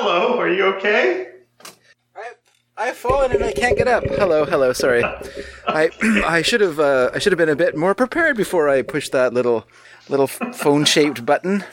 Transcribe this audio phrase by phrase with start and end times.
[0.00, 1.26] Hello, are you okay?
[2.14, 2.30] I
[2.76, 4.04] I've fallen and I can't get up.
[4.04, 4.72] Hello, hello.
[4.72, 5.90] Sorry, I
[6.24, 9.10] I should have uh, I should have been a bit more prepared before I pushed
[9.10, 9.66] that little
[10.08, 11.64] little phone shaped button.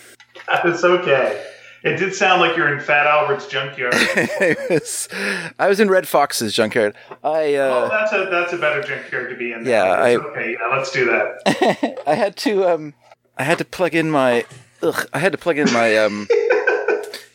[0.63, 1.45] It's okay.
[1.83, 3.93] It did sound like you're in Fat Albert's junkyard.
[3.95, 5.07] I was
[5.59, 6.95] I was in Redd Foxx's junkyard.
[7.23, 9.67] I oh, uh, that's a that's a better junkyard to be in.
[9.67, 10.57] Yeah, It's I- okay.
[10.59, 11.99] Yeah, let's do that.
[12.07, 12.95] I had to um
[13.37, 14.45] I had to plug in my
[14.81, 16.27] ugh, I had to plug in my um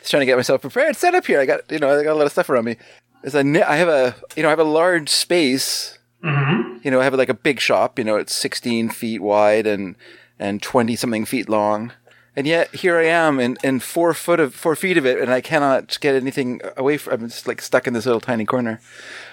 [0.00, 1.40] just trying to get myself prepared set up here.
[1.40, 2.76] I got you know I got a lot of stuff around me.
[3.22, 5.98] As I I have a you know I have a large space.
[6.22, 7.98] hmm You know I have like a big shop.
[7.98, 9.96] You know it's 16 feet wide and
[10.38, 11.92] and 20 something feet long.
[12.40, 15.30] And yet here I am in, in four foot of four feet of it, and
[15.30, 17.12] I cannot get anything away from.
[17.24, 18.80] I'm just like stuck in this little tiny corner.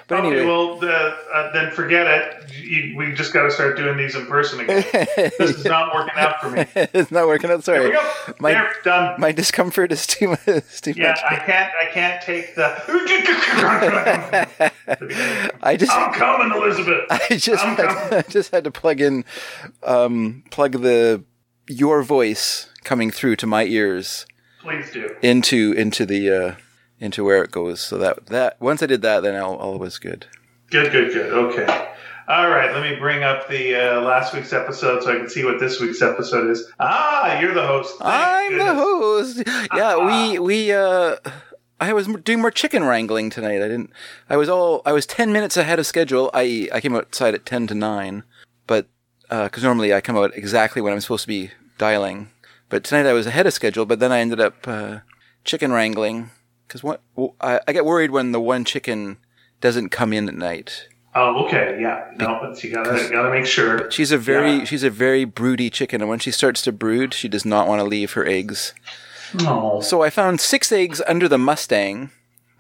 [0.10, 0.92] But Okay, anyway, well, the,
[1.34, 2.52] uh, then forget it.
[2.62, 4.84] You, we just got to start doing these in person again.
[4.92, 6.66] this is not working out for me.
[6.76, 7.64] it's not working out.
[7.64, 8.34] Sorry, There we go.
[8.42, 9.22] My- there, done.
[9.22, 10.46] my discomfort is too much.
[10.46, 11.20] Is too Yeah, much.
[11.24, 11.72] I can't.
[11.82, 12.76] I can't take the.
[15.64, 17.06] I just I'm coming, Elizabeth.
[17.10, 18.14] I just I'm had, coming.
[18.20, 19.24] I just had to plug in
[19.84, 21.24] um plug the
[21.68, 24.26] your voice coming through to my ears
[24.62, 25.16] Please do.
[25.22, 26.56] into into the uh
[27.00, 27.80] into where it goes.
[27.80, 30.26] So that that once I did that then all, all was good.
[30.70, 31.32] Good, good, good.
[31.32, 31.94] Okay.
[32.28, 32.74] All right.
[32.74, 35.80] Let me bring up the uh, last week's episode so I can see what this
[35.80, 36.70] week's episode is.
[36.78, 37.98] Ah, you're the host.
[38.00, 39.44] Thank I'm the host.
[39.74, 41.16] Yeah, we we uh
[41.80, 43.62] I was doing more chicken wrangling tonight.
[43.62, 43.92] I didn't
[44.30, 46.30] I was all I was 10 minutes ahead of schedule.
[46.34, 48.24] I I came outside at 10 to 9,
[49.30, 52.30] but uh normally I come out exactly when I'm supposed to be dialing.
[52.70, 55.00] But tonight I was ahead of schedule, but then I ended up uh
[55.44, 56.32] chicken wrangling
[56.84, 59.18] well, I, I get worried when the one chicken
[59.62, 60.90] doesn't come in at night.
[61.16, 61.80] Oh, okay.
[61.82, 62.12] Yeah.
[62.18, 63.90] No, but you gotta gotta make sure.
[63.90, 64.64] She's a very Yeah.
[64.66, 67.80] she's a very broody chicken and when she starts to brood, she does not want
[67.80, 68.74] to leave her eggs.
[69.42, 69.82] Oh.
[69.82, 72.12] So I found six eggs under the Mustang,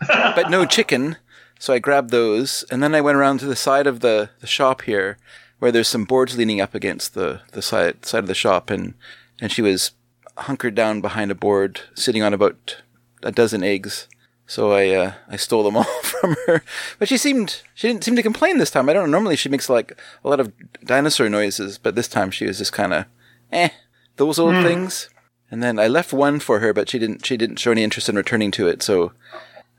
[0.07, 1.17] but no chicken.
[1.59, 4.47] So I grabbed those, and then I went around to the side of the, the
[4.47, 5.17] shop here,
[5.59, 8.94] where there's some boards leaning up against the, the side side of the shop, and
[9.40, 9.91] and she was
[10.38, 12.78] hunkered down behind a board, sitting on about
[13.23, 14.07] a dozen eggs.
[14.45, 16.63] So I uh, I stole them all from her,
[17.00, 18.90] but she seemed she didn't seem to complain this time.
[18.90, 19.18] I don't know.
[19.18, 20.53] Normally she makes like a lot of
[20.84, 23.06] dinosaur noises, but this time she was just kind of
[23.51, 23.69] eh
[24.18, 25.09] those old things.
[25.50, 27.25] And then I left one for her, but she didn't.
[27.25, 28.84] She didn't show any interest in returning to it.
[28.84, 29.13] So,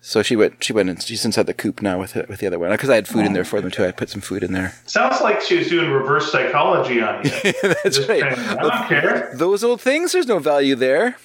[0.00, 0.62] so she went.
[0.62, 0.88] She went.
[0.88, 3.09] And she's inside the coop now with it, with the other one because I had
[3.09, 3.84] food in there for them too.
[3.84, 4.75] I put some food in there.
[4.86, 7.31] Sounds like she was doing reverse psychology on you.
[7.62, 8.20] That's Just right.
[8.34, 9.31] saying, I don't care.
[9.34, 10.12] Those old things.
[10.12, 11.16] There's no value there.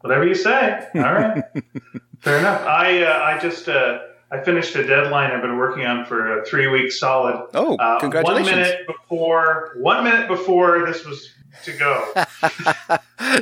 [0.00, 0.86] Whatever you say.
[0.96, 1.42] All right.
[2.20, 2.62] Fair enough.
[2.66, 6.66] I uh, I just uh, I finished a deadline I've been working on for three
[6.68, 7.46] weeks solid.
[7.54, 8.48] Oh, Uh, congratulations!
[8.50, 12.14] One minute before one minute before this was to go.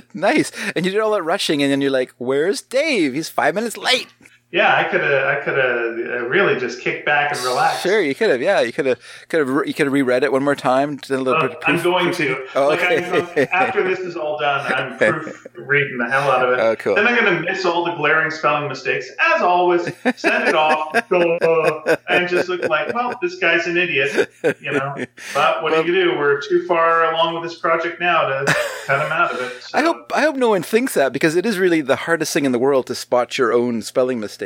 [0.14, 0.52] nice.
[0.76, 3.14] And you did all that rushing, and then you're like, "Where's Dave?
[3.14, 4.08] He's five minutes late."
[4.52, 7.82] Yeah, I could have I could have really just kicked back and relaxed.
[7.82, 8.42] Sure, you could have.
[8.42, 9.00] Yeah, you could have.
[9.30, 9.66] Could have.
[9.66, 10.98] You could have reread it one more time.
[11.08, 12.46] a little Uh, bit of I'm proof- going to.
[12.54, 12.82] Oh, like.
[12.82, 16.60] I'm, after this is all done, I'm proof reading the hell out of it.
[16.60, 16.94] Oh, cool.
[16.96, 19.08] Then I'm going to miss all the glaring spelling mistakes.
[19.34, 19.84] As always,
[20.16, 24.30] send it off, duh, and just look like, well, this guy's an idiot,
[24.60, 24.94] you know.
[25.32, 26.18] But what Well- do you do?
[26.18, 28.54] We're too far along with this project now to
[28.86, 29.62] cut him out of it.
[29.62, 30.12] So- I hope.
[30.14, 32.58] I hope no one thinks that because it is really the hardest thing in the
[32.58, 34.41] world to spot your own spelling mistakes.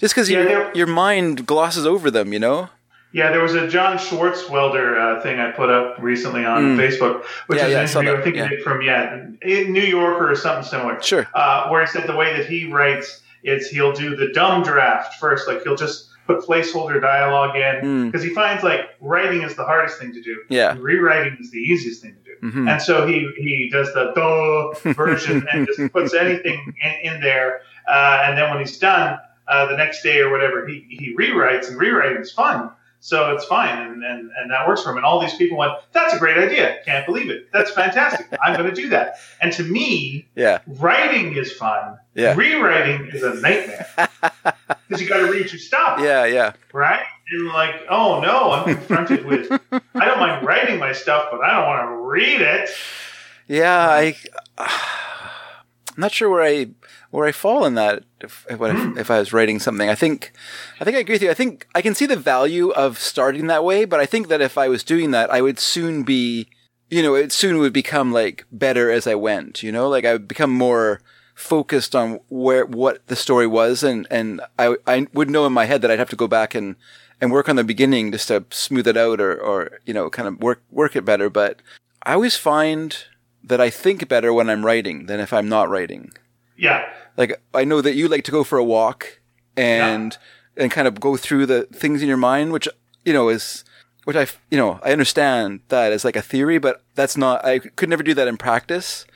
[0.00, 2.68] Just because Yeah, your your mind glosses over them, you know.
[3.12, 7.60] Yeah, there was a John Swartzwelder uh, thing I put up recently on Facebook, which
[7.60, 7.70] Mm.
[7.70, 8.64] Yeah, is yeah, I an interview that, I think yeah.
[8.64, 11.00] from yeah, in New Yorker or something similar.
[11.00, 11.26] Sure.
[11.34, 15.14] uh, where he said the way that he writes is he'll do the dumb draft
[15.20, 19.64] first, like he'll just put placeholder dialogue in because he finds like writing is the
[19.64, 20.36] hardest thing to do.
[20.48, 20.74] Yeah.
[20.80, 22.58] rewriting is the easiest thing to do.
[22.58, 22.68] Mhm.
[22.70, 27.60] And so he he does the duh version and just puts anything in, in there,
[27.88, 29.18] uh, and then when he's done,
[29.48, 32.70] uh, the next day or whatever, he he rewrites, and rewriting is fun.
[33.00, 34.96] So it's fine, and, and, and that works for him.
[34.96, 36.78] And all these people went, "That's a great idea!
[36.86, 37.52] Can't believe it!
[37.52, 38.26] That's fantastic!
[38.42, 40.60] I'm going to do that." And to me, Yeah.
[40.66, 41.98] writing is fun.
[42.14, 42.34] Yeah.
[42.34, 43.86] Rewriting is a nightmare
[44.88, 46.24] because you got to read your stuff, Yeah.
[46.24, 46.52] Yeah.
[46.72, 47.04] right?
[47.30, 49.52] And like, oh no, I'm confronted with.
[49.72, 52.70] I don't mind writing my stuff, but I don't want to read it.
[53.48, 53.86] Yeah.
[53.86, 54.16] I.
[54.56, 56.68] I'm not sure where I
[57.14, 58.02] where I fall in that.
[58.20, 58.98] If if, I, hmm.
[58.98, 60.32] if I was writing something, I think
[60.80, 61.30] I think I agree with you.
[61.30, 64.40] I think I can see the value of starting that way, but I think that
[64.40, 66.48] if I was doing that, I would soon be,
[66.90, 69.62] you know, it soon would become like better as I went.
[69.62, 71.02] You know, like I would become more
[71.36, 75.66] focused on where what the story was, and and I I would know in my
[75.66, 76.74] head that I'd have to go back and
[77.20, 80.26] and work on the beginning just to smooth it out or or you know kind
[80.26, 81.30] of work work it better.
[81.30, 81.62] But
[82.02, 82.96] I always find
[83.44, 86.10] that I think better when I'm writing than if I'm not writing.
[86.56, 86.84] Yeah.
[87.16, 89.20] Like I know that you like to go for a walk
[89.56, 90.16] and
[90.56, 92.68] and kind of go through the things in your mind, which
[93.04, 93.64] you know is
[94.04, 97.44] which I you know I understand that as like a theory, but that's not.
[97.44, 99.06] I could never do that in practice.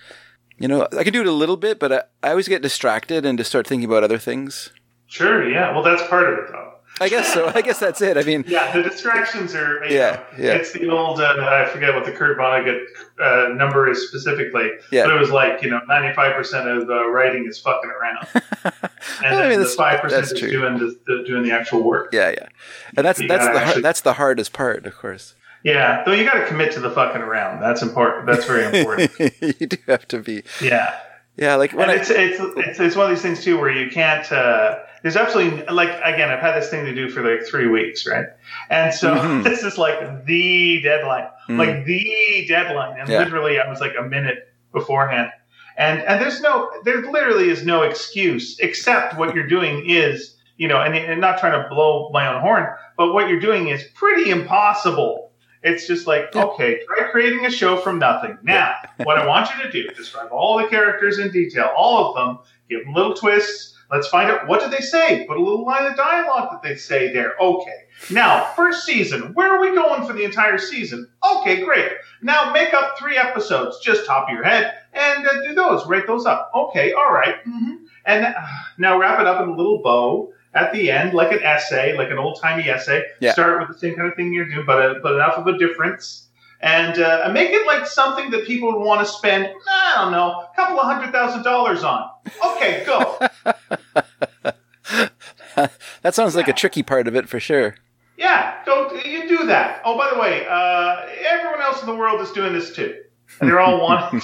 [0.58, 3.24] You know, I could do it a little bit, but I, I always get distracted
[3.24, 4.72] and just start thinking about other things.
[5.06, 5.48] Sure.
[5.48, 5.72] Yeah.
[5.72, 6.67] Well, that's part of it, though.
[7.00, 7.50] I guess so.
[7.54, 8.16] I guess that's it.
[8.16, 9.84] I mean, Yeah, the distractions are.
[9.86, 10.52] Yeah, know, yeah.
[10.54, 11.20] It's the old.
[11.20, 12.80] Uh, I forget what the Kurt Vonnegut
[13.20, 15.04] uh, number is specifically, Yeah.
[15.06, 18.26] but it was like you know, ninety five percent of uh, writing is fucking around,
[18.64, 18.74] and
[19.22, 20.50] I then mean, the five percent is true.
[20.50, 22.10] doing the, the doing the actual work.
[22.12, 22.48] yeah, yeah,
[22.96, 25.34] and that's You that's the actually- that's the hardest part, of course.
[25.64, 27.60] Yeah, though you got to commit to the fucking around.
[27.60, 28.26] That's important.
[28.26, 29.10] That's very important.
[29.60, 30.44] you do have to be.
[30.62, 30.98] yeah.
[31.38, 33.90] Yeah, like when I it's, it's it's it's one of these things too where you
[33.90, 34.30] can't.
[34.30, 38.06] Uh, there's absolutely like again, I've had this thing to do for like three weeks,
[38.08, 38.26] right?
[38.70, 39.44] And so Mhm.
[39.48, 41.58] this is like the deadline, Mm.
[41.58, 43.20] like the deadline, and Yeah.
[43.20, 45.30] literally I was like a minute beforehand.
[45.76, 50.66] And and there's no there literally is no excuse except what you're doing is you
[50.66, 53.84] know and, and not trying to blow my own horn, but what you're doing is
[53.94, 55.27] pretty impossible.
[55.68, 58.38] It's just like, okay, try creating a show from nothing.
[58.42, 58.74] Now,
[59.04, 62.38] what I want you to do, describe all the characters in detail, all of them,
[62.68, 63.74] give them little twists.
[63.90, 65.24] Let's find out what do they say?
[65.26, 67.34] Put a little line of dialogue that they say there.
[67.40, 67.84] Okay.
[68.10, 71.08] Now, first season, where are we going for the entire season?
[71.24, 71.92] Okay, great.
[72.20, 75.86] Now make up three episodes, just top of your head, and uh, do those.
[75.86, 76.50] Write those up.
[76.54, 77.36] Okay, all right.
[77.46, 77.84] Mm-hmm.
[78.04, 78.34] And uh,
[78.76, 82.10] now wrap it up in a little bow at the end, like an essay, like
[82.10, 83.04] an old timey essay.
[83.20, 83.32] Yeah.
[83.32, 85.58] Start with the same kind of thing you're doing, but a, but enough of a
[85.58, 86.26] difference.
[86.60, 90.30] And uh, make it like something that people would want to spend, I don't know,
[90.30, 92.10] a couple of hundred thousand dollars on.
[92.44, 93.18] Okay, go.
[96.02, 97.76] that sounds like a tricky part of it for sure.
[98.16, 98.90] Yeah, go.
[99.04, 99.82] You do that.
[99.84, 102.96] Oh, by the way, uh, everyone else in the world is doing this too,
[103.40, 104.20] and they're all one.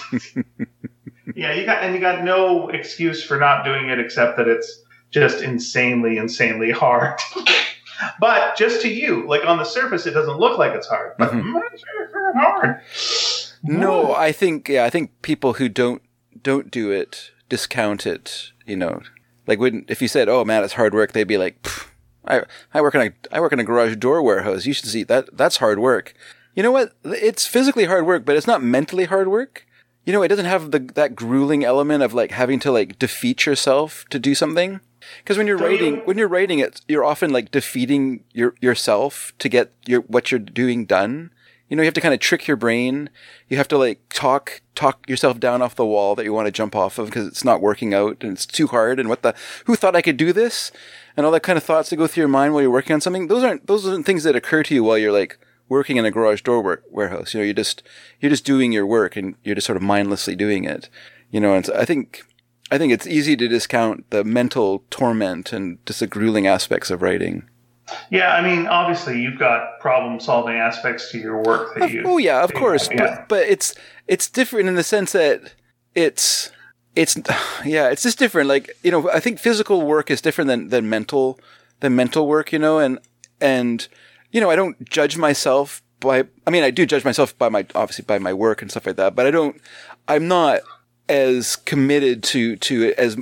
[1.36, 4.82] yeah, you got and you got no excuse for not doing it except that it's
[5.14, 7.18] just insanely, insanely hard.
[8.20, 11.30] but just to you, like on the surface, it doesn't look like it's hard, but
[11.30, 11.42] Mhm.
[11.54, 11.84] mm, it's
[12.36, 12.80] hard.
[13.62, 16.02] No, I think yeah, I think people who don't
[16.42, 18.50] don't do it discount it.
[18.66, 19.00] You know,
[19.46, 21.54] like when if you said, "Oh man, it's hard work," they'd be like,
[22.26, 22.42] "I
[22.74, 24.66] I work in a I work in a garage door warehouse.
[24.66, 25.30] You should see that.
[25.36, 26.12] That's hard work."
[26.54, 26.92] You know what?
[27.04, 29.66] It's physically hard work, but it's not mentally hard work.
[30.04, 33.46] You know, it doesn't have the that grueling element of like having to like defeat
[33.46, 34.80] yourself to do something.
[35.22, 38.54] Because when you're So you- writing, when you're writing it, you're often like defeating your
[38.60, 41.30] yourself to get your what you're doing done.
[41.68, 43.08] You know, you have to kind of trick your brain.
[43.48, 46.52] You have to like talk talk yourself down off the wall that you want to
[46.52, 49.00] jump off of because it's not working out and it's too hard.
[49.00, 49.34] And what the
[49.64, 50.70] who thought I could do this?
[51.16, 53.00] And all that kind of thoughts that go through your mind while you're working on
[53.00, 53.28] something.
[53.28, 56.10] Those aren't those aren't things that occur to you while you're like working in a
[56.10, 57.32] garage door ware- warehouse.
[57.32, 57.82] You know, you're just
[58.20, 60.90] you're just doing your work and you're just sort of mindlessly doing it.
[61.30, 62.22] You know, and so I think
[62.70, 67.02] I think it's easy to discount the mental torment and just the grueling aspects of
[67.02, 67.48] writing.
[68.10, 72.02] Yeah, I mean, obviously, you've got problem-solving aspects to your work that you.
[72.06, 72.96] Oh yeah, of course, yeah.
[72.96, 73.74] but but it's
[74.08, 75.52] it's different in the sense that
[75.94, 76.50] it's
[76.96, 77.16] it's
[77.64, 78.48] yeah, it's just different.
[78.48, 81.38] Like you know, I think physical work is different than than mental
[81.80, 82.52] than mental work.
[82.52, 82.98] You know, and
[83.40, 83.86] and
[84.32, 86.24] you know, I don't judge myself by.
[86.46, 88.96] I mean, I do judge myself by my obviously by my work and stuff like
[88.96, 89.60] that, but I don't.
[90.08, 90.60] I'm not
[91.08, 93.16] as committed to to it as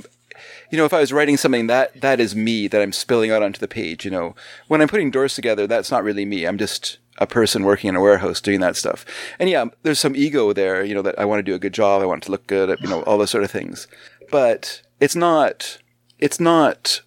[0.69, 3.43] you know, if I was writing something that that is me that I'm spilling out
[3.43, 4.35] onto the page, you know,
[4.67, 6.45] when I'm putting doors together, that's not really me.
[6.45, 9.05] I'm just a person working in a warehouse doing that stuff.
[9.39, 11.73] And yeah, there's some ego there, you know, that I want to do a good
[11.73, 12.01] job.
[12.01, 13.87] I want to look good, you know, all those sort of things.
[14.31, 15.77] But it's not,
[16.17, 17.01] it's not,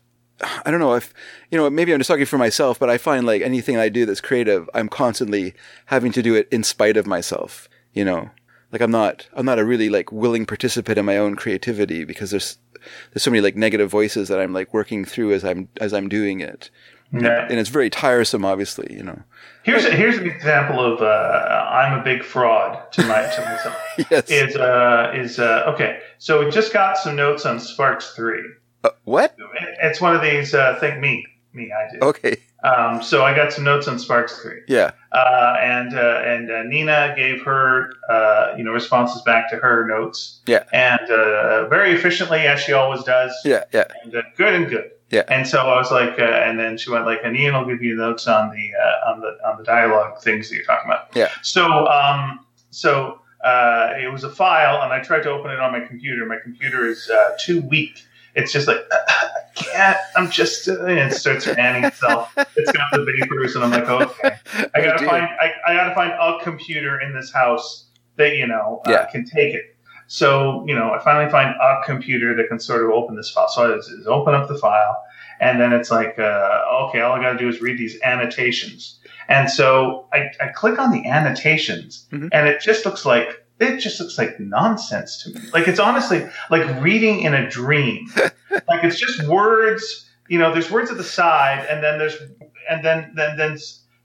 [0.64, 1.12] I don't know if,
[1.50, 4.06] you know, maybe I'm just talking for myself, but I find like anything I do
[4.06, 5.54] that's creative, I'm constantly
[5.86, 8.30] having to do it in spite of myself, you know,
[8.72, 12.30] like I'm not, I'm not a really like willing participant in my own creativity because
[12.30, 12.58] there's,
[13.12, 16.08] there's so many like negative voices that I'm like working through as I'm, as I'm
[16.08, 16.70] doing it.
[17.12, 17.46] Yeah.
[17.48, 19.22] And it's very tiresome, obviously, you know.
[19.62, 23.76] Here's a, here's an example of uh, I'm a big fraud to my to myself.
[24.10, 24.30] Yes.
[24.30, 26.00] is uh, is uh, okay.
[26.18, 28.42] So we just got some notes on Sparks Three.
[28.84, 29.36] Uh, what?
[29.82, 30.54] It's one of these.
[30.54, 31.24] Uh, think me,
[31.56, 31.72] me.
[31.72, 32.02] I did.
[32.02, 32.36] Okay.
[32.62, 34.90] Um, so I got some notes on Sparks Three, Yeah.
[35.12, 39.86] uh, and uh, and uh, Nina gave her uh, you know responses back to her
[39.86, 40.40] notes.
[40.46, 40.64] Yeah.
[40.72, 43.32] And uh, very efficiently, as she always does.
[43.44, 43.64] Yeah.
[43.72, 43.84] Yeah.
[44.02, 44.90] And uh, good and good.
[45.10, 45.22] Yeah.
[45.28, 47.82] And so I was like, uh, and then she went like, and Ian will give
[47.82, 51.14] you notes on the uh, on the on the dialogue things that you're talking about.
[51.14, 51.30] Yeah.
[51.42, 55.70] So um, so uh, it was a file, and I tried to open it on
[55.70, 56.26] my computer.
[56.26, 58.02] My computer is uh, too weak.
[58.36, 59.96] It's just like I can't.
[60.14, 60.68] I'm just.
[60.68, 62.32] Uh, and it starts fanning itself.
[62.36, 64.36] It's got the vapors, and I'm like, okay.
[64.74, 65.24] I gotta Oh, find.
[65.40, 69.06] I, I gotta find a computer in this house that you know uh, Yeah.
[69.06, 69.74] can take it.
[70.08, 73.48] So, you know, I finally find a computer that can sort of open this file.
[73.48, 74.96] So I just open up the file,
[75.40, 79.00] and then it's like, uh, okay, all I got to do is read these annotations.
[79.28, 82.28] And so I, I click on the annotations, Mhm.
[82.32, 85.48] and it just looks like it just looks like nonsense to me.
[85.52, 88.08] Like it's honestly like reading in a dream.
[88.50, 90.08] like it's just words.
[90.28, 92.16] You know, there's words at the side, and then there's
[92.68, 93.56] and then then then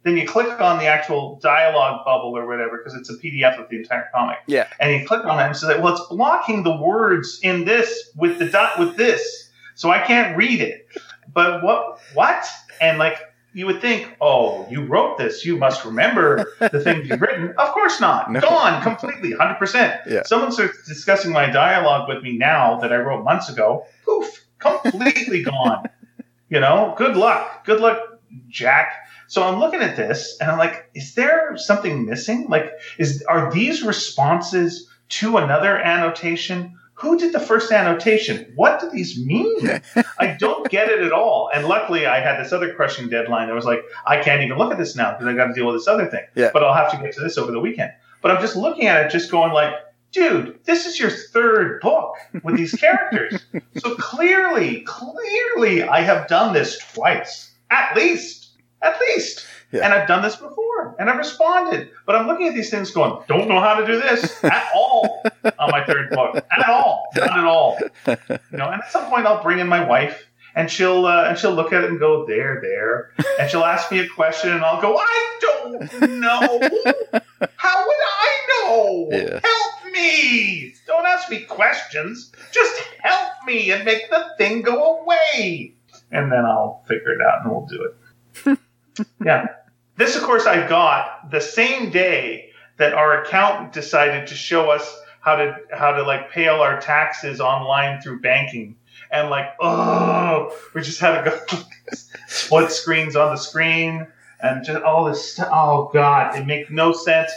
[0.03, 3.69] then you click on the actual dialogue bubble or whatever because it's a PDF of
[3.69, 4.37] the entire comic.
[4.47, 4.67] Yeah.
[4.79, 8.39] And you click on it and say, well, it's blocking the words in this with
[8.39, 10.87] the dot with this, so I can't read it.
[11.33, 12.47] But what what?
[12.79, 13.19] And like
[13.53, 17.53] you would think, oh, you wrote this, you must remember the things you've written.
[17.57, 18.31] Of course not.
[18.31, 18.39] No.
[18.39, 19.99] Gone completely, hundred percent.
[20.07, 20.23] Yeah.
[20.23, 23.85] Someone starts discussing my dialogue with me now that I wrote months ago.
[24.05, 25.89] Poof, completely gone.
[26.49, 27.65] You know, good luck.
[27.65, 28.93] Good luck, Jack.
[29.27, 32.47] So I'm looking at this and I'm like, is there something missing?
[32.49, 36.77] Like, is are these responses to another annotation?
[37.01, 38.51] Who did the first annotation?
[38.55, 39.81] What do these mean?
[40.19, 41.49] I don't get it at all.
[41.53, 43.49] And luckily, I had this other crushing deadline.
[43.49, 45.65] I was like, I can't even look at this now because I got to deal
[45.65, 46.25] with this other thing.
[46.35, 46.51] Yeah.
[46.53, 47.91] But I'll have to get to this over the weekend.
[48.21, 49.73] But I'm just looking at it, just going like,
[50.11, 53.43] dude, this is your third book with these characters.
[53.77, 59.43] so clearly, clearly, I have done this twice, at least, at least.
[59.71, 59.85] Yeah.
[59.85, 61.91] And I've done this before, and I've responded.
[62.05, 65.23] But I'm looking at these things, going, don't know how to do this at all
[65.43, 67.77] on my third book, at all, not at all.
[68.07, 70.27] You know, and at some point, I'll bring in my wife.
[70.53, 73.89] And she'll uh, and she'll look at it and go there there, and she'll ask
[73.89, 76.59] me a question and I'll go I don't know.
[77.55, 79.07] How would I know?
[79.11, 79.39] Yeah.
[79.41, 80.75] Help me!
[80.87, 82.33] Don't ask me questions.
[82.51, 85.73] Just help me and make the thing go away.
[86.11, 87.93] And then I'll figure it out and we'll do
[88.45, 88.59] it.
[89.25, 89.47] yeah.
[90.01, 94.99] This, of course, I got the same day that our accountant decided to show us
[95.19, 98.77] how to how to like pay all our taxes online through banking.
[99.11, 101.59] And like, oh, we just had to go
[102.27, 104.07] split screens on the screen
[104.41, 105.49] and just all this stuff.
[105.51, 107.31] Oh God, it makes no sense.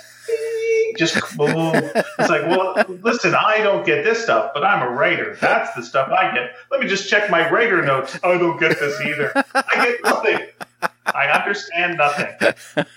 [0.96, 1.74] Just boom.
[1.74, 5.36] It's like, well, listen, I don't get this stuff, but I'm a writer.
[5.38, 6.52] That's the stuff I get.
[6.70, 8.18] Let me just check my writer notes.
[8.24, 9.32] I don't get this either.
[9.54, 10.48] I get nothing.
[11.14, 12.34] I understand nothing.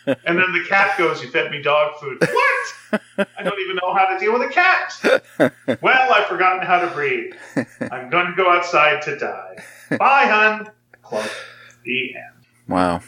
[0.08, 2.18] And then the cat goes, You fed me dog food.
[2.22, 3.02] What?
[3.38, 5.82] I don't even know how to deal with a cat.
[5.82, 7.34] Well, I've forgotten how to breathe.
[7.92, 9.64] I'm going to go outside to die.
[9.98, 10.70] Bye, hun.
[11.02, 11.30] Close.
[11.84, 12.46] The end.
[12.68, 13.02] Wow.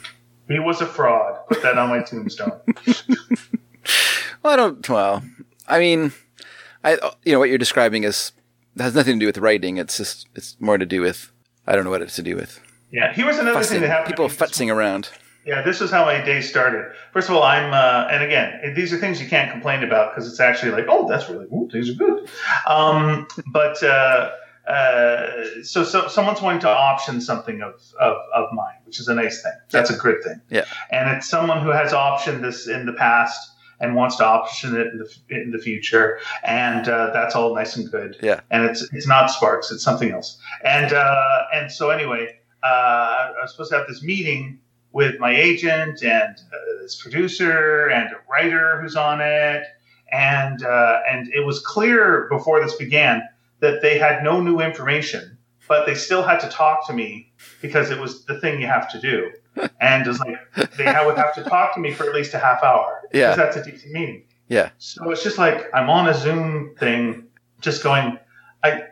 [0.47, 1.47] He was a fraud.
[1.47, 2.59] Put that on my tombstone.
[4.43, 4.87] Well, I don't.
[4.87, 5.23] Well,
[5.67, 6.13] I mean,
[6.83, 6.93] I
[7.25, 8.31] you know what you're describing is
[8.77, 9.77] has nothing to do with writing.
[9.77, 11.31] It's just it's more to do with
[11.67, 13.81] I don't know what it's to do with Yeah, here was another thing fussing.
[13.81, 14.15] that happened.
[14.15, 15.09] People futzing around.
[15.45, 16.91] Yeah, this is how my day started.
[17.13, 20.29] First of all, I'm, uh, and again, these are things you can't complain about because
[20.29, 22.29] it's actually like, oh, that's really, ooh, these are good.
[22.67, 24.31] Um, but uh,
[24.67, 29.15] uh, so, so someone's wanting to option something of, of, of mine, which is a
[29.15, 29.53] nice thing.
[29.71, 30.41] That's a good thing.
[30.49, 30.65] Yeah.
[30.91, 34.87] And it's someone who has optioned this in the past and wants to option it
[34.87, 38.17] in the, in the future, and uh, that's all nice and good.
[38.21, 38.41] Yeah.
[38.51, 40.37] And it's it's not Sparks, it's something else.
[40.65, 44.59] And uh, and so anyway, uh, I was supposed to have this meeting
[44.91, 49.63] with my agent and uh, this producer and a writer who's on it,
[50.11, 53.21] and uh, and it was clear before this began
[53.59, 55.37] that they had no new information,
[55.67, 58.89] but they still had to talk to me because it was the thing you have
[58.91, 59.31] to do,
[59.81, 60.37] and it was like
[60.77, 63.35] they would have to talk to me for at least a half hour Yeah.
[63.35, 64.23] because that's a decent meeting.
[64.47, 64.71] Yeah.
[64.79, 67.27] So it's just like I'm on a Zoom thing,
[67.61, 68.17] just going,
[68.63, 68.83] I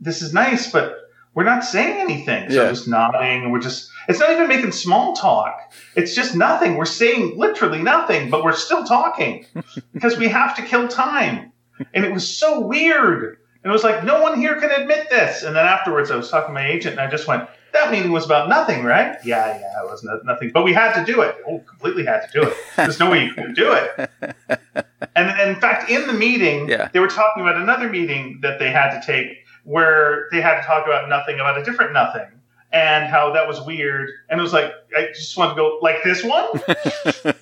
[0.00, 1.01] this is nice, but
[1.34, 2.50] we're not saying anything.
[2.50, 2.68] So Yeah.
[2.70, 3.50] Just nodding.
[3.50, 5.72] We're just it's not even making small talk.
[5.96, 6.76] It's just nothing.
[6.76, 9.46] We're saying literally nothing, but we're still talking
[9.92, 11.52] because we have to kill time.
[11.94, 13.38] And it was so weird.
[13.64, 15.44] And it was like, no one here can admit this.
[15.44, 18.10] And then afterwards, I was talking to my agent, and I just went, that meeting
[18.10, 19.16] was about nothing, right?
[19.24, 20.50] Yeah, yeah, it was no- nothing.
[20.52, 21.36] But we had to do it.
[21.46, 22.56] Oh, completely had to do it.
[22.76, 24.10] There's no way you could do it.
[24.20, 24.84] And,
[25.16, 26.88] and in fact, in the meeting, Yeah.
[26.92, 29.28] they were talking about another meeting that they had to take
[29.64, 32.26] where they had to talk about nothing, about a different nothing,
[32.72, 34.10] and how that was weird.
[34.28, 36.48] And it was like, I just want to go, like this one?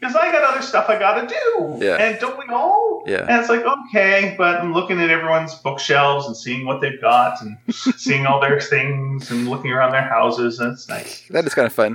[0.00, 1.78] Because I got other stuff I got to do.
[1.82, 1.96] Yeah.
[1.96, 3.04] And don't we all?
[3.06, 3.20] Yeah.
[3.26, 7.40] And it's like, okay, but I'm looking at everyone's bookshelves and seeing what they've got
[7.40, 11.26] and seeing all their things and looking around their houses, and it's nice.
[11.30, 11.94] That is kind of fun.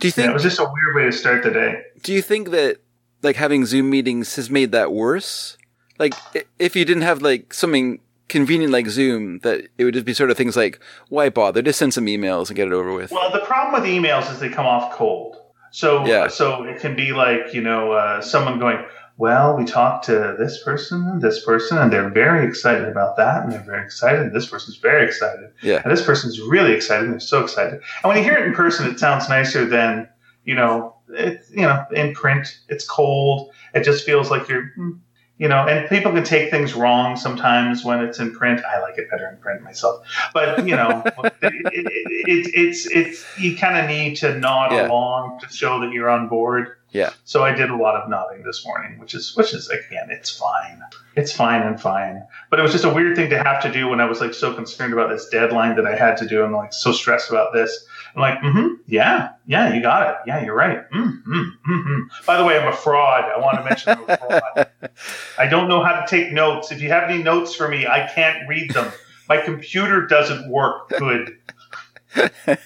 [0.00, 0.30] Do you Yeah, think?
[0.30, 1.82] it was just a weird way to start the day.
[2.02, 2.78] do you think that
[3.22, 5.56] like having Zoom meetings has made that worse?
[6.00, 6.14] Like,
[6.58, 10.30] if you didn't have like something convenient like Zoom, that it would just be sort
[10.30, 11.62] of things like, why bother?
[11.62, 13.10] Just send some emails and get it over with.
[13.12, 15.36] Well, the problem with emails is they come off cold.
[15.70, 16.28] So, Yeah.
[16.28, 18.84] so it can be like you know uh, someone going,
[19.18, 23.52] well, we talked to this person this person, and they're very excited about that, and
[23.52, 24.20] they're very excited.
[24.20, 25.80] And this person's very excited, Yeah.
[25.84, 27.04] and this person's really excited.
[27.04, 27.74] And they're so excited.
[27.74, 30.08] And when you hear it in person, it sounds nicer than
[30.44, 32.60] you know, it, you know, in print.
[32.68, 33.50] It's cold.
[33.74, 34.92] It just feels like you're, hmm,
[35.38, 38.62] you know, and people can take things wrong sometimes when it's in print.
[38.64, 41.86] I like it better in print myself, but you know, it, it,
[42.26, 44.88] it, it's it's you kind of need to nod Yeah.
[44.88, 46.76] along to show that you're on board.
[46.92, 47.10] Yeah.
[47.24, 50.30] So I did a lot of nodding this morning, which is which is again, it's
[50.30, 50.80] fine.
[51.16, 52.22] It's fine and fine.
[52.48, 54.32] But it was just a weird thing to have to do when I was like
[54.32, 56.42] so concerned about this deadline that I had to do.
[56.42, 57.86] I'm like so stressed about this.
[58.16, 60.16] I'm like, mm-hmm, yeah, yeah, you got it.
[60.26, 60.90] Yeah, you're right.
[60.90, 62.00] Mm-hmm, mm-hmm.
[62.26, 63.24] By the way, I'm a fraud.
[63.24, 64.70] I want to mention I'm a fraud.
[65.38, 66.72] I don't know how to take notes.
[66.72, 68.90] If you have any notes for me, I can't read them.
[69.28, 71.36] My computer doesn't work good.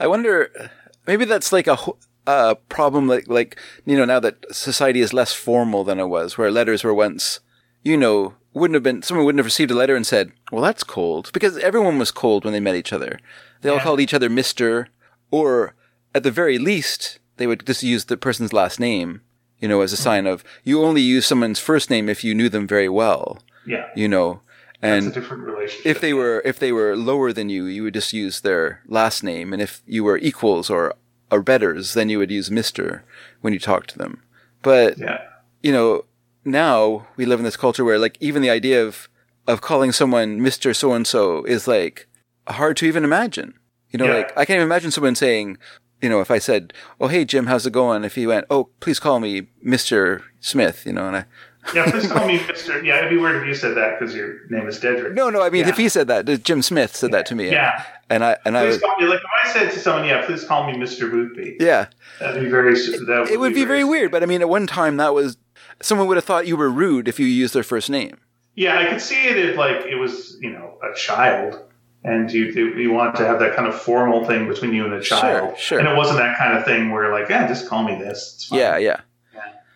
[0.00, 0.70] I wonder,
[1.06, 1.78] maybe that's like a
[2.26, 6.36] a problem like like you know now that society is less formal than it was,
[6.36, 7.38] where letters were once,
[7.84, 10.82] you know, wouldn't have been someone wouldn't have received a letter and said, "Well, that's
[10.82, 13.20] cold," because everyone was cold when they met each other.
[13.60, 13.82] They all Yeah.
[13.82, 14.88] called each other Mister,
[15.30, 15.74] or
[16.14, 19.20] at the very least, they would just use the person's last name,
[19.60, 22.48] you know, as a sign of you only use someone's first name if you knew
[22.48, 24.40] them very well, Yeah, you know,
[24.82, 25.86] and a different relationship.
[25.86, 29.22] if they were if they were lower than you, you would just use their last
[29.22, 30.94] name, and if you were equals or
[31.30, 33.02] or betters, then you would use Mister
[33.40, 34.22] when you talk to them.
[34.62, 35.18] But yeah,
[35.62, 36.04] you know,
[36.44, 39.08] now we live in this culture where like even the idea of
[39.46, 42.06] of calling someone Mister So and So is like
[42.48, 43.54] hard to even imagine.
[43.90, 44.14] You know, Yeah.
[44.14, 45.58] like I can't even imagine someone saying,
[46.02, 48.68] you know, if I said, "Oh, hey Jim, how's it going?" If he went, "Oh,
[48.80, 51.24] please call me Mister Smith," you know, and I
[51.74, 51.90] yeah.
[51.90, 52.84] Please call me Mister.
[52.84, 55.14] Yeah, it'd be weird if you said that because your name is Dedrick.
[55.14, 55.70] no, no, I mean Yeah.
[55.70, 57.82] if he said that, Jim Smith said that to me, Yeah.
[58.10, 60.44] and I and I Please call me like if I said to someone, "Yeah, please
[60.44, 61.86] call me Mister Boothby." yeah.
[62.20, 62.74] That'd be very.
[62.74, 65.36] That it would be very weird, but I mean, at one time that was
[65.80, 68.18] someone would have thought you were rude if you used their first name.
[68.54, 71.58] Yeah, I could see it if like it was you know a child,
[72.06, 72.44] and you
[72.76, 75.58] you want to have that kind of formal thing between you and a child.
[75.58, 75.78] sure.
[75.78, 78.34] And it wasn't that kind of thing where like, yeah, just call me this.
[78.36, 78.60] It's fine.
[78.60, 79.00] Yeah, yeah,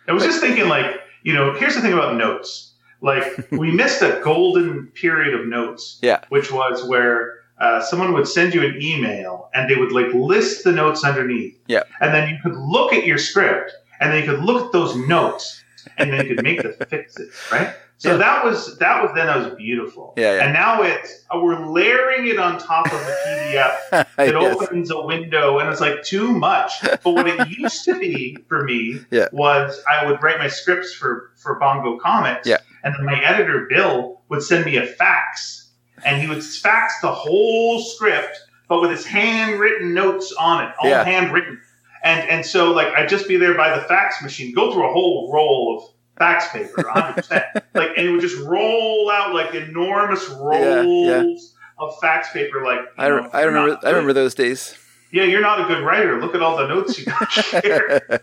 [0.07, 2.73] I was just thinking like, you know, here's the thing about notes.
[3.01, 5.99] Like we missed a golden period of notes.
[6.01, 6.23] Yeah.
[6.29, 10.63] Which was where uh, someone would send you an email and they would like list
[10.63, 11.59] the notes underneath.
[11.67, 11.83] Yeah.
[11.99, 14.95] And then you could look at your script and then you could look at those
[14.95, 15.61] notes
[15.97, 17.75] and then you could make the fixes, right?
[18.01, 18.17] So Yeah.
[18.17, 20.15] that was that was then that was beautiful.
[20.17, 20.43] Yeah, yeah.
[20.45, 24.99] And now it's uh, we're layering it on top of the PDF it opens a
[25.05, 26.71] window and it's like too much.
[26.81, 29.27] But what it used to be for me Yeah.
[29.31, 32.57] was I would write my scripts for for Bongo Comics, Yeah.
[32.83, 35.69] and then my editor Bill would send me a fax,
[36.03, 38.35] and he would fax the whole script,
[38.67, 41.61] but with his handwritten notes on it, all handwritten.
[42.03, 44.91] And and so like I'd just be there by the fax machine, go through a
[44.91, 45.83] whole roll of
[46.21, 51.83] fax paper, 100 percent, like, and it would just roll out like enormous rolls yeah.
[51.85, 54.77] of fax paper, like I, know, I remember I remember those days.
[55.11, 56.21] Yeah, you're not a good writer.
[56.21, 57.29] Look at all the notes you got
[57.65, 58.21] here.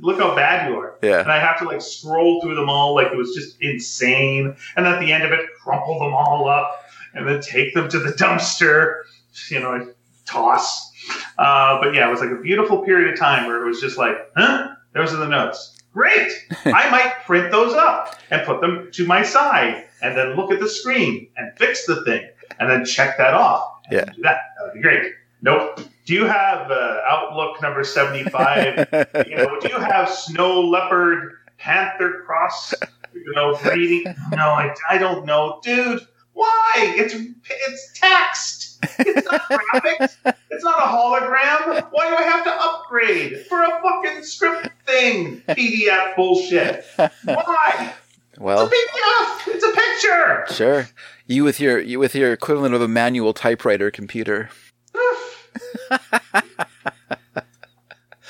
[0.00, 0.94] Look how bad you are.
[1.02, 4.56] Yeah, And I have to like scroll through them all like it was just insane.
[4.76, 7.98] And at the end of it, crumple them all up and then take them to
[7.98, 9.02] the dumpster.
[9.50, 9.92] You know,
[10.24, 10.90] toss.
[11.36, 13.98] Uh, but yeah, it was like a beautiful period of time where it was just
[13.98, 14.68] like, huh?
[14.94, 15.77] Those are the notes.
[15.98, 16.30] Great.
[16.64, 20.60] I might print those up and put them to my side and then look at
[20.60, 22.24] the screen and fix the thing
[22.60, 23.64] and then check that off.
[23.90, 24.04] Yeah.
[24.04, 24.38] Do that.
[24.56, 25.12] That would be great.
[25.42, 25.80] Nope.
[26.04, 28.88] Do you have uh, Outlook number 75
[29.26, 32.74] you know, do you have snow leopard, panther cross,
[33.12, 34.04] you know, breeding?
[34.30, 36.06] No, I, I don't know, dude.
[36.32, 36.74] Why?
[36.76, 38.57] It's it's text.
[38.82, 40.16] It's not graphics.
[40.50, 41.86] It's not a hologram.
[41.90, 45.42] Why do I have to upgrade for a fucking script thing?
[45.48, 46.84] PDF bullshit.
[46.96, 47.92] Why?
[48.30, 49.48] It's a well, PDF.
[49.48, 50.46] It's a picture.
[50.54, 50.88] sure.
[51.26, 54.48] You with your you with your equivalent of a manual typewriter computer.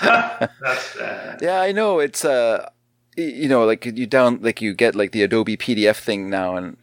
[0.00, 1.40] That's bad.
[1.42, 1.98] Yeah, I know.
[1.98, 2.68] It's uh,
[3.18, 6.76] you know, like you down, like you get like the Adobe PDF thing now, and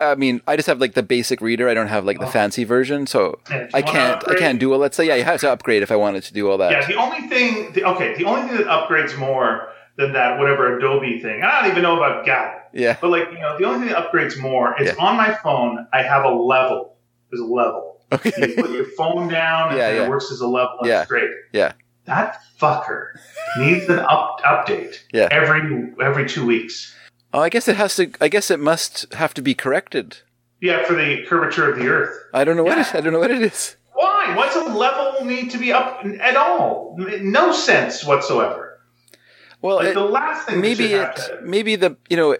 [0.00, 1.68] I mean, I just have like the basic reader.
[1.68, 2.30] I don't have like the Oh.
[2.30, 4.28] fancy version, so Yeah, I can't.
[4.28, 4.78] I can't do all.
[4.78, 6.72] Let's say, yeah, you have to upgrade if I wanted to do all that.
[6.72, 10.76] Yeah, the only thing, the, okay, the only thing that upgrades more than that, whatever
[10.78, 13.86] Adobe thing, I don't even know about Gavin, Yeah, but like, you know, the only
[13.86, 15.04] thing that upgrades more is Yeah.
[15.04, 16.94] on my phone, I have a level.
[17.30, 17.96] There's a level.
[18.12, 18.32] Okay.
[18.38, 20.04] You put your phone down and Yeah, then yeah.
[20.06, 21.00] it works as a level and Yeah.
[21.02, 21.30] it's great.
[21.52, 21.72] Yeah.
[22.08, 23.10] That fucker
[23.58, 25.28] needs an up, update Yeah.
[25.30, 26.94] every every two weeks.
[27.34, 28.10] Oh, I guess it has to.
[28.20, 30.18] I guess it must have to be corrected.
[30.60, 32.16] Yeah, for the curvature of the Earth.
[32.34, 32.88] I don't know what Yeah.
[32.88, 32.94] it.
[32.94, 33.76] I don't know what it is.
[33.92, 34.34] Why?
[34.36, 36.96] What's a level need to be up at all?
[37.20, 38.80] No sense whatsoever.
[39.60, 42.36] Well, Like it- the last thing maybe it to- maybe the you know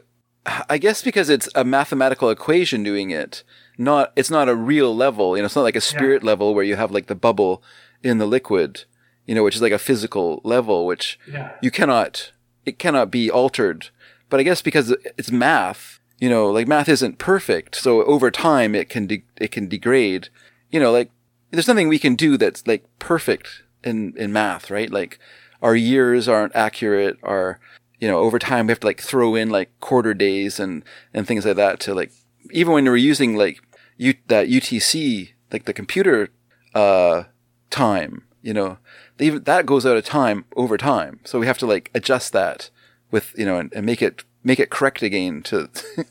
[0.71, 3.43] i guess because it's a mathematical equation doing it
[3.77, 6.65] not it's not a real level you know it's not like a spirit level where
[6.65, 7.61] you have like the bubble
[8.05, 8.85] in the liquid
[9.29, 11.53] you know which is like a physical level which yeah.
[11.63, 12.33] you cannot
[12.65, 13.91] it cannot be altered.
[14.31, 18.75] But i guess because it's math you know like math isn't perfect so over time
[18.75, 20.31] it can de- it can degrade.
[20.71, 21.11] You know like
[21.51, 24.91] there's nothing we can do that's like perfect in in math right?
[24.91, 25.19] Like
[25.63, 27.61] our years aren't accurate our
[28.01, 31.27] you know over time we have to like throw in like quarter days and and
[31.27, 32.13] things like that to like
[32.51, 33.61] even when we're using like
[33.99, 36.31] U- that UTC like the computer
[36.75, 37.25] uh
[37.71, 38.79] time you know
[39.21, 42.71] even that goes out of time over time so we have to like adjust that
[43.11, 45.69] with you know and, and make it make it correct again to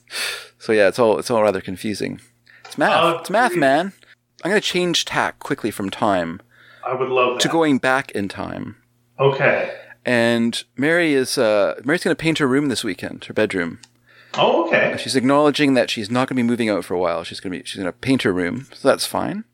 [0.59, 2.19] so yeah it's all it's all rather confusing
[2.65, 3.93] it's math Oh, it's math man
[4.43, 6.41] i'm going to change tack quickly from time
[6.85, 7.41] I would love that.
[7.41, 8.77] to going back in time
[9.19, 9.73] Okay.
[10.05, 13.79] and mary is uh mary's going to paint her room this weekend her bedroom
[14.39, 14.95] Oh, okay.
[14.99, 17.23] She's acknowledging that she's not going to be moving out for a while.
[17.23, 19.45] She's going to be she's going to paint her room, so that's fine.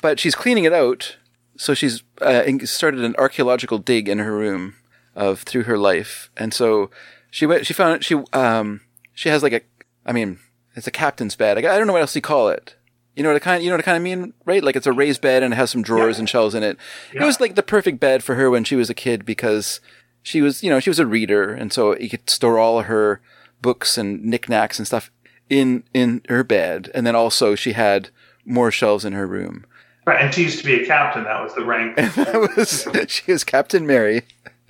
[0.00, 1.16] But she's cleaning it out,
[1.62, 4.74] so she's uh, started an archaeological dig in her room
[5.14, 6.90] of through her life, and so
[7.30, 7.66] she went.
[7.66, 8.80] She found she um
[9.14, 9.60] she has like a
[10.04, 10.40] I mean
[10.74, 11.56] it's a captain's bed.
[11.58, 12.74] I, I don't know what else you call it.
[13.14, 14.64] You know what I kind you know what I kind of mean, right?
[14.64, 16.78] Like it's a raised bed and it has some drawers and shelves in it.
[17.12, 19.80] It was like the perfect bed for her when she was a kid because
[20.20, 23.20] she was you know she was a reader and so you could store all her
[23.60, 25.12] books and knickknacks and stuff
[25.48, 28.08] in in her bed and then also she had
[28.44, 29.64] more shelves in her room
[30.04, 31.24] Right, and she used to be a captain.
[31.24, 31.96] That was the rank.
[31.96, 34.22] that was she was captain mary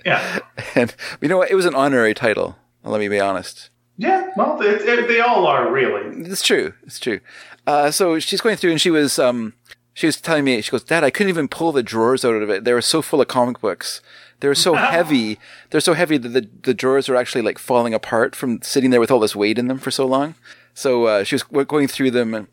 [0.05, 0.39] yeah.
[0.75, 4.29] and you know what it was an honorary title let me be honest Yeah.
[4.35, 6.21] Well, it, it, they all are really.
[6.29, 7.19] it's true it's true
[7.65, 9.53] uh, so she's going through and she was um
[9.93, 12.49] she was telling me she goes dad i couldn't even pull the drawers out of
[12.49, 14.01] it they were so full of comic books
[14.41, 17.93] they were so heavy they're so heavy that the, the drawers are actually like falling
[17.93, 20.35] apart from sitting there with all this weight in them for so long
[20.73, 22.47] so uh, she was going through them and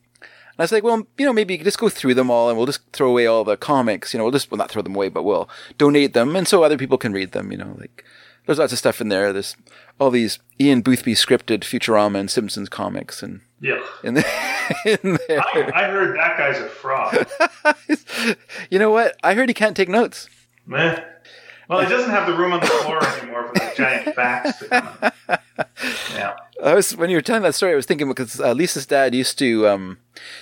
[0.50, 2.66] And I was like, well, you know, maybe just go through them all and we'll
[2.66, 4.12] just throw away all the comics.
[4.12, 6.36] You know, we'll just, well, not throw them away, but we'll donate them.
[6.36, 8.04] And so other people can read them, you know, like
[8.46, 9.32] there's lots of stuff in there.
[9.32, 9.56] There's
[9.98, 13.80] all these Ian Boothby scripted Futurama and Simpsons comics and Yeah.
[14.02, 14.24] in, the,
[15.02, 15.40] in there.
[15.40, 17.26] I, I heard that guy's a fraud.
[18.70, 19.16] you know what?
[19.22, 20.28] I heard he can't take notes.
[20.66, 21.00] Meh.
[21.70, 24.66] Well, he doesn't have the room on the floor anymore for the giant facts to
[24.66, 25.12] come.
[26.12, 26.34] Yeah.
[26.64, 29.14] I was when you were telling that story, I was thinking because uh, Lisa's dad
[29.14, 29.98] used to, um,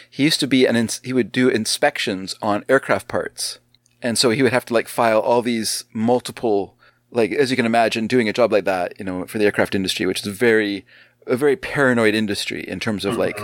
[0.08, 3.58] he used to be an ins- he would do inspections on aircraft parts,
[4.00, 6.76] and so he would have to like file all these multiple,
[7.10, 9.74] like as you can imagine, doing a job like that, you know, for the aircraft
[9.74, 10.86] industry, which is very
[11.26, 13.38] a very paranoid industry in terms of like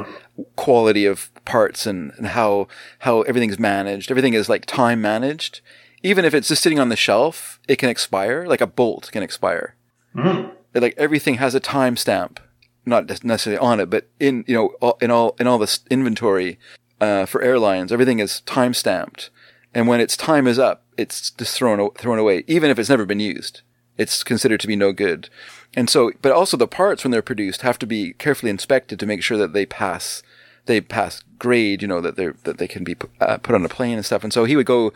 [0.56, 2.66] quality of parts and, and how
[3.00, 4.10] how everything's managed.
[4.10, 5.60] Everything is like time managed.
[6.04, 8.46] Even if it's just sitting on the shelf, it can expire.
[8.46, 9.74] Like a bolt can expire
[10.14, 12.38] that, like everything has a timestamp,
[12.86, 16.58] not necessarily on it, but in you know all, in all in all this inventory
[17.00, 19.30] uh, for airlines, everything is time stamped,
[19.74, 23.06] and when its time is up, it's just thrown thrown away, even if it's never
[23.06, 23.62] been used.
[23.96, 25.28] It's considered to be no good,
[25.74, 29.06] and so, but also the parts when they're produced have to be carefully inspected to
[29.06, 30.22] make sure that they pass
[30.66, 33.68] they pass grade, you know, that they're, that they can be uh, put on a
[33.68, 34.24] plane and stuff.
[34.24, 34.92] And so he would go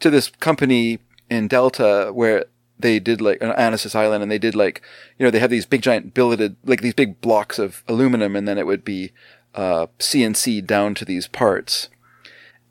[0.00, 2.46] to this company in Delta where
[2.78, 4.80] they did like on Annacis Island and they did like,
[5.18, 8.46] you know, they have these big giant billeted, like these big blocks of aluminum and
[8.46, 9.12] then it would be,
[9.54, 11.88] uh, CNC down to these parts.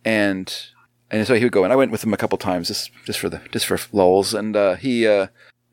[0.05, 0.53] And,
[1.11, 3.19] and so he would go and I went with him a couple times just, just
[3.19, 4.33] for the, just for lulls.
[4.33, 5.27] And, uh, he, uh,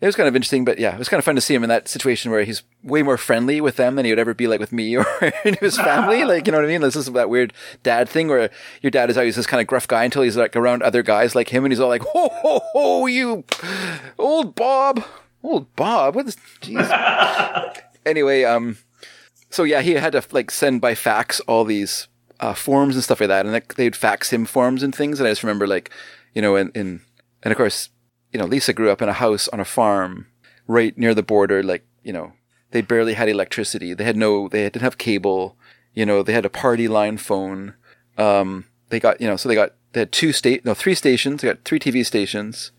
[0.04, 1.62] it was kind of interesting, but yeah, it was kind of fun to see him
[1.62, 4.46] in that situation where he's way more friendly with them than he would ever be
[4.46, 5.06] like with me or
[5.60, 6.24] his family.
[6.34, 6.82] Like, you know what I mean?
[6.82, 8.50] This is that weird dad thing where
[8.82, 11.34] your dad is always this kind of gruff guy until he's like around other guys
[11.34, 13.44] like him and he's all like, ho, ho, ho, you
[14.18, 15.04] old Bob.
[15.42, 16.16] Old Bob.
[16.16, 17.82] What is, jeez.
[18.06, 18.76] anyway, um,
[19.48, 22.08] so yeah, he had to like send by fax all these
[22.40, 25.18] uh, forms and stuff like that, and like, they'd fax him forms and things.
[25.18, 25.90] And I just remember like,
[26.34, 27.00] you know, in, in
[27.42, 27.88] and of course,
[28.34, 30.26] you know, Lisa grew up in a house on a farm
[30.66, 31.62] right near the border.
[31.62, 32.32] Like, you know,
[32.72, 33.94] they barely had electricity.
[33.94, 35.56] They had no, they didn't have cable.
[35.94, 37.74] You know, they had a party line phone.
[38.18, 41.40] Um, they got, you know, so they got, they had two state, no, three stations.
[41.42, 42.72] They got three TV stations.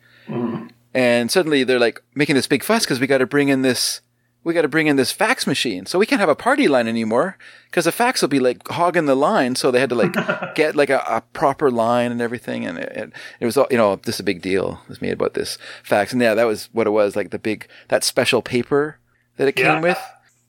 [0.94, 4.02] And suddenly they're like making this big fuss because we got to bring in this,
[4.46, 5.88] we got to bring in this fax machine.
[5.88, 9.08] So we can't have a party line anymore because the fax will be like hogging
[9.08, 9.56] the line.
[9.56, 10.14] So they had to like
[10.56, 12.64] get like a, a proper line and everything.
[12.64, 15.14] And it, it, it was all, you know, this is a big deal was made
[15.14, 16.14] about this fax.
[16.14, 19.00] And yeah, that was what it was like the big, that special paper
[19.38, 20.00] that it came with.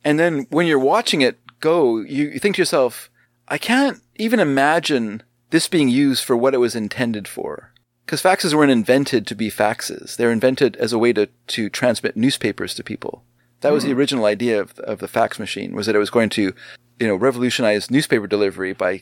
[0.04, 3.10] And then when you're watching it go, you, you think to yourself,
[3.48, 7.72] I can't even imagine this being used for what it was intended for.
[8.04, 10.16] because faxes weren't invented to be faxes.
[10.16, 13.24] They're invented as a way to, to transmit newspapers to people.
[13.66, 13.98] That was the hmm.
[13.98, 16.54] original idea of, of the fax machine was that it was going to,
[17.00, 19.00] you know, revolutionize newspaper delivery by,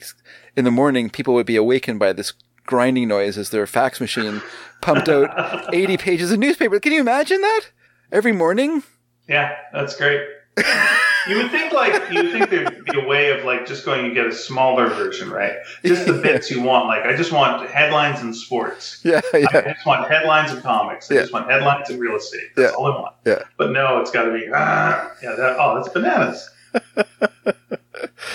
[0.57, 2.33] in the morning, people would be awakened by this
[2.65, 4.41] grinding noise as their fax machine
[4.81, 6.81] pumped out 80 pages of newspaper.
[6.81, 7.67] Can you imagine that?
[8.11, 8.83] Every morning?
[9.29, 10.23] Yeah, that's great.
[11.29, 14.05] you would think like you would think there'd be a way of like just going
[14.07, 15.55] and get a smaller version, right?
[15.85, 16.87] Just the bits you want.
[16.87, 19.01] Like I just want headlines and sports.
[19.05, 19.47] Yeah, yeah.
[19.53, 21.11] I just want headlines and comics.
[21.11, 21.21] I Yeah.
[21.23, 22.51] just want headlines and real estate.
[22.57, 22.77] That's Yeah.
[22.77, 23.15] all I want.
[23.25, 23.43] yeah.
[23.57, 25.35] But no, it's got to be ah, yeah.
[25.37, 26.51] That, oh, that's bananas.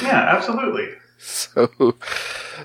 [0.01, 0.89] yeah, absolutely.
[1.17, 1.69] So,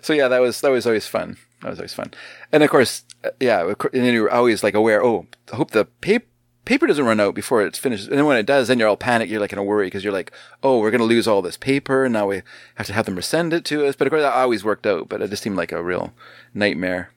[0.01, 1.37] so yeah, that was that was always fun.
[1.63, 2.13] That was always fun,
[2.53, 5.03] and of course, uh, yeah, and then you're always like aware.
[5.05, 6.27] Oh, I hope the paper
[6.65, 8.09] paper doesn't run out before it's finished.
[8.09, 9.31] And then when it does, then you're all panicked.
[9.31, 12.05] You're like in a worry because you're like, oh, we're gonna lose all this paper,
[12.05, 12.43] and now we
[12.77, 13.97] have to have them resend it to us.
[13.97, 15.09] But of course, that always worked out.
[15.09, 16.13] But it just seemed like a real
[16.55, 17.11] nightmare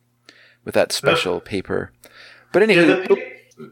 [0.65, 1.91] with that special paper.
[2.51, 3.15] But Yeah, pa-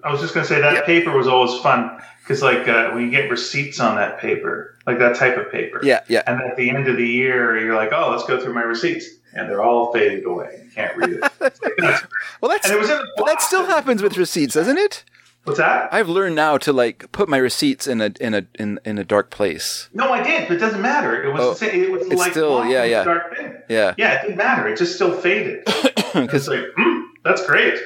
[0.04, 3.12] I was just gonna say that paper was always fun because like uh, when you
[3.12, 5.80] get receipts on that paper, like that type of paper.
[5.84, 8.54] yeah, yeah, And at the end of the year, you're like, oh, let's go through
[8.54, 10.62] my receipts, and they're all faded away.
[10.66, 11.20] You can't read it.
[11.42, 12.04] It's like, that's-
[12.42, 15.04] well, that's and it was in the but that still happens with receipts, doesn't it?
[15.46, 15.94] What's that?
[15.94, 19.04] I've learned now to like put my receipts in a in a in, in a
[19.04, 19.90] dark place.
[19.94, 21.24] No, I did, but it doesn't matter.
[21.24, 21.84] It was Oh, the same.
[21.84, 23.04] It was it's like still- yeah, yeah.
[23.04, 23.54] dark thing.
[23.70, 24.68] Yeah, Yeah, it didn't matter.
[24.68, 25.64] It just still faded.
[26.16, 27.78] Because like, mm, that's great.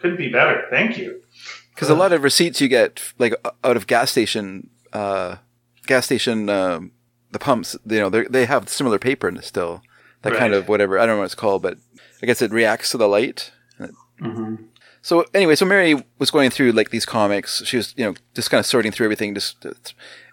[0.00, 0.64] Couldn't be better.
[0.70, 1.20] Thank you.
[1.74, 5.36] because a lot of receipts you get like out of gas station uh
[5.86, 6.92] gas station um
[7.32, 9.82] the pumps you know they they have similar paper in it still
[10.22, 11.76] that kind of whatever i don't know what it's called but
[12.22, 13.50] i guess it reacts to the light
[14.20, 14.54] hmm
[15.04, 17.62] so anyway so mary was going through like these comics.
[17.66, 19.62] She was you know just kind of sorting through everything just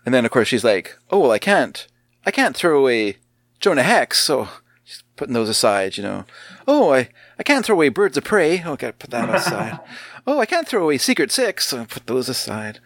[0.06, 1.88] and then of course she's like oh well i can't
[2.26, 3.18] i can't throw away
[3.60, 4.22] jonah hex.
[4.22, 4.48] So
[4.86, 6.24] she's putting those aside you know.
[6.70, 8.64] Oh i i can't throw away birds of prey.
[8.66, 9.80] Oh i gotta put that aside.
[10.26, 11.68] Oh i can't throw away secret six.
[11.68, 12.80] So put those aside.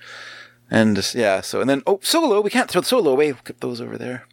[0.72, 3.32] And just, yeah so and then oh solo we can't throw solo away.
[3.32, 4.26] We'll put those over there.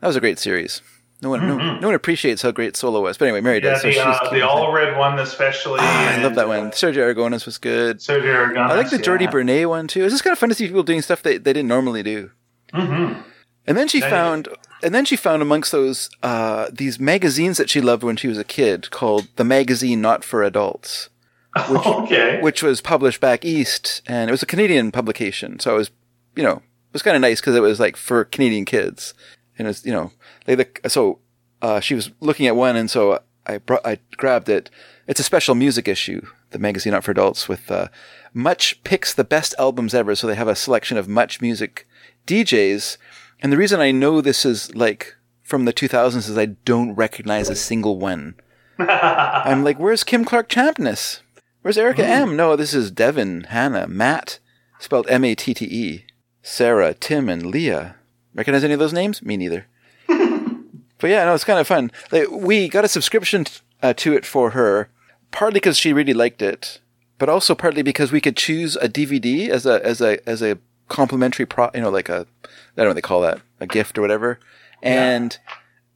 [0.00, 0.80] That was a great series
[1.22, 3.82] no one no, no one appreciates how great solo was but anyway mary Yeah, does
[3.82, 5.78] so the, she's uh, the all red one especially.
[5.80, 6.66] Ah, I love that one.
[6.66, 7.98] uh, Sergio Aragonés was good.
[7.98, 8.70] Sergio Aragonés.
[8.70, 9.30] I like the Jordi yeah.
[9.30, 10.04] Bernet one too.
[10.04, 12.30] It's just kind of fun to see people doing stuff they, they didn't normally do.
[12.74, 13.22] Mhm.
[13.66, 14.48] And then she you- found,
[14.82, 18.36] and then she found amongst those uh, these magazines that she loved when she was
[18.38, 21.08] a kid, called the magazine Not for Adults,
[21.70, 22.40] okay.
[22.40, 25.60] which was published back east, and it was a Canadian publication.
[25.60, 25.90] So it was,
[26.34, 29.14] you know, it was kind of nice because it was like for Canadian kids,
[29.62, 30.10] and it's you know,
[30.44, 31.20] they the so
[31.60, 34.70] uh, she was looking at one, and so I brought I grabbed it.
[35.06, 37.88] It's a special music issue, the magazine Not for Adults, with uh,
[38.34, 40.14] Much picks the best albums ever.
[40.14, 41.84] So they have a selection of MuchMusic
[42.26, 42.96] DJs,
[43.40, 47.48] and the reason I know this is like from the 2000s is I don't recognize
[47.48, 48.34] a single one.
[48.78, 51.20] I'm like, where's Kim Clarke Champniss?
[51.62, 52.36] Where's Erica M?
[52.36, 54.40] No, this is Devin, Hannah, Matt,
[54.80, 56.06] spelled M A T T E,
[56.42, 57.96] Sarah, Tim, and Leah.
[58.34, 59.22] Recognize any of those names?
[59.22, 59.66] Me neither.
[60.06, 61.90] but yeah, no, it's kind of fun.
[62.10, 63.46] Like, we got a subscription
[63.82, 64.88] uh, to it for her,
[65.30, 66.80] partly because she really liked it,
[67.18, 70.58] but also partly because we could choose a DVD as a as a as a
[70.88, 73.98] complimentary pro, you know, like a I don't know what they call that, a gift
[73.98, 74.38] or whatever,
[74.82, 75.38] and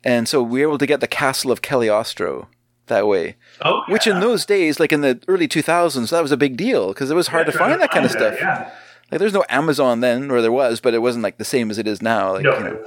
[0.05, 2.49] and so we were able to get the Castle of Cagliostro
[2.87, 3.37] that way.
[3.63, 6.89] oh, Which in those days, like in the early 2000s, that was a big deal
[6.89, 8.37] because it was hard to find that kind of stuff.
[8.39, 8.71] Yeah.
[9.11, 11.79] Like there's no Amazon then, or there was, but it wasn't like the same as
[11.79, 12.33] it is now.
[12.35, 12.59] Like, No.
[12.59, 12.85] you know,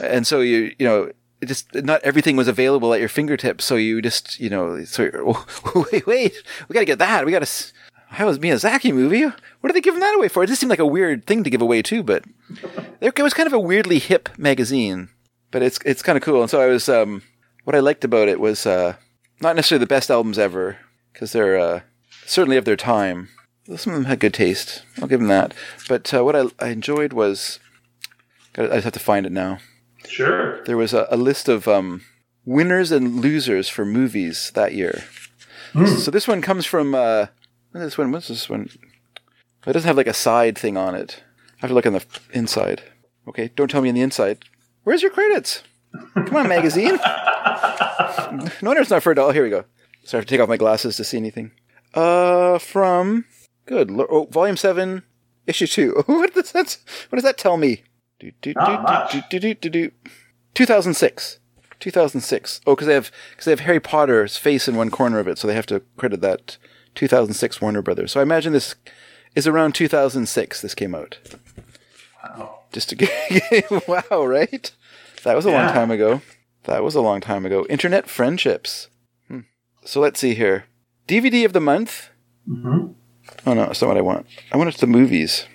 [0.00, 3.64] and so you, you know, it just not everything was available at your fingertips.
[3.64, 6.34] So you just, you know, so oh, wait, wait,
[6.68, 7.24] we got to get that.
[7.24, 7.72] We got to.
[8.08, 9.22] How was Miyazaki movie?
[9.24, 10.44] What are they giving that away for?
[10.44, 12.24] It just seemed like a weird thing to give away too, but
[13.00, 15.08] it was kind of a weirdly hip magazine.
[15.50, 16.40] But it's it's kind of cool.
[16.40, 17.22] And so I was, um,
[17.64, 18.94] what I liked about it was uh,
[19.40, 20.76] not necessarily the best albums ever
[21.12, 21.80] because they're uh,
[22.26, 23.28] certainly of their time.
[23.74, 24.82] Some of them had good taste.
[25.00, 25.52] I'll give them that.
[25.88, 27.58] But uh, what I, I enjoyed was,
[28.56, 29.58] I just have to find it now.
[30.06, 30.62] Sure.
[30.64, 32.02] There was a, a list of um,
[32.44, 35.04] winners and losers for movies that year.
[35.74, 37.26] So this one comes from uh,
[37.72, 38.10] what's this one.
[38.10, 38.70] What's this one?
[39.66, 41.22] It doesn't have like a side thing on it.
[41.58, 42.82] I have to look on the inside.
[43.28, 44.38] Okay, don't tell me on the inside.
[44.84, 45.64] Where's your credits?
[46.14, 46.96] Come on, magazine.
[46.96, 49.34] no wonder it's not for a dollar.
[49.34, 49.64] Here we go.
[50.04, 51.50] So I have to take off my glasses to see anything.
[51.92, 53.26] Uh, from
[53.66, 53.90] good.
[53.90, 55.02] Oh, volume seven,
[55.46, 56.02] issue two.
[56.06, 56.78] what does that?
[57.08, 57.82] What does that tell me?
[58.18, 59.12] Do, do, do, much.
[59.12, 59.90] do, do, do, do, do.
[60.54, 61.38] 2006.
[61.80, 62.60] 2006.
[62.66, 65.38] Oh, because they have because they have Harry Potter's face in one corner of it,
[65.38, 66.56] so they have to credit that
[66.94, 68.12] 2006 Warner Brothers.
[68.12, 68.74] So I imagine this
[69.34, 70.62] is around 2006.
[70.62, 71.18] This came out.
[72.24, 72.60] Wow.
[72.72, 73.10] Just to get
[73.88, 74.72] wow, right?
[75.24, 76.22] That was a long time ago.
[76.64, 77.66] That was a long time ago.
[77.68, 78.88] Internet friendships.
[79.28, 79.40] Hmm.
[79.84, 80.64] So let's see here.
[81.06, 82.08] DVD of the month.
[82.46, 82.88] hmm
[83.46, 84.26] Oh no, that's not what I want.
[84.52, 85.46] I want it to the movies.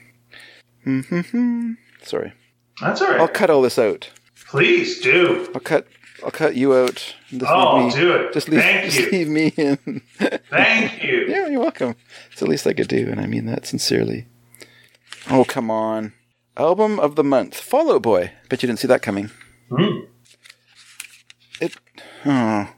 [0.86, 1.74] Mm-hmm.
[2.04, 2.34] Sorry,
[2.82, 3.20] That's all right.
[3.20, 4.10] I'll cut all this out.
[4.50, 5.50] Please do.
[5.54, 5.88] I'll cut.
[6.24, 7.16] I'll cut you out.
[7.30, 8.34] Just Oh, leave me, do it.
[8.34, 9.12] Just leave, Thank just you.
[9.12, 10.02] leave me in.
[10.50, 11.26] Thank you.
[11.30, 11.96] yeah, you're welcome.
[12.32, 14.28] It's the least I could do, and I mean that sincerely.
[15.30, 16.14] Oh come on!
[16.58, 18.32] Album of the month, Fall Out Boy.
[18.50, 19.30] Bet you didn't see that coming.
[19.70, 20.00] Hmm.
[21.60, 21.76] It.
[22.26, 22.70] Oh.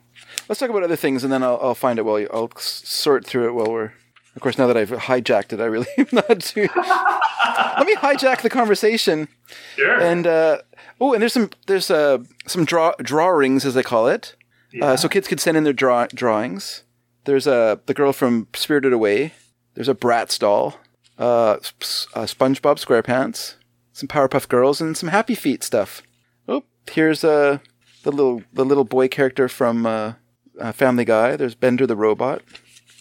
[0.49, 3.25] Let's talk about other things, and then I'll, I'll find it while you, I'll sort
[3.25, 3.93] through it while we're.
[4.35, 6.67] Of course, now that I've hijacked it, I really am not too.
[6.75, 9.27] Let me hijack the conversation.
[9.75, 9.99] Sure.
[9.99, 10.59] And uh,
[10.99, 14.35] oh, and there's some there's uh, some draw drawings as they call it.
[14.71, 14.85] Yeah.
[14.85, 16.83] Uh, so kids could send in their draw- drawings.
[17.25, 19.33] There's a the girl from Spirited Away.
[19.75, 20.79] There's a Bratz doll.
[21.19, 23.55] Uh, S- uh, SpongeBob SquarePants.
[23.91, 26.01] Some Powerpuff Girls and some Happy Feet stuff.
[26.47, 27.59] Oh, here's uh,
[28.01, 30.13] the little the little boy character from uh,
[30.59, 31.35] uh, Family Guy.
[31.35, 32.41] There's Bender the robot.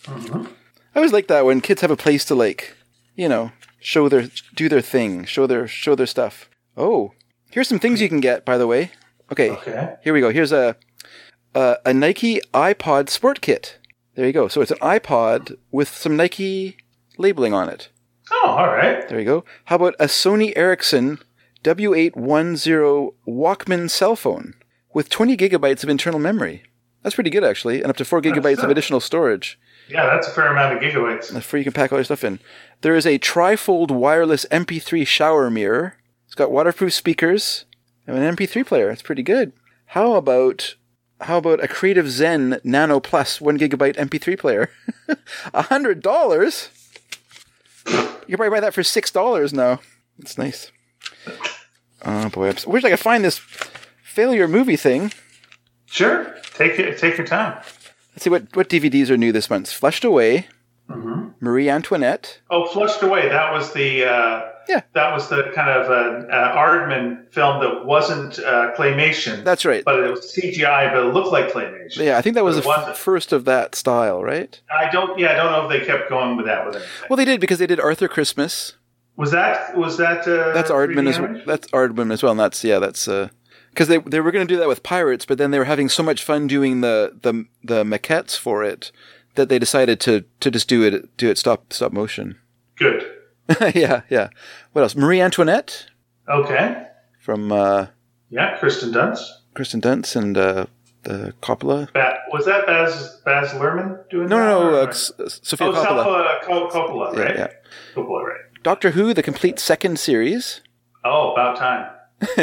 [0.05, 0.51] Mhm.
[0.95, 2.75] I always like that when kids have a place to like,
[3.17, 6.49] you know, show their do their thing, show their show their stuff.
[6.77, 7.13] Oh,
[7.51, 8.45] here's some things you can get.
[8.45, 8.91] By the way,
[9.31, 9.97] okay, Okay.
[10.03, 10.31] here we go.
[10.31, 10.77] Here's a
[11.55, 13.79] a, a Nike iPod Sport Kit.
[14.15, 14.49] There you go.
[14.49, 16.77] So it's an iPod with some Nike
[17.17, 17.89] labeling on it.
[18.31, 19.07] Oh, all right.
[19.09, 19.45] There you go.
[19.67, 21.19] How about a Sony Ericsson
[21.65, 24.55] W810 Walkman cell phone
[24.95, 26.63] with 20 gigabytes of internal memory?
[27.03, 29.59] That's pretty good, actually, and up to 4 gigabytes of additional storage.
[29.89, 31.31] Yeah, that's a fair amount of gigabytes.
[31.31, 31.61] That's free.
[31.61, 32.41] You can pack all your stuff in.
[32.81, 35.97] There is a trifold wireless MP3 shower mirror.
[36.27, 37.65] It's got waterproof speakers
[38.07, 38.91] and an MP3 player.
[38.91, 39.53] It's pretty good.
[39.87, 40.77] How about
[41.21, 44.71] how about a Creative Zen Nano Plus one gigabyte MP3 player?
[45.55, 46.71] A hundred dollars.
[47.87, 49.81] You can probably buy that for six dollars now.
[50.19, 50.73] It's nice.
[52.05, 53.39] Oh boy, I'm, wish I could find this
[54.03, 55.13] failure movie thing.
[55.87, 56.35] Sure.
[56.55, 56.99] Take it.
[56.99, 57.63] Take your time.
[58.15, 59.71] Let's see what what DVDs are new this month.
[59.71, 60.47] Flushed Away,
[60.91, 62.41] hmm Marie Antoinette.
[62.51, 63.29] Oh, flushed away.
[63.29, 64.05] That was the.
[64.05, 64.83] Uh, Yeah.
[64.95, 69.83] That was the kind of uh, uh, Aardman film that wasn't uh, claymation, That's right.
[69.85, 71.97] but it was CGI, but it looked like claymation.
[72.07, 74.61] Yeah, I think that was the f- first of that style, right?
[74.71, 75.19] I don't.
[75.19, 76.91] Yeah, I don't know if they kept going with that with anything.
[77.11, 78.77] Well, they did because they did Arthur Christmas.
[79.17, 79.77] Was that?
[79.77, 80.21] Was that?
[80.29, 81.43] Uh, That's Aardman as animation?
[81.45, 82.31] that's Aardman as well.
[82.31, 83.09] And that's yeah, that's
[83.73, 85.89] because they they were going to do that with Pirates, but then they were having
[85.89, 88.93] so much fun doing the the the maquettes for it
[89.35, 92.39] that they decided to to just do it do it stop stop motion.
[92.77, 93.05] Good.
[93.75, 94.29] yeah, yeah.
[94.73, 94.95] What else?
[94.97, 95.87] Marie Antoinette
[96.29, 96.87] Okay.
[97.21, 97.87] from uh,
[98.31, 99.25] Yeah, Kirsten Dunst.
[99.55, 100.67] Kirsten Dunst and uh,
[101.03, 101.93] the Coppola.
[101.93, 104.45] Ba- was that Baz Baz Luhrmann doing No, that?
[104.47, 104.83] no, no.
[104.83, 106.05] Uh, S- S- Sofia oh, Coppola.
[106.05, 106.43] Coppola.
[106.45, 107.49] Co- Coppola, Yeah, yeah.
[107.95, 108.41] Coppola, right?
[108.63, 110.61] Doctor Who, the complete second series.
[111.05, 111.91] Oh, about time.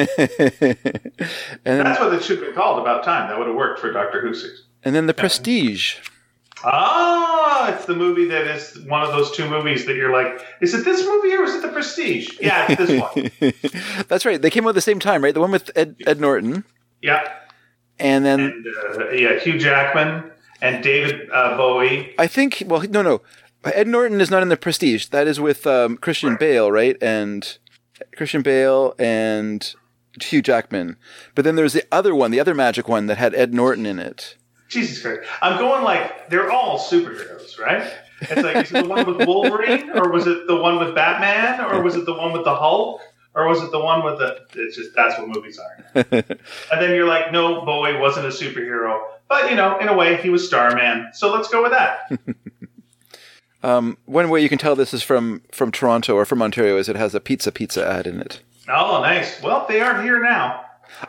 [1.63, 2.80] That's what it should be called.
[2.80, 3.30] About time.
[3.30, 4.63] That would have worked for Doctor Who series.
[4.84, 5.96] and then the Prestige.
[6.63, 10.74] Ah, it's the movie that is one of those two movies that you're like, is
[10.74, 12.38] it this movie or is it The Prestige?
[12.42, 14.04] Yeah, it's this one.
[14.10, 14.42] That's right.
[14.42, 15.34] They came out at the same time, right?
[15.34, 16.65] The one with Ed, Ed Norton,
[17.02, 17.32] Yeah,
[17.98, 18.65] and then and
[19.02, 22.13] uh, yeah, Hugh Jackman and David uh, Bowie.
[22.18, 22.63] I think.
[22.65, 23.22] Well, no, no.
[23.63, 25.06] Ed Norton is not in the Prestige.
[25.08, 26.98] That is with um, Christian Bale, right?
[27.02, 27.58] And
[28.16, 29.74] Christian Bale and
[30.22, 30.98] Hugh Jackman.
[31.36, 34.00] But then there's the other one, the other magic one that had Ed Norton in
[34.00, 34.36] it.
[34.70, 37.92] Jesus Christ, I'm going like they're all superheroes, right?
[38.22, 41.60] It's like is it the one with Wolverine, or was it the one with Batman,
[41.62, 43.02] or was it the one with the Hulk,
[43.34, 44.40] or was it the one with the?
[44.56, 45.86] It's just that's what movies are.
[46.12, 50.18] and then you're like, no, Bowie wasn't a superhero, but you know, in a way,
[50.18, 51.10] he was Starman.
[51.14, 52.12] So let's go with that.
[53.62, 56.88] Um, one way you can tell this is from from Toronto or from Ontario is
[56.89, 58.41] it has a pizza pizza ad in it.
[58.69, 59.41] Oh, nice.
[59.41, 60.63] Well, they aren't here now.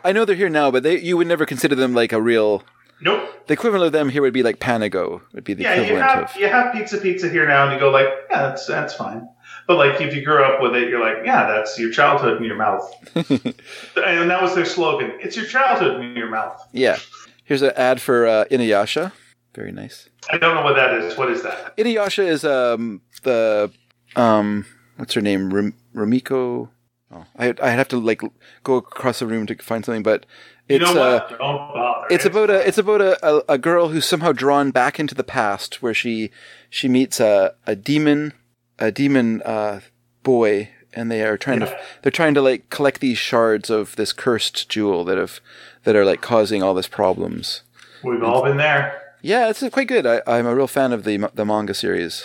[0.04, 2.62] I know they're here now, but they you would never consider them like a real.
[3.02, 3.46] Nope.
[3.46, 5.22] The equivalent of them here would be like Panago.
[5.32, 6.36] Would be the Yeah, you equivalent have of.
[6.36, 9.26] you have pizza pizza here now, and you go like, yeah, that's that's fine.
[9.66, 12.44] But like, if you grew up with it, you're like, yeah, that's your childhood in
[12.44, 12.92] your mouth.
[13.14, 16.98] and that was their slogan: "It's your childhood in your mouth." Yeah.
[17.44, 19.12] Here's an ad for uh, Inuyasha.
[19.54, 20.10] Very nice.
[20.28, 21.16] I don't know what that is.
[21.16, 21.76] What is that?
[21.76, 23.71] Inuyasha is um the
[24.16, 24.66] um
[24.96, 26.68] what's her name Ram- Ramiko.
[27.12, 28.23] Oh, I I have to like
[28.62, 30.27] go across the room to find something, but
[30.68, 31.29] it's you know uh.
[31.29, 35.14] Don't it's about a it's about a, a, a girl who's somehow drawn back into
[35.14, 36.31] the past where she
[36.68, 38.33] she meets a a demon
[38.79, 39.81] a demon uh,
[40.23, 44.12] boy and they are trying to they're trying to like collect these shards of this
[44.12, 45.40] cursed jewel that have
[45.85, 47.62] that are like causing all this problems.
[48.02, 49.00] We've all been there.
[49.23, 50.06] Yeah, it's quite good.
[50.06, 52.25] I, I'm a real fan of the the manga series.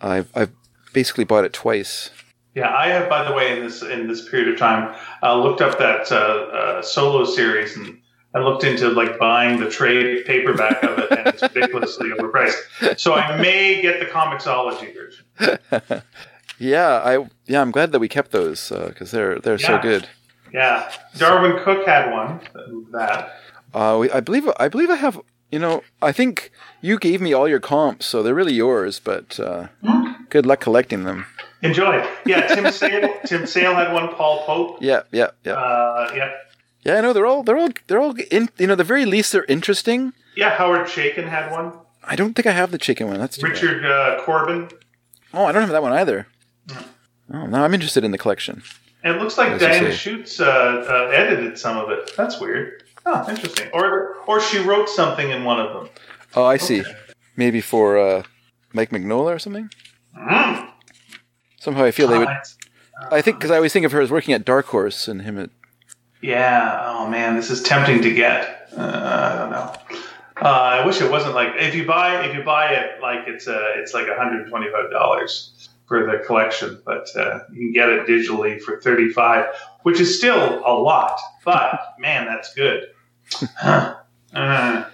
[0.00, 0.50] I've I've
[0.92, 2.10] basically bought it twice.
[2.54, 5.60] Yeah, I have, by the way, in this in this period of time, uh, looked
[5.60, 7.98] up that uh, uh, solo series and
[8.34, 12.98] I looked into like buying the trade paperback of it, and it's ridiculously overpriced.
[12.98, 16.02] So I may get the Comixology version.
[16.58, 19.66] yeah, I yeah, I'm glad that we kept those because uh, they're they're yeah.
[19.66, 20.08] so good.
[20.52, 22.40] Yeah, Darwyn Cooke had one.
[22.92, 23.38] That.
[23.74, 25.20] Uh, we, I believe I believe I have.
[25.52, 26.50] You know, I think
[26.80, 28.98] you gave me all your comps, so they're really yours.
[28.98, 30.24] But uh, mm-hmm.
[30.30, 31.26] good luck collecting them.
[31.60, 32.04] Enjoy.
[32.26, 33.14] Yeah, Tim Sale.
[33.26, 34.08] Tim Sale had one.
[34.14, 34.78] Paul Pope.
[34.80, 35.52] Yeah, yeah, yeah.
[35.52, 36.32] Uh, yeah.
[36.84, 38.48] Yeah, I know they're all they're all they're all in.
[38.58, 40.12] You know, the very least they're interesting.
[40.34, 41.72] Yeah, Howard Chaykin had one.
[42.02, 43.20] I don't think I have the chicken one.
[43.20, 44.68] That's Richard uh, Corben.
[45.32, 46.26] Oh, I don't have that one either.
[46.66, 46.84] Mm.
[47.34, 48.62] Oh, now I'm interested in the collection.
[49.04, 50.44] And it looks like Diana Schutz uh,
[50.88, 52.12] uh, edited some of it.
[52.16, 52.81] That's weird.
[53.04, 53.68] Oh, interesting.
[53.72, 55.92] Or or she wrote something in one of them.
[56.34, 56.80] Oh, I see.
[56.80, 56.94] Okay.
[57.36, 58.22] Maybe for uh,
[58.72, 59.70] Mike Mignola or something.
[60.16, 60.70] Mm.
[61.60, 62.28] Somehow I feel they would.
[63.10, 65.38] I think because I always think of her as working at Dark Horse and him
[65.38, 65.50] at.
[66.20, 66.80] Yeah.
[66.84, 68.68] Oh man, this is tempting to get.
[68.76, 70.02] Uh, I don't know.
[70.40, 73.46] Uh, I wish it wasn't like if you buy if you buy it like it's
[73.46, 78.58] a it's like 125 dollars for the collection, but uh, you can get it digitally
[78.58, 79.44] for 35,
[79.82, 81.20] which is still a lot.
[81.44, 82.84] But man, that's good.
[83.62, 84.84] uh,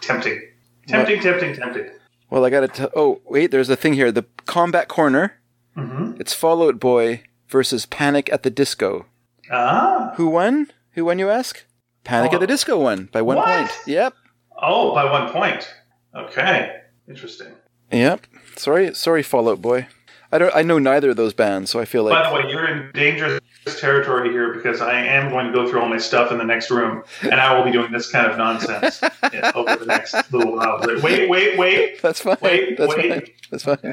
[0.00, 0.40] tempting,
[0.86, 1.90] tempting, tempting, tempting.
[2.30, 2.90] Well, I got to.
[2.94, 4.12] Oh, wait, there's a thing here.
[4.12, 5.40] The combat corner.
[5.76, 6.20] Mm-hmm.
[6.20, 9.06] It's Fall Out Boy versus Panic at the Disco.
[9.50, 10.12] Ah.
[10.14, 10.70] Who won?
[10.92, 11.64] Who won, you ask?
[12.04, 12.36] Panic oh.
[12.36, 13.46] at the Disco won by one what?
[13.46, 13.72] point.
[13.88, 14.14] Yep.
[14.62, 15.68] Oh, by one point.
[16.14, 16.82] Okay.
[17.08, 17.52] Interesting.
[17.90, 18.28] Yep.
[18.54, 19.88] Sorry, sorry, Fall Out Boy.
[20.32, 20.54] I don't.
[20.54, 22.12] I know neither of those bands, so I feel like.
[22.12, 23.40] By the way, you're in dangerous
[23.78, 26.70] territory here because I am going to go through all my stuff in the next
[26.70, 29.02] room, and I will be doing this kind of nonsense
[29.54, 30.80] over the next little while.
[31.02, 32.02] Wait, wait, wait.
[32.02, 32.36] That's fine.
[32.40, 33.10] Wait, That's wait.
[33.10, 33.22] Fine.
[33.50, 33.78] That's fine.
[33.78, 33.92] Okay.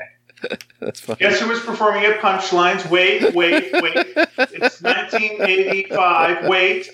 [0.80, 1.18] That's fine.
[1.20, 2.90] Guess who was performing at Punchlines?
[2.90, 3.96] Wait, wait, wait.
[4.38, 6.48] It's 1985.
[6.48, 6.90] Wait.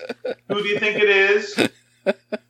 [0.48, 1.56] Who do you think it is?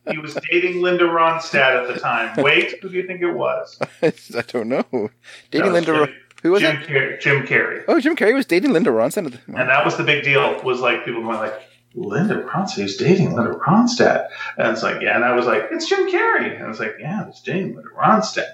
[0.09, 2.41] He was dating Linda Ronstadt at the time.
[2.41, 3.79] Wait, who do you think it was?
[4.01, 4.11] I
[4.47, 5.09] don't know.
[5.51, 5.91] Dating Linda.
[5.91, 6.13] Ronstadt.
[6.41, 6.87] Who was Jim it?
[6.87, 7.83] Car- Jim Carrey.
[7.87, 9.39] Oh, Jim Carrey was dating Linda Ronstadt.
[9.47, 10.61] And that was the big deal.
[10.63, 11.53] Was like people going like,
[11.93, 15.15] Linda Ronstadt is dating Linda Ronstadt, and it's like, yeah.
[15.15, 16.55] And I was like, it's Jim Carrey.
[16.55, 18.49] And I was like, yeah, it's dating Linda Ronstadt.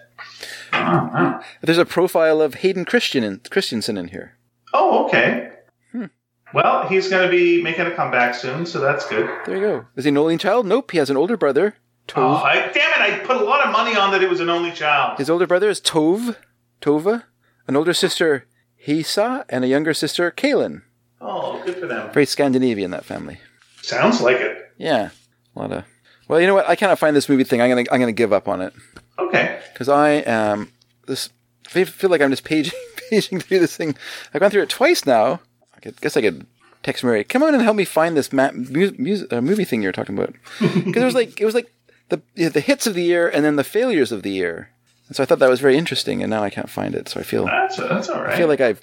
[0.73, 4.33] Oh, There's a profile of Hayden Christian in, Christensen in here.
[4.73, 5.51] Oh, okay.
[5.91, 6.05] Hmm.
[6.53, 9.29] Well, he's going to be making a comeback soon, so that's good.
[9.45, 9.85] There you go.
[9.95, 10.65] Is he an only child?
[10.65, 10.91] Nope.
[10.91, 11.75] He has an older brother.
[12.07, 12.17] Tove.
[12.23, 13.01] Oh, I, damn it!
[13.01, 15.17] I put a lot of money on that it was an only child.
[15.17, 16.37] His older brother is Tove.
[16.81, 17.23] Tova
[17.67, 18.45] an older sister,
[18.85, 20.81] Hisa, and a younger sister, Kaylen.
[21.19, 22.11] Oh, good for them.
[22.11, 23.39] Very Scandinavian, that family.
[23.81, 24.71] Sounds like it.
[24.77, 25.09] Yeah.
[25.55, 25.83] A lot of.
[26.27, 26.67] Well, you know what?
[26.67, 27.61] I cannot find this movie thing.
[27.61, 28.73] I'm gonna I'm gonna give up on it.
[29.17, 29.59] Okay.
[29.73, 30.71] Because I am
[31.07, 31.29] this.
[31.75, 32.77] I feel like I'm just paging
[33.09, 33.95] paging through this thing.
[34.33, 35.39] I've gone through it twice now.
[35.75, 36.45] I could, guess I could
[36.83, 37.23] text Mary.
[37.23, 40.17] Come on and help me find this ma- mu- mu- uh, movie thing you're talking
[40.17, 40.33] about.
[40.59, 41.71] Because it was like it was like
[42.09, 44.69] the the hits of the year and then the failures of the year.
[45.07, 47.07] And so I thought that was very interesting, and now I can't find it.
[47.07, 48.33] So I feel that's, that's all right.
[48.33, 48.81] I feel like I've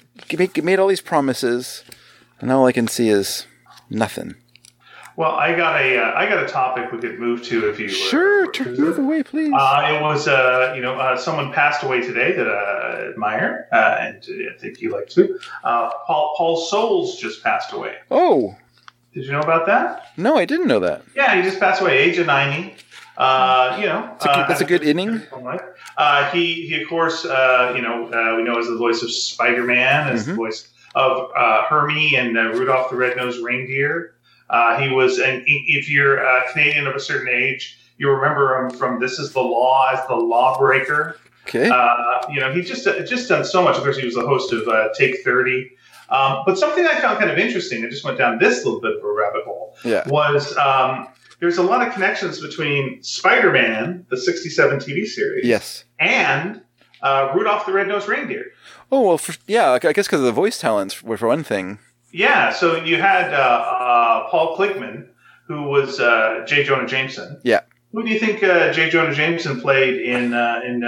[0.63, 1.83] made all these promises,
[2.39, 3.45] and all I can see is
[3.89, 4.35] nothing.
[5.17, 7.87] Well, I got a uh, I got a topic we could move to if you
[7.87, 9.53] sure uh, move away, please.
[9.55, 13.97] Uh, it was uh, you know uh, someone passed away today that I admire, uh,
[13.99, 14.17] and
[14.53, 15.39] I think you like too.
[15.63, 17.95] Uh, Paul Paul Soles just passed away.
[18.11, 18.57] Oh,
[19.13, 20.07] did you know about that?
[20.17, 21.03] No, I didn't know that.
[21.15, 22.75] Yeah, he just passed away, age of ninety.
[23.17, 25.21] Uh, you know, that's a, uh, that's a good inning.
[25.97, 29.11] Uh, he, he of course, uh, you know, uh, we know as the voice of
[29.11, 30.31] Spider-Man, as mm-hmm.
[30.31, 34.15] the voice of uh, Hermie and Rudolph the Red-Nosed Reindeer.
[34.79, 38.99] he was, and if you're a Canadian of a certain age, you remember him from
[38.99, 41.17] This Is the Law as the Lawbreaker.
[41.47, 41.67] Okay.
[42.29, 43.77] you know, he's just just done so much.
[43.77, 45.71] Of course, he was the host of Take Thirty.
[46.09, 48.97] Um, but something I found kind of interesting, I just went down this little bit
[48.97, 50.07] of a rabbit hole, yeah.
[50.07, 51.07] was um,
[51.39, 56.61] there's a lot of connections between Spider-Man, the '67 TV series, yes, and
[57.01, 58.45] uh, Rudolph the Red-Nosed Reindeer.
[58.91, 61.79] Oh well, for, yeah, I guess because of the voice talents were for one thing.
[62.11, 65.07] Yeah, so you had uh, uh, Paul Kligman,
[65.47, 66.63] who was uh, J.
[66.63, 67.39] Jonah Jameson.
[67.43, 67.61] Yeah.
[67.91, 68.89] Who do you think uh, J.
[68.89, 70.81] Jonah Jameson played in uh, in?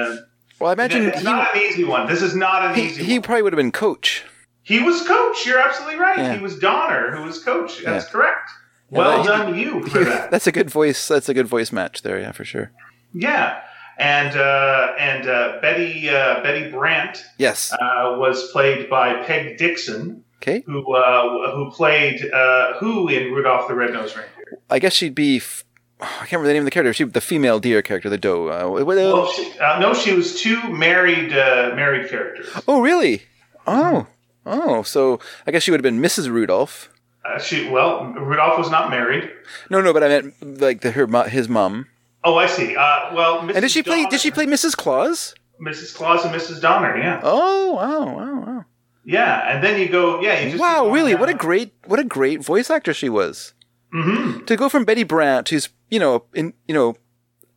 [0.59, 2.07] well, I imagine it's he, not an easy one.
[2.07, 3.03] This is not an he, easy.
[3.03, 3.23] He one.
[3.23, 4.23] probably would have been Coach.
[4.63, 5.45] He was Coach.
[5.45, 6.17] You're absolutely right.
[6.17, 6.35] Yeah.
[6.35, 7.83] He was Donner, who was Coach.
[7.83, 8.11] That's yeah.
[8.11, 8.51] correct.
[8.89, 10.31] Well yeah, done, you for that.
[10.31, 11.07] That's a good voice.
[11.07, 12.19] That's a good voice match there.
[12.19, 12.71] Yeah, for sure.
[13.13, 13.61] Yeah,
[13.97, 17.23] and uh, and uh, Betty uh, Betty Brant.
[17.37, 20.23] Yes, uh, was played by Peg Dixon.
[20.41, 24.59] Okay, who uh, who played uh, who in Rudolph the Red-Nosed Reindeer?
[24.69, 25.37] I guess she'd be.
[25.37, 25.63] F-
[25.99, 26.93] I can't remember the name of the character.
[26.93, 28.45] She, the female deer character, the doe.
[28.83, 32.47] well, she, no, she was two married married characters.
[32.67, 33.23] Oh, really?
[33.65, 34.05] Oh,
[34.45, 34.83] oh.
[34.83, 36.29] So I guess she would have been Mrs.
[36.29, 36.89] Rudolph.
[37.27, 39.29] Uh, she well, Rudolph was not married.
[39.69, 41.87] No, no, but I meant like the, her his mom.
[42.23, 42.75] Oh, I see.
[42.75, 43.53] Uh, well, Mrs.
[43.55, 44.05] And did she play?
[44.05, 44.75] Did she play Mrs.
[44.75, 45.35] Claus?
[45.61, 45.95] Mrs.
[45.95, 46.61] Claus and Mrs.
[46.61, 46.97] Donner?
[46.97, 48.65] Yeah, Oh, wow, wow, wow!
[49.03, 49.51] yeah.
[49.55, 51.15] And then you go, yeah, you just Wow, really?
[51.15, 53.53] What a great, what a great voice actor she was.
[53.91, 56.95] hmm To go from Betty Brant, who's you know, in you know,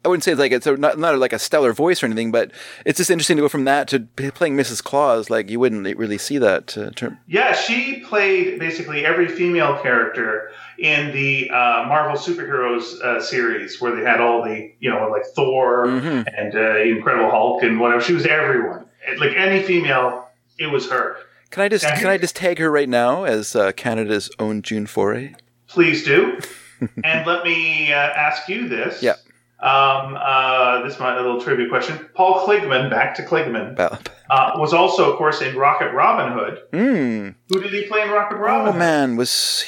[0.05, 2.33] I wouldn't say it's like it's a, not not like a stellar voice or anything,
[2.33, 2.51] but
[2.87, 4.01] it's just interesting to go from that to
[4.33, 4.83] playing Mrs.
[4.83, 5.29] Claus.
[5.29, 7.19] Like you wouldn't really see that uh, term.
[7.27, 13.95] Yeah, she played basically every female character in the uh, Marvel superheroes uh, series, where
[13.95, 16.25] they had all the you know like Thor Mhm.
[16.35, 18.01] and uh, Incredible Hulk and whatever.
[18.01, 18.87] She was everyone.
[19.19, 20.29] Like any female,
[20.59, 21.17] it was her.
[21.51, 21.99] Can I just Yeah.
[21.99, 25.35] can I just tag her right now as uh, Canada's own June Foray?
[25.67, 26.39] Please do.
[27.05, 29.03] and let me uh, ask you this.
[29.03, 29.17] Yeah.
[29.63, 32.09] Um, uh, this is my little trivia question.
[32.15, 33.79] Paul Kligman, back to Kligman,
[34.31, 36.59] uh, was also, of course, in Rocket Robin Hood.
[36.73, 37.29] Hmm.
[37.51, 38.79] Who did he play in Rocket Robin Oh Hood?
[38.79, 39.61] man, was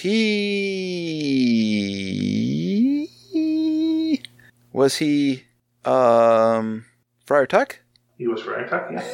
[3.33, 4.29] he?
[4.73, 5.45] Was he?
[5.85, 6.85] Um,
[7.27, 7.81] Friar Tuck?
[8.17, 9.05] He was Friar Tuck, yeah.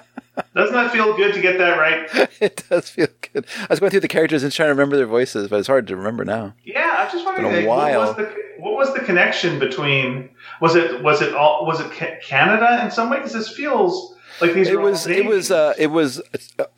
[0.56, 2.08] Doesn't that feel good to get that right?
[2.40, 3.46] it does feel good.
[3.60, 5.86] I was going through the characters and trying to remember their voices, but it's hard
[5.88, 6.54] to remember now.
[6.64, 10.30] Yeah, I just wondering like, what was the what was the connection between
[10.60, 11.92] was it was it all was it
[12.22, 13.18] Canada in some way?
[13.18, 15.06] Because this feels like these It was.
[15.06, 15.50] It was.
[15.50, 16.20] Uh, it was.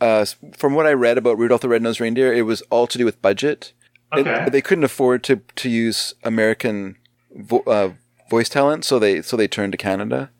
[0.01, 0.25] Uh,
[0.57, 3.21] from what I read about Rudolph the Red-Nosed Reindeer, it was all to do with
[3.23, 3.73] budget.
[4.13, 4.49] It- okay.
[4.51, 6.97] they couldn't afford to to use American
[7.35, 7.93] vo- uh,
[8.31, 10.31] voice talent, so they so they turned to Canada.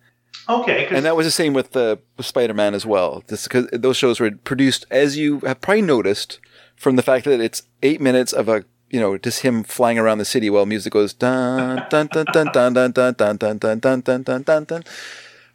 [0.49, 3.23] Okay, And that was the same with the with Spider-Man as well.
[3.27, 6.41] Because those shows were produced, as you have probably noticed,
[6.77, 10.19] from the fact that it's eight minutes of a you know just him flying around
[10.19, 14.23] the city while music goes dun dun dun dun dun dun dun dun dun dun
[14.23, 14.85] dun dun dun.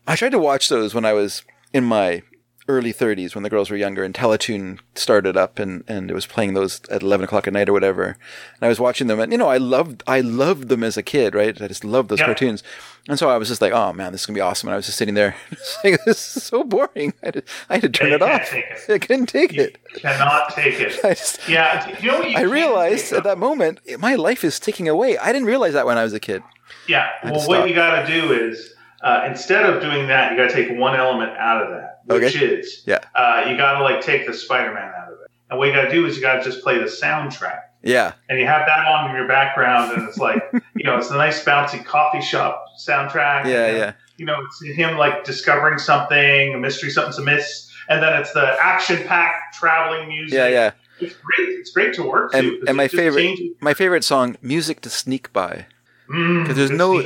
[0.06, 2.24] I tried to watch those when I was in my
[2.68, 6.26] early 30s when the girls were younger and Teletoon started up and, and it was
[6.26, 8.03] playing those at 11 o'clock at night or whatever.
[8.05, 11.03] And I was watching them and, you know, I loved, I loved them as a
[11.03, 11.61] kid, right?
[11.61, 12.26] I just loved those Yeah.
[12.26, 12.64] cartoons.
[13.09, 14.70] And so I was just like, oh man, this is going to be awesome.
[14.70, 15.36] And I was just sitting there
[15.84, 17.14] like, this is so boring.
[17.22, 18.53] I had to, I had to turn it off.
[18.53, 18.64] it.
[18.89, 19.78] I couldn't take you it.
[19.95, 20.99] cannot take it.
[21.03, 25.18] I just, Yeah, you know I realized at that moment, my life is ticking away.
[25.18, 26.43] I didn't realize that when I was a kid.
[26.88, 27.09] Yeah.
[27.26, 28.73] Well, what you got to do is
[29.04, 32.36] uh, instead of doing that, you got to take one element out of that, which
[32.36, 32.45] Okay.
[32.45, 32.99] is Yeah.
[33.16, 35.30] uh, you got to like take the Spider-Man out of it.
[35.49, 37.60] And what you got to do is you got to just play the soundtrack.
[37.86, 38.14] Yeah.
[38.30, 40.41] and you have that on in your background, and it's like,
[40.76, 43.45] you know, it's a nice bouncy coffee shop soundtrack.
[43.45, 43.66] Yeah.
[43.66, 43.91] and, Yeah.
[44.16, 48.56] You know, it's him like discovering something, a mystery, something's amiss, and then it's the
[48.62, 50.34] action-packed traveling music.
[50.38, 50.47] Yeah.
[50.47, 50.72] Yeah.
[51.01, 51.49] It's great.
[51.60, 52.64] It's great to work And- to.
[52.68, 55.66] and my favorite- changes- My favorite song, Music to Sneak By.
[56.14, 57.01] Mm, 'Cause there's no-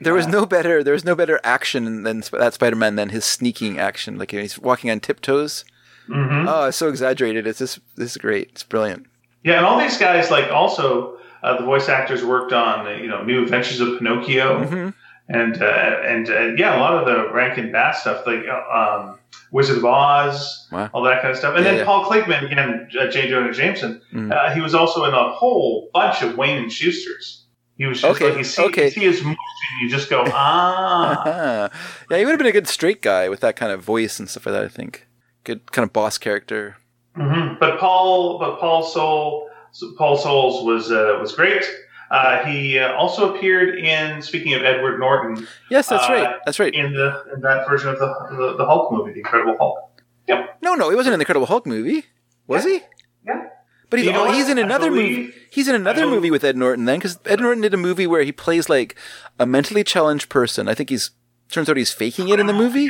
[0.00, 0.82] There was no better.
[0.84, 4.18] There was no better action than that Spider-Man than his sneaking action.
[4.18, 5.64] Like he's walking on tiptoes.
[6.08, 6.46] Mhm.
[6.48, 7.46] Oh, it's so exaggerated.
[7.46, 8.50] It's just this is great.
[8.52, 9.06] It's brilliant.
[9.44, 13.08] Yeah, and all these guys, like, also uh, the voice actors worked on, uh, you
[13.08, 14.64] know, New Adventures of Pinocchio.
[14.64, 14.88] hmm
[15.32, 19.16] and uh, and uh, yeah, a lot of the Rankin Bass stuff, like uh, um,
[19.52, 20.90] Wizard of Oz, Wow.
[20.92, 21.54] all that kind of stuff.
[21.54, 21.84] And Yeah, then yeah.
[21.84, 23.28] Paul Kligman again, J.
[23.28, 24.00] Jonah Jameson.
[24.12, 24.32] Mhm.
[24.32, 27.39] Uh, he was also in a whole bunch of Wayne and Shuster's.
[27.80, 28.84] He was just Okay, like you see, okay.
[28.84, 29.38] you see his motion,
[29.80, 31.70] you just go ah.
[32.10, 34.28] Yeah, he would have been a good straight guy with that kind of voice and
[34.28, 34.64] stuff like that.
[34.64, 35.06] I think
[35.44, 36.76] good kind of boss character.
[37.16, 39.48] hmm But Paul, but Paul Soul,
[39.96, 41.64] Paul Soles was uh, was great.
[42.10, 44.20] Uh, he uh, also appeared in.
[44.20, 46.36] Speaking of Edward Norton, Yes, that's Uh, right.
[46.44, 46.74] That's right.
[46.74, 50.02] in the in that version of the the, the Hulk movie, the Incredible Hulk.
[50.28, 50.58] Yep.
[50.60, 52.04] No, no, he wasn't in the Incredible Hulk movie,
[52.46, 52.82] was he?
[53.26, 53.44] Yeah.
[53.90, 55.32] But he's, You know he's in I another movie.
[55.50, 58.06] He's in another believe- movie with Ed Norton then, because Ed Norton did a movie
[58.06, 58.96] where he plays like
[59.38, 60.68] a mentally challenged person.
[60.68, 61.10] I think he's
[61.50, 62.88] turns out he's faking it in the movie.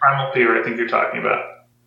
[0.00, 1.44] Primal Fear, I think you're talking about.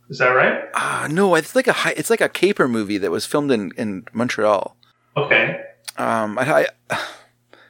[0.10, 0.64] Is that right?
[0.74, 4.06] Ah, no, it's like a it's like a caper movie that was filmed in in
[4.12, 4.76] Montreal.
[5.16, 5.62] Okay.
[5.98, 6.96] Um, I, I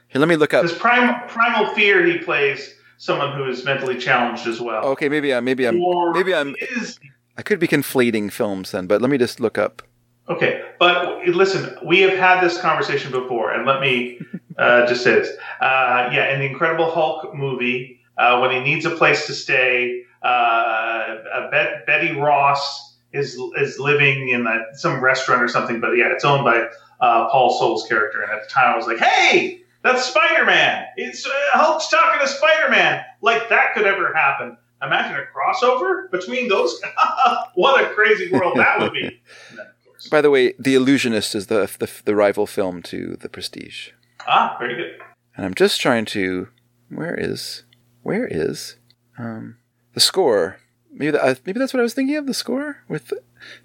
[0.08, 0.64] here, let me look up.
[0.64, 4.84] Because Primal, Primal Fear, he plays someone who is mentally challenged as well.
[4.86, 7.00] Okay, maybe I'm maybe I'm Or maybe I'm is
[7.38, 9.82] I could be conflating films then, but let me just look up.
[10.30, 10.64] Okay.
[10.80, 14.20] But listen, we have had this conversation before, and let me
[14.58, 15.30] uh, just say this.
[15.60, 20.04] Uh, yeah, in the Incredible Hulk movie, uh, when he needs a place to stay,
[20.24, 25.80] uh, uh, Bet- Betty Ross is is living in a, some restaurant or something.
[25.80, 26.68] But yeah, it's owned by
[27.02, 28.22] uh, Paul Soles' character.
[28.22, 30.86] And at the time, I was like, "Hey, that's Spider Man!
[30.96, 33.04] It's uh, Hulk's talking to Spider Man!
[33.22, 36.80] Like that could ever happen." Imagine a crossover between those.
[37.56, 39.22] what a crazy world that would be!
[40.02, 42.82] And then, of course, By the way, The Illusionist is the the, the rival film
[42.84, 43.90] to The Prestige,
[44.28, 45.00] ah, very good.
[45.36, 46.48] and I'm just trying to
[46.90, 47.64] where is
[48.04, 48.78] where is
[49.18, 49.58] um
[49.94, 50.58] the score?
[50.92, 52.26] Maybe that, uh, maybe that's what I was thinking of.
[52.28, 53.14] The score with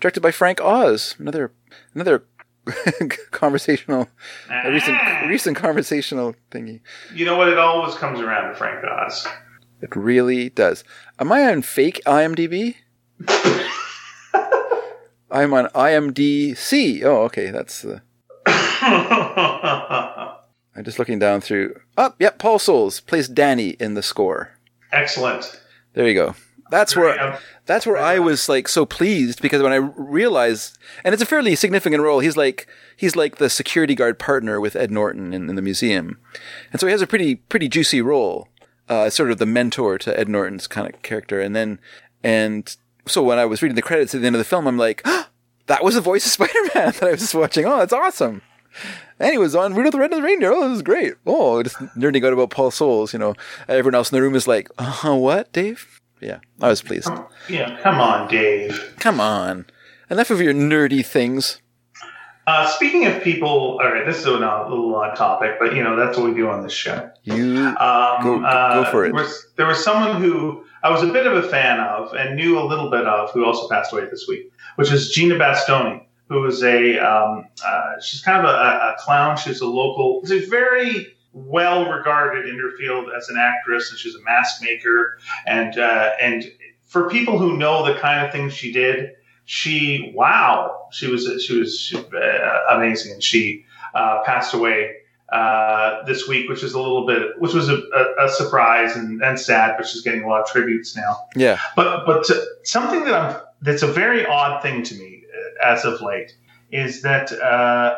[0.01, 1.53] directed by Frank Oz, another
[1.95, 2.25] another
[3.31, 4.09] conversational,
[4.51, 5.25] a recent Ah.
[5.29, 6.81] recent conversational thingy.
[7.15, 7.49] You know what?
[7.49, 9.27] It always comes around to Frank Oz.
[9.81, 10.85] It really does.
[11.19, 12.77] Am I on fake IMDb?
[15.35, 17.03] I'm on IMDC.
[17.03, 18.03] Oh, okay, that's the.
[20.77, 21.81] I'm just looking down through.
[21.99, 22.39] Oh, yep.
[22.39, 24.53] Paul Soles plays Danny in the score.
[24.93, 25.61] Excellent.
[25.95, 26.37] There you go.
[26.71, 31.23] That's where that's where I was like so pleased because when I realized, and it's
[31.23, 32.21] a fairly significant role.
[32.21, 36.19] He's like he's like the security guard partner with Ed Norton in, in the museum,
[36.73, 38.49] and so he has a pretty pretty juicy role,
[38.89, 41.41] uh, sort of the mentor to Ed Norton's kind of character.
[41.41, 41.81] And then
[42.23, 42.77] and
[43.07, 45.03] so when I was reading the credits at the end of the film, I'm like,
[45.67, 47.65] that was the voice of Spider-Man that I was just watching.
[47.67, 48.43] Oh, that's awesome.
[49.21, 50.53] And he was on Rudolph the Red-Nosed Reindeer.
[50.53, 51.15] Oh, this is great.
[51.27, 53.13] Oh, just nerding out about Paul Soles.
[53.13, 53.35] You know,
[53.69, 56.01] everyone else in the room is like, uh, what, Dave?
[56.21, 57.09] Yeah, I was pleased.
[57.49, 58.95] yeah, come on, Dave.
[58.99, 59.67] Come on.
[60.11, 61.61] Enough of your nerdy things.
[62.47, 65.97] Uh, speaking of people, all right, this is a little odd topic, but you know
[65.97, 67.11] that's what we do on this show.
[67.23, 69.13] You Um, Go- go uh, for it.
[69.15, 72.37] There was, there was someone who I was a bit of a fan of and
[72.37, 76.05] knew a little bit of, who also passed away this week, which is Gina Bastoni,
[76.29, 79.39] who is a um, uh, she's kind of a, a clown.
[79.39, 80.21] She's a local.
[80.27, 85.19] She's very well regarded in her field as an actress, and she's a mask maker.
[85.47, 86.53] And uh, and
[86.85, 89.13] for people who know the kind of things she did,
[89.47, 93.65] she wow, she was she was she, uh, amazing, and she
[93.95, 94.97] uh, passed away
[95.33, 99.23] uh, this week, which is a little bit, which was a, a, a surprise and,
[99.23, 101.17] and sad, but she's getting a lot of tributes now.
[101.35, 101.59] yeah.
[101.77, 105.25] But but to, something that I'm that's a very odd thing to me
[105.63, 106.37] uh, as of late
[106.71, 107.97] is that uh,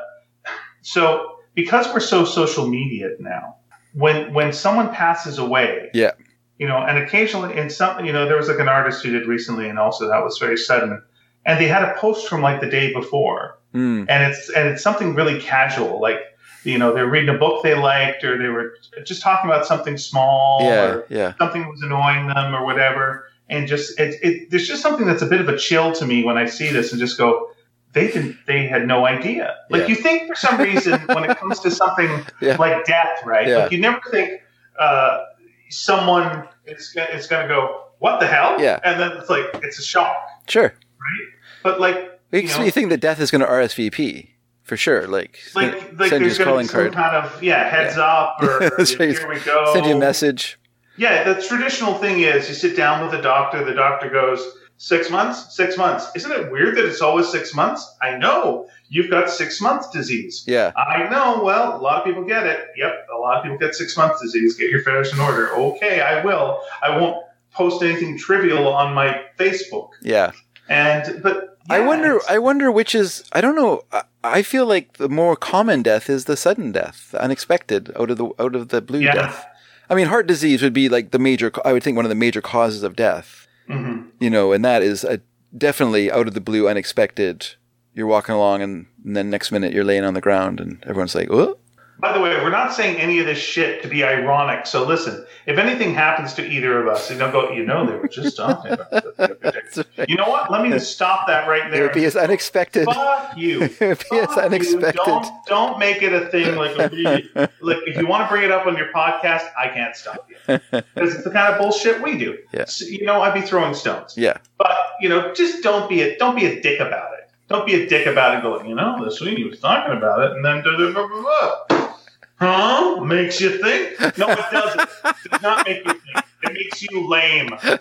[0.82, 3.56] so because we're so social media now,
[3.94, 6.12] when when someone passes away, Yeah.
[6.58, 9.26] you know, and occasionally in some, you know, there was like an artist who did
[9.26, 11.02] recently, and also that was very sudden,
[11.44, 14.06] and they had a post from like the day before, Mm.
[14.08, 16.20] and it's and it's something really casual, like
[16.66, 19.96] you know they're reading a book they liked, or they were just talking about something
[19.96, 21.32] small, Yeah, or yeah.
[21.38, 25.22] something that was annoying them, or whatever, and just it, it there's just something that's
[25.22, 27.50] a bit of a chill to me when I see this and just go.
[27.92, 28.36] They didn't.
[28.46, 29.54] They had no idea.
[29.70, 29.88] Like Yeah.
[29.88, 32.10] you think for some reason when it comes to something
[32.42, 32.56] Yeah.
[32.58, 33.48] like death, right?
[33.48, 33.56] Yeah.
[33.58, 34.42] Like you never think
[34.78, 35.22] uh,
[35.70, 38.80] someone is is going to go, "What the hell?" Yeah.
[38.84, 40.14] and then it's like it's a shock.
[40.48, 40.64] Sure.
[40.74, 41.28] Right?
[41.62, 44.28] But like Makes you know, me think that death is going to RSVP
[44.66, 45.06] for sure.
[45.06, 47.42] Like, like, like send you there's a going to calling be some card, kind of
[47.42, 48.88] yeah heads up or right.
[48.88, 49.72] here we go.
[49.72, 50.58] send you a message.
[50.98, 53.64] Yeah, the traditional thing is you sit down with a doctor.
[53.64, 54.40] The doctor goes
[54.78, 56.10] six months, six months.
[56.14, 57.96] Isn't it weird that it's always six months?
[58.02, 60.44] I know you've got six months disease.
[60.46, 61.42] Yeah, I know.
[61.44, 62.66] Well, a lot of people get it.
[62.76, 64.56] Yep, a lot of people get six months disease.
[64.56, 65.50] Get your affairs in order.
[65.54, 66.60] Okay, I will.
[66.82, 69.90] I won't post anything trivial on my Facebook.
[70.02, 70.32] yeah.
[70.68, 72.20] And but I wonder.
[72.28, 73.24] I wonder which is.
[73.32, 73.82] I don't know.
[73.92, 78.10] I, I feel like the more common death is the sudden death, the unexpected, out
[78.10, 79.14] of the out of the blue Yeah.
[79.14, 79.46] death.
[79.88, 81.52] I mean, heart disease would be like the major.
[81.64, 83.46] I would think one of the major causes of death.
[83.68, 84.06] Mhm.
[84.20, 85.20] You know, and that is a
[85.56, 87.46] definitely out of the blue, unexpected.
[87.94, 91.14] You're walking along, and, and then next minute you're laying on the ground, and everyone's
[91.14, 91.56] like, "Oh,
[91.98, 94.66] By the way, we're not saying any of this shit to be ironic.
[94.66, 97.50] So listen, if anything happens to either of us, you know, go.
[97.52, 100.04] You know, they were just talking about that other day.
[100.08, 100.50] You know what?
[100.50, 101.80] Let me stop that right there.
[101.80, 103.62] it would be as unexpected." Fuck you.
[103.80, 104.42] It would be as Fuck you.
[104.42, 105.00] unexpected.
[105.06, 106.76] Don't don't make it a thing like
[107.60, 110.36] like if you want to bring it up on your podcast, I can't stop you
[110.68, 112.36] because it's the kind of bullshit we do.
[112.52, 112.66] Yeah.
[112.66, 116.18] So, you know, I'd be throwing stones, Yeah, but you know, just don't be a
[116.18, 117.15] don't be a dick about it.
[117.48, 118.42] Don't be a dick about it.
[118.42, 121.94] Going, you know, this week was talking about it, and then blah, blah, blah, blah,
[122.36, 123.00] huh?
[123.04, 124.18] Makes you think?
[124.18, 124.80] No, it doesn't.
[125.04, 126.24] It does not make you think.
[126.42, 127.50] It makes you lame.
[127.62, 127.78] You.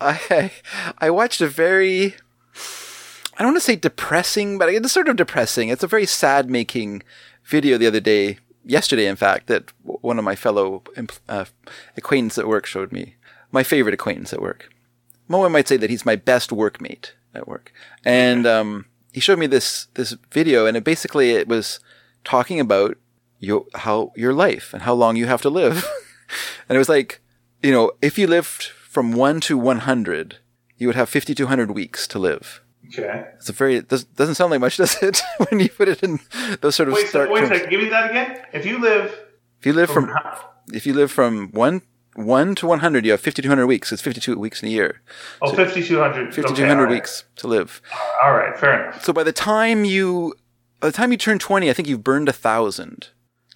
[0.00, 0.52] I
[0.98, 2.14] I watched a very
[3.40, 5.70] I don't want to say depressing, but it's sort of depressing.
[5.70, 7.02] It's a very sad making
[7.44, 10.82] video the other day, yesterday in fact, that one of my fellow
[11.28, 11.46] uh,
[11.96, 13.14] acquaintance at work showed me.
[13.50, 14.70] My favorite acquaintance at work.
[15.26, 17.72] One might say that he's my best workmate at work,
[18.04, 21.80] and um, he showed me this this video, and it basically it was
[22.24, 22.96] talking about
[23.38, 25.84] your how your life and how long you have to live,
[26.68, 27.20] and it was like,
[27.62, 30.38] you know, if you lived from one to one hundred,
[30.76, 32.62] you would have fifty two hundred weeks to live.
[32.88, 33.24] Okay.
[33.36, 35.22] It's a very it does, doesn't sound like much, does it?
[35.48, 36.18] when you put it in
[36.60, 37.58] those sort of Wait, so, stark wait a terms.
[37.60, 37.70] second.
[37.70, 38.42] Give me that again.
[38.52, 39.16] If you live
[39.60, 40.12] If you live from
[40.72, 41.82] if you live from one
[42.24, 43.92] one to one hundred, you have fifty two hundred weeks.
[43.92, 45.00] It's fifty two weeks in a year.
[45.42, 46.34] Oh, 5,200.
[46.34, 47.80] 5200 okay, weeks to live.
[48.22, 48.50] All right.
[48.50, 49.04] right, fair enough.
[49.04, 50.34] So by the time you
[50.80, 53.08] by the time you turn 20, I think you've burned a thousand,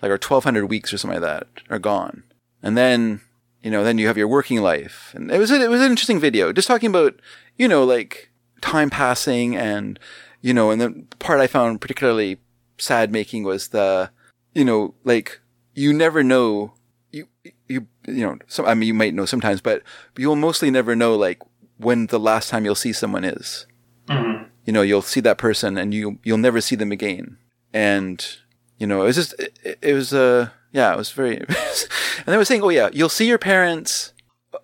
[0.03, 2.23] like or 1200 weeks or something like that are gone.
[2.63, 3.23] And then,
[3.63, 5.13] you know, then you have your working life.
[5.15, 7.21] And it was, a, it was an interesting video just talking about,
[7.57, 9.99] you know, like time passing and
[10.45, 12.39] you know, and the part I found particularly
[12.77, 14.11] sad making was the,
[14.53, 15.41] you know, like
[15.75, 16.75] you never know,
[17.11, 17.29] you,
[17.69, 19.83] you, you know, some, I mean, you might know sometimes, but
[20.17, 21.41] you'll mostly never know like
[21.79, 23.67] when the last time you'll see someone is.
[24.09, 24.47] Mhm.
[24.65, 27.39] You know, you'll see that person and you, you'll never see them again.
[27.73, 28.25] And,
[28.79, 31.47] you know, it was just, it, it was, uh, yeah, it was very, and
[32.27, 34.13] they were saying, oh yeah, you'll see your parents,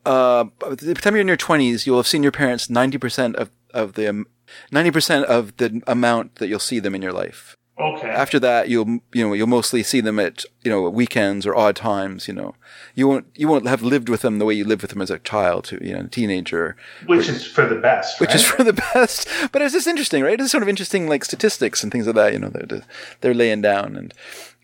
[0.06, 3.50] uh, by the time you're in your twenties, you'll have seen your parents 90% of,
[3.74, 4.26] of the, um,
[4.72, 7.56] 90% of the amount that you'll see them in your life.
[7.80, 8.08] Okay.
[8.08, 11.76] After that, you'll, you know, you'll mostly see them at, you know, weekends or odd
[11.76, 12.54] times, you know.
[12.94, 15.10] You won't, you won't have lived with them the way you lived with them as
[15.10, 16.76] a child, to, you know, a teenager
[17.06, 18.20] Which is for the best.
[18.20, 19.28] which is for the best.
[19.52, 20.38] But it's just interesting, right?
[20.40, 22.32] It's sort of interesting, like statistics and things like that.
[22.32, 22.82] You know, they're
[23.20, 24.12] they're laying down, and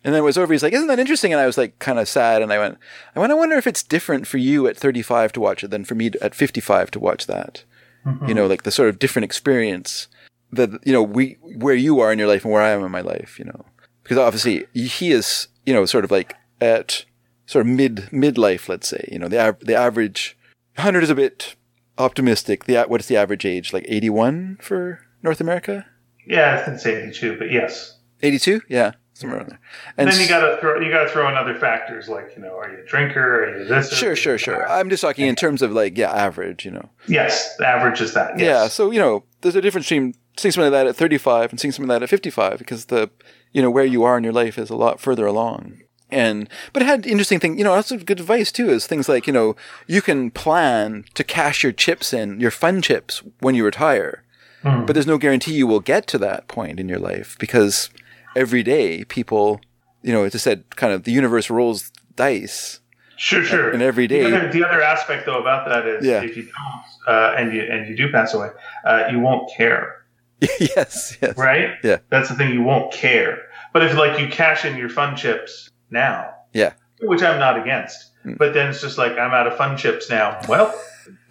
[0.05, 0.53] and then it was over.
[0.53, 2.79] He's like, "Isn't that interesting?" And I was like, kind of sad, and I went,
[3.15, 3.33] "I went.
[3.33, 6.11] I wonder if it's different for you at 35 to watch it than for me
[6.21, 7.65] at 55 to watch that.
[8.05, 8.29] Mm-hmm.
[8.29, 10.07] You know, like the sort of different experience
[10.53, 12.91] that you know we where you are in your life and where I am in
[12.91, 13.39] my life.
[13.39, 13.65] You know,
[14.03, 17.05] because obviously he is, you know, sort of like at
[17.47, 19.09] sort of mid midlife, let's say.
[19.11, 20.37] You know, the av- the average
[20.77, 21.57] 100 is a bit
[21.99, 22.65] optimistic.
[22.65, 23.73] The what is the average age?
[23.73, 25.87] Like 81 for North America?
[26.27, 27.99] Yeah, I gonna say 82, but yes.
[28.23, 28.63] 82?
[28.69, 29.61] Yeah, somewhere around there.
[29.97, 32.57] And And then you gotta throw you gotta throw in other factors like you know,
[32.57, 33.45] are you a drinker?
[33.45, 33.93] Are you this?
[33.93, 34.69] Sure, sure, sure.
[34.69, 36.91] I'm just talking in terms of like, yeah, average, you know.
[37.07, 38.39] Yes, average is that.
[38.39, 41.61] Yeah, so, you know, there's a difference between seeing something like that at 35 and
[41.61, 43.11] seeing something like that at 55 because the,
[43.53, 45.81] you know, where you are in your life is a lot further along.
[46.11, 49.27] And, but it had interesting thing, you know, that's good advice too, is things like,
[49.27, 49.57] you know,
[49.89, 54.23] you can plan to cash your chips in, your fun chips when you retire.
[54.63, 57.89] But there's no guarantee you will get to that point in your life because
[58.35, 59.61] every day people,
[60.03, 62.81] you know, as I said, kind of the universe rolls dice.
[63.17, 63.71] Sure, sure.
[63.71, 66.21] And every day- The other, the other aspect though about that is Yeah.
[66.23, 68.49] if you don't uh, and you and you do pass away,
[68.85, 70.03] uh, you won't care.
[70.61, 71.37] yes, yes.
[71.37, 71.71] Right?
[71.83, 71.99] Yeah.
[72.11, 73.43] That's the thing, you won't care.
[73.73, 76.73] But if like you cash in your fun chips now, Yeah.
[77.01, 78.39] which I'm not against, Mm.
[78.39, 80.41] but then it's just like I'm out of fun chips now.
[80.49, 80.75] Well,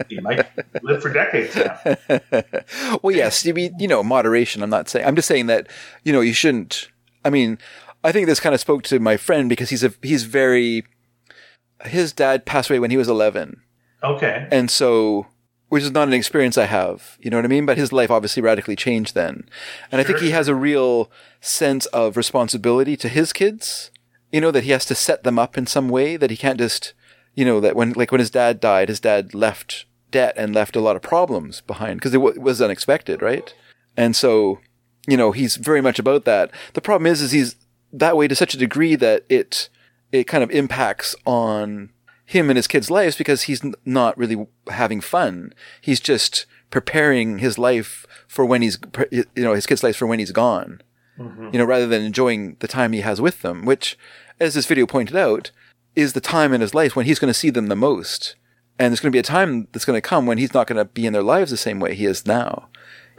[0.08, 0.48] you might
[0.82, 1.78] live for decades now.
[3.04, 4.64] well, yes, you mean, you know, moderation.
[4.64, 5.68] I'm not saying, I'm just saying that,
[6.04, 6.88] you know, you shouldn't,
[7.26, 7.58] I mean,
[8.06, 10.86] I think this kind of spoke to my friend because he's a, he's very,
[11.84, 13.60] his dad passed away when he was 11.
[14.02, 14.48] Okay.
[14.52, 15.28] And so,
[15.70, 17.66] which is not an experience I have, you know what I mean?
[17.66, 19.50] But his life obviously radically changed then.
[19.92, 21.12] And I think he has a real
[21.42, 23.92] sense of responsibility to his kids,
[24.32, 26.60] you know, that he has to set them up in some way, that he can't
[26.60, 26.94] just,
[27.34, 30.76] you know, that when, like when his dad died, his dad left debt and left
[30.76, 33.54] a lot of problems behind because it, w- it was unexpected, right?
[33.98, 34.60] And so,
[35.08, 36.52] you know, he's very much about that.
[36.74, 37.56] The problem is, is he's
[37.92, 39.70] that way to such a degree that it,
[40.12, 41.90] it kind of impacts on
[42.26, 45.54] him and his kids' lives because he's n- not really having fun.
[45.80, 48.78] He's just preparing his life for when he's,
[49.12, 50.82] you know, his kids' lives for when he's gone.
[51.20, 51.50] Mm-hmm.
[51.54, 53.98] You know, rather than enjoying the time he has with them, which,
[54.40, 55.52] as this video pointed out,
[55.96, 58.36] is the time in his life when he's going to see them the most.
[58.78, 60.78] And there's going to be a time that's going to come when he's not going
[60.78, 62.68] to be in their lives the same way he is now.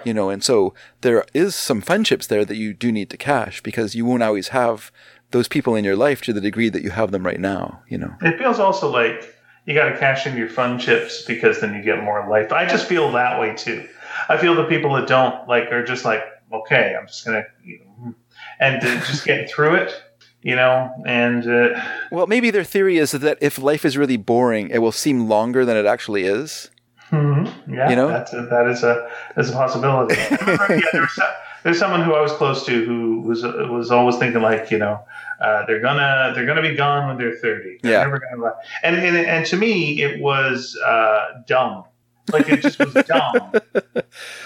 [0.04, 3.62] You know, and so there is some friendships there that you do need to cash
[3.62, 4.92] because you won't always have
[5.30, 7.98] those people in your life to the degree that you have them right now, you
[7.98, 8.14] know.
[8.22, 11.82] It feels also like you got to cash in your fun chips because then you
[11.82, 12.52] get more life.
[12.52, 13.86] I just feel that way too.
[14.28, 16.22] I feel the people that don't like are just like,
[16.52, 18.14] okay, I'm just gonna, you know,
[18.60, 20.00] and just get through it,
[20.42, 21.80] you know, and uh,
[22.12, 25.64] Well, maybe their theory is that if life is really boring, it will seem longer
[25.64, 26.70] than it actually is.
[27.12, 28.08] yeah, You know?
[28.08, 30.14] that's a, that is a that's a possibility.
[30.40, 31.28] Yeah, there's, some,
[31.64, 35.00] there's someone who I was close to who was was always thinking like, you know,
[35.40, 37.78] uh, they're gonna they're gonna be gone when they're 30.
[37.82, 37.98] They're Yeah.
[38.04, 41.84] never gonna and, and and to me it was uh, dumb.
[42.32, 43.52] Like it just was dumb.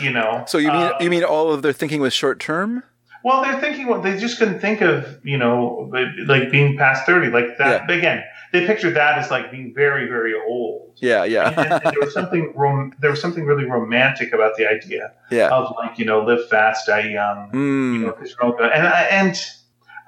[0.01, 0.45] You know.
[0.47, 2.83] So you mean Uh, you mean all of their thinking was short term?
[3.23, 5.91] Well, they're thinking what they just couldn't think of, you know,
[6.27, 7.91] like being past thirty, like that.
[7.91, 10.97] Again, they pictured that as like being very, very old.
[11.03, 15.13] Yeah, yeah, and there was something rom- there was something really romantic about the idea
[15.31, 15.49] yeah.
[15.51, 17.61] of like you know live fast, die young, you
[18.07, 18.73] know, Mm, 'cause you're all good.
[18.73, 19.39] And I, and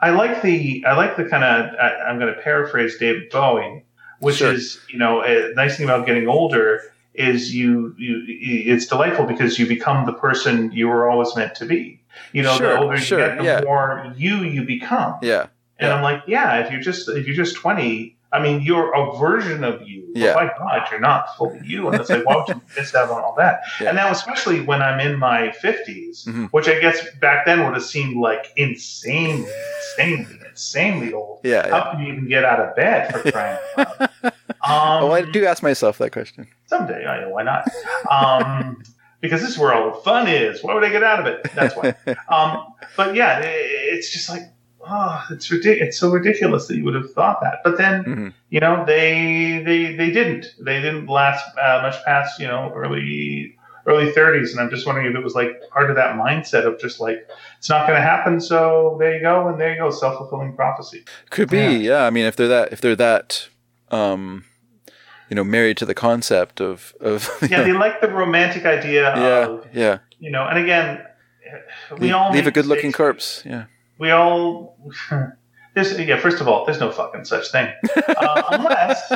[0.03, 1.75] I like the I like the kind of
[2.07, 3.85] I'm going to paraphrase David Bowie,
[4.19, 4.53] which Sure.
[4.53, 6.83] is you know a nice thing about getting older
[7.15, 11.65] is you you it's delightful because you become the person you were always meant to
[11.67, 12.01] be.
[12.33, 13.61] You know, Sure, the older sure, you get, the yeah.
[13.65, 15.17] more you you become.
[15.23, 15.47] yeah,
[15.79, 15.95] And yeah.
[15.95, 19.62] I'm like, yeah, if you're just if you're just 20, I mean, you're a version
[19.64, 20.01] of you.
[20.14, 20.35] But Yeah.
[20.35, 21.89] by God, you're not fully you.
[21.89, 23.62] And it's like, why would you miss out on all that?
[23.80, 23.89] Yeah.
[23.89, 26.49] And now, especially when I'm in my 50s, Mhm.
[26.51, 29.51] which I guess back then would have seemed like insanely,
[29.99, 31.41] insanely, insanely old.
[31.45, 31.68] yeah.
[31.68, 31.91] How yeah.
[31.93, 34.11] can you even get out of bed for crying out loud?
[34.24, 34.33] Um,
[34.64, 36.47] Oh, I do ask myself that question.
[36.66, 37.68] someday, I know, why not?
[38.11, 38.83] Um,
[39.20, 40.62] because this is where all the fun is.
[40.62, 41.47] Why would I get out of it?
[41.55, 41.95] That's why.
[42.28, 42.66] um,
[42.97, 44.43] but yeah, it, it's just like,
[44.89, 45.89] oh, it's ridiculous.
[45.89, 47.59] It's so ridiculous that you would have thought that.
[47.64, 50.55] But then, hmm you know, they they they didn't.
[50.61, 53.57] They didn't last uh, much past you know early
[53.87, 56.78] early 30s, and I'm just wondering if it was like part of that mindset of
[56.78, 57.26] just like
[57.59, 60.55] it's not going to happen, so there you go, and there you go, self fulfilling
[60.55, 61.05] prophecy.
[61.30, 61.70] Could be, Yeah.
[61.70, 62.05] yeah.
[62.05, 63.49] I mean, if they're that, if they're that,
[63.91, 64.45] um,
[65.28, 69.47] you know, married to the concept of of Yeah, they like the romantic idea yeah,
[69.47, 69.99] of yeah.
[70.20, 71.05] you know, and again,
[71.93, 73.43] we Leave, all leave a good looking corpse.
[73.47, 73.64] Yeah.
[73.99, 74.78] We all.
[75.74, 77.72] There's, yeah, first of all, there's no fucking such thing.
[77.97, 79.11] Uh, unless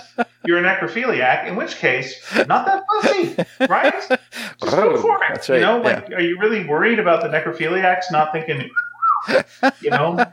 [0.47, 3.93] you're a necrophiliac, in which case, not that fussy, right?
[3.93, 5.21] Just go for it.
[5.29, 5.57] That's right.
[5.57, 5.83] You know, yeah.
[5.83, 8.71] like, are you really worried about the necrophiliacs not thinking,
[9.83, 10.25] you know,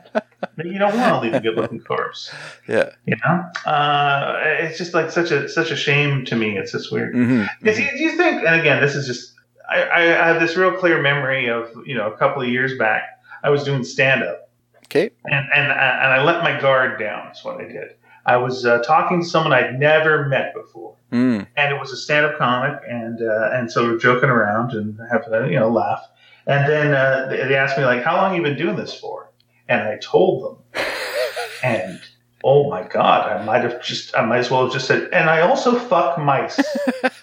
[0.64, 2.32] you don't want to leave a good looking corpse?
[2.66, 2.88] yeah.
[3.04, 6.56] You know, uh, it's just like such a such a shame to me.
[6.56, 7.14] It's just weird.
[7.14, 9.34] hmm If you, do you think, and again, this is just,
[9.68, 13.13] I, I have this real clear memory of, you know, a couple of years back,
[13.44, 14.50] I was doing stand up
[14.86, 15.10] Okay.
[15.24, 17.94] and, and, and I let my guard down, is what I did.
[18.26, 21.46] I was uh, talking to someone I'd never met before, Mm.
[21.56, 24.98] and it was a stand up comic, and, uh, and so we're joking around and
[25.12, 26.02] having a, you know, laugh.
[26.46, 29.30] And then uh, they they asked me, like, how long you been doing this for?
[29.68, 30.42] And I told
[30.74, 30.82] them.
[31.62, 31.98] And
[32.42, 35.30] oh my God, I might have just, I might as well have just said, and
[35.30, 36.58] I also fuck mice.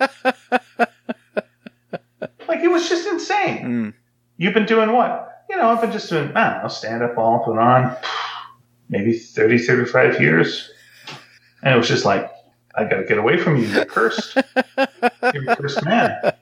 [2.48, 3.64] like, it was just insane.
[3.66, 3.94] Mm.
[4.38, 5.41] You've been doing what?
[5.52, 7.98] You know, I've been just doing, I don't know, stand up and put on,
[8.88, 10.72] maybe 30, 35 years.
[11.62, 12.32] And it was just like,
[12.74, 13.68] I got to get away from you.
[13.68, 14.36] You're cursed.
[15.34, 16.34] You're a cursed man.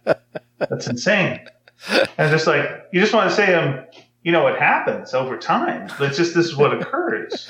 [0.60, 1.40] That's insane.
[2.20, 3.84] And just like, you just want to say, um,
[4.22, 5.90] you know, it happens over time.
[6.00, 7.50] It's just this is what occurs.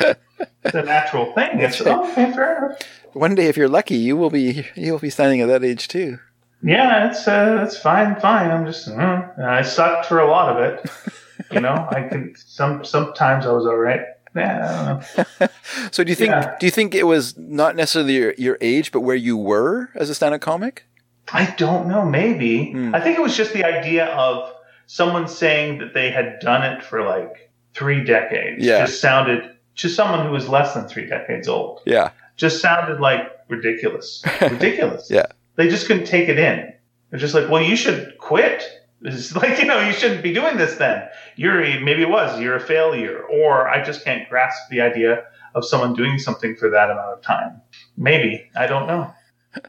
[0.64, 1.60] It's a natural thing.
[1.60, 1.94] It's, right.
[1.94, 2.80] oh, okay, fair enough.
[3.12, 5.90] One day, if you're lucky, you will be you will be standing at that age
[5.90, 6.20] too.
[6.64, 8.50] Yeah, it's uh, that's fine, fine.
[8.50, 10.90] I'm just uh, I sucked for a lot of it.
[11.52, 14.02] You know, I can some sometimes I was all right.
[14.36, 15.48] Yeah, I don't know.
[15.92, 16.56] So do you think Yeah.
[16.60, 20.10] do you think it was not necessarily your, your age, but where you were as
[20.10, 20.86] a stand-up comic?
[21.34, 22.06] I don't know.
[22.06, 22.94] Maybe Hmm.
[22.96, 24.52] I think it was just the idea of
[24.88, 28.64] someone saying that they had done it for like three decades.
[28.66, 28.86] Yeah.
[28.86, 29.44] just sounded
[29.78, 31.82] to someone who was less than three decades old.
[31.86, 32.12] Yeah.
[32.36, 34.24] Just sounded like ridiculous.
[34.42, 35.10] Ridiculous.
[35.10, 35.26] Yeah.
[35.56, 36.72] They just couldn't take it in.
[37.10, 38.64] They're just like, well, you should quit.
[39.02, 41.08] It's like, you know, you shouldn't be doing this then.
[41.36, 43.22] You're, maybe it was, you're a failure.
[43.24, 45.24] Or I just can't grasp the idea
[45.56, 47.62] of someone doing something for that amount of time.
[47.98, 48.50] Maybe.
[48.56, 49.14] I don't know.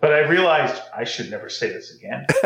[0.00, 2.26] But I realized I should never say this again.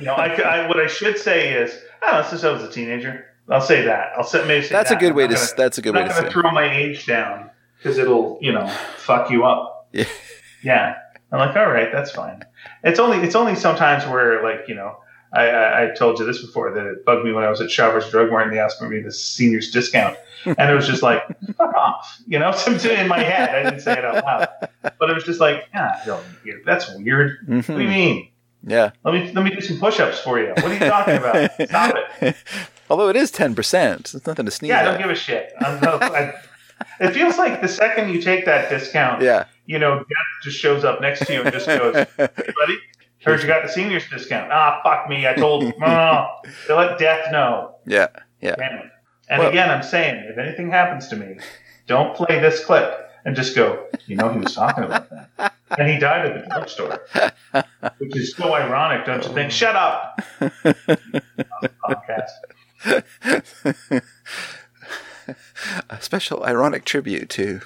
[0.00, 2.62] you know, I, I, what I should say is, I don't know, since I was
[2.62, 4.12] a teenager, I'll say that.
[4.16, 6.08] I'll say, maybe say That's a good way to gonna- that's a good I'm way
[6.08, 6.34] not to going say.
[6.34, 8.68] to throw my age down because it'll, you know,
[8.98, 9.88] fuck you up.
[9.92, 10.04] Yeah.
[10.62, 10.94] Yeah.
[11.32, 12.42] I'm like, all right, that's fine.
[12.84, 14.96] It's only it's only sometimes where like you know
[15.32, 17.70] I, I, I told you this before that it bugged me when I was at
[17.70, 21.22] Shoppers Drug Mart and they asked me the seniors discount, and it was just like
[21.56, 22.50] fuck off, you know.
[22.56, 24.48] Something in my head, I didn't say it out loud,
[24.98, 26.24] but it was just like, yeah, don't,
[26.66, 27.38] that's weird.
[27.46, 27.88] What do you Mhm.
[27.88, 28.28] mean?
[28.62, 28.90] Yeah.
[29.04, 30.48] Let me let me do some push-ups for you.
[30.50, 31.50] What are you talking about?
[31.68, 32.36] Stop it.
[32.90, 35.00] Although it is ten percent, it's nothing to sneeze Yeah, I don't at.
[35.00, 35.52] give a shit.
[35.60, 36.32] I,
[36.98, 39.44] it feels like the second you take that discount, yeah.
[39.70, 40.06] You know, death
[40.42, 42.78] just shows up next to you and just goes, "Hey, buddy,
[43.22, 45.28] heard you got the seniors discount." Ah, fuck me.
[45.28, 46.28] I told no, no.
[46.66, 47.76] They let death know.
[47.86, 48.08] yeah.
[48.40, 48.56] Yeah.
[48.56, 48.90] Damn.
[49.28, 51.38] And Well- again, I'm saying, if anything happens to me,
[51.86, 55.52] don't play this clip and just go, you know, he was talking about that.
[55.78, 57.00] And he died at the drugstore,
[57.98, 59.52] which is so ironic, don't you think?
[59.52, 60.20] Shut up.
[61.84, 62.30] Podcast.
[65.90, 67.60] a special ironic tribute to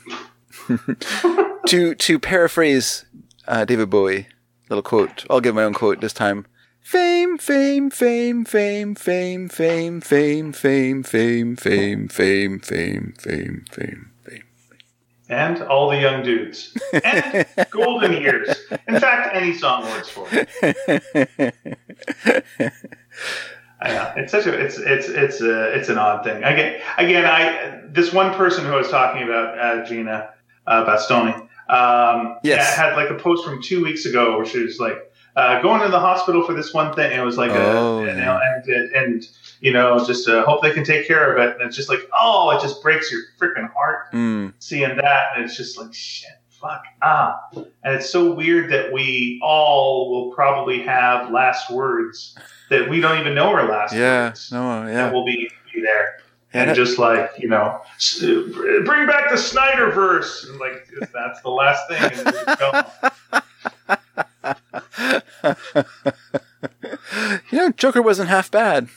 [1.66, 3.04] to to paraphrase
[3.46, 4.28] uh, David Bowie.
[4.68, 5.24] Little quote.
[5.28, 6.46] I'll give my own quote this time.
[6.80, 14.46] Fame, fame, fame, fame, fame, fame, fame, fame, fame, fame, fame, fame, fame, fame, fame.
[15.30, 16.76] And all the young dudes.
[17.02, 18.54] And golden years.
[18.86, 20.48] In fact, any song works for it.
[24.16, 26.44] It's such a it's it's it's a it's an odd thing.
[26.44, 30.33] Again, again, I this one person who I was talking about, uh, Gina
[30.66, 31.34] uh, Bastoni,
[31.68, 32.74] um, Yes.
[32.76, 34.98] had like a post from two weeks ago where she was like
[35.36, 37.10] uh, going to the hospital for this one thing.
[37.10, 38.20] And it was like, Oh, a, and,
[38.66, 39.28] and and
[39.60, 41.56] you know, just uh, hope they can take care of it.
[41.58, 45.44] And it's just like, oh, it just breaks your freaking heart Mm, seeing that, and
[45.44, 46.30] it's just like shit.
[46.60, 52.38] Fuck ah, and it's so weird that we all will probably have last words
[52.70, 54.28] that we don't even know are last yeah.
[54.28, 54.50] words.
[54.52, 54.80] No.
[54.82, 55.10] and Yeah.
[55.12, 56.20] will be, be there.
[56.54, 57.80] And just like you know,
[58.84, 62.00] bring back the Snyderverse, and like that's the last thing.
[65.42, 68.88] And you know, Joker wasn't half bad.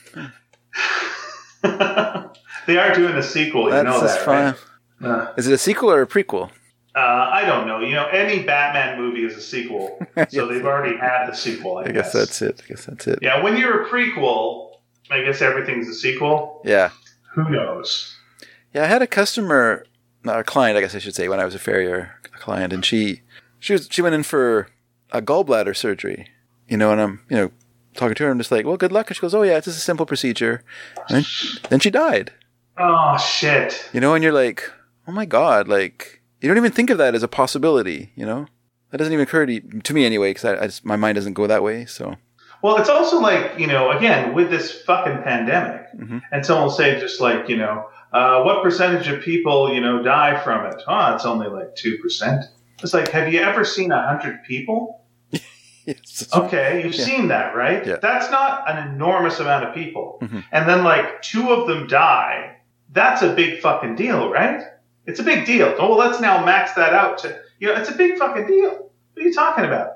[1.62, 3.64] they are doing a sequel.
[3.64, 4.54] You That's know that, fine.
[5.00, 5.10] right?
[5.10, 6.50] Uh, Is it a sequel or a prequel?
[6.94, 6.98] uh,
[7.32, 7.80] I don't know.
[7.80, 9.98] You know, any Batman movie is a sequel,
[10.28, 11.78] so they've already had the sequel.
[11.78, 12.60] I, I guess that's it.
[12.64, 13.18] I guess that's it.
[13.22, 14.72] Yeah, when you're a prequel,
[15.10, 16.60] I guess everything's a sequel.
[16.64, 16.90] Yeah.
[17.34, 18.16] Who knows?
[18.74, 19.84] Yeah, I had a customer,
[20.24, 22.84] a client, I guess I should say, when I was a farrier, a client, and
[22.84, 23.22] she
[23.58, 24.68] she was she went in for
[25.10, 26.28] a gallbladder surgery,
[26.68, 27.50] you know, and I'm you know
[27.94, 29.64] talking to her, I'm just like, well, good luck, and she goes, oh yeah, it's
[29.64, 30.62] just a simple procedure,
[31.08, 31.24] and then,
[31.70, 32.32] then she died,
[32.76, 33.88] Oh shit!
[33.92, 34.70] you know, and you're like,
[35.06, 38.46] oh my god, like you don't even think of that as a possibility, you know,
[38.90, 41.46] that doesn't even occur to, to me anyway, because I, I my mind doesn't go
[41.46, 42.16] that way, so
[42.62, 46.22] Well, it's also like you know, again with this fucking pandemic, Mhm.
[46.32, 50.02] and someone will say just like you know, uh, what percentage of people you know
[50.02, 50.82] die from it?
[50.86, 52.44] Oh, it's only like two percent.
[52.82, 55.04] It's like, have you ever seen a hundred people?
[55.84, 57.04] yes, Okay, you've Yeah.
[57.04, 57.84] seen that, right?
[57.86, 57.96] Yeah.
[58.00, 60.18] That's not an enormous amount of people.
[60.22, 60.44] Mhm.
[60.52, 62.56] And then like two of them die.
[62.92, 64.62] That's a big fucking deal, right?
[65.06, 65.74] It's a big deal.
[65.78, 68.70] Oh, well, let's now max that out to you know, it's a big fucking deal.
[68.70, 69.88] What are you talking about?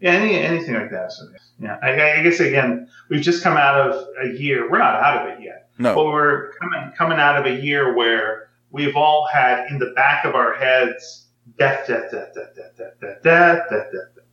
[0.00, 1.12] Yeah, any, anything like that.
[1.12, 1.24] So,
[1.60, 4.70] yeah, I, I guess again, we've just come out of a year.
[4.70, 7.94] We're not out of it yet, no, but we're coming coming out of a year
[7.94, 11.26] where we've all had in the back of our heads
[11.58, 14.24] death, death, death, death, death, death, death, death, death, death, death, death.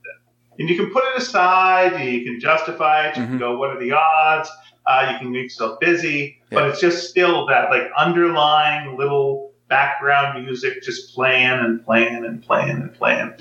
[0.59, 2.03] And you can put it aside.
[2.03, 3.17] You can justify it.
[3.17, 3.27] You Mhm.
[3.27, 4.49] can go, what are the odds?
[4.87, 6.59] Uh, you can make yourself busy, Yeah.
[6.59, 12.41] but it's just still that like underlying little background music just playing and playing and
[12.41, 13.33] playing and playing.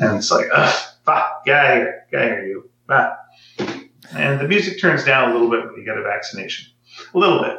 [0.00, 0.76] And it's like, ugh,
[1.08, 2.70] fuck, get out of here, get out of here, you.
[2.88, 3.18] Ah.
[4.14, 6.72] And the music turns down a little bit when you get a vaccination,
[7.14, 7.56] a little bit,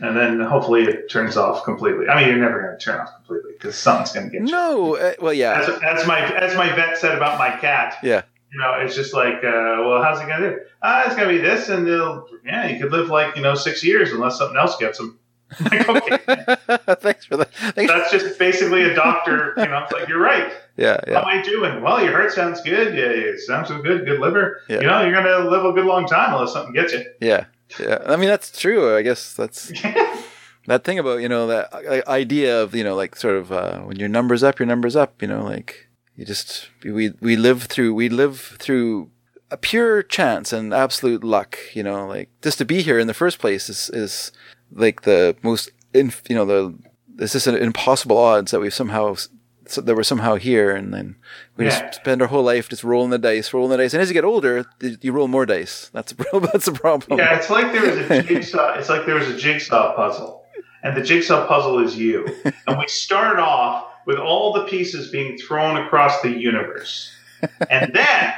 [0.00, 2.08] and then hopefully it turns off completely.
[2.08, 4.52] I mean, you're never going to turn off completely because something's going to get you.
[4.52, 8.22] no, uh, well, yeah, As, as my as my vet said about my cat, yeah,
[8.52, 10.60] you know, it's just like, uh, well, how's it going to do?
[10.82, 13.54] Ah, it's going to be this, and they'll, yeah, you could live like you know
[13.54, 15.18] six years unless something else gets him.
[15.60, 16.18] like, okay,
[16.96, 17.52] thanks for that.
[17.74, 17.92] Thanks.
[17.92, 19.54] that's just basically a doctor.
[19.56, 20.52] You know, like you're right.
[20.74, 21.82] Yeah, How am I doing?
[21.82, 22.96] Well, your heart sounds good.
[22.96, 24.06] Yeah, it sounds so good.
[24.06, 24.62] Good liver.
[24.70, 24.80] Yeah.
[24.80, 27.04] You know, you're going to live a good long time unless something gets you.
[27.20, 27.44] yeah,
[27.78, 27.98] yeah.
[28.06, 28.96] I mean, that's true.
[28.96, 29.70] I guess that's
[30.66, 33.98] that thing about you know that idea of you know like sort of uh, when
[33.98, 35.20] your numbers up, your numbers up.
[35.20, 39.10] You know, like you just we we live through we live through
[39.50, 41.58] a pure chance and absolute luck.
[41.74, 44.32] You know, like just to be here in the first place is is
[44.74, 46.74] like the most inf- you know the
[47.18, 49.14] it's just an impossible odds that we've somehow
[49.66, 51.14] so that we're somehow here and then
[51.56, 51.70] we Yeah.
[51.82, 54.14] just spend our whole life just rolling the dice rolling the dice and as you
[54.14, 57.70] get older you roll more dice that's a pro- that's a problem Yeah, it's like
[57.72, 58.74] there was a jigsaw.
[58.78, 60.44] It's like there was a jigsaw puzzle,
[60.82, 62.26] and the jigsaw puzzle is you.
[62.66, 67.12] And we start off with all the pieces being thrown across the universe,
[67.70, 68.32] and then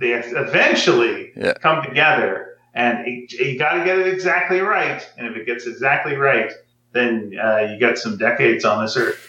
[0.00, 1.54] they eventually Yeah.
[1.54, 2.47] come together.
[2.78, 5.04] And it, you got to get it exactly right.
[5.18, 6.52] And if it gets exactly right,
[6.92, 9.20] then uh, you get some decades on this earth.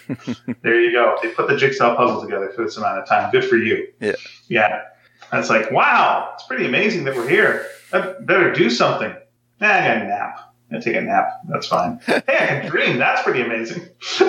[0.61, 1.17] there you go.
[1.23, 3.31] They put the jigsaw puzzle together for this amount of time.
[3.31, 3.87] Good for you.
[3.99, 4.13] Yeah.
[4.49, 4.83] Yeah.
[5.31, 7.65] And it's like, wow, it's pretty amazing that we're here.
[7.91, 9.15] I better do something.
[9.59, 10.53] Nah, I got a nap.
[10.71, 11.41] I take a nap.
[11.47, 11.99] That's fine.
[12.05, 12.99] hey, I can dream.
[12.99, 13.89] That's pretty amazing.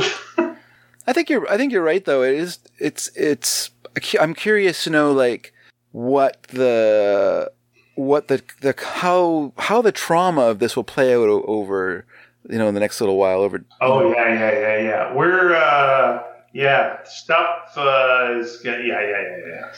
[1.07, 1.47] I think you're.
[1.51, 2.23] I think you're right, though.
[2.23, 2.59] It is.
[2.79, 3.11] It's.
[3.15, 3.71] It's.
[4.19, 5.53] I'm curious to know, like,
[5.93, 7.53] what the,
[8.07, 12.05] what the the how how the trauma of this will play out over,
[12.49, 13.41] you know, in the next little while.
[13.41, 13.65] Over.
[13.81, 15.15] oh yeah, yeah, yeah, yeah.
[15.15, 16.23] We're uh,
[16.53, 19.73] yeah, stuff uh, is yeah, yeah, yeah, yeah, yeah.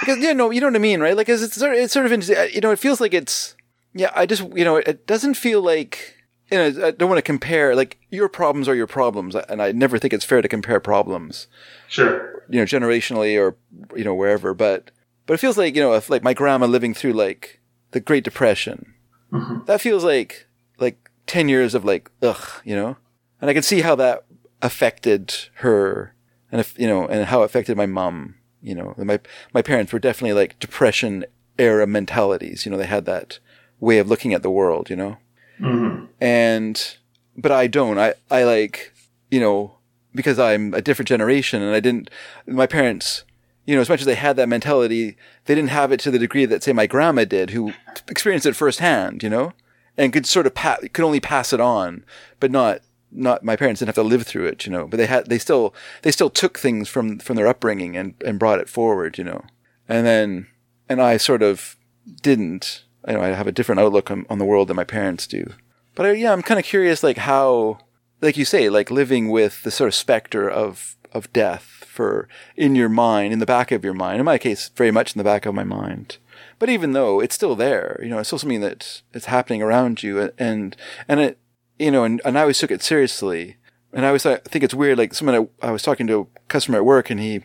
[0.00, 1.16] Because you know, you know what I mean, right?
[1.16, 2.52] Like, 'cause it's sort of, it's sort of, interesting.
[2.54, 3.54] you know, it feels like it's.
[3.94, 6.16] Yeah, I just, you know, it doesn't feel like.
[6.50, 7.74] You know, I don't want to compare.
[7.74, 11.46] Like, your problems are your problems, and I never think it's fair to compare problems.
[11.88, 12.42] Sure.
[12.50, 13.56] you know, generationally or
[13.96, 14.52] you know wherever.
[14.54, 14.90] But
[15.26, 17.60] but it feels like you know, if like my grandma living through like
[17.92, 18.94] the Great Depression,
[19.32, 19.66] Mhm.
[19.66, 20.46] that feels like
[20.78, 22.96] like ten years of like ugh, you know.
[23.40, 24.24] And I can see how that
[24.60, 26.14] affected her,
[26.50, 28.36] and if you know, and how it affected my mom.
[28.62, 29.18] You know, my
[29.52, 31.24] my parents were definitely like Depression
[31.58, 32.64] era mentalities.
[32.64, 33.38] You know, they had that
[33.80, 34.88] way of looking at the world.
[34.90, 35.16] You know
[35.58, 36.96] hmm and
[37.36, 37.98] but I don't.
[37.98, 38.92] I I like
[39.30, 39.78] you know
[40.14, 42.10] because I'm a different generation, and I didn't.
[42.46, 43.24] My parents,
[43.66, 46.18] you know, as much as they had that mentality, they didn't have it to the
[46.18, 47.72] degree that say my grandma did, who
[48.08, 49.22] experienced it firsthand.
[49.22, 49.52] You know,
[49.96, 52.04] and could sort of pa- could only pass it on,
[52.40, 52.80] but not.
[53.14, 55.36] Not my parents didn't have to live through it, you know, but they had they
[55.36, 59.24] still they still took things from from their upbringing and and brought it forward, you
[59.24, 59.44] know,
[59.86, 60.46] and then
[60.88, 61.76] and I sort of
[62.22, 62.84] didn't.
[63.06, 65.52] You know I have a different outlook on, on the world than my parents do.
[65.94, 67.80] But I, yeah, I'm kind of curious, like how,
[68.20, 72.74] like you say, like living with the sort of specter of of death for in
[72.74, 74.18] your mind, in the back of your mind.
[74.18, 76.18] In my case, very much in the back of my mind.
[76.58, 80.02] But even though it's still there, you know, it's still something that it's happening around
[80.02, 80.76] you, and
[81.08, 81.38] and it,
[81.78, 83.56] you know, and, and I always took it seriously.
[83.92, 84.96] And I always I think it's weird.
[84.98, 87.42] Like someone I, I was talking to a customer at work, and he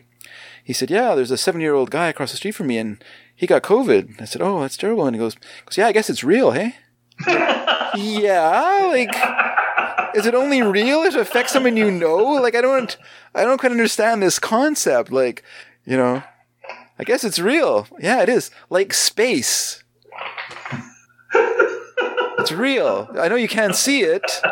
[0.64, 3.02] he said, "Yeah, there's a seven year old guy across the street from me, and
[3.34, 6.08] he got COVID." I said, "Oh, that's terrible." And he goes, goes "Yeah, I guess
[6.08, 6.76] it's real, hey."
[7.26, 9.14] yeah, like
[10.18, 12.24] is it only real if it affects someone you know?
[12.42, 12.96] Like I don't
[13.34, 15.12] I don't quite understand this concept.
[15.12, 15.44] Like,
[15.84, 16.22] you know,
[16.98, 17.86] I guess it's real.
[18.00, 18.50] Yeah, it is.
[18.68, 19.84] Like space.
[21.32, 23.08] it's real.
[23.16, 24.42] I know you can't see it,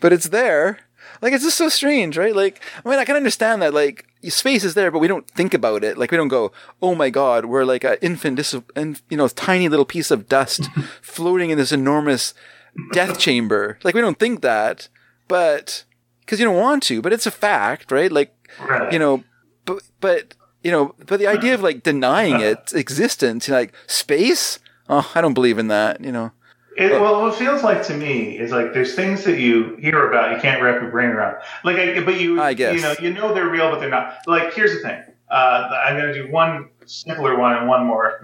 [0.00, 0.80] but it's there.
[1.22, 2.36] Like it's just so strange, right?
[2.36, 5.54] Like I mean, I can understand that like space is there, but we don't think
[5.54, 5.96] about it.
[5.96, 9.70] Like we don't go, "Oh my God, we're like an infant, dis- you know, tiny
[9.70, 10.68] little piece of dust
[11.00, 12.34] floating in this enormous
[12.92, 14.88] death chamber." Like we don't think that,
[15.28, 15.84] but
[16.20, 18.10] because you don't want to, but it's a fact, right?
[18.10, 18.92] Like Right.
[18.92, 19.24] you know,
[19.64, 24.58] but but you know, but the idea of like denying its existence, like space,
[24.88, 26.00] oh, I don't believe in that.
[26.02, 26.32] You know,
[26.76, 30.08] It, well, what it feels like to me is like there's things that you hear
[30.08, 31.36] about you can't wrap your brain around.
[31.64, 32.76] Like, I, but you, I guess.
[32.76, 34.18] you know, you know they're real, but they're not.
[34.26, 35.02] Like, here's the thing.
[35.30, 38.20] Uh, I'm going to do one simpler one and one more.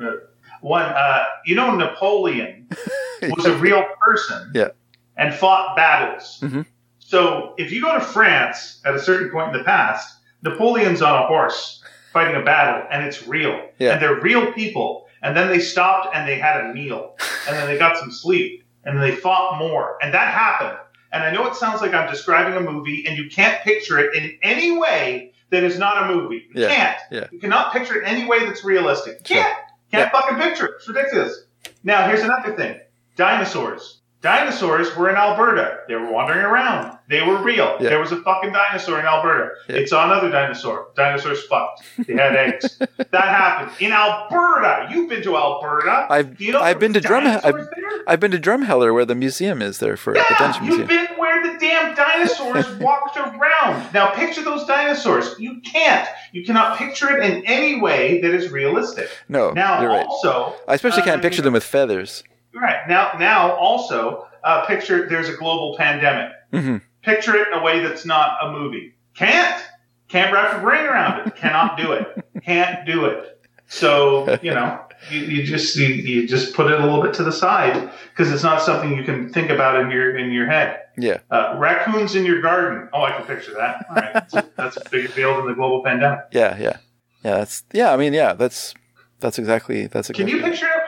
[0.61, 2.69] One, uh, you know, Napoleon
[3.23, 4.69] was a real person Yeah.
[5.17, 6.39] and fought battles.
[6.43, 6.67] Mhm.
[6.99, 11.23] So if you go to France at a certain point in the past, Napoleon's on
[11.23, 11.83] a horse
[12.13, 13.93] fighting a battle, and it's real, Yeah.
[13.93, 15.07] and they're real people.
[15.23, 17.17] And then they stopped and they had a meal,
[17.49, 20.79] and then they got some sleep, and then they fought more, and that happened.
[21.13, 24.15] And I know it sounds like I'm describing a movie, and you can't picture it
[24.15, 26.47] in any way that is not a movie.
[26.55, 26.69] You Yeah.
[26.75, 26.99] can't.
[27.11, 27.27] Yeah.
[27.33, 29.27] You cannot picture it in any way that's realistic.
[29.27, 29.43] Sure.
[29.43, 29.59] Can't.
[29.91, 30.73] Can't fucking picture it.
[30.77, 31.45] It's ridiculous.
[31.83, 32.81] Now, here's another thing.
[33.17, 34.00] Dinosaurs.
[34.23, 35.79] Dinosaurs were in Alberta.
[35.89, 36.99] They were wandering around.
[37.09, 37.77] They were real.
[37.81, 37.89] Yeah.
[37.89, 39.51] There was a fucking dinosaur in Alberta.
[39.69, 39.77] Yeah.
[39.77, 40.89] It's another dinosaur.
[40.95, 41.83] Dinosaurs fucked.
[42.07, 42.77] They had eggs.
[42.97, 44.89] that happened in Alberta.
[44.91, 46.07] You've been to Alberta.
[46.11, 47.27] I've you know I've been to Drum.
[47.27, 47.69] I've.
[48.07, 51.07] I've been to Drumheller, where the museum is there for the Yeah, Dungeon you've been
[51.17, 53.93] where the damn dinosaurs walked around.
[53.93, 55.35] Now picture those dinosaurs.
[55.39, 56.09] You can't.
[56.33, 59.09] You cannot picture it in any way that is realistic.
[59.29, 60.07] No, Now you're right.
[60.07, 62.23] also, I especially can't uh, picture them with feathers.
[62.55, 66.33] Right now, now also uh, picture there's a global pandemic.
[66.53, 68.95] hmm Picture it in a way that's not a movie.
[69.15, 69.63] Can't.
[70.09, 71.37] Can't wrap your brain around it.
[71.37, 72.25] Cannot do it.
[72.43, 73.41] Can't do it.
[73.69, 74.81] So you know,
[75.11, 78.33] you, you just you, you just put it a little bit to the side because
[78.33, 80.81] it's not something you can think about in your in your head.
[80.99, 82.89] Yeah, Uh, raccoons in your garden.
[82.93, 83.87] Oh, I can picture that.
[83.89, 86.19] All right, that's, that's a bigger deal than the global pandemic.
[86.33, 86.77] yeah, yeah,
[87.25, 87.39] yeah.
[87.39, 87.93] That's yeah.
[87.93, 88.33] I mean, yeah.
[88.35, 88.75] That's
[89.21, 90.39] that's exactly that's Can exactly.
[90.39, 90.80] you picture a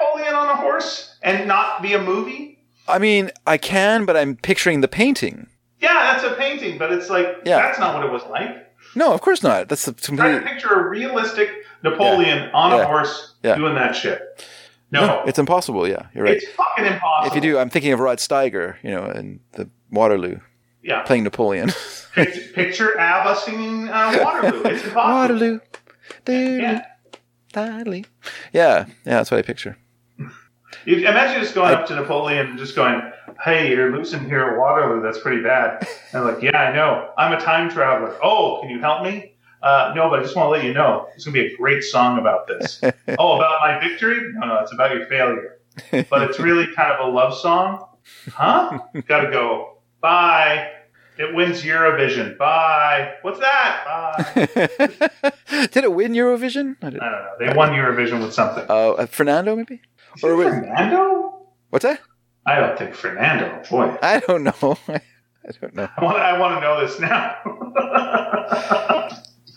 [0.82, 2.58] horse and not be a movie?
[2.88, 5.46] I mean, I can, but I'm picturing the painting.
[5.80, 7.58] Yeah, that's a painting, but it's like Yeah.
[7.58, 8.68] that's not what it was like.
[8.94, 9.68] No, of course not.
[9.68, 10.44] That's the Try to complete.
[10.52, 11.48] picture a realistic
[11.82, 12.84] Napoleon on a Yeah.
[12.84, 13.54] horse Yeah.
[13.56, 14.20] doing that shit.
[14.90, 15.88] No, No, it's impossible.
[15.88, 16.34] Yeah, you're right.
[16.36, 17.26] it's fucking impossible.
[17.28, 20.38] If you do, I'm thinking of Rod Steiger, you know, in the Waterloo,
[20.82, 21.70] yeah, playing Napoleon.
[22.14, 24.62] picture, ABBA singing uh, Waterloo.
[24.64, 25.12] It's impossible.
[25.14, 25.60] Waterloo.
[26.28, 26.82] Yeah.
[27.54, 27.84] Yeah,
[28.52, 29.76] yeah, that's what I picture.
[30.86, 33.00] Imagine just going up to Napoleon and just going,
[33.44, 35.02] "Hey, you're losing here at Waterloo.
[35.02, 37.10] That's pretty bad." And I'm like, "Yeah, I know.
[37.16, 38.16] I'm a time traveler.
[38.22, 41.06] Oh, can you help me?" Uh, no, but I just want to let you know
[41.14, 42.80] it's gonna be a great song about this.
[43.18, 44.32] oh, about my victory?
[44.34, 45.58] No, no, it's about your failure.
[45.90, 47.86] But it's really kind of a love song,
[48.32, 48.78] huh?
[49.06, 49.78] Got to go.
[50.00, 50.70] Bye.
[51.18, 52.36] It wins Eurovision.
[52.38, 53.14] Bye.
[53.22, 53.84] What's that?
[53.86, 55.30] Bye.
[55.72, 56.76] Did it win Eurovision?
[56.82, 57.28] I I don't know.
[57.38, 58.64] They won Eurovision with something.
[58.68, 59.80] Oh, uh, Fernando, maybe?
[60.16, 61.46] Is or Fernando?
[61.70, 62.00] What's that?
[62.46, 63.62] I don't think Fernando.
[63.70, 64.52] Boy, I don't know.
[64.88, 65.88] I don't know.
[65.96, 67.36] I want, I want to know this now.
[69.14, 69.16] Do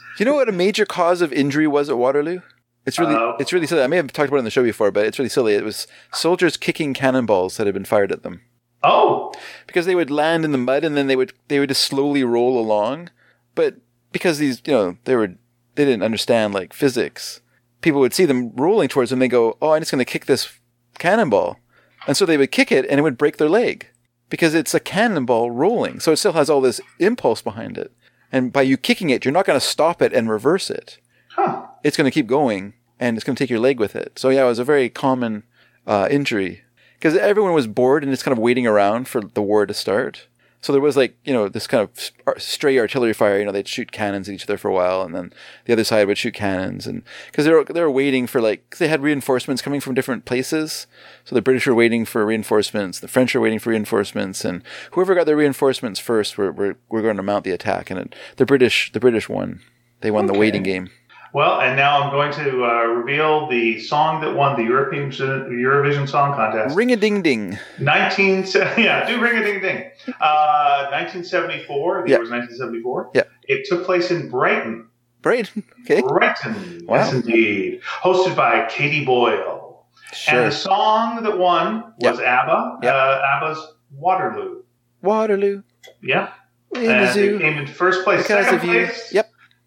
[0.19, 2.41] you know what a major cause of injury was at Waterloo?
[2.85, 3.81] It's really, Uh, it's really silly.
[3.81, 5.53] I may have talked about it on the show before, but it's really silly.
[5.53, 8.41] It was soldiers kicking cannonballs that had been fired at them
[8.83, 9.33] oh,
[9.67, 12.23] because they would land in the mud and then they would they would just slowly
[12.23, 13.09] roll along.
[13.55, 13.77] But
[14.11, 15.35] because these, you know, they were
[15.75, 17.41] they didn't understand like physics.
[17.85, 19.19] People would see them rolling towards them.
[19.19, 20.59] They go, "Oh, I'm just going to kick this
[20.97, 21.59] cannonball,"
[22.07, 23.87] and so they would kick it, and it would break their leg
[24.29, 25.99] because it's a cannonball rolling.
[25.99, 27.91] So it still has all this impulse behind it.
[28.31, 30.97] And by you kicking it, you're not going to stop it and reverse it
[31.35, 31.65] huh.
[31.83, 34.17] it's going to keep going and it's going to take your leg with it.
[34.17, 35.43] So yeah, it was a very common
[35.85, 36.63] uh, injury
[36.97, 40.27] because everyone was bored and just kind of waiting around for the war to start.
[40.65, 43.37] So there was like you know this kind of stray artillery fire.
[43.37, 45.31] You know they'd shoot cannons at each other for a while, and then
[45.65, 48.67] the other side would shoot cannons, and because they were they were waiting for like
[48.71, 50.87] 'cause they had reinforcements coming from different places.
[51.23, 54.63] So the British were waiting for reinforcements, the French were waiting for reinforcements, and
[54.93, 58.15] whoever got their reinforcements first were were, were going to mount the attack, and it,
[58.37, 59.61] the British the British won.
[60.01, 60.89] They won the waiting game.
[61.35, 66.07] Well, and now I'm going to uh, reveal the song that won the European Eurovision
[66.07, 66.77] Song Contest.
[66.77, 67.59] Ring a ding ding.
[67.77, 68.45] 19
[68.77, 69.91] yeah, do ring a ding ding.
[70.21, 72.03] Uh, 1974.
[72.03, 72.15] The Yeah.
[72.15, 73.11] year was 1974.
[73.15, 73.23] Yeah.
[73.49, 74.87] It took place in Brighton.
[75.21, 75.65] Brighton.
[75.81, 75.99] Okay.
[76.03, 76.85] Brighton.
[76.85, 76.95] Wow.
[76.95, 77.81] Yes, indeed.
[77.83, 79.87] Hosted by Katie Boyle.
[80.13, 80.39] Sure.
[80.39, 82.77] And the song that won was ABBA.
[82.81, 82.93] Yep.
[82.93, 84.63] Uh, ABBA's Waterloo.
[85.01, 85.63] Waterloo.
[86.01, 86.29] Yeah.
[86.73, 87.35] In the and zoo.
[87.35, 88.21] it came in first place.
[88.21, 88.85] Because Second of you.
[88.85, 89.24] place Yep.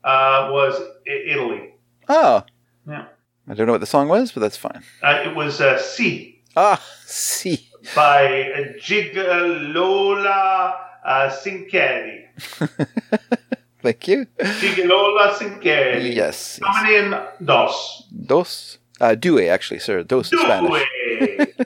[0.08, 0.74] Uh, was
[1.06, 1.74] I- Italy.
[2.08, 2.42] Oh.
[2.88, 3.04] Yeah.
[3.48, 4.82] I don't know what the song was, but that's fine.
[5.02, 7.68] Uh, it was uh, C Ah, see.
[7.94, 10.74] by Gigliola
[11.04, 12.24] uh, Sinceri.
[13.82, 14.26] Thank you.
[14.38, 16.14] Gigliola Sinceri.
[16.14, 16.58] Yes.
[16.58, 18.04] Coming in dos.
[18.26, 18.78] Dos.
[19.00, 20.02] Uh, due, actually, sir.
[20.02, 20.82] Dos is Spanish.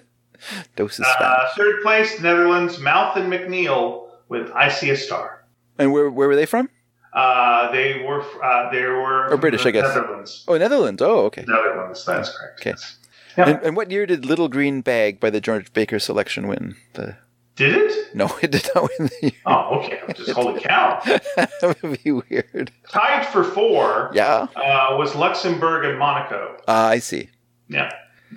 [0.76, 1.20] Dos is Spanish.
[1.20, 5.44] uh, third place, Netherlands, Mouth and MacNeal with I See a Star.
[5.78, 6.68] And where where were they from?
[7.12, 9.94] Uh, they were uh, they were Or British, I guess.
[9.94, 10.44] Netherlands.
[10.48, 11.02] Oh, Netherlands.
[11.02, 11.44] Oh, okay.
[11.46, 12.60] Netherlands, that's correct.
[12.60, 12.70] Okay.
[12.70, 12.96] yes.
[13.36, 13.48] Yeah.
[13.48, 16.76] And, and what year did Little Green Bag by the George Baker selection win?
[16.94, 17.16] The
[17.56, 18.14] Did it?
[18.14, 19.32] no, it did not win the year.
[19.46, 20.00] Oh, okay.
[20.14, 21.00] Just holy cow.
[21.04, 22.70] that would be weird.
[22.90, 24.46] Tied for four Yeah.
[24.56, 26.56] uh, was Luxembourg and Monaco.
[26.68, 27.28] Ah, I see.
[27.68, 27.90] Yeah.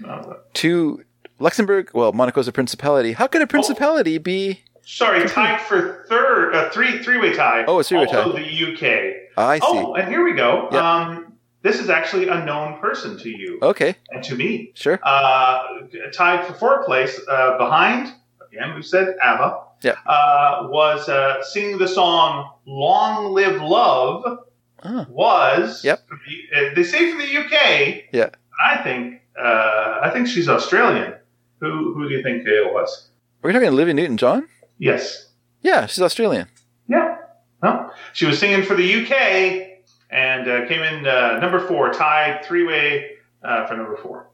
[0.06, 1.04] Uh, Two
[1.40, 1.92] Luxembourg.
[1.94, 3.14] Well, Monaco's a principality.
[3.14, 4.62] How could a principality be?
[4.86, 7.66] Sorry, tied for third, uh, three three way tie.
[7.68, 8.18] Oh, a three-way tie.
[8.24, 8.44] also the
[8.74, 9.30] UK.
[9.38, 9.66] Ah, I see.
[9.68, 10.70] Oh, and here we go.
[10.72, 10.82] Yep.
[10.82, 14.72] Um, this is actually a known person to you Okay, and to me.
[14.76, 15.00] sure.
[15.04, 15.60] Uh,
[16.14, 18.14] tied for fourth place uh, behind,
[18.52, 19.96] again, we said ABBA, Yeah.
[20.06, 24.40] uh, was uh, singing the song Long Live Love,
[24.84, 25.06] Oh.
[25.10, 26.06] was, Yep.
[26.56, 28.30] uh, they say from the UK, Yeah.
[28.64, 31.16] I think, uh, I think she's Australian.
[31.62, 33.10] Who, who do you think it was?
[33.42, 34.48] We're talking Olivia Newton-John.
[34.78, 35.30] Yes.
[35.62, 36.48] Yeah, she's Australian.
[36.88, 37.18] Yeah.
[37.64, 37.92] No.
[38.14, 39.80] She was singing for the UK
[40.10, 43.12] and uh, came in uh, number four, tied three way
[43.44, 44.30] uh, for number four.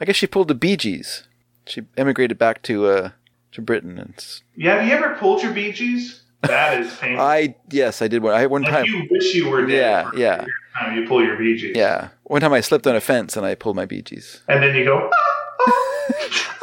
[0.00, 1.24] I guess she pulled the Bee Gees.
[1.66, 3.10] She emigrated back to uh
[3.52, 4.14] to Britain, and
[4.56, 6.22] Yeah, have you ever pulled your Bee Gees?
[6.40, 7.24] That is painful.
[7.24, 8.34] I yes, I did one.
[8.34, 8.84] I one like time.
[8.86, 10.06] you wish you were dead.
[10.16, 10.44] Yeah, yeah.
[10.78, 11.76] Time you pull your Bee Gees.
[11.76, 14.42] Yeah, one time I slipped on a fence and I pulled my Bee Gees.
[14.48, 16.58] And then you go, ah, ah,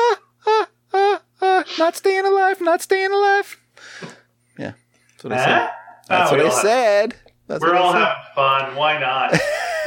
[1.80, 3.58] not staying alive, not staying alive.
[4.58, 4.74] Yeah,
[5.12, 5.70] that's what I said.
[6.08, 7.16] That's Oh, what I have- said.
[7.48, 8.76] That's We're all I having fun.
[8.76, 9.32] Why not?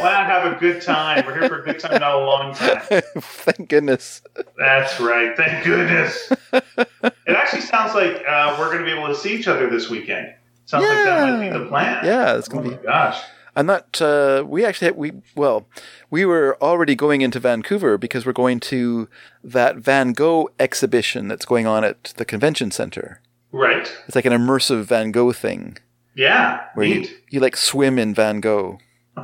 [0.01, 1.25] Why not have a good time?
[1.25, 2.81] We're here for a good time, not a long time.
[3.21, 4.21] Thank goodness.
[4.59, 5.37] That's right.
[5.37, 6.33] Thank goodness.
[6.53, 6.89] it
[7.29, 10.35] actually sounds like uh, we're going to be able to see each other this weekend.
[10.65, 12.05] Sounds like that might be the plan.
[12.05, 12.83] Yeah, it's Oh gonna my be.
[12.83, 13.23] gosh.
[13.55, 14.01] I'm not.
[14.01, 15.67] Uh, we actually we well,
[16.11, 19.09] we were already going into Vancouver because we're going to
[19.45, 23.21] that Van Gogh exhibition that's going on at the convention center.
[23.53, 23.93] Right.
[24.07, 25.77] It's like an immersive Van Gogh thing
[26.15, 26.61] Yeah.
[26.75, 27.23] where you, Neat.
[27.29, 28.79] you like swim in Van Gogh.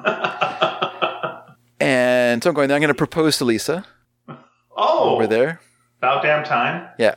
[1.80, 2.68] And so I'm going.
[2.68, 2.74] There.
[2.76, 3.84] I'm going to propose to Lisa
[4.76, 5.60] oh, over there.
[5.98, 6.88] About damn time.
[6.98, 7.14] Yeah.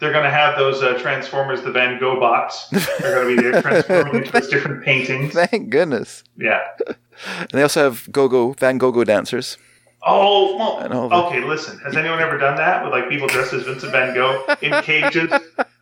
[0.00, 2.68] They're going to have those uh, Transformers, the Van Gogh bots.
[2.68, 5.34] They're going to be there transforming into those different paintings.
[5.34, 6.24] Thank goodness.
[6.36, 6.60] Yeah.
[6.86, 9.58] And they also have go-go Van Gogh dancers.
[10.02, 11.78] Oh, well, okay, listen.
[11.80, 15.30] Has anyone ever done that with like people dressed as Vincent Van Gogh in cages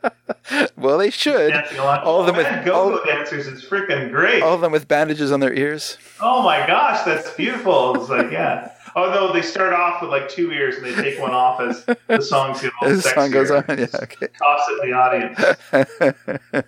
[0.76, 1.52] Well, they should.
[1.78, 4.42] All of them oh, with- Gogh dancers is freaking great.
[4.42, 5.98] All of them with bandages on their ears.
[6.20, 8.00] Oh my gosh, that's beautiful.
[8.00, 8.72] It's like, yeah.
[8.96, 12.22] Although they start off with like two ears and they take one off as the
[12.22, 13.64] songs get a little As the song goes on.
[13.68, 13.86] Yeah.
[13.94, 14.28] Okay.
[14.38, 16.64] Toss it in the audience.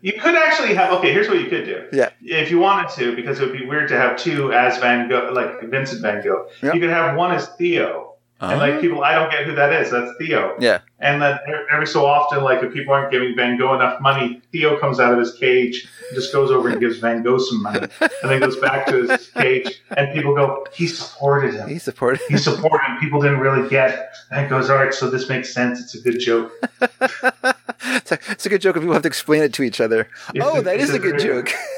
[0.00, 1.12] You could actually have okay.
[1.12, 1.86] Here's what you could do.
[1.92, 2.10] Yeah.
[2.22, 5.30] If you wanted to, because it would be weird to have two as Van Gogh,
[5.32, 6.48] like Vincent Van Gogh.
[6.62, 6.72] Yeah.
[6.72, 9.90] You could have one as Theo, and like people, I don't get who that is.
[9.90, 10.56] That's Theo.
[10.58, 10.80] yeah.
[11.00, 11.38] And then
[11.70, 15.12] every so often, like if people aren't giving Van Gogh enough money, Theo comes out
[15.12, 18.40] of his cage, and just goes over and gives Van Gogh some money, and then
[18.40, 21.68] goes back to his cage, and people go, he supported him.
[21.68, 22.20] He supported.
[22.28, 22.98] He supported him.
[22.98, 24.12] People didn't really get.
[24.30, 25.80] Van Gogh's all right, so this makes sense.
[25.80, 26.52] It's a good joke.
[26.80, 30.08] it's, a, it's a good joke if people have to explain it to each other.
[30.34, 31.52] It's oh, a- that is a a good joke.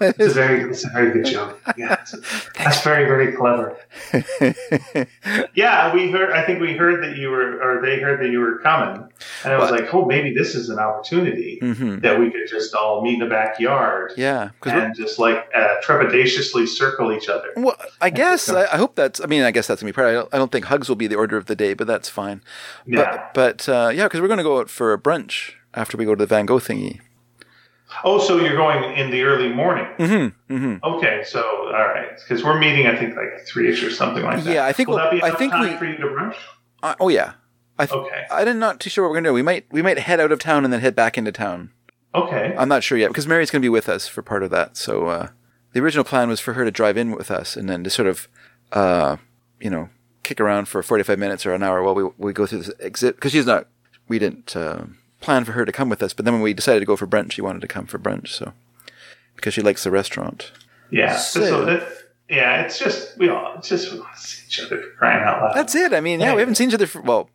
[0.00, 1.60] It's a very, it's a very good joke.
[1.76, 1.96] Yeah,
[2.56, 3.76] that's very, very clever.
[5.54, 6.32] Yeah, we heard.
[6.32, 9.02] I think we heard that you were, or they heard that you were coming,
[9.44, 9.80] and I was What?
[9.80, 13.20] like, oh, maybe this is an opportunity hmm that we could just all meet in
[13.20, 17.50] the backyard Yeah, and just like uh, trepidatiously circle each other.
[17.56, 19.20] well, I guess I, I hope that's.
[19.20, 20.08] I mean, I guess that's gonna be part.
[20.08, 22.08] I don't, I don't think hugs will be the order of the day, but that's
[22.08, 22.42] fine.
[22.86, 23.28] Yeah.
[23.32, 26.14] But, but uh, yeah, because we're gonna go out for a brunch after we go
[26.14, 27.00] to the Van Gogh thingy.
[28.02, 29.86] Oh, so you're going in the early morning?
[29.98, 30.54] Mm-hmm.
[30.54, 30.84] Mm-hmm.
[30.84, 34.42] Okay, so all right, because we're meeting, I think like three ish or something like
[34.44, 34.52] that.
[34.54, 36.36] Yeah, I think Will we'll- that be I think time we- for you to brunch?
[36.82, 37.34] Uh, oh yeah.
[37.78, 38.24] I th- Okay.
[38.30, 39.34] I'm not too sure what we're gonna do.
[39.34, 41.70] We might we might head out of town and then head back into town.
[42.14, 42.54] Okay.
[42.56, 44.76] I'm not sure yet because Mary's gonna be with us for part of that.
[44.76, 45.28] So uh,
[45.72, 48.06] the original plan was for her to drive in with us and then to sort
[48.06, 48.28] of,
[48.72, 49.16] uh,
[49.60, 49.88] you know,
[50.22, 53.16] kick around for 45 minutes or an hour while we, we go through this exit.
[53.16, 53.66] Because she's not,
[54.06, 54.84] we didn't uh,
[55.24, 56.12] plan for her to come with us.
[56.12, 58.28] But then when we decided to go for brunch, she wanted to come for brunch.
[58.28, 58.52] So,
[59.36, 60.52] because she likes the restaurant.
[60.90, 61.16] Yeah.
[61.16, 61.88] So- So, that,
[62.28, 65.22] yeah, it's just we all it's just we want to see each other for crying
[65.22, 65.54] out loud.
[65.54, 65.92] That's it.
[65.92, 67.28] I mean, yeah, we haven't seen each other for, well,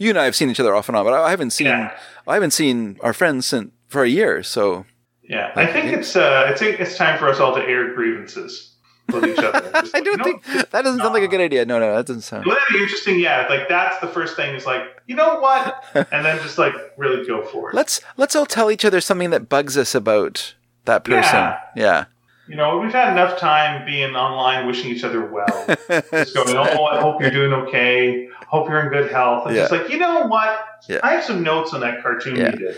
[0.00, 1.96] you and I have seen each other off and on, but I haven't seen, Yeah.
[2.26, 4.42] I haven't seen our friends since, for a year.
[4.42, 4.84] So,
[5.22, 8.71] Yeah, I think it's uh, I think it's time for us all to air grievances
[9.12, 9.60] with each other.
[9.60, 11.64] Just I like, don't you know, think, that doesn't sound like a good idea.
[11.64, 12.44] No, no, that doesn't sound.
[12.46, 13.20] Wouldn't that be interesting?
[13.20, 14.54] Yeah, like that's the first thing.
[14.54, 15.84] Is like, you know what?
[16.12, 17.74] And then just like really go for it.
[17.74, 21.34] Let's, let's all tell each other something that bugs us about that person.
[21.34, 21.58] Yeah.
[21.76, 22.04] yeah.
[22.48, 25.46] You know, we've had enough time being online, wishing each other well.
[26.10, 28.28] just going, oh, I hope you're doing okay.
[28.48, 29.46] Hope you're in good health.
[29.46, 29.62] And Yeah.
[29.62, 30.60] just like, you know what?
[30.88, 30.98] Yeah.
[31.02, 32.52] I have some notes on that cartoon Yeah.
[32.52, 32.76] you did.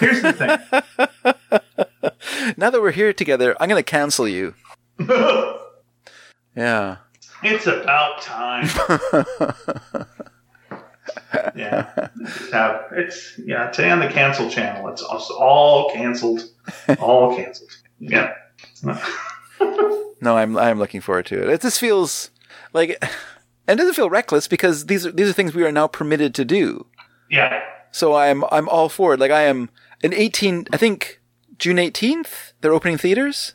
[0.00, 0.58] Here's the thing.
[2.56, 4.54] now that we're here together, I'm going to cancel you.
[6.56, 6.96] Yeah.
[7.42, 8.66] it's about time.
[11.54, 12.08] yeah,
[12.52, 13.70] have it's yeah.
[13.70, 16.50] Today on the cancel channel, it's all canceled,
[16.98, 17.70] all canceled.
[17.98, 18.34] Yeah.
[20.20, 21.48] No, I'm I'm looking forward to it.
[21.48, 22.30] It just feels
[22.72, 23.02] like,
[23.66, 26.34] and it doesn't feel reckless because these are these are things we are now permitted
[26.34, 26.86] to do.
[27.30, 27.62] Yeah.
[27.90, 29.20] So I'm I'm all for it.
[29.20, 29.70] Like I am
[30.02, 30.66] in 18.
[30.72, 31.20] I think
[31.58, 33.54] June 18th they're opening theaters.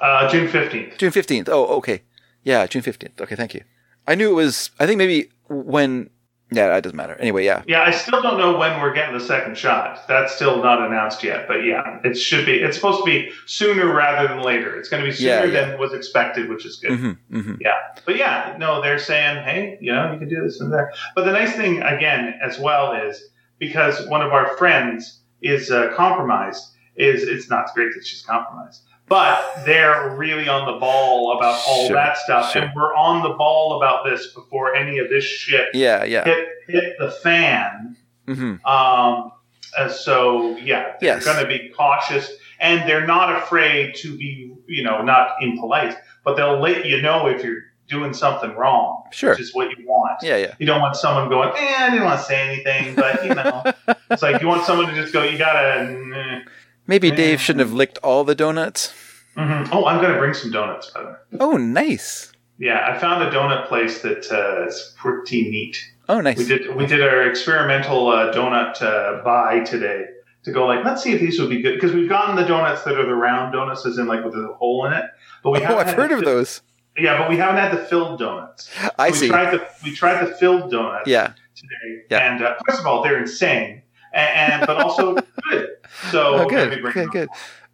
[0.00, 0.98] Uh, June fifteenth.
[0.98, 1.48] June 15th.
[1.50, 2.02] Oh, okay.
[2.44, 3.20] Yeah, June 15th.
[3.20, 3.62] Okay, thank you.
[4.06, 4.70] I knew it was.
[4.78, 6.10] I think maybe when.
[6.52, 7.16] Yeah, it doesn't matter.
[7.16, 7.64] Anyway, yeah.
[7.66, 10.06] Yeah, I still don't know when we're getting the second shot.
[10.06, 11.48] That's still not announced yet.
[11.48, 12.52] But yeah, it should be.
[12.54, 14.76] It's supposed to be sooner rather than later.
[14.78, 15.70] It's going to be sooner Yeah, yeah.
[15.70, 16.96] than was expected, which is good.
[16.96, 17.74] hmm hmm Yeah.
[18.04, 20.94] But yeah, no, they're saying, hey, you know, you can do this and that.
[21.16, 23.24] But the nice thing, again, as well, is
[23.58, 26.62] because one of our friends is uh, compromised,
[26.94, 28.82] is it's not great that she's compromised.
[29.08, 32.52] But they're really on the ball about all Sure, that stuff.
[32.52, 32.62] sure.
[32.62, 36.24] And we're on the ball about this before any of this shit Yeah, yeah.
[36.24, 37.96] hit, hit the fan.
[38.26, 39.30] hmm Um,
[39.78, 41.24] uh, so yeah, they're Yes.
[41.24, 46.36] going to be cautious, and they're not afraid to be, you know, not impolite, but
[46.36, 49.30] they'll let you know if you're doing something wrong, Sure.
[49.30, 50.18] which is what you want.
[50.22, 50.54] Yeah, yeah.
[50.58, 53.62] You don't want someone going, "Eh, I didn't want to say anything," but you know,
[54.10, 56.42] it's like you want someone to just go, "You gotta."
[56.86, 57.14] Maybe Yeah.
[57.16, 58.92] Dave shouldn't have licked all the donuts.
[59.36, 59.68] mhm.
[59.72, 60.90] Oh, I'm gonna bring some donuts.
[60.90, 61.14] By the way.
[61.40, 62.32] Oh, nice.
[62.58, 65.76] Yeah, I found a donut place that uh, is pretty neat.
[66.08, 66.38] Oh, nice.
[66.38, 70.04] We did we did our experimental uh, donut uh, buy today
[70.44, 72.82] to go like let's see if these would be good because we've gotten the donuts
[72.84, 75.04] that are the round donuts as in like with a hole in it,
[75.42, 76.62] but we Oh, I've heard of fi- those.
[76.96, 78.70] Yeah, but we haven't had the filled donuts.
[78.98, 79.28] I we see.
[79.28, 81.32] Tried the we tried the filled donuts Yeah.
[81.56, 82.32] today, Yeah.
[82.32, 83.82] and uh, first of all they're insane,
[84.16, 85.14] and, and but also
[85.50, 85.68] good.
[86.10, 86.82] So Oh, good.
[86.92, 87.28] Good, good.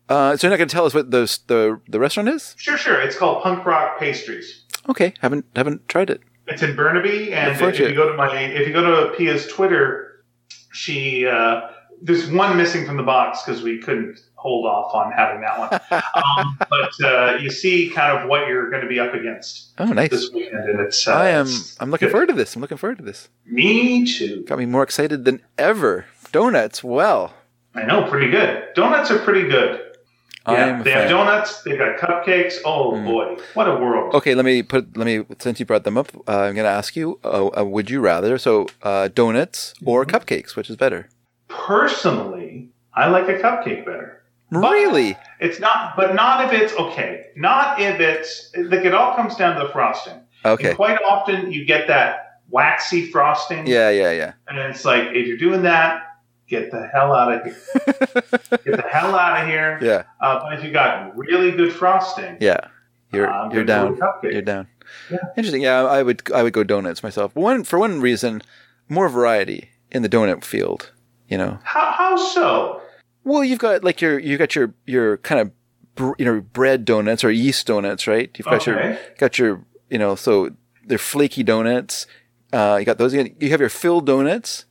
[0.08, 2.54] Uh, so you're not going to tell us what those the the restaurant is?
[2.58, 3.00] Sure, sure.
[3.00, 4.64] It's called Punk Rock Pastries.
[4.88, 6.20] Okay, haven't haven't tried it.
[6.48, 9.46] It's in Burnaby, and Look if you go to my if you go to Pia's
[9.46, 10.24] Twitter,
[10.72, 11.62] she uh,
[12.02, 16.02] there's one missing from the box because we couldn't hold off on having that one.
[16.14, 19.84] um, but uh, you see kind of what you're going to be up against Oh,
[19.86, 20.10] nice.
[20.10, 21.46] this weekend, and it's uh, I am.
[21.78, 22.10] I'm looking good.
[22.12, 22.56] forward to this.
[22.56, 23.28] I'm looking forward to this.
[23.46, 24.42] Me too.
[24.44, 26.06] Got me more excited than ever.
[26.32, 26.82] Donuts.
[26.82, 27.32] Well,
[27.74, 28.64] I know, pretty good.
[28.74, 29.80] Donuts are pretty good.
[30.48, 31.62] Yeah, they have donuts.
[31.62, 32.56] They got cupcakes.
[32.64, 33.04] Oh Mm.
[33.04, 34.12] boy, what a world!
[34.14, 34.96] Okay, let me put.
[34.96, 37.20] Let me since you brought them up, uh, I'm going to ask you.
[37.22, 40.16] Uh, uh, would you rather so uh, donuts or Mm-hmm.
[40.16, 40.56] cupcakes?
[40.56, 41.08] Which is better?
[41.48, 44.22] Personally, I like a cupcake better.
[44.50, 45.16] But- Really?
[45.40, 47.26] It's not, but not if it's okay.
[47.36, 50.20] Not if it's like it all comes down to the frosting.
[50.44, 50.68] Okay.
[50.68, 53.66] And quite often you get that waxy frosting.
[53.66, 54.32] Yeah, yeah, yeah.
[54.48, 56.02] And it's like if you're doing that,
[56.48, 57.56] get the hell out of here.
[58.64, 59.78] get the hell out of here.
[59.82, 62.68] Yeah, Uh, but if you got really good frosting, yeah.
[63.12, 63.86] You're I'm you're down.
[63.86, 64.32] go with cupcake.
[64.32, 64.68] You're down.
[65.10, 65.18] Yeah.
[65.36, 65.62] Interesting.
[65.62, 67.34] Yeah, I would I would go donuts myself.
[67.36, 68.40] One for one reason,
[68.88, 70.92] more variety in the donut field.
[71.28, 71.58] You know.
[71.62, 72.80] How, how so?
[73.24, 75.50] Well, you've got like your you got your your kind of
[75.94, 78.30] br- you know bread donuts or yeast donuts, right?
[78.36, 80.50] You've got your got your you know so
[80.86, 82.06] they're flaky donuts.
[82.52, 83.14] Uh, you got those.
[83.14, 84.64] You have your filled donuts.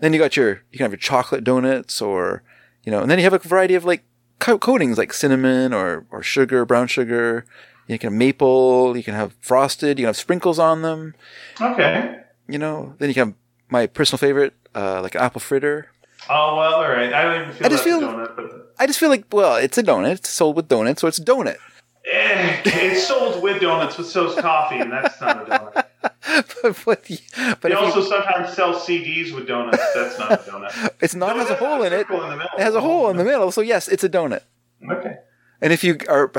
[0.00, 2.42] Then you got your you can have your chocolate donuts or
[2.84, 4.04] you know, and then you have a variety of like
[4.38, 7.44] co- coatings like cinnamon or or sugar, brown sugar.
[7.86, 8.96] You can have maple.
[8.96, 9.98] You can have frosted.
[9.98, 11.14] You can have sprinkles on them.
[11.60, 12.20] Okay.
[12.48, 12.94] You know.
[12.98, 13.34] Then you can have
[13.68, 15.88] my personal favorite, uh, like apple fritter.
[16.28, 17.12] Oh well, all right.
[17.12, 19.76] I don't even feel I just feel- donut, but I just feel like well, it's
[19.78, 20.12] a donut.
[20.12, 21.56] It's sold with donuts, so it's a donut.
[22.10, 25.84] eh, it's sold with donuts, but so's coffee, and that's not a donut.
[26.62, 27.18] but but, They
[27.60, 29.78] but if also you, sometimes sell CDs with donuts.
[29.94, 30.90] That's not a donut.
[31.00, 32.08] it's not it has a hole in it.
[32.10, 32.58] In the middle.
[32.58, 34.42] It has a hole in the oh, middle, so yes, it's a donut.
[34.90, 35.16] Okay.
[35.60, 36.30] And if you are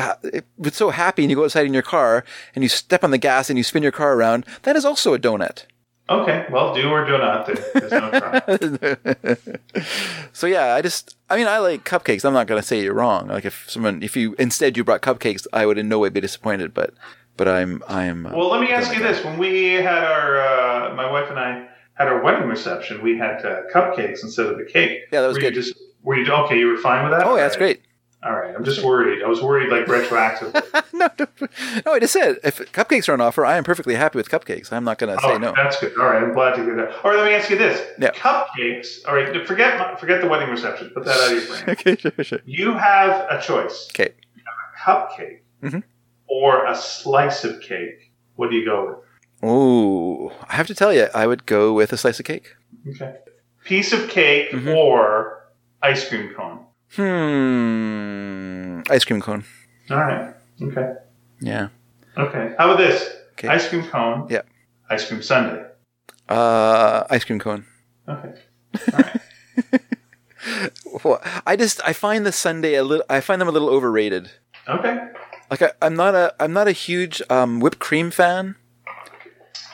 [0.63, 2.23] it's so happy and you go outside in your car
[2.55, 5.13] and you step on the gas and you spin your car around, that is also
[5.13, 5.65] a donut.
[6.09, 7.45] Okay, well, do or do not.
[7.45, 9.37] There's no try.
[10.33, 12.25] So yeah, I just I mean I like cupcakes.
[12.25, 13.27] I'm not gonna say you're wrong.
[13.27, 16.21] Like if someone if you instead you brought cupcakes, I would in no way be
[16.21, 16.73] disappointed.
[16.73, 16.93] But
[17.41, 20.93] but I'm I'm uh, Well, let me ask you this: When we had our, uh,
[20.93, 24.63] my wife and I had our wedding reception, we had uh, cupcakes instead of the
[24.63, 25.05] cake.
[25.11, 25.55] Yeah, that was were good.
[25.55, 25.73] You just,
[26.03, 26.59] were you okay?
[26.59, 27.25] You were fine with that?
[27.25, 27.81] Oh yeah, that's great.
[28.23, 29.23] All right, I'm just worried.
[29.23, 30.53] I was worried, like retroactively.
[30.93, 31.47] no, no,
[31.83, 34.71] no, I just said if cupcakes are on offer, I am perfectly happy with cupcakes.
[34.71, 35.51] I'm not gonna say oh, no.
[35.55, 35.97] that's good.
[35.97, 37.03] All right, I'm glad to hear that.
[37.03, 38.11] All right, let me ask you this: Yeah.
[38.11, 38.99] Cupcakes.
[39.07, 40.91] All right, forget forget the wedding reception.
[40.93, 41.63] Put that out of your brain.
[41.69, 42.39] okay, sure, sure.
[42.45, 44.13] You have a choice: Okay.
[44.37, 45.81] a cupcake Mhm.
[46.39, 47.99] Or a slice of cake.
[48.37, 48.97] What do you go with?
[49.43, 52.47] Oh, I have to tell you, I would go with a slice of cake.
[52.89, 53.15] Okay.
[53.65, 54.75] Piece of cake Mhm.
[54.75, 55.01] or
[55.83, 56.59] ice cream cone.
[56.95, 58.81] Hmm.
[58.89, 59.43] Ice cream cone.
[59.89, 60.33] All right.
[60.61, 60.87] Okay.
[61.39, 61.67] Yeah.
[62.17, 62.53] Okay.
[62.57, 62.97] How about this?
[63.33, 63.47] Okay.
[63.49, 64.27] Ice cream cone.
[64.29, 64.43] Yeah.
[64.89, 65.63] Ice cream sundae.
[66.29, 67.65] Uh, ice cream cone.
[68.07, 68.33] Okay.
[71.03, 73.05] Well, I just I find the Sunday a little.
[73.09, 74.31] I find them a little overrated.
[74.67, 74.97] Okay.
[75.51, 78.55] Like I, I'm not a I'm not a huge um, whipped cream fan,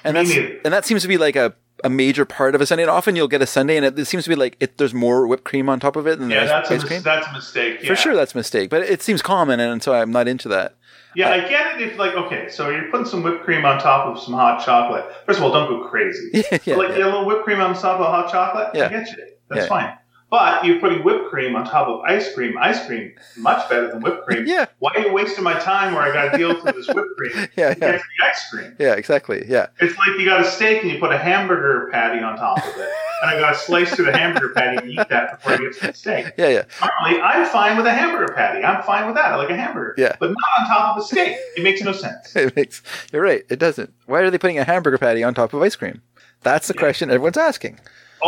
[0.03, 0.59] and Me that's neither.
[0.65, 2.81] and that seems to be like a, a major part of a Sunday.
[2.83, 4.93] And often you'll get a Sunday, and it, it seems to be like it, there's
[4.95, 7.01] more whipped cream on top of it than Yeah, that's ice, a, cream.
[7.03, 7.79] that's a mistake.
[7.83, 7.87] Yeah.
[7.89, 10.75] For sure, that's a mistake, but it seems common, and so I'm not into that.
[11.15, 14.07] Yeah, I get it if like okay, so you're putting some whipped cream on top
[14.07, 15.05] of some hot chocolate.
[15.27, 16.29] First of all, don't go crazy.
[16.33, 17.05] Yeah, yeah, like yeah.
[17.05, 18.69] a little whipped cream on top of hot chocolate.
[18.73, 18.85] Yeah.
[18.85, 19.27] I get you.
[19.49, 19.93] That's fine.
[20.29, 22.57] But you're putting whipped cream on top of ice cream.
[22.59, 24.45] Ice cream much better than whipped cream.
[24.47, 24.65] Yeah.
[24.79, 27.47] Why are you wasting my time where I got to deal with this whipped cream?
[27.57, 28.75] Yeah, yeah, ice cream.
[28.77, 29.45] yeah, exactly.
[29.47, 32.57] Yeah, It's like you got a steak and you put a hamburger patty on top
[32.57, 32.89] of it.
[33.21, 35.73] and I got to slice through the hamburger patty and eat that before I get
[35.79, 36.33] to the steak.
[36.37, 36.63] yeah, yeah.
[36.81, 38.63] Normally, I'm fine with a hamburger patty.
[38.65, 39.31] I'm fine with that.
[39.31, 39.95] I like a hamburger.
[39.97, 40.17] Yeah.
[40.19, 41.37] But not on top of a steak.
[41.55, 42.35] It makes no sense.
[42.35, 42.83] It makes
[43.13, 43.43] you're right.
[43.49, 43.93] It doesn't.
[44.07, 46.01] Why are they putting a hamburger patty on top of ice cream?
[46.41, 46.79] That's the Yeah.
[46.81, 47.79] question everyone's asking.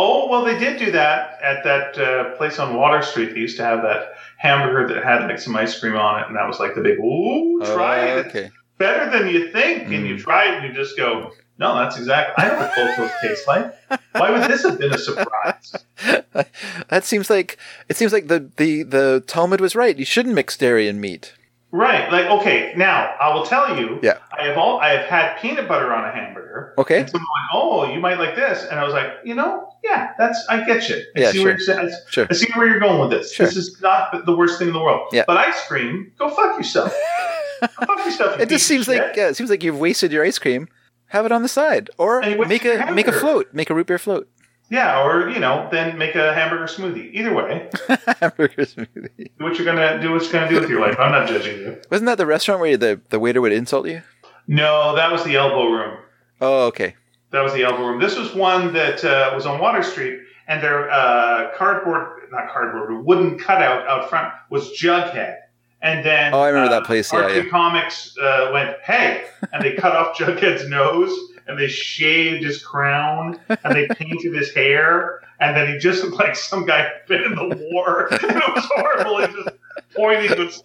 [0.02, 3.34] Oh, well, they did do that at that uh, place on Water Street.
[3.34, 6.36] They used to have that hamburger that had like some ice cream on it, and
[6.36, 8.26] that was like the big, ooh, try Oh, it.
[8.28, 8.50] Okay.
[8.78, 9.92] better than you think.
[9.92, 10.20] And you Mm.
[10.22, 13.46] try it, and you just go, no, that's exactly, I know what both those taste
[13.46, 13.66] like.
[14.14, 15.84] Why would this have been a surprise?
[16.88, 17.58] that seems like
[17.90, 19.98] it seems like the, the, the Talmud was right.
[19.98, 21.34] You shouldn't mix dairy and meat.
[21.72, 22.10] Right.
[22.10, 24.00] Like, okay, now I will tell you.
[24.02, 24.18] Yeah.
[24.36, 26.74] I have all I have had peanut butter on a hamburger.
[26.78, 27.00] Okay.
[27.00, 30.12] And someone went, "Oh, you might like this," and I was like, "You know, yeah,
[30.18, 30.96] that's I get you.
[31.16, 32.26] I Yeah, see where you're, I, Sure.
[32.28, 33.32] I see where you're going with this.
[33.32, 33.46] Sure.
[33.46, 35.08] This is not the worst thing in the world.
[35.12, 35.24] Yeah.
[35.26, 36.92] But ice cream, go fuck yourself.
[37.60, 38.36] fuck yourself.
[38.36, 40.68] you It just seems of like yeah, it seems like you've wasted your ice cream.
[41.06, 43.70] Have it on the side, or And you wasted make a make a float, make
[43.70, 44.28] a root beer float,
[44.70, 47.12] yeah, or you know, then make a hamburger smoothie.
[47.12, 47.68] Either way,
[48.20, 49.16] hamburger smoothie.
[49.38, 50.12] do what you're gonna do.
[50.12, 50.96] What you're gonna do with your life.
[50.98, 51.80] I'm not judging you.
[51.90, 54.02] Wasn't that the restaurant where the the waiter would insult you?
[54.46, 55.98] No, that was the elbow room.
[56.40, 56.94] Oh, okay.
[57.32, 58.00] That was the elbow room.
[58.00, 60.18] This was one that uh, was on Water Street,
[60.48, 65.36] and their uh, cardboard, not cardboard, but wooden cutout out front was Jughead.
[65.82, 67.48] And then Oh, I remember uh, that place, yeah, Archie yeah.
[67.48, 71.16] Comics uh, went, hey, and they cut off Jughead's nose,
[71.50, 76.16] and they shaved his crown, and they painted his hair, and then he just looked
[76.16, 78.08] like some guy who'd been in the war.
[78.12, 79.26] it was horrible.
[79.26, 79.56] He just
[79.96, 80.62] pointing with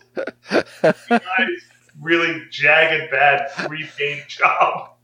[1.09, 1.61] nice,
[2.01, 4.91] really jagged, bad three paint job.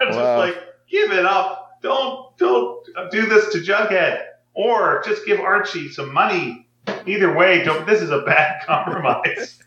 [0.00, 0.16] And Wow.
[0.46, 1.78] just like, give it up.
[1.80, 4.24] Don't don't do this to Jughead.
[4.52, 6.66] Or just give Archie some money.
[7.06, 9.58] Either way, don't this is a bad compromise.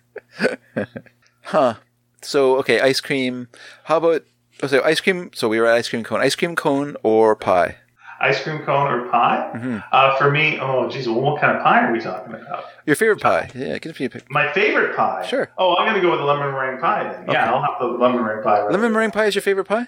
[1.43, 1.75] Huh.
[2.21, 3.47] So okay, ice cream.
[3.85, 4.23] How about
[4.63, 5.31] oh, so ice cream?
[5.33, 6.21] So we were at ice cream cone.
[6.21, 7.75] Ice cream cone or pie?
[8.19, 9.51] Ice cream cone or pie?
[9.55, 9.83] Mhm.
[9.91, 12.65] Uh, for me, oh geez, well, what kind of pie are we talking about?
[12.85, 13.49] Your favorite pie?
[13.53, 14.29] Yeah, give me a pick.
[14.31, 15.25] My favorite pie.
[15.27, 15.49] Sure.
[15.57, 17.25] Oh, I'm gonna go with the lemon meringue pie then.
[17.29, 18.61] Yeah, I'll have the lemon meringue pie.
[18.61, 19.87] Right Lemon meringue pie is your favorite pie?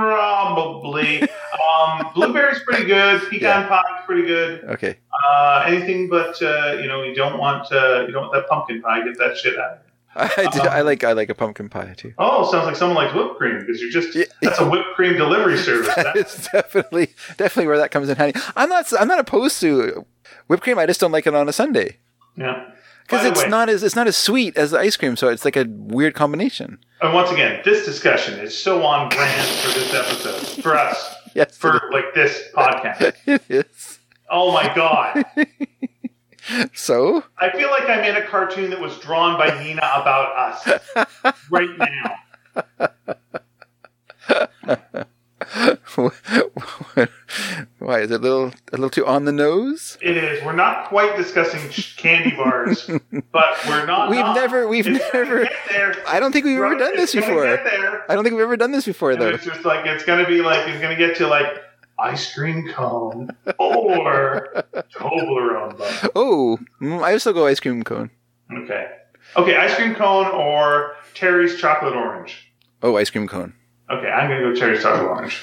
[0.00, 1.22] Probably.
[1.22, 3.22] um, blueberry's pretty good.
[3.30, 4.64] Pecan pie's pretty good.
[4.64, 4.96] Okay.
[5.24, 8.82] Uh, anything but uh, you know, you don't want uh, you don't want that pumpkin
[8.82, 9.04] pie.
[9.04, 9.78] Get that shit out.
[10.14, 12.12] I, do, I um, like I like a pumpkin pie too.
[12.18, 14.24] Oh, sounds like someone likes whipped cream because you're just Yeah.
[14.42, 15.94] that's a whipped cream delivery service.
[15.94, 18.38] That- It's definitely definitely where that comes in handy.
[18.56, 20.04] I'm not I'm not opposed to
[20.48, 20.78] whipped cream.
[20.78, 21.98] I just don't like it on a Sunday
[22.36, 22.70] yeah.
[23.02, 25.14] because it's way, not as it's not as sweet as the ice cream.
[25.16, 26.78] So it's like a weird combination.
[27.00, 31.56] And once again, this discussion is so on brand for this episode, for us, Yes,
[31.56, 33.14] for like this podcast.
[33.26, 34.00] it is.
[34.28, 35.24] Oh my god.
[36.74, 41.34] So I feel like I'm in a cartoon that was drawn by Nina about us
[41.50, 42.16] right now.
[47.78, 49.98] Why is it a little a little too on the nose?
[50.00, 50.42] It is.
[50.44, 51.60] We're not quite discussing
[51.96, 52.88] candy bars,
[53.32, 54.10] but we're not.
[54.10, 54.34] We've not.
[54.36, 55.94] never- we've It's never- there.
[56.06, 57.46] I don't think we've ever done this before.
[57.46, 59.28] I don't think we've ever done this before, And though.
[59.30, 61.48] it's just like it's gonna be like it's gonna get to like
[62.00, 64.64] ice cream cone or
[64.94, 66.10] Toblerone bar.
[66.14, 68.10] Oh, mm, I still go ice cream cone.
[68.52, 68.86] Okay.
[69.36, 72.52] Okay, ice cream cone or Terry's chocolate orange.
[72.82, 73.54] Oh, ice cream cone.
[73.90, 75.38] Okay, I'm gonna go Terry's chocolate orange.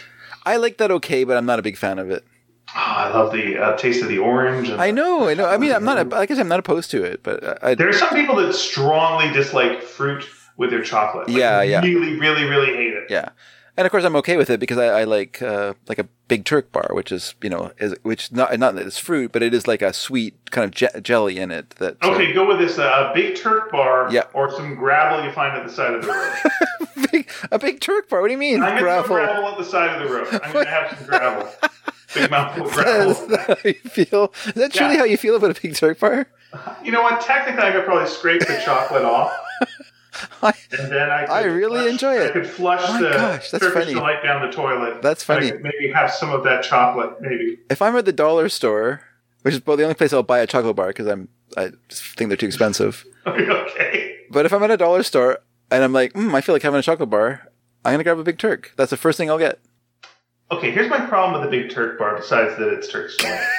[0.46, 2.24] I like that okay, but I'm not a big fan of it.
[2.70, 4.70] Ah, I love the uh, taste of the orange.
[4.70, 5.46] I know, I know.
[5.46, 6.12] I mean, I'm not.
[6.14, 9.32] I guess I'm not opposed to it, but I, There are some people that strongly
[9.32, 10.26] dislike fruit
[10.58, 11.28] with their chocolate.
[11.30, 11.82] Like, Yeah, yeah.
[11.82, 13.04] Really, really, really hate it.
[13.10, 13.30] yeah.
[13.78, 16.46] And of course, I'm okay with it because I, I like uh, like a Big
[16.46, 19.54] Turk bar, which is you know is which not not that it's fruit, but it
[19.54, 21.70] is like a sweet kind of je- jelly in it.
[21.78, 24.24] That so- Okay, go with this: uh, a big Turk bar, Yeah.
[24.34, 27.08] or some gravel you find at the side of the road.
[27.12, 28.22] big, a Big Turk bar.
[28.22, 29.16] What do you mean I'm gravel?
[29.16, 30.28] gravel at the side of the road.
[30.44, 31.48] I'm gonna have some gravel,
[32.16, 33.28] big mouthful of Is gravel.
[33.28, 34.34] that how you feel?
[34.48, 35.00] Is that truly Yeah.
[35.02, 36.28] how you feel about a Big Turk bar?
[36.84, 37.22] You know what?
[37.22, 39.32] Technically, I could probably scrape the chocolate off,
[40.44, 41.24] I, and then I.
[41.26, 42.30] I really flush- enjoy it.
[42.30, 43.94] I could flush Oh the gosh, that's Turkish funny.
[43.94, 45.02] delight down the toilet.
[45.02, 45.52] That's funny.
[45.52, 47.60] could maybe have some of that chocolate, maybe.
[47.70, 49.02] if I'm at the dollar store,
[49.44, 52.04] which is about the only place I'll buy a chocolate bar because I'm I just
[52.18, 53.06] think they're too expensive.
[53.28, 54.16] okay.
[54.30, 55.40] But if I'm at a dollar store
[55.72, 57.42] and I'm like, mm, I feel like having a chocolate bar,
[57.86, 58.74] I'm gonna grab a Big Turk.
[58.78, 59.60] That's the first thing I'll get.
[60.52, 60.72] Okay.
[60.72, 62.16] Here's my problem with the big Turk bar.
[62.18, 63.40] Besides that, it's Turkish delight.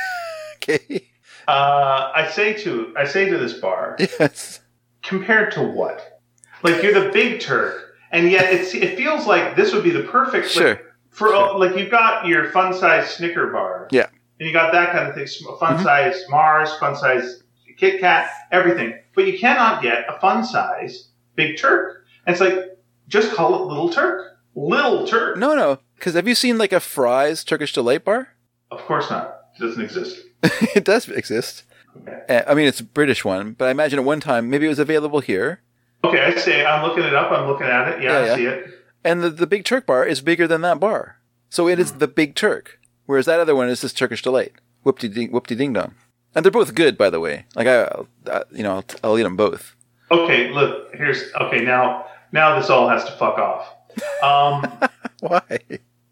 [0.61, 1.07] Okay.
[1.47, 4.61] Uh, I say to I say to this bar, Yes.
[5.03, 6.18] compared to what?
[6.63, 10.03] Like you're the big Turk, and yet it's it feels like this would be the
[10.05, 10.81] perfect like, Sure.
[11.11, 14.07] for all, like you've got your fun size Snicker bar, Yeah.
[14.41, 15.27] and you got that kind of thing,
[15.59, 15.83] fun Mhm.
[15.83, 17.43] size Mars, fun size
[17.79, 22.05] Kit Kat, everything, but you cannot get a fun size Big Turk.
[22.27, 22.77] And it's like
[23.07, 25.37] just call it Little Turk, Little Turk.
[25.37, 25.79] No, no.
[25.95, 28.29] Because have you seen like a Fry's Turkish delight bar?
[28.73, 29.37] Of course not.
[29.57, 30.19] It doesn't exist.
[30.75, 31.63] it does exist.
[32.03, 32.23] Okay.
[32.29, 34.71] Uh, I mean, it's a British one, but I imagine at one time maybe it
[34.71, 35.63] was available here.
[36.05, 37.31] Okay, I say I'm looking it up.
[37.33, 38.03] I'm looking at it.
[38.03, 38.37] Yeah, Yeah, I yeah.
[38.37, 38.75] see it.
[39.05, 41.17] And the, the Big Turk bar is bigger than that bar.
[41.51, 42.79] So it is the Big Turk.
[43.07, 44.53] Whereas that other one is just Turkish Delight.
[44.85, 45.95] Whoopty ding, whoopty ding dong.
[46.35, 47.47] And they're both good, by the way.
[47.57, 47.85] Like, I,
[48.31, 49.75] I you know, I'll, I'll eat them both.
[50.11, 50.95] Okay, look.
[50.95, 51.61] Here's okay.
[51.65, 53.67] Now, now this all has to fuck off.
[54.23, 54.89] Um,
[55.21, 55.59] Why?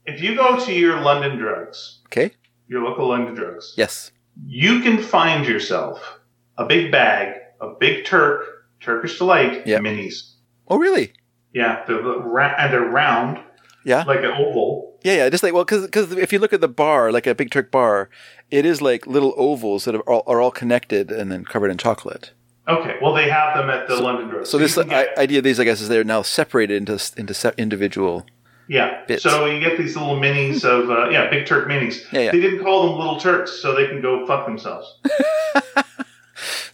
[0.07, 2.33] if you go to your London Drugs, Okay.
[2.69, 4.11] your local London Drugs, Yes.
[4.47, 6.19] you can find yourself
[6.59, 9.82] a big bag of Big Turk Turkish Delight Yep.
[9.82, 10.32] minis.
[10.69, 11.12] Oh, really?
[11.53, 13.39] Yeah, they're and they're round,
[13.85, 14.05] Yeah.
[14.07, 14.98] like an oval.
[15.03, 15.28] Yeah, yeah.
[15.31, 18.11] Just like, well, because if you look at the bar, like a Big Turk bar,
[18.51, 21.78] it is like little ovals that are all, are all connected and then covered in
[21.78, 22.32] chocolate.
[22.69, 24.51] Okay, well they have them at the London Drugs.
[24.51, 27.32] So you this I, idea of these, I guess, is they're now separated into into
[27.32, 28.27] se- individual.
[28.69, 29.05] yeah.
[29.07, 29.23] bits.
[29.23, 32.03] So you get these little minis of uh, yeah, Big Turk minis.
[32.12, 32.32] Yeah, yeah.
[32.32, 34.98] They didn't call them Little Turks, so they can go fuck themselves.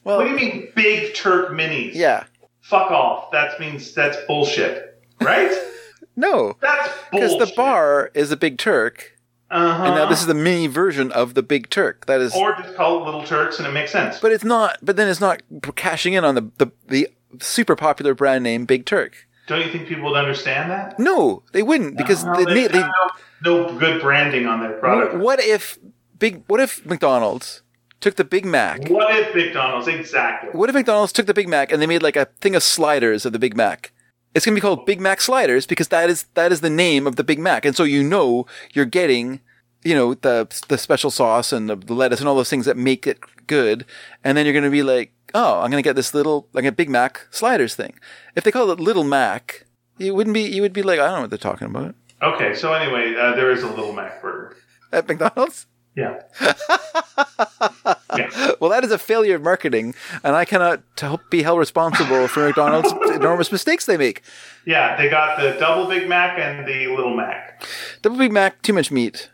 [0.04, 1.94] Well, what do you mean Big Turk minis?
[1.94, 2.24] yeah.
[2.60, 3.30] fuck off.
[3.32, 5.52] That means that's bullshit, right?
[6.14, 9.18] No, That's because the bar is a Big Turk,
[9.50, 9.84] uh-huh.
[9.84, 12.04] and now this is the mini version of the Big Turk.
[12.04, 14.20] That is, or just call it Little Turks, and it makes sense.
[14.20, 14.76] but it's not.
[14.82, 15.42] But then it's not
[15.74, 17.08] cashing in on the the, the
[17.40, 19.26] super popular brand name Big Turk.
[19.46, 20.98] Don't you think people would understand that?
[20.98, 22.90] No, they wouldn't because No, they, they, they, have
[23.44, 25.16] no good branding on their product.
[25.16, 25.78] What if
[26.18, 26.42] big?
[26.46, 27.62] What if McDonald's
[28.02, 28.88] took the Big Mac?
[28.88, 30.50] What if McDonald's exactly?
[30.50, 33.24] What if McDonald's took the Big Mac and they made like a thing of sliders
[33.24, 33.92] of the Big Mac?
[34.34, 37.16] It's gonna be called Big Mac sliders because that is that is the name of
[37.16, 39.40] the Big Mac, and so you know you're getting,
[39.84, 42.76] you know, the the special sauce and the, the lettuce and all those things that
[42.76, 43.84] make it good,
[44.24, 46.88] and then you're gonna be like, oh, I'm gonna get this little like a Big
[46.88, 47.94] Mac sliders thing.
[48.34, 49.66] If they call it Little Mac,
[49.98, 52.54] you wouldn't be you would be like, I don't know what they're talking about Okay,
[52.54, 54.56] so anyway, uh, there is a Little Mac burger.
[54.92, 55.66] at McDonald's.
[55.94, 56.22] Yeah.
[58.16, 58.52] yeah.
[58.60, 59.94] Well, that is a failure of marketing,
[60.24, 64.22] and I cannot t- be held responsible for McDonald's enormous mistakes they make.
[64.66, 67.62] Yeah, they got the double Big Mac and the Little Mac.
[68.00, 69.30] Double Big Mac, too much meat.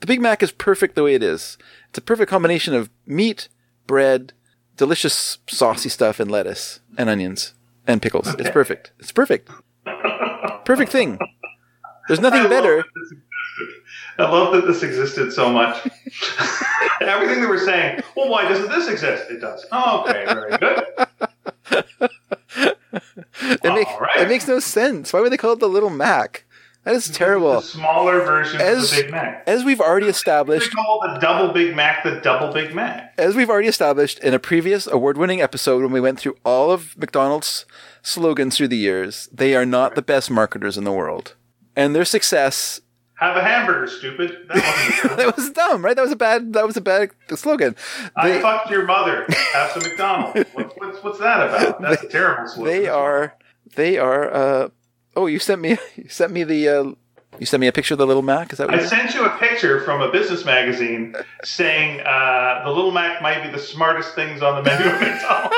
[0.00, 1.58] The Big Mac is perfect the way it is.
[1.90, 3.48] It's a perfect combination of meat,
[3.86, 4.32] bread,
[4.76, 7.54] delicious saucy stuff, and lettuce, and onions,
[7.86, 8.34] and pickles.
[8.34, 8.92] It's perfect.
[8.98, 9.48] It's perfect.
[10.64, 11.18] Perfect thing.
[12.06, 12.76] There's nothing better.
[12.76, 13.18] this.
[14.18, 15.76] I love that this existed so much.
[17.00, 19.30] Everything that we're saying, well, why doesn't this exist?
[19.30, 19.64] It does.
[19.72, 20.84] Oh, okay, very good.
[23.42, 24.20] It, make- right.
[24.20, 25.12] it makes no sense.
[25.12, 26.44] Why would they call it the Little Mac?
[26.84, 27.54] That is terrible.
[27.54, 29.44] The smaller version As- of the Big Mac.
[29.46, 30.66] As we've already established.
[30.70, 33.12] They call the double Big Mac the double Big Mac.
[33.18, 36.96] as we've already established in a previous award-winning episode when we went through all of
[36.98, 37.66] McDonald's
[38.02, 41.34] slogans through the years, they are not the best marketers in the world.
[41.76, 42.80] And their success
[43.20, 44.48] Have a hamburger, stupid.
[44.48, 45.94] That wasn't that was dumb, right?
[45.94, 46.54] That was a bad.
[46.54, 47.76] That was a bad slogan.
[48.16, 49.26] I fucked your mother.
[49.52, 50.48] Have some McDonald's.
[50.54, 51.82] What, what's, what's that about?
[51.82, 52.72] That's a terrible slogan.
[52.72, 53.34] they are.
[53.76, 54.32] They are.
[54.32, 54.68] Uh,
[55.14, 55.76] oh, you sent me.
[55.96, 56.66] You sent me the.
[56.68, 56.84] Uh,
[57.38, 58.52] you sent me a picture of the little Mac.
[58.52, 58.78] Is that what?
[58.78, 61.14] I you sent you a picture from a business magazine
[61.44, 65.56] saying uh, the Little Mac might be the smartest things on the menu of McDonald's.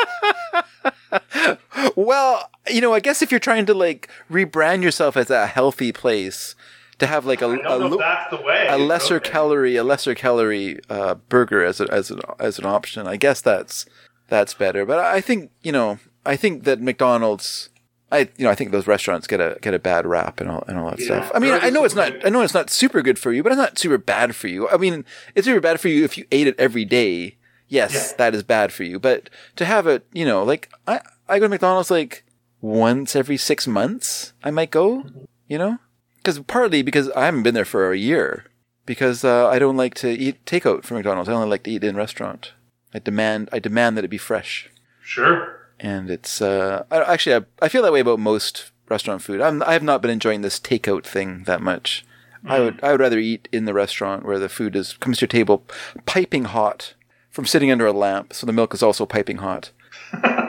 [1.97, 5.93] Well, you know, I guess if you're trying to like rebrand yourself as a healthy
[5.93, 6.55] place,
[7.03, 7.99] to have like a, a, lo-
[8.47, 8.66] way.
[8.70, 9.31] a lesser Okay.
[9.31, 13.07] calorie, a lesser calorie uh, burger as a, as an as an option.
[13.07, 13.85] I guess that's
[14.29, 14.87] that's better.
[14.87, 17.69] But I think you know, I think that McDonald's.
[18.11, 20.62] I you know I think those restaurants get a get a bad rap and all
[20.69, 21.07] and all that Yeah.
[21.07, 21.31] stuff.
[21.35, 23.53] I mean I know it's not I know it's not super good for you, but
[23.53, 24.69] it's not super bad for you.
[24.69, 25.05] I mean
[25.35, 27.37] it's super bad for you if you ate it every day.
[27.69, 28.16] Yes, Yeah.
[28.19, 28.99] that is bad for you.
[29.01, 32.23] But to have it, you know, like I I go to McDonald's like
[32.61, 34.35] once every six months.
[34.45, 35.05] I might go,
[35.49, 35.79] you know,
[36.23, 38.44] because partly because I haven't been there for a year
[38.86, 41.28] because uh, I don't like to eat takeout from McDonald's.
[41.28, 42.53] I only like to eat in restaurant.
[42.94, 44.70] I demand I demand that it be fresh
[45.03, 45.59] Sure.
[45.81, 49.40] and it's uh, I, actually I, I feel that way about most restaurant food.
[49.40, 52.05] I'm, I have not been enjoying this takeout thing that much.
[52.44, 55.23] I would I would rather eat in the restaurant where the food is comes to
[55.23, 55.65] your table
[56.07, 56.94] piping hot
[57.31, 59.70] from sitting under a lamp, so the milk is also piping hot.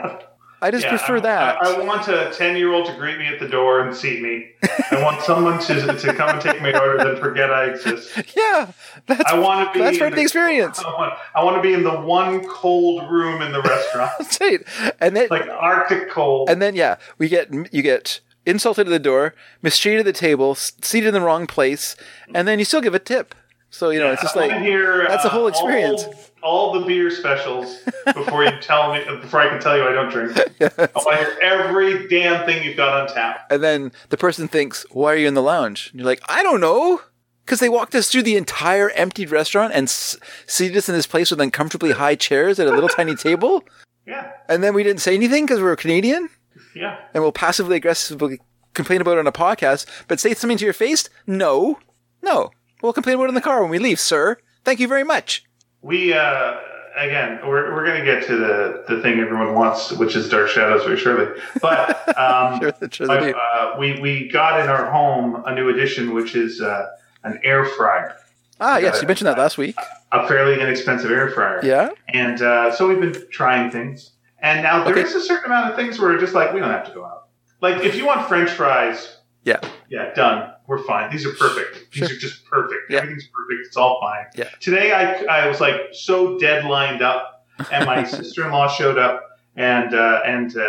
[0.64, 1.62] I just Yeah, prefer I, that.
[1.62, 4.22] I, I want a 10 year old to greet me at the door and seat
[4.22, 4.46] me.
[4.90, 8.10] I want someone to, to come and take my order, then forget I exist.
[8.34, 8.72] yeah,
[9.06, 9.84] that's I want to be.
[9.84, 10.78] that's part of the experience.
[10.84, 14.40] I want, I want to be in the one cold room in the restaurant, That's
[14.40, 14.62] right.
[15.00, 16.48] And then like Arctic cold.
[16.48, 20.54] And then yeah, we get you get insulted at the door, mistreated at the table,
[20.54, 21.94] seated in the wrong place,
[22.34, 23.34] and then you still give a tip.
[23.68, 26.04] So you know it's just like wanna that's a uh, whole experience.
[26.04, 26.14] All,
[26.44, 27.78] all the beer specials
[28.14, 30.38] before you tell me before I can tell you I don't drink.
[30.60, 33.46] I want to hear every damn thing you've got on tap.
[33.50, 36.42] and then the person thinks, "Why are you in the lounge?" And you're like, "I
[36.42, 37.00] don't know."
[37.44, 40.16] Because they walked us through the entire emptied restaurant and s-
[40.46, 43.62] seated us in this place with uncomfortably high chairs at a little tiny table,
[44.06, 46.30] Yeah, and then we didn't say anything because we are Canadian,
[46.74, 46.96] yeah.
[47.12, 48.40] and we'll passively aggressively
[48.72, 51.10] complain about it on a podcast, but say something to your face?
[51.26, 51.78] No,
[52.22, 52.50] no.
[52.80, 54.38] We'll complain about it in the car when we leave, sir.
[54.64, 55.44] Thank you very much.
[55.84, 56.54] We uh,
[56.96, 60.48] again, we're, we're going to get to the, the thing everyone wants, which is Dark
[60.48, 61.26] Shadows, very shortly.
[61.60, 62.58] But um,
[62.90, 66.86] Sure, I- uh, we we got in our home a new addition, which is uh,
[67.24, 68.16] an air fryer,
[68.60, 69.76] Ah, yes, you mentioned that last week.
[70.12, 71.60] a fairly inexpensive air fryer.
[71.62, 71.90] Yeah.
[72.08, 75.02] And uh, so we've been trying things, and now there Okay.
[75.02, 77.04] is a certain amount of things where we're just like we don't have to go
[77.04, 77.28] out.
[77.60, 79.60] Like if you want French fries, Yeah.
[79.90, 80.53] yeah, done.
[80.66, 81.10] We're fine.
[81.10, 81.92] These are perfect.
[81.92, 82.16] These Sure.
[82.16, 82.90] are just perfect.
[82.90, 82.98] Yeah.
[82.98, 83.66] Everything's perfect.
[83.66, 84.26] It's all fine.
[84.34, 84.48] Yeah.
[84.60, 88.98] Today I, I was like so dead lined up, and my sister in law showed
[88.98, 89.22] up,
[89.56, 90.64] and uh, and uh,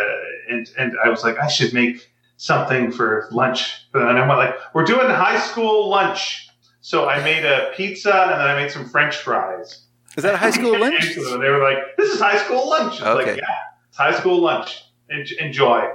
[0.50, 4.54] and and I was like I should make something for lunch, and I went like
[4.74, 6.42] we're doing high school lunch.
[6.82, 9.82] So I made a pizza, and then I made some French fries.
[10.16, 11.16] Is that a high school lunch?
[11.16, 13.32] And they were like, "This is high school lunch." I was Okay.
[13.32, 13.54] like, "Yeah,
[13.88, 14.84] it's high school lunch.
[15.10, 15.88] En- enjoy."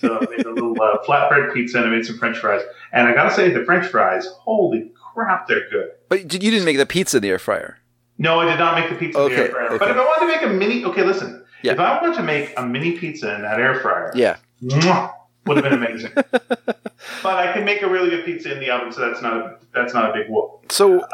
[0.00, 2.62] So I made a little uh, flatbread pizza and I made some French fries.
[2.92, 5.90] And I gotta say, the French fries, holy crap, they're good.
[6.08, 7.78] But you didn't make the pizza in the air fryer.
[8.18, 9.66] No, I did not make the pizza in the Okay, air fryer.
[9.68, 9.78] okay.
[9.78, 11.44] But if I wanted to make a mini, okay, listen.
[11.62, 11.72] Yeah.
[11.72, 14.36] If I wanted to make a mini pizza in that air fryer, Yeah.
[14.62, 15.12] mwah,
[15.46, 16.12] would have been amazing.
[17.22, 19.56] but I can make a really good pizza in the oven, so that's not a,
[19.74, 20.70] that's not a big whoop.
[20.72, 21.06] So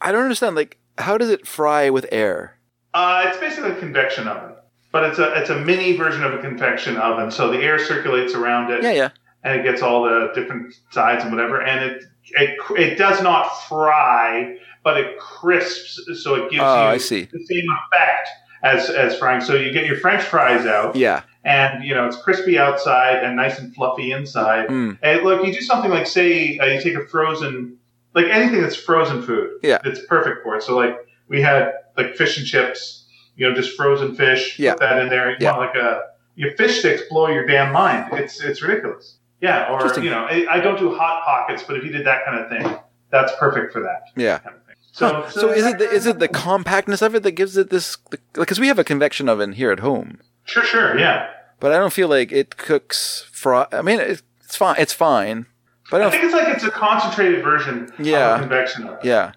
[0.00, 0.56] I don't understand.
[0.56, 2.58] Like, how does it fry with air?
[2.94, 4.54] Uh, it's basically a convection oven,
[4.92, 7.30] but it's a it's a mini version of a convection oven.
[7.30, 9.08] So the air circulates around it, Yeah, yeah.
[9.42, 11.60] and it gets all the different sides and whatever.
[11.62, 16.98] And it it it does not fry, but it crisps, so it gives Oh, you
[16.98, 18.28] the same effect
[18.62, 19.40] as as frying.
[19.40, 21.22] So you get your French fries out, Yeah.
[21.44, 24.68] and you know it's crispy outside and nice and fluffy inside.
[24.68, 24.98] Mm.
[25.02, 27.78] And look, you do something like say uh, you take a frozen,
[28.14, 29.58] like anything that's frozen food.
[29.62, 29.78] Yeah.
[29.84, 30.62] it's perfect for it.
[30.62, 30.96] So like
[31.28, 33.01] we had like fish and chips,
[33.36, 34.58] you know, just frozen fish.
[34.58, 34.72] Yeah.
[34.72, 35.30] Put that in there.
[35.30, 35.56] You Yeah.
[35.56, 36.02] want like a
[36.34, 38.12] your fish sticks blow your damn mind.
[38.12, 39.16] It's it's ridiculous.
[39.40, 42.24] Yeah, or you know, I, I don't do hot pockets, but if you did that
[42.24, 42.78] kind of thing,
[43.10, 44.38] that's perfect for that Yeah.
[44.38, 44.62] kind of.
[44.94, 45.30] So, Huh.
[45.30, 47.96] So, is it the, is it the compactness of it that gives it this?
[48.34, 51.28] Because we have a convection oven here at home, Sure, sure, yeah.
[51.60, 53.66] but I don't feel like it cooks fry.
[53.72, 54.76] I mean, it's it's fine.
[54.78, 55.46] It's fine,
[55.90, 58.34] but I I think it's like it's a concentrated version Yeah.
[58.34, 58.98] of a convection oven.
[59.02, 59.32] yeah.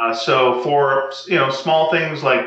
[0.00, 2.44] Uh, so for you know small things like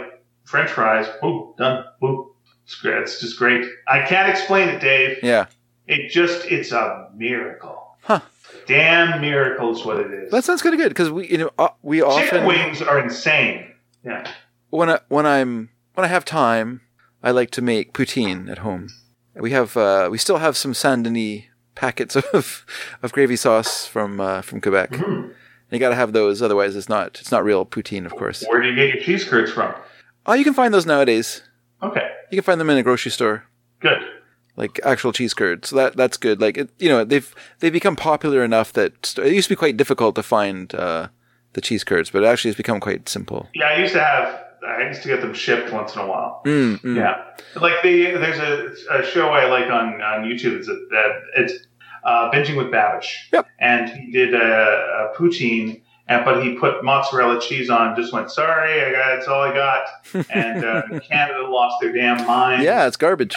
[0.52, 2.36] French fries, woo, done, woo.
[2.66, 2.84] It's.
[2.84, 3.66] It's just great.
[3.88, 5.18] I can't explain it, Dave.
[5.24, 5.46] Yeah.
[5.88, 7.96] It just it's a miracle.
[8.04, 8.20] Huh.
[8.68, 10.32] Damn miracle is what it is.
[10.32, 13.00] That sounds kind of good because we you know uh, we Chicken often wings are
[13.00, 13.72] insane.
[14.04, 14.30] Yeah.
[14.70, 16.82] when I when I'm when I have time,
[17.24, 18.90] I like to make poutine at home.
[19.36, 21.44] We have uh, we still have some Saint Denis
[21.76, 22.66] packets of
[23.02, 25.34] of gravy sauce from uh, from Quebec, Mhm.
[25.72, 28.44] You got to have those, otherwise it's not it's not real poutine, of course.
[28.48, 29.74] Where do you get your cheese curds from?
[30.26, 31.42] Oh, you can find those nowadays.
[31.84, 33.44] Okay, You can find them in a grocery store,
[33.80, 33.98] good.
[34.56, 35.70] like actual cheese curds.
[35.70, 36.40] So that that's good.
[36.40, 39.60] Like it, you know, they've they've become popular enough that st- it used to be
[39.60, 41.08] quite difficult to find uh,
[41.54, 43.50] the cheese curds, but it actually has become quite simple.
[43.56, 44.44] Yeah, I used to have.
[44.68, 46.44] I used to get them shipped once in a while.
[46.46, 46.96] Mm, mm.
[46.96, 47.24] Yeah,
[47.60, 50.54] like the there's a, a show I like on on YouTube.
[50.60, 51.54] It's a, uh, it's
[52.04, 53.10] uh, binging with Babish.
[53.34, 53.48] Yep.
[53.60, 57.96] And he did a, a poutine, and but he put mozzarella cheese on.
[57.96, 59.84] Just went, sorry, I got that's all I got.
[60.34, 62.64] And uh, Canada lost their damn mind.
[62.64, 63.36] Yeah, it's garbage.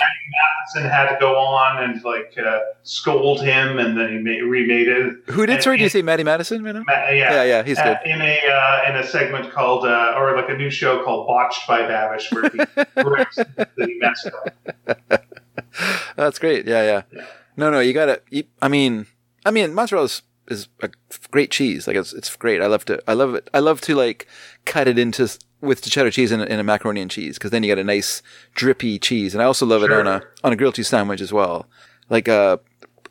[0.76, 4.88] and had to go on and like uh, scold him, and then he made, remade
[4.88, 5.14] it.
[5.30, 5.54] Who did?
[5.56, 6.62] And- Sorry, did you say Maddie Madison?
[6.62, 6.84] Madam?
[6.86, 8.10] Ma- yeah, Yeah, yeah, he's uh, good.
[8.10, 11.66] in a uh, in a segment called uh, or like a new show called Botched
[11.68, 15.22] by Babish, where he corrects that he messed up.
[16.16, 16.66] That's great.
[16.66, 17.02] Yeah, yeah.
[17.12, 17.24] Yeah.
[17.56, 18.20] No, no, you gotta.
[18.30, 19.06] You, I mean,
[19.44, 20.08] I mean, mozzarella
[20.48, 20.90] is, a
[21.30, 21.86] great cheese.
[21.86, 22.60] Like it's it's great.
[22.60, 23.02] I love to.
[23.08, 23.48] I love it.
[23.54, 24.26] I love to like
[24.64, 25.28] cut it into
[25.60, 27.78] with the cheddar cheese in a, in a macaroni and cheese because then you get
[27.78, 28.22] a nice
[28.54, 29.34] drippy cheese.
[29.34, 31.66] And I also love it on a on a grilled cheese sandwich as well.
[32.10, 32.60] Like a,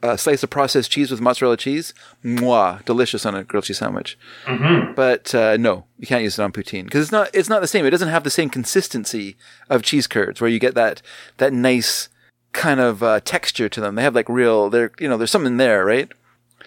[0.04, 1.94] a slice of processed cheese with mozzarella cheese.
[2.24, 4.18] Mwah, delicious on a grilled cheese sandwich.
[4.46, 7.62] hmm But uh, no, you can't use it on poutine because it's not it's not
[7.62, 7.86] the same.
[7.86, 9.36] It doesn't have the same consistency
[9.70, 11.02] of cheese curds where you get that
[11.38, 12.10] that nice
[12.52, 13.96] kind of uh, texture to them.
[13.96, 16.12] They have like real they're you know there's something there, right?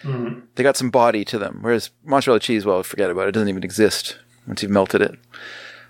[0.03, 1.59] Hmm They got some body to them.
[1.63, 3.29] Whereas mozzarella cheese, well, forget about it.
[3.29, 5.19] It doesn't even exist once you've melted it.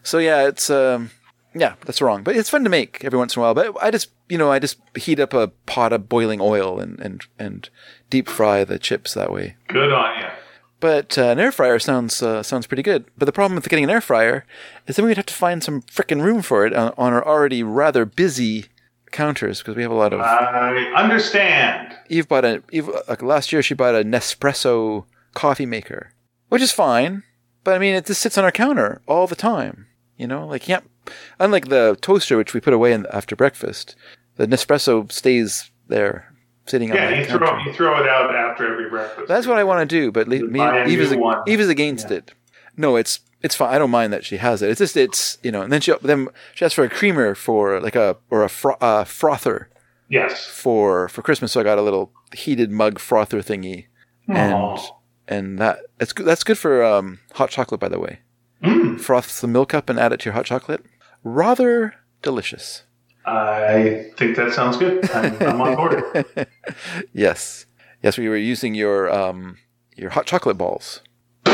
[0.03, 1.11] So yeah, it's um,
[1.55, 2.23] yeah, that's wrong.
[2.23, 3.55] But it's fun to make every once in a while.
[3.55, 6.99] But I just you know I just heat up a pot of boiling oil and
[7.01, 7.69] and and
[8.11, 9.57] deep fry the chips that way.
[9.69, 10.29] Good on you.
[10.79, 13.07] But uh, an air fryer sounds uh, sounds pretty good.
[13.17, 14.45] But the problem with getting an air fryer
[14.87, 17.63] is then we'd have to find some frickin' room for it on, on our already
[17.63, 18.67] rather busy
[19.17, 20.21] counters because we have a lot of.
[20.21, 21.97] I understand.
[22.09, 26.13] Eve bought a Eve uh, like last year she bought a Nespresso coffee maker,
[26.49, 27.23] which is fine.
[27.65, 29.87] But I mean, it just sits on our counter all the time.
[30.17, 30.81] You know, like yeah,
[31.41, 33.97] unlike the toaster which we put away in, after breakfast,
[34.37, 36.33] the Nespresso stays there
[36.67, 37.47] sitting on Yeah, the you counter.
[37.47, 39.29] throw you throw it out after every breakfast.
[39.29, 40.61] That's what I want to do, but le- me,
[40.93, 41.13] Eve, is.
[41.47, 42.19] Eve is against Yeah.
[42.19, 42.33] it.
[42.77, 43.75] No, it's it's fine.
[43.75, 44.71] I don't mind that she has it.
[44.71, 47.81] It's just it's you know, and then she then she asked for a creamer for
[47.81, 49.69] like a or a fro- uh, frother
[50.09, 50.47] Yes.
[50.47, 51.53] for for Christmas.
[51.53, 53.87] So I got a little heated mug frother thingy,
[54.29, 54.79] and
[55.29, 56.27] and that it's good.
[56.27, 58.21] That's good for um, hot chocolate, by the way.
[58.63, 59.01] Mm.
[59.01, 60.85] Froth some milk up and add it to your hot chocolate.
[61.23, 62.85] Rather delicious.
[63.27, 65.11] I think that sounds good.
[65.11, 66.47] I'm, I'm on board.
[67.13, 67.67] Yes,
[68.03, 68.17] yes.
[68.19, 69.59] We were using your um
[69.97, 71.01] your hot chocolate balls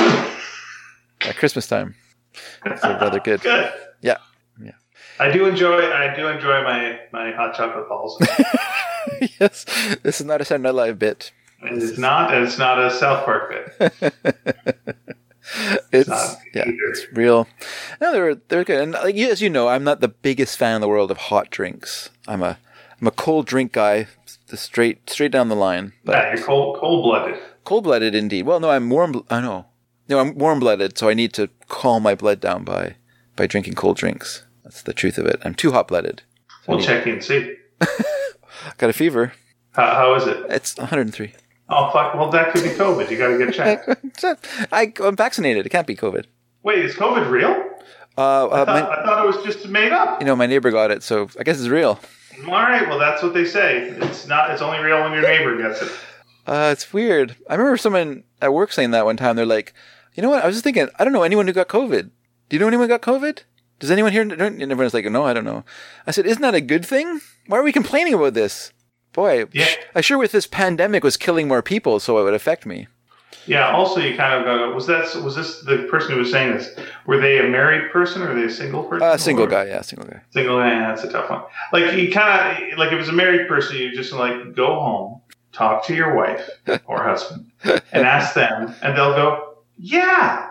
[1.26, 1.94] at Christmas time.
[2.64, 3.40] So rather good.
[3.42, 3.72] Good.
[4.00, 4.16] Yeah.
[4.62, 4.72] Yeah.
[5.20, 5.90] I do enjoy.
[5.92, 8.16] I do enjoy my my hot chocolate balls.
[9.40, 9.64] yes,
[10.02, 11.30] this is not a Saturday Night Live bit.
[11.62, 12.34] It's not.
[12.34, 14.02] It's not a South Park bit.
[15.92, 16.76] It's not yeah, either.
[16.90, 17.48] it's real.
[18.00, 18.80] No, they're they're good.
[18.80, 21.50] And like, as you know, I'm not the biggest fan in the world of hot
[21.50, 22.10] drinks.
[22.28, 22.58] I'm a
[23.00, 24.06] I'm a cold drink guy,
[24.54, 25.92] straight straight down the line.
[26.04, 27.40] But Yeah, you're cold cold blooded.
[27.64, 28.44] cold blooded indeed.
[28.46, 29.24] Well, no, I'm warm.
[29.28, 29.66] I know.
[30.12, 32.96] No, I'm warm blooded, so I need to calm my blood down by
[33.34, 34.44] by drinking cold drinks.
[34.62, 35.40] That's the truth of it.
[35.42, 36.20] I'm too hot blooded.
[36.68, 37.56] We'll check in and see.
[38.76, 39.32] Got a fever.
[39.70, 40.36] How, how is it?
[40.50, 41.32] It's 103.
[41.70, 42.14] Oh fuck!
[42.14, 43.10] Well, that could be COVID.
[43.10, 43.54] You got to get
[44.18, 44.46] checked.
[44.70, 45.64] I, I'm vaccinated.
[45.64, 46.26] It can't be COVID.
[46.62, 47.70] Wait, is COVID real?
[48.18, 50.20] Uh, uh, I thought, my, I thought it was just made up.
[50.20, 51.98] you know, my neighbor got it, so I guess it's real.
[52.44, 52.86] All right.
[52.86, 53.88] Well, that's what they say.
[53.88, 54.50] It's not.
[54.50, 55.90] It's only real when your neighbor gets it.
[56.46, 57.34] Uh, it's weird.
[57.48, 59.36] I remember someone at work saying that one time.
[59.36, 59.72] They're like,
[60.14, 60.42] you know what?
[60.42, 62.10] I was just thinking, I don't know anyone who got COVID.
[62.48, 63.40] Do you know anyone who got COVID?
[63.78, 64.22] Does anyone here?
[64.22, 64.32] And
[64.62, 65.64] everyone's like, no, I don't know.
[66.06, 67.20] I said, isn't that a good thing?
[67.46, 68.72] Why are we complaining about this?
[69.12, 69.66] Boy, Yeah.
[69.94, 72.86] I sure with this pandemic was killing more people, so it would affect me.
[73.46, 73.70] Yeah.
[73.72, 74.72] Also, you kind of go.
[74.72, 75.14] Was that?
[75.22, 76.68] Was this the person who was saying this?
[77.06, 79.06] Were they a married person or were they a single person?
[79.06, 80.20] Uh, single Or- guy, yeah, single guy.
[80.30, 80.60] Single.
[80.60, 81.42] Yeah, that's a tough one.
[81.72, 84.66] Like you kind of like if it was a married person, you just like go
[84.78, 85.20] home,
[85.52, 86.48] talk to your wife
[86.86, 90.48] or husband, and ask them, and they'll go, "Yeah,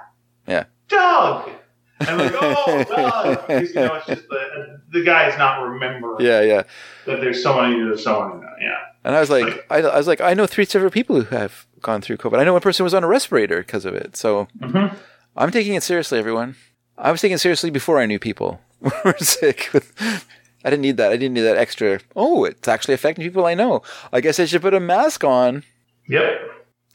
[0.48, 0.66] Yeah.
[0.88, 1.50] Doug."
[2.00, 3.48] And like, oh, Doug.
[3.48, 6.64] Because, you know, it's just the, the guy is not remembering Yeah, yeah.
[7.06, 8.78] that there's someone, there's someone, yeah.
[9.04, 11.36] And I was like, Like- I, I was like, I know three separate people who
[11.36, 12.40] have gone through COVID.
[12.40, 14.16] I know one person was on a respirator because of it.
[14.16, 14.96] So Mm-hmm.
[15.38, 16.56] I'm taking it seriously, everyone.
[16.98, 18.60] I was taking it seriously before I knew people
[19.06, 19.70] were sick.
[19.72, 19.94] With,
[20.66, 21.12] I didn't need that.
[21.12, 22.00] I didn't need that extra.
[22.16, 23.82] Oh, it's actually affecting people I know.
[24.12, 25.64] I guess I should put a mask on.
[26.10, 26.42] Yep,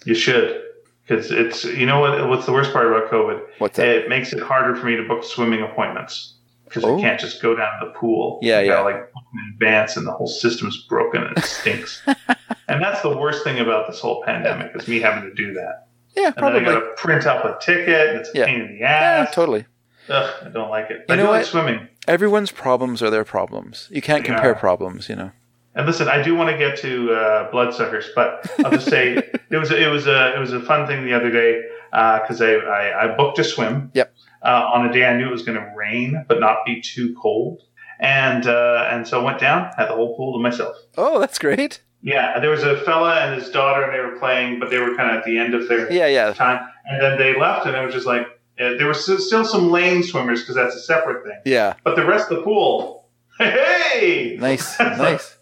[0.05, 0.63] you should.
[1.07, 2.29] Because it's, you know what?
[2.29, 3.41] What's the worst part about COVID?
[3.59, 3.87] What's that?
[3.89, 6.35] It makes it harder for me to book swimming appointments
[6.65, 6.97] because Oh.
[6.97, 8.41] we can't just go down to the pool.
[8.43, 8.97] Yeah, You gotta, yeah.
[8.97, 12.03] like book in advance, and the whole system's broken and it stinks.
[12.69, 15.87] and that's the worst thing about this whole pandemic is me having to do that.
[16.17, 16.61] Yeah, And probably.
[16.61, 18.09] then I got to print up a ticket.
[18.11, 18.47] And it's a Yeah.
[18.47, 19.29] pain in the ass.
[19.29, 19.67] Yeah, totally.
[20.09, 21.05] Ugh, I don't like it.
[21.09, 21.47] You I know do like what?
[21.47, 21.89] swimming.
[22.09, 23.89] Everyone's problems are their problems.
[23.93, 24.59] You can't compare Yeah.
[24.59, 25.31] problems, you know.
[25.77, 29.15] And listen, I do want to get to uh, bloodsuckers, but I'll just say
[29.51, 31.63] it was it was a it was a fun thing the other day
[31.93, 33.91] because I, I I booked a swim.
[33.95, 34.13] Yep.
[34.43, 37.15] Uh, on a day I knew it was going to rain, but not be too
[37.21, 37.63] cold,
[38.01, 40.77] and uh, and so I went down, had the whole pool to myself.
[40.97, 41.81] Oh, that's great.
[42.03, 44.95] Yeah, there was a fella and his daughter, and they were playing, but they were
[44.97, 46.33] kind of at the end of their Yeah, yeah.
[46.33, 48.27] time, and then they left, and it was just like
[48.61, 51.75] uh, there were still some lane swimmers because that's a separate thing, Yeah.
[51.85, 53.09] but the rest of the pool,
[53.39, 54.79] hey, Nice.
[54.81, 55.36] Nice.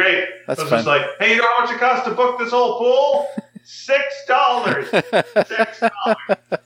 [0.00, 0.28] Great.
[0.46, 0.78] That's I was fun.
[0.78, 3.26] just like, hey, you know how much it costs to book this whole pool?
[3.64, 4.88] Six dollars.
[4.90, 6.16] Six dollars.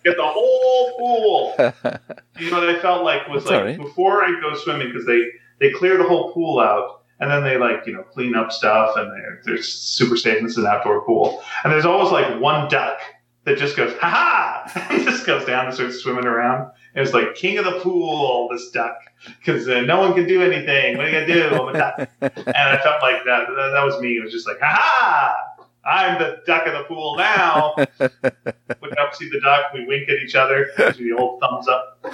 [0.04, 1.54] Get the whole pool.
[2.36, 3.78] You know what I felt like was That's like right.
[3.78, 5.20] before I go swimming because they
[5.60, 8.96] they clear the whole pool out and then they like you know clean up stuff
[8.96, 10.42] and they're they're super safe.
[10.42, 12.98] This is an outdoor pool and there's always like one duck
[13.44, 16.72] that just goes ha ha and just goes down and starts swimming around.
[16.94, 18.96] It was like king of the pool, this duck,
[19.38, 20.96] because uh, no one can do anything.
[20.96, 21.54] What are you gonna do?
[21.54, 23.70] I'm a duck and I felt like that, that.
[23.74, 24.16] That was me.
[24.16, 25.54] It was just like, ha ha!
[25.84, 27.74] I'm the duck of the pool now.
[27.98, 29.72] Look up, see the duck.
[29.74, 30.70] We wink at each other.
[30.78, 32.04] Me the old thumbs up.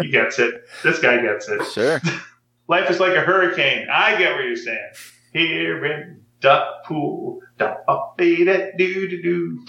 [0.00, 0.64] He gets it.
[0.82, 1.64] This guy gets it.
[1.72, 2.00] Sure.
[2.68, 3.86] Life is like a hurricane.
[3.90, 4.90] I get what you're saying.
[5.32, 9.64] Here in duck pool, duck up, do do do.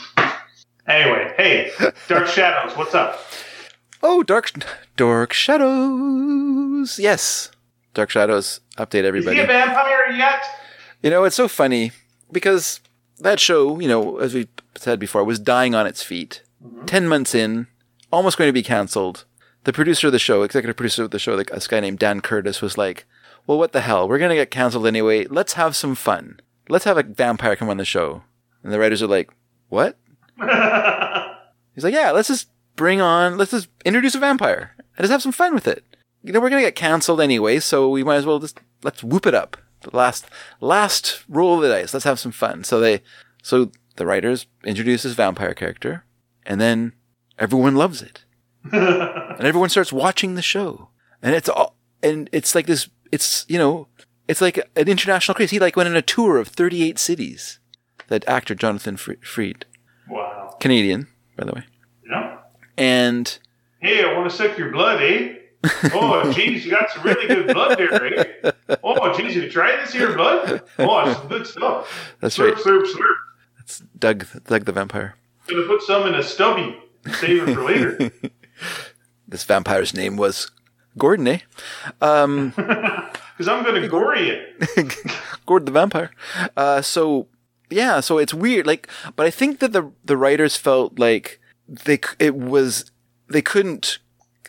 [0.88, 1.72] Anyway, hey,
[2.10, 3.20] Dark Shadows, what's up?
[4.06, 4.52] Oh, Dark
[4.98, 7.00] Dark Shadows.
[7.00, 7.50] Yes.
[7.94, 8.60] Dark Shadows.
[8.78, 9.38] Update everybody.
[9.38, 10.44] Is he a vampire yet?
[11.02, 11.92] You know, it's so funny
[12.30, 12.82] because
[13.20, 16.44] that show, you know, as we said before, was dying on its feet.
[16.64, 16.86] Mm-hmm.
[16.86, 17.68] Ten months in,
[18.12, 19.24] almost going to be cancelled.
[19.64, 22.20] The producer of the show, executive producer of the show, like this guy named Dan
[22.20, 23.06] Curtis, was like,
[23.48, 24.10] "Well, what the hell?
[24.10, 25.26] We're going to get cancelled anyway.
[25.28, 26.42] Let's have some fun.
[26.68, 28.24] Let's have a vampire come on the show."
[28.64, 29.32] And the writers are like,
[29.70, 29.98] "What?"
[31.74, 35.22] He's like, "Yeah, let's just bring on, let's just introduce a vampire and just have
[35.22, 35.84] some fun with it.
[36.24, 39.04] You know, we're going to get cancelled anyway, so we might as well just let's
[39.04, 40.26] whoop it up." The last
[40.62, 41.94] last roll of the dice.
[41.94, 42.64] Let's have some fun.
[42.64, 43.02] So they
[43.42, 46.06] so the writers introduce this vampire character,
[46.46, 46.94] and then
[47.38, 48.24] everyone loves it,
[48.72, 50.90] and everyone starts watching the show,
[51.22, 52.90] and it's all and it's like this.
[53.12, 53.88] It's you know
[54.28, 55.52] it's like an international craze.
[55.52, 57.60] He like went on a tour of 38 cities.
[58.08, 59.66] That actor Jonathan Fre- Frid,
[60.10, 60.56] wow.
[60.60, 61.64] Canadian by the way.
[62.78, 63.38] And
[63.80, 65.36] Hey, I want to suck your blood, eh?
[65.94, 68.52] Oh, geez, you got some really good blood there, eh?
[68.84, 70.62] Oh, geez, you try this here blood?
[70.80, 72.16] Oh, it's some good stuff.
[72.20, 72.64] That's slurp, right.
[72.64, 73.16] slurp, slurp.
[73.58, 75.16] That's Doug Doug the vampire.
[75.48, 76.78] Gonna put some in a stubby.
[77.20, 78.12] Save it for later.
[79.28, 80.52] This vampire's name was
[80.98, 81.40] Gordon, eh?
[82.02, 84.96] Um, Because I'm gonna gory it.
[85.48, 86.12] Gordon the vampire.
[86.56, 87.28] Uh, so
[87.70, 88.68] yeah, so it's weird.
[88.68, 92.92] Like, but I think that the the writers felt like they it was
[93.30, 94.00] they couldn't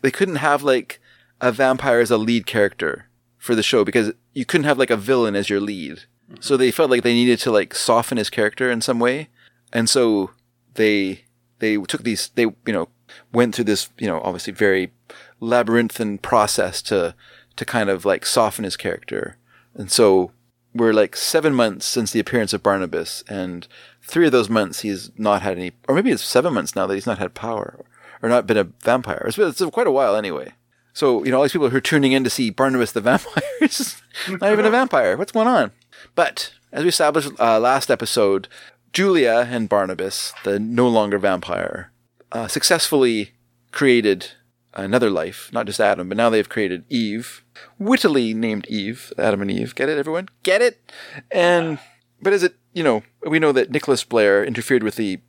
[0.02, 1.00] they couldn't have like
[1.40, 3.06] a vampire as a lead character
[3.38, 6.04] for the show because you couldn't have like a villain as your lead.
[6.40, 9.28] So they felt like they needed to like soften his character in some way,
[9.72, 10.30] and so
[10.74, 11.24] they
[11.58, 12.88] they took these they you know
[13.32, 14.92] went through this you know obviously very
[15.40, 17.14] labyrinthine process to
[17.56, 19.36] to kind of like soften his character.
[19.74, 20.32] And so
[20.74, 23.68] we're like seven months since the appearance of Barnabas, and
[24.04, 26.94] three of those months he's not had any, or maybe it's seven months now that
[26.94, 27.84] he's not had power
[28.22, 29.24] or not been a vampire.
[29.26, 30.52] It's been, quite a while anyway.
[30.92, 33.42] So, you know, all these people who are tuning in to see Barnabas the vampire
[33.60, 35.16] is not even a vampire.
[35.16, 35.72] What's going on?
[36.14, 38.48] But as we established uh, last episode,
[38.92, 41.90] Julia and Barnabas, the no longer vampire,
[42.30, 43.32] uh, successfully
[43.72, 44.28] created
[44.74, 47.44] another life, not just Adam, but now they've created Eve,
[47.78, 49.74] wittily named Eve, Adam and Eve.
[49.74, 50.28] Get it, everyone?
[50.42, 50.92] Get it?
[51.30, 51.78] And
[52.22, 55.20] but is it you know we know that Nicholas Blair interfered with the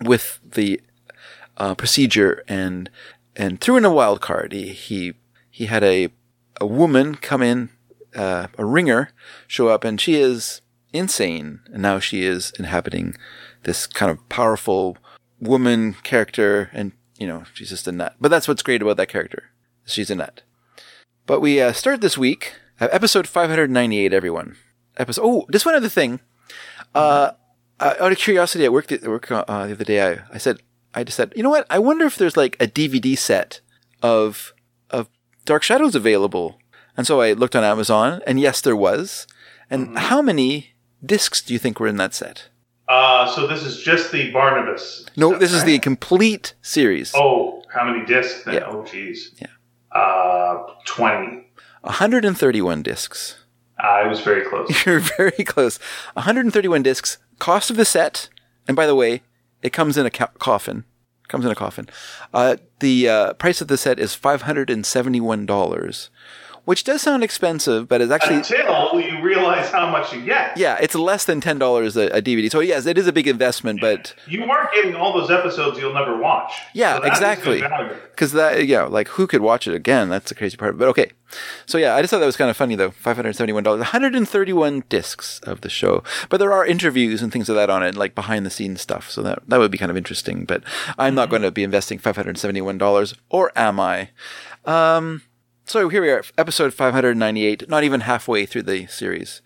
[0.00, 0.80] with the
[1.56, 2.88] uh, procedure and
[3.34, 4.52] and threw in a wild card.
[4.52, 5.14] He he
[5.50, 6.10] he had a
[6.60, 7.70] a woman come in,
[8.14, 9.10] uh, a ringer,
[9.48, 10.60] show up, and she is
[10.92, 13.16] insane, and now she is inhabiting
[13.62, 14.96] this kind of powerful
[15.40, 18.14] woman character, and you know she's just a nut.
[18.20, 19.44] But that's what's great about that character.
[19.86, 20.42] She's a nut.
[21.26, 24.12] But we uh, start this week, uh, episode 598.
[24.12, 24.56] Everyone,
[24.96, 25.22] episode.
[25.24, 26.20] Oh, just one other thing.
[26.94, 27.32] Uh,
[27.78, 30.60] uh, out of curiosity, at work, the, work uh, the other day, I, I said,
[30.94, 31.66] I just said, you know what?
[31.70, 33.60] I wonder if there's like a DVD set
[34.02, 34.52] of
[34.90, 35.08] of
[35.44, 36.58] Dark Shadows available.
[36.96, 39.26] And so I looked on Amazon, and yes, there was.
[39.70, 42.48] And how many discs do you think were in that set?
[42.88, 45.06] Uh, so this is just the Barnabas.
[45.16, 45.66] No, this is right?
[45.66, 47.12] the complete series.
[47.14, 48.42] Oh, how many discs?
[48.42, 48.54] Then?
[48.54, 48.66] Yeah.
[48.66, 49.30] Oh, geez.
[49.40, 49.46] Yeah.
[49.96, 51.46] Uh, twenty.
[51.82, 53.39] 131 discs.
[53.82, 54.86] I was very close.
[54.86, 55.78] You're very close.
[56.14, 57.18] 131 discs.
[57.38, 58.28] Cost of the set,
[58.68, 59.22] and by the way,
[59.62, 60.84] It comes in a ca- coffin.
[61.28, 61.88] Comes in a coffin.
[62.34, 66.10] Uh, the uh, price of the set is five hundred and seventy-one dollars,
[66.64, 70.56] which does sound expensive, but it's actually Until you realize how much you get.
[70.56, 72.50] yeah, it's less than ten dollars a, DVD.
[72.50, 75.94] So yes, it is a big investment, but You aren't getting all those episodes you'll
[75.94, 76.52] never watch.
[76.74, 77.62] Yeah, So exactly.
[78.10, 80.08] because that yeah, like who could watch it again?
[80.08, 80.78] That's the crazy part.
[80.78, 81.10] But okay,
[81.66, 82.90] so yeah, I just thought that was kind of funny though.
[82.90, 86.64] Five hundred seventy-one dollars, one hundred and thirty-one discs of the show, but there are
[86.66, 89.10] interviews and things of that on it, like behind the scenes stuff.
[89.10, 90.44] So that that would be kind of interesting.
[90.44, 90.62] But
[90.98, 94.10] I'm not going to be investing five hundred seventy-one dollars, or am I?
[94.64, 95.22] Um,
[95.70, 99.40] so here we are, episode 598, not even halfway through the series.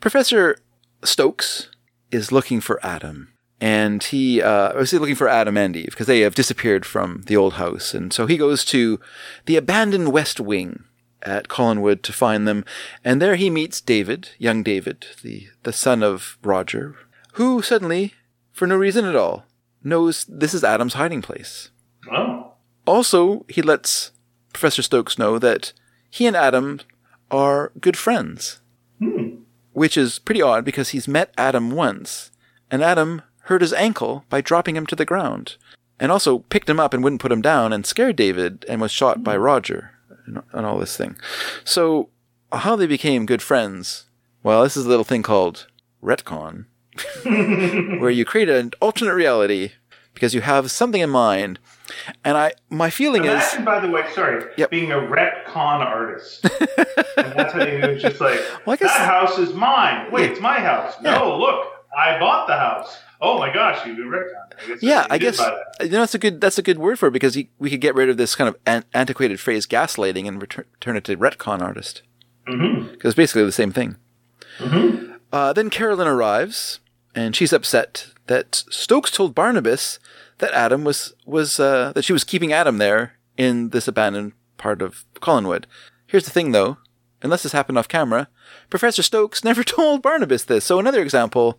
[0.00, 0.58] Professor
[1.04, 1.70] Stokes
[2.10, 3.32] is looking for Adam.
[3.60, 7.36] And he, uh, was looking for Adam and Eve because they have disappeared from the
[7.36, 7.94] old house.
[7.94, 8.98] And so he goes to
[9.46, 10.82] the abandoned West Wing
[11.22, 12.64] at Collinwood to find them.
[13.04, 16.96] And there he meets David, young David, the, the son of Roger,
[17.34, 18.14] who suddenly,
[18.50, 19.44] for no reason at all,
[19.84, 21.70] knows this is Adam's hiding place.
[22.10, 22.54] Oh.
[22.84, 24.10] Also, he lets
[24.58, 25.72] Professor Stokes know that
[26.10, 26.80] he and Adam
[27.30, 28.60] are good friends.
[28.98, 29.42] Hmm.
[29.72, 32.32] Which is pretty odd because he's met Adam once,
[32.68, 35.54] and Adam hurt his ankle by dropping him to the ground,
[36.00, 38.90] and also picked him up and wouldn't put him down and scared David and was
[38.90, 39.42] shot by hmm.
[39.42, 39.92] Roger
[40.26, 41.16] and, and all this thing.
[41.62, 42.08] So,
[42.50, 44.06] how they became good friends?
[44.42, 45.68] Well, this is a little thing called
[46.02, 46.64] retcon,
[48.00, 49.70] where you create an alternate reality
[50.18, 51.58] because you have something in mind.
[52.24, 54.70] And I, my feeling is, by the way, sorry, Yep.
[54.70, 56.44] being a retcon artist.
[57.16, 60.10] and that's how you was just like, Well, guess- that house is mine.
[60.12, 60.30] Wait, Yeah.
[60.32, 60.94] it's my house.
[61.00, 61.66] No, look,
[61.96, 62.98] I bought the house.
[63.20, 64.52] Oh my gosh, you do retcon.
[64.62, 65.38] I guess yeah, I guess
[65.80, 67.80] you know that's a good that's a good word for it because he, we could
[67.80, 71.16] get rid of this kind of an, antiquated phrase gaslighting and return, turn it to
[71.16, 72.02] retcon artist
[72.48, 73.02] Mhm.
[73.04, 73.96] it's basically the same thing.
[75.32, 76.80] Uh, then Carolyn arrives
[77.14, 79.98] and she's upset that Stokes told Barnabas
[80.38, 84.80] that Adam was was uh, that she was keeping Adam there in this abandoned part
[84.80, 85.64] of Collinwood.
[86.06, 86.78] Here's the thing, though.
[87.20, 88.28] Unless this happened off camera,
[88.70, 90.64] Professor Stokes never told Barnabas this.
[90.64, 91.58] So another example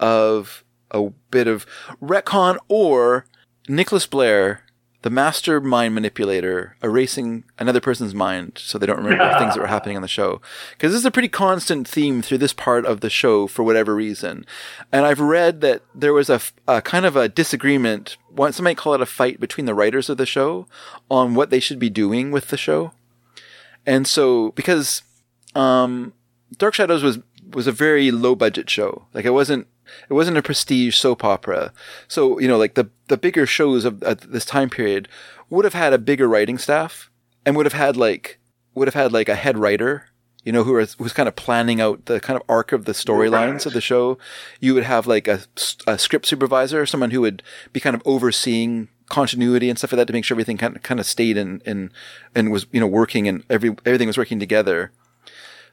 [0.00, 1.66] of a bit of
[2.00, 3.26] retcon or
[3.68, 4.64] Nicholas Blair,
[5.02, 9.66] the master mind manipulator, erasing another person's mind so they don't remember things that were
[9.66, 10.42] happening on the show.
[10.72, 13.94] Because this is a pretty constant theme through this part of the show for whatever
[13.94, 14.44] reason.
[14.92, 18.76] And I've read that there was a, a kind of a disagreement, one, some might
[18.76, 20.66] call it a fight between the writers of the show
[21.10, 22.92] on what they should be doing with the show.
[23.86, 25.02] And so, because
[25.54, 26.12] um,
[26.58, 27.18] Dark Shadows was
[27.54, 29.06] was a very low budget show.
[29.12, 29.66] Like it wasn't
[30.08, 31.72] it wasn't a prestige soap opera.
[32.08, 35.08] So you know, like the the bigger shows of this time period
[35.48, 37.10] would have had a bigger writing staff
[37.44, 38.38] and would have had like
[38.74, 40.06] would have had like a head writer.
[40.42, 42.86] You know, who was, who was kind of planning out the kind of arc of
[42.86, 43.66] the storylines Right.
[43.66, 44.16] of the show.
[44.58, 45.40] You would have like a,
[45.86, 47.42] a script supervisor, someone who would
[47.74, 50.82] be kind of overseeing continuity and stuff like that to make sure everything kind of,
[50.82, 51.92] kind of stayed in, in,
[52.34, 54.92] and was, you know, working and every, everything was working together.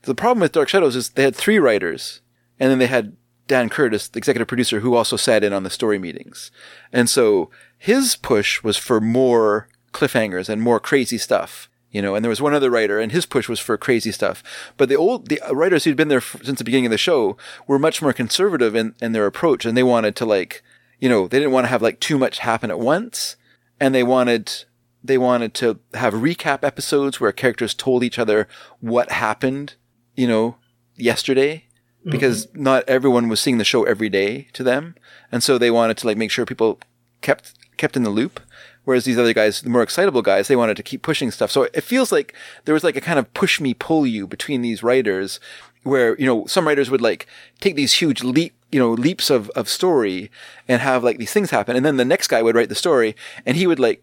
[0.02, 2.20] The problem with Dark Shadows is they had three writers,
[2.60, 3.16] and then they had
[3.48, 6.52] Dan Curtis, the executive producer, who also sat in on the story meetings.
[6.92, 11.70] And so his push was for more cliffhangers and more crazy stuff.
[11.90, 14.44] You know, and there was one other writer, and his push was for crazy stuff.
[14.76, 17.38] But the old the writers who'd been there f- since the beginning of the show
[17.66, 20.64] were much more conservative in, in their approach, and they wanted to like,
[21.00, 23.38] you know, they didn't want to have like too much happen at once,
[23.80, 24.66] and they wanted
[25.02, 28.50] they wanted to have recap episodes where characters told each other
[28.82, 29.76] what happened,
[30.14, 30.58] you know,
[30.98, 31.67] yesterday
[32.10, 34.96] because not everyone was seeing the show every day to them.
[35.32, 36.80] And so they wanted to like make sure people
[37.22, 38.40] kept kept in the loop.
[38.84, 41.52] Whereas these other guys, the more excitable guys, they wanted to keep pushing stuff.
[41.52, 44.62] So it feels like there was like a kind of push me pull you between
[44.62, 45.42] these writers
[45.84, 47.28] where, you know, some writers would like
[47.60, 50.32] take these huge leap, you know, leaps of, of story
[50.70, 51.76] and have like these things happen.
[51.76, 53.14] And then the next guy would write the story
[53.46, 54.02] and he would like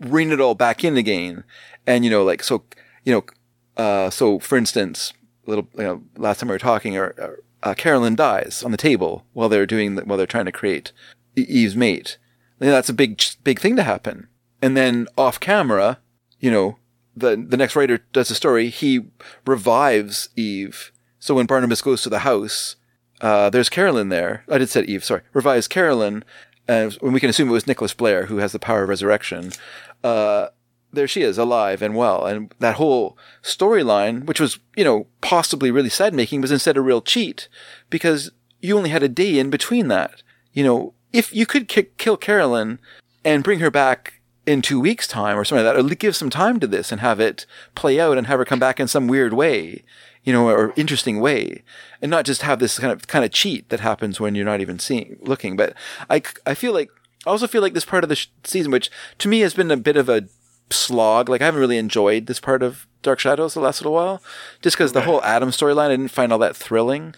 [0.00, 1.44] rein it all back in again.
[1.86, 2.64] And, you know, like, so,
[3.04, 5.14] you know, uh, so for instance,
[5.46, 8.76] little, you know, last time we were talking, or, or uh, Carolyn dies on the
[8.76, 10.92] table while they're doing, the, while they're trying to create
[11.36, 12.18] Eve's mate.
[12.58, 14.28] That's a big, big thing to happen.
[14.62, 15.98] And then off camera,
[16.40, 16.78] you know,
[17.14, 18.68] the the next writer does the story.
[18.68, 19.06] He
[19.46, 20.92] revives Eve.
[21.18, 22.76] So when Barnabas goes to the house,
[23.20, 24.44] uh, there's Carolyn there.
[24.50, 25.04] I did say Eve.
[25.04, 26.24] Sorry, revives Carolyn.
[26.68, 29.52] And we can assume it was Nicholas Blair who has the power of resurrection.
[30.02, 30.48] Uh,
[30.92, 32.26] there she is, alive and well.
[32.26, 36.80] And that whole storyline, which was, you know, possibly really sad making, was instead a
[36.80, 37.48] real cheat
[37.90, 38.30] because
[38.60, 40.22] you only had a day in between that.
[40.52, 42.80] You know, if you could ki- kill Carolyn
[43.24, 46.30] and bring her back in two weeks' time or something like that, or give some
[46.30, 49.08] time to this and have it play out and have her come back in some
[49.08, 49.82] weird way,
[50.24, 51.62] you know, or interesting way,
[52.00, 54.60] and not just have this kind of kind of cheat that happens when you're not
[54.60, 55.56] even seeing looking.
[55.56, 55.74] But
[56.08, 56.90] I I feel like
[57.26, 59.70] I also feel like this part of the sh- season, which to me has been
[59.70, 60.28] a bit of a
[60.70, 61.28] slog.
[61.28, 64.22] Like I haven't really enjoyed this part of Dark Shadows the last little while,
[64.62, 67.14] just because the whole Adam storyline I didn't find all that thrilling.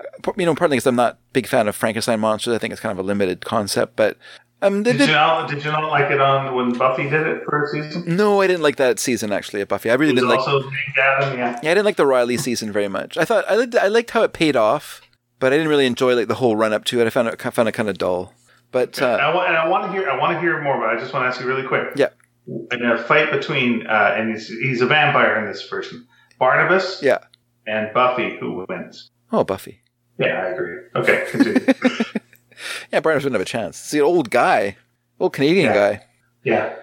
[0.00, 2.54] Uh, You know, partly because I'm not a big fan of Frankenstein monsters.
[2.54, 4.16] I think it's kind of a limited concept, but
[4.62, 5.48] um, Did did- you not?
[5.50, 8.16] Did you not like it on when Buffy did it for a season?
[8.16, 9.90] no, I didn't like that season actually of Buffy.
[9.90, 10.38] I really didn't like.
[10.38, 10.62] also
[10.96, 11.36] Adam.
[11.38, 11.58] Yeah.
[11.62, 13.18] Yeah, I didn't like the Riley season very much.
[13.18, 15.00] I thought I liked, I liked how it paid off,
[15.40, 17.06] but I didn't really enjoy like the whole run up to it.
[17.08, 18.32] I found it I found it kind of dull.
[18.70, 20.08] But And uh, I want, and I want to hear.
[20.08, 21.88] I want to hear more, but I just want to ask you really quick.
[21.96, 22.08] yeah,
[22.46, 26.06] In a fight between, uh, and he's he's a vampire in this version,
[26.38, 27.18] Barnabas yeah.
[27.66, 29.10] and Buffy, who wins?
[29.30, 29.80] Oh, Buffy.
[30.18, 30.78] Yeah, I agree.
[30.96, 31.66] Okay, continue.
[32.92, 33.80] Yeah, Barnabas wouldn't have a chance.
[33.80, 34.76] It's the old guy,
[35.18, 35.74] old Canadian Yeah.
[35.74, 36.06] guy.
[36.44, 36.74] yeah.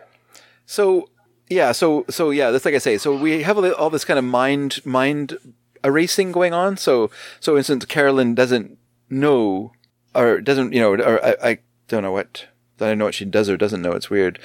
[0.65, 1.09] So
[1.49, 2.97] yeah, so so yeah, that's like I say.
[2.97, 5.37] So we have all this kind of mind mind
[5.83, 6.77] erasing going on.
[6.77, 7.09] So
[7.39, 8.77] so, instance, Carolyn doesn't
[9.09, 9.71] know
[10.13, 11.57] or doesn't you know or I, I
[11.87, 12.45] don't know what
[12.79, 13.93] I don't know what she does or doesn't know.
[13.93, 14.39] It's weird.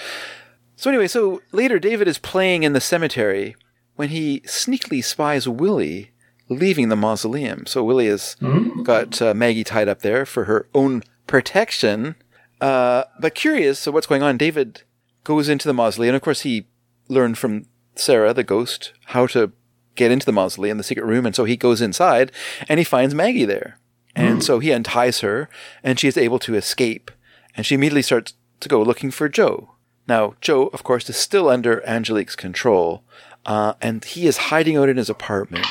[0.76, 3.56] So anyway, so later David is playing in the cemetery
[3.96, 6.10] when he sneakily spies Willie
[6.48, 7.66] leaving the mausoleum.
[7.66, 8.36] So Willie has
[8.82, 12.16] got uh, Maggie tied up there for her own protection.
[12.60, 14.36] Uh, but curious, so what's going on?
[14.36, 14.82] David
[15.22, 16.10] goes into the mausoleum.
[16.10, 16.66] And of course, he
[17.08, 19.52] learned from Sarah, the ghost, how to
[19.94, 21.24] get into the mausoleum, the secret room.
[21.24, 22.32] And so he goes inside
[22.68, 23.78] and he finds Maggie there.
[24.16, 25.48] And so he unties her
[25.82, 27.10] and she is able to escape.
[27.56, 29.73] And she immediately starts to go looking for Joe.
[30.06, 33.02] Now, Joe, of course, is still under Angelique's control.
[33.46, 35.66] Uh, and he is hiding out in his apartment,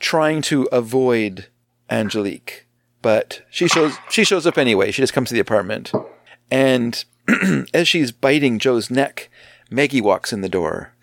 [0.00, 1.46] trying to avoid
[1.90, 2.66] Angelique.
[3.02, 4.90] But she shows she shows up anyway.
[4.90, 5.92] She just comes to the apartment.
[6.50, 7.04] And
[7.74, 9.30] as she's biting Joe's neck,
[9.70, 10.94] Maggie walks in the door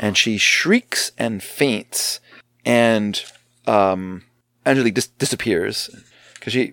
[0.00, 2.20] and she shrieks and faints.
[2.64, 3.22] And
[3.66, 4.24] um,
[4.64, 5.90] Angelique dis- disappears
[6.34, 6.72] because she,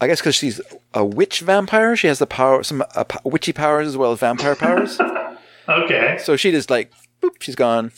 [0.00, 0.60] I guess, because she's
[0.92, 1.96] a witch vampire.
[1.96, 5.00] She has the power, some uh, witchy powers as well as vampire powers.
[5.68, 6.18] Okay.
[6.22, 6.92] So she just like,
[7.22, 7.92] boop, she's gone.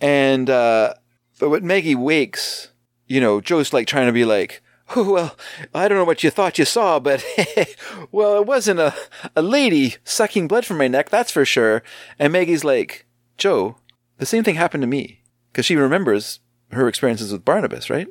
[0.00, 0.94] And, uh,
[1.38, 2.72] but when Maggie wakes,
[3.06, 4.62] you know, Joe's like trying to be like,
[4.96, 5.36] oh, well,
[5.74, 7.24] I don't know what you thought you saw, but
[8.10, 8.94] well, it wasn't a,
[9.36, 11.82] a lady sucking blood from my neck, that's for sure.
[12.18, 13.06] And Maggie's like,
[13.36, 13.76] Joe,
[14.16, 15.22] the same thing happened to me.
[15.52, 16.40] Cause she remembers
[16.70, 18.06] her experiences with Barnabas, right?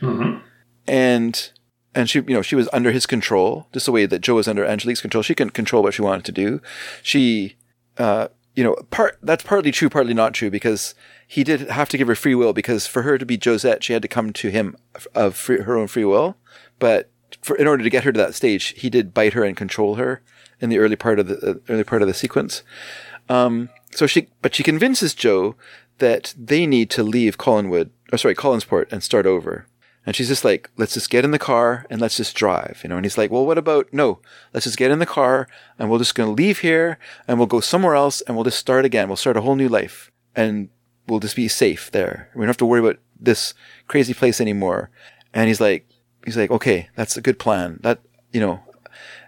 [0.00, 0.38] Mm-hmm.
[0.86, 1.52] And,
[1.94, 4.48] and she, you know, she was under his control, just the way that Joe was
[4.48, 5.22] under Angelique's control.
[5.22, 6.60] She couldn't control what she wanted to do.
[7.02, 7.56] She,
[7.98, 10.94] uh, you know, part that's partly true, partly not true, because
[11.26, 12.52] he did have to give her free will.
[12.52, 14.76] Because for her to be Josette, she had to come to him
[15.14, 16.36] of free, her own free will.
[16.78, 17.10] But
[17.42, 19.96] for in order to get her to that stage, he did bite her and control
[19.96, 20.22] her
[20.60, 22.62] in the early part of the uh, early part of the sequence.
[23.28, 25.56] Um, so she, but she convinces Joe
[25.98, 29.66] that they need to leave Collinwood, or sorry, Collinsport, and start over.
[30.10, 32.88] And she's just like, let's just get in the car and let's just drive, you
[32.88, 32.96] know.
[32.96, 34.18] And he's like, well, what about no?
[34.52, 35.46] Let's just get in the car
[35.78, 38.58] and we're just going to leave here and we'll go somewhere else and we'll just
[38.58, 39.06] start again.
[39.06, 40.68] We'll start a whole new life and
[41.06, 42.28] we'll just be safe there.
[42.34, 43.54] We don't have to worry about this
[43.86, 44.90] crazy place anymore.
[45.32, 45.86] And he's like,
[46.24, 47.78] he's like, okay, that's a good plan.
[47.84, 48.00] That
[48.32, 48.64] you know.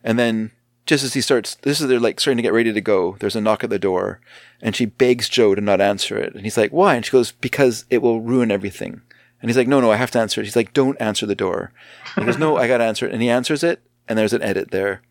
[0.03, 0.51] And then
[0.85, 3.15] just as he starts, this is they're like starting to get ready to go.
[3.21, 4.21] There's a knock at the door,
[4.61, 6.35] and she begs Joe to not answer it.
[6.35, 6.97] And he's like, why?
[6.97, 9.03] And she goes, because it will ruin everything.
[9.43, 10.45] And he's like, no, no, I have to answer it.
[10.45, 11.73] He's like, don't answer the door.
[12.17, 13.13] And he goes, no, I got to answer it.
[13.13, 15.03] And he answers it, and there's an edit there.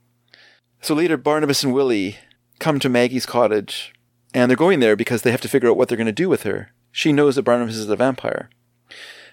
[0.82, 2.18] So later, Barnabas and Willie
[2.58, 3.94] come to Maggie's cottage,
[4.34, 6.30] and they're going there because they have to figure out what they're going to do
[6.30, 6.72] with her.
[6.92, 8.50] She knows that Barnabas is a vampire.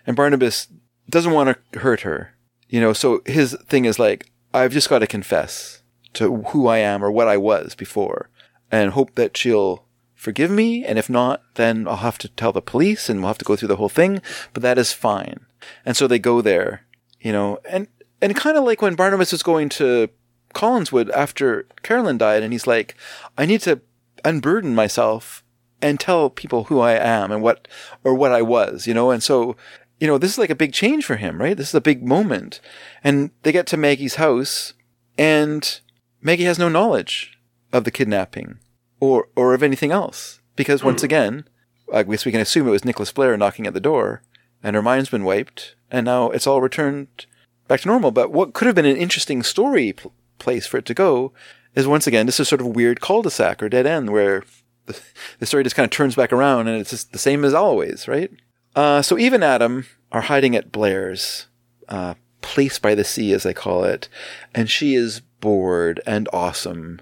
[0.06, 0.68] And Barnabas
[1.08, 2.34] doesn't want to hurt her.
[2.68, 5.82] You know, so his thing is like, I've just got to confess
[6.14, 8.30] to who I am or what I was before
[8.70, 9.84] and hope that she'll
[10.18, 10.84] forgive me.
[10.84, 13.56] And if not, then I'll have to tell the police and we'll have to go
[13.56, 14.20] through the whole thing.
[14.52, 15.46] But that is fine.
[15.86, 16.82] And so they go there,
[17.20, 17.86] you know, and,
[18.20, 20.10] and kind of like when Barnabas was going to
[20.54, 22.96] Collinswood after Carolyn died and he's like,
[23.38, 23.80] I need to
[24.24, 25.44] unburden myself
[25.80, 27.68] and tell people who I am and what,
[28.02, 29.12] or what I was, you know?
[29.12, 29.56] And so,
[30.00, 31.56] you know, this is like a big change for him, right?
[31.56, 32.60] This is a big moment.
[33.04, 34.72] And they get to Maggie's house
[35.16, 35.80] and
[36.20, 37.38] Maggie has no knowledge
[37.72, 38.58] of the kidnapping
[39.00, 40.40] or, or of anything else.
[40.56, 41.44] Because once again,
[41.92, 44.22] I guess we can assume it was Nicholas Blair knocking at the door
[44.62, 47.26] and her mind's been wiped and now it's all returned
[47.68, 48.10] back to normal.
[48.10, 51.32] But what could have been an interesting story pl- place for it to go
[51.74, 54.42] is once again, this is sort of a weird cul-de-sac or dead end where
[54.86, 55.00] the,
[55.38, 58.08] the story just kind of turns back around and it's just the same as always,
[58.08, 58.32] right?
[58.74, 61.46] Uh, so Eve and Adam are hiding at Blair's,
[61.88, 64.08] uh, place by the sea, as they call it,
[64.54, 67.00] and she is bored and awesome,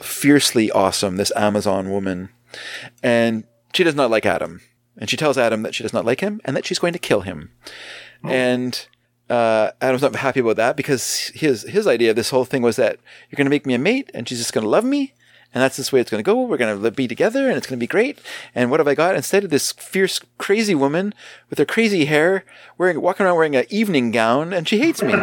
[0.00, 2.30] fiercely awesome, this Amazon woman.
[3.02, 4.60] And she does not like Adam.
[4.96, 6.98] And she tells Adam that she does not like him and that she's going to
[6.98, 7.52] kill him.
[8.24, 8.86] And
[9.30, 12.76] uh, Adam's not happy about that because his his idea of this whole thing was
[12.76, 12.98] that
[13.28, 15.14] you're going to make me a mate and she's just going to love me.
[15.54, 16.42] And that's this way it's going to go.
[16.42, 18.18] We're going to be together and it's going to be great.
[18.54, 19.16] And what have I got?
[19.16, 21.14] Instead of this fierce, crazy woman
[21.48, 22.44] with her crazy hair,
[22.76, 25.14] wearing, walking around wearing an evening gown and she hates me.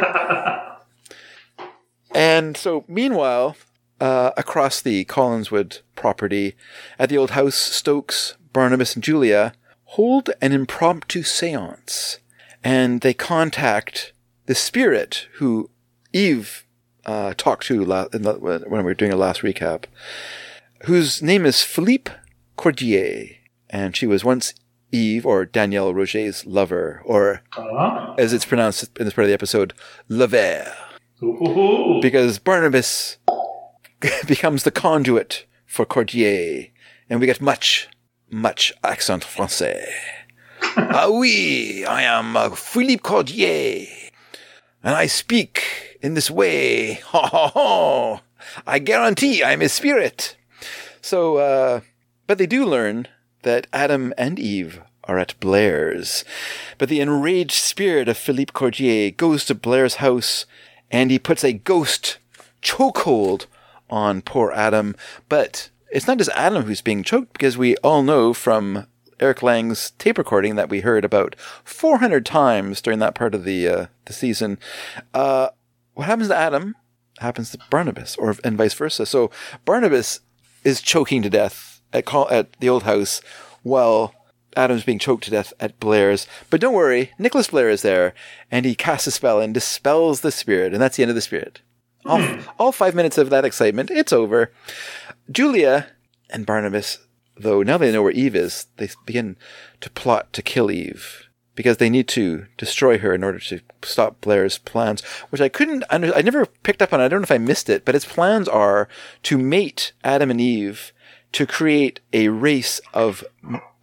[2.15, 3.55] and so meanwhile,
[3.99, 6.55] uh, across the Collinswood property,
[6.99, 9.53] at the old house, Stokes, Barnabas, and Julia
[9.85, 12.19] hold an impromptu seance.
[12.63, 14.11] And they contact
[14.47, 15.69] the spirit who
[16.13, 16.65] Eve
[17.05, 18.33] uh, talked to la- the,
[18.67, 19.85] when we were doing a last recap,
[20.85, 22.11] whose name is Philippe
[22.57, 23.27] Cordier.
[23.69, 24.53] And she was once
[24.91, 28.15] Eve or Danielle Roget's lover, or Ah.
[28.17, 29.73] as it's pronounced in this part of the episode,
[30.07, 30.71] Lever
[32.01, 33.17] because Barnabas
[34.27, 36.67] becomes the conduit for Cordier,
[37.09, 37.87] and we get much,
[38.29, 39.85] much accent français.
[40.77, 43.87] ah oui, I am uh, Philippe Cordier,
[44.83, 47.01] and I speak in this way.
[47.11, 48.21] Ha ha ha!
[48.67, 50.37] I guarantee I'm a spirit.
[51.01, 51.81] So, uh,
[52.27, 53.07] but they do learn
[53.43, 56.25] that Adam and Eve are at Blair's.
[56.77, 60.45] But the enraged spirit of Philippe Cordier goes to Blair's house
[60.91, 62.17] and he puts a ghost
[62.61, 63.45] chokehold
[63.89, 64.95] on poor Adam.
[65.29, 68.87] But it's not just Adam who's being choked because we all know from
[69.19, 73.67] Eric Lang's tape recording that we heard about 400 times during that part of the
[73.67, 74.57] uh, the season.
[75.13, 75.49] Uh,
[75.93, 76.75] what happens to Adam
[77.19, 79.05] happens to Barnabas, or and vice versa.
[79.05, 79.31] So
[79.63, 80.19] Barnabas
[80.63, 83.21] is choking to death at call, at the old house,
[83.63, 84.13] while
[84.55, 86.27] Adam's being choked to death at Blair's.
[86.49, 88.13] But don't worry, Nicholas Blair is there,
[88.51, 91.21] and he casts a spell and dispels the spirit, and that's the end of the
[91.21, 91.61] spirit.
[92.05, 94.51] All, all five minutes of that excitement, it's over.
[95.31, 95.87] Julia
[96.29, 96.99] and Barnabas,
[97.37, 99.37] though now they know where Eve is, they begin
[99.81, 104.21] to plot to kill Eve because they need to destroy her in order to stop
[104.21, 106.99] Blair's plans, which I couldn't under, I never picked up on.
[106.99, 108.87] I don't know if I missed it, but his plans are
[109.23, 110.91] to mate Adam and Eve
[111.31, 113.23] to create a race of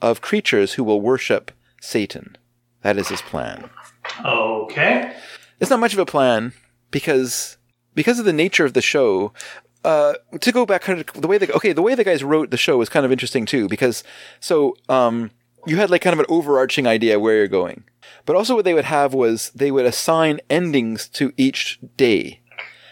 [0.01, 2.37] of creatures who will worship Satan.
[2.83, 3.71] That is his plan.
[4.25, 5.15] Okay.
[5.61, 6.53] It's not much of a plan
[6.91, 7.57] because
[7.95, 9.33] because of the nature of the show.
[9.85, 12.51] Uh, to go back, kind of the way the okay, the way the guys wrote
[12.51, 14.05] the show was kind of interesting too because
[14.39, 15.33] so um,
[15.67, 17.83] you had like kind of an overarching idea where you're going,
[18.25, 22.41] but also what they would have was they would assign endings to each day.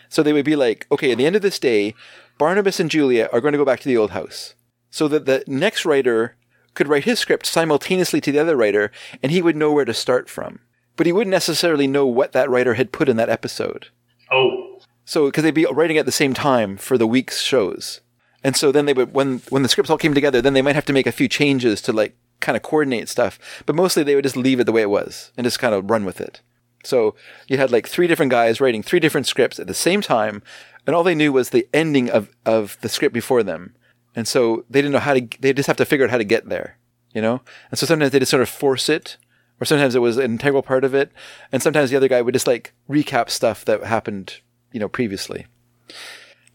[0.08, 1.94] So they would be like, okay, at the end of this day,
[2.38, 4.54] Barnabas and Julia are going to go back to the old house,
[4.90, 6.36] so that the next writer
[6.74, 8.90] could write his script simultaneously to the other writer,
[9.22, 10.60] and he would know where to start from.
[10.96, 13.88] But he wouldn't necessarily know what that writer had put in that episode.
[14.32, 14.69] Oh.
[15.04, 18.00] So, because they'd be writing at the same time for the week's shows.
[18.42, 20.74] And so then they would, when, when the scripts all came together, then they might
[20.74, 23.38] have to make a few changes to like kind of coordinate stuff.
[23.66, 25.90] But mostly they would just leave it the way it was and just kind of
[25.90, 26.40] run with it.
[26.84, 27.14] So
[27.48, 30.42] you had like three different guys writing three different scripts at the same time.
[30.86, 33.74] And all they knew was the ending of, of the script before them.
[34.16, 36.24] And so they didn't know how to, they just have to figure out how to
[36.24, 36.78] get there,
[37.12, 37.42] you know?
[37.70, 39.16] And so sometimes they just sort of force it,
[39.60, 41.12] or sometimes it was an integral part of it.
[41.52, 44.40] And sometimes the other guy would just like recap stuff that happened,
[44.72, 45.46] you know, previously.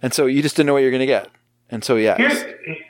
[0.02, 1.30] And so you just didn't know what you're going to get.
[1.70, 2.16] And so, yeah.
[2.18, 2.44] Here's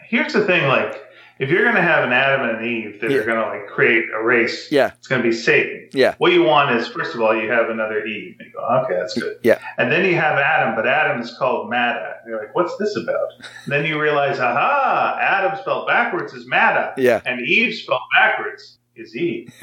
[0.10, 1.02] here's the thing, like
[1.40, 3.18] if you're gonna have an Adam and an Eve that Yeah.
[3.18, 4.92] are gonna like create a race, Yeah.
[4.98, 5.90] it's gonna be Satan.
[5.94, 6.16] Yeah.
[6.18, 8.36] What you want is first of all you have another Eve.
[8.40, 9.38] And you go, okay, that's good.
[9.44, 9.60] Yeah.
[9.78, 12.16] And then you have Adam, but Adam is called Mada.
[12.22, 13.28] And you're like, what's this about?
[13.66, 16.94] And then you realize, aha, Adam spelled backwards is Mada.
[16.98, 17.22] Yeah.
[17.26, 19.54] And Eve spelled backwards is Eve.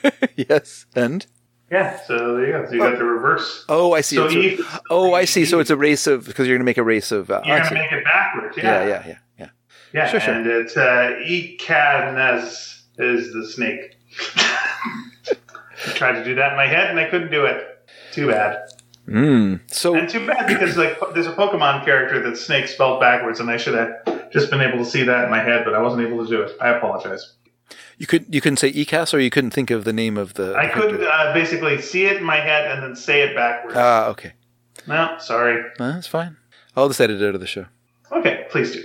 [0.36, 0.84] yes.
[0.94, 1.26] And?
[1.72, 2.66] Yeah, so there you go.
[2.66, 3.64] So you got the reverse.
[3.68, 4.16] Oh, I see.
[4.16, 4.58] So a-
[4.90, 5.46] oh, I see.
[5.46, 7.56] So it's a race of, because you're going to make a race of, uh, you're
[7.58, 8.56] going to make it backwards.
[8.58, 9.48] yeah, Yeah, yeah, yeah, yeah.
[9.94, 10.34] Yeah, Sure, sure.
[10.34, 13.96] and it's uh, Ekans is the snake.
[14.36, 15.34] I
[15.94, 17.88] tried to do that in my head and I couldn't do it.
[18.12, 18.68] Too bad.
[19.08, 19.60] Mm.
[19.72, 23.50] So, And too bad because like there's a Pokemon character that's snake spelled backwards, and
[23.50, 26.06] I should have just been able to see that in my head, but I wasn't
[26.06, 26.52] able to do it.
[26.60, 27.32] I apologize.
[27.98, 30.54] You could, you couldn't say ECAS or you couldn't think of the name of the.
[30.54, 33.76] I couldn't uh, basically see it in my head and then say it backwards.
[33.76, 34.32] Ah, okay.
[34.86, 35.62] no, sorry.
[35.78, 36.36] Uh, that's fine.
[36.76, 37.66] I'll just edit it out of the show.
[38.10, 38.82] Okay, please do.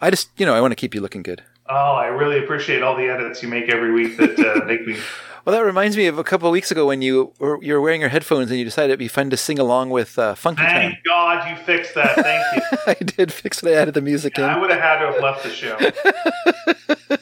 [0.00, 1.42] I just, you know, I want to keep you looking good.
[1.68, 4.96] Oh, I really appreciate all the edits you make every week that uh, make me.
[5.44, 7.80] Well, that reminds me of a couple of weeks ago when you were you were
[7.80, 10.62] wearing your headphones and you decided it'd be fun to sing along with uh, Funky.
[10.62, 12.14] Thank God you fixed that.
[12.14, 12.78] Thank you.
[12.86, 13.68] I did fix it.
[13.68, 14.50] I added the music I in.
[14.50, 15.78] I would have had to have left the show.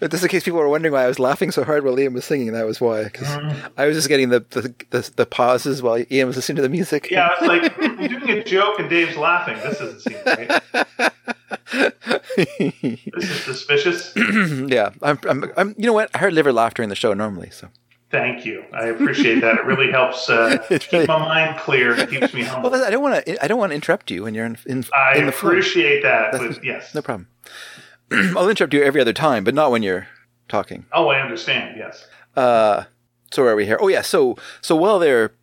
[0.00, 2.12] But just in case people were wondering why I was laughing so hard while Ian
[2.14, 3.04] was singing, that was why.
[3.04, 3.66] Because Mm-hmm.
[3.76, 6.68] I was just getting the, the the the pauses while Ian was listening to the
[6.68, 7.08] music.
[7.10, 9.56] Yeah, I was like, I'm doing a joke and Dave's laughing.
[9.58, 10.60] This doesn't seem right.
[11.72, 14.12] this is suspicious.
[14.16, 15.74] yeah, I'm, I'm, I'm.
[15.78, 16.10] You know what?
[16.14, 17.68] I hardly liver laugh during the show normally, so.
[18.10, 18.64] Thank you.
[18.72, 19.58] I appreciate that.
[19.58, 21.92] It really helps uh, keep my mind clear.
[21.92, 22.70] It keeps me humble.
[22.70, 23.44] Well, I don't want to.
[23.44, 24.56] I don't want to interrupt you when you're in.
[24.66, 26.32] in I in the appreciate that.
[26.32, 27.28] But yes, no problem.
[28.10, 30.08] I'll interrupt you every other time, but not when you're
[30.48, 30.86] talking.
[30.92, 31.76] Oh, I understand.
[31.76, 32.06] Yes.
[32.34, 32.84] Uh,
[33.30, 33.78] so where are we here?
[33.78, 34.00] Oh yeah.
[34.02, 35.34] So so while they're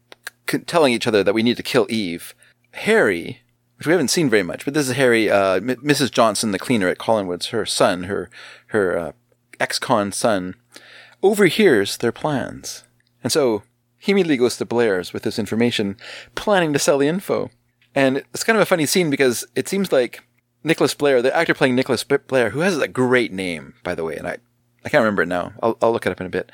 [0.49, 2.34] c- telling each other that we need to kill Eve,
[2.72, 3.41] Harry,
[3.86, 6.10] which we haven't seen very much, but this is Harry, uh, M- Mrs.
[6.12, 8.30] Johnson, the cleaner at Collinwood's, her son, her
[8.68, 9.12] her uh,
[9.60, 10.56] ex-con son,
[11.24, 12.84] overhears their plans,
[13.24, 13.64] and so
[13.98, 15.98] he immediately goes to Blair's with this information,
[16.36, 17.49] planning to sell the info.
[17.95, 20.22] And it's kind of a funny scene because it seems like
[20.64, 24.16] Nicholas Blair, the actor playing Nicholas Blair, who has a great name, by the way,
[24.16, 24.38] and I,
[24.84, 25.53] I can't remember it now.
[25.64, 26.52] I'll, I'll look it up in a bit.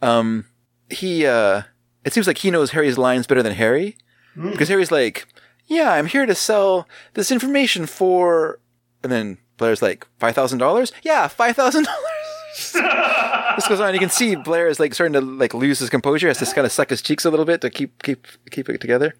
[0.00, 0.44] Um,
[0.90, 1.62] he, uh,
[2.04, 3.96] it seems like he knows Harry's lines better than Harry,
[4.36, 4.50] Mm.
[4.52, 5.26] because Harry's like,
[5.72, 8.60] "Yeah, I'm here to sell this information for,"
[9.02, 10.92] and then Blair's like, 5000 dollars?
[11.02, 12.72] Yeah, five thousand dollars."
[13.56, 13.94] this goes on.
[13.94, 16.28] You can see Blair is like starting to like lose his composure.
[16.28, 18.80] Has to kind of suck his cheeks a little bit to keep keep keep it
[18.80, 19.14] together.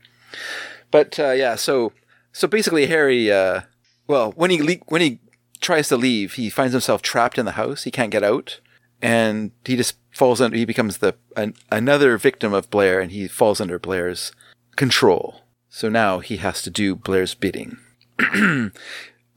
[0.91, 1.93] But uh, yeah, so
[2.33, 3.31] so basically, Harry.
[3.33, 3.62] Uh,
[4.07, 5.20] well, when he le- when he
[5.61, 7.85] tries to leave, he finds himself trapped in the house.
[7.85, 8.61] He can't get out,
[9.01, 10.57] and he just falls under.
[10.57, 14.33] He becomes the an, another victim of Blair, and he falls under Blair's
[14.77, 15.41] control.
[15.74, 17.78] So now he has to do Blair's bidding.
[18.19, 18.27] At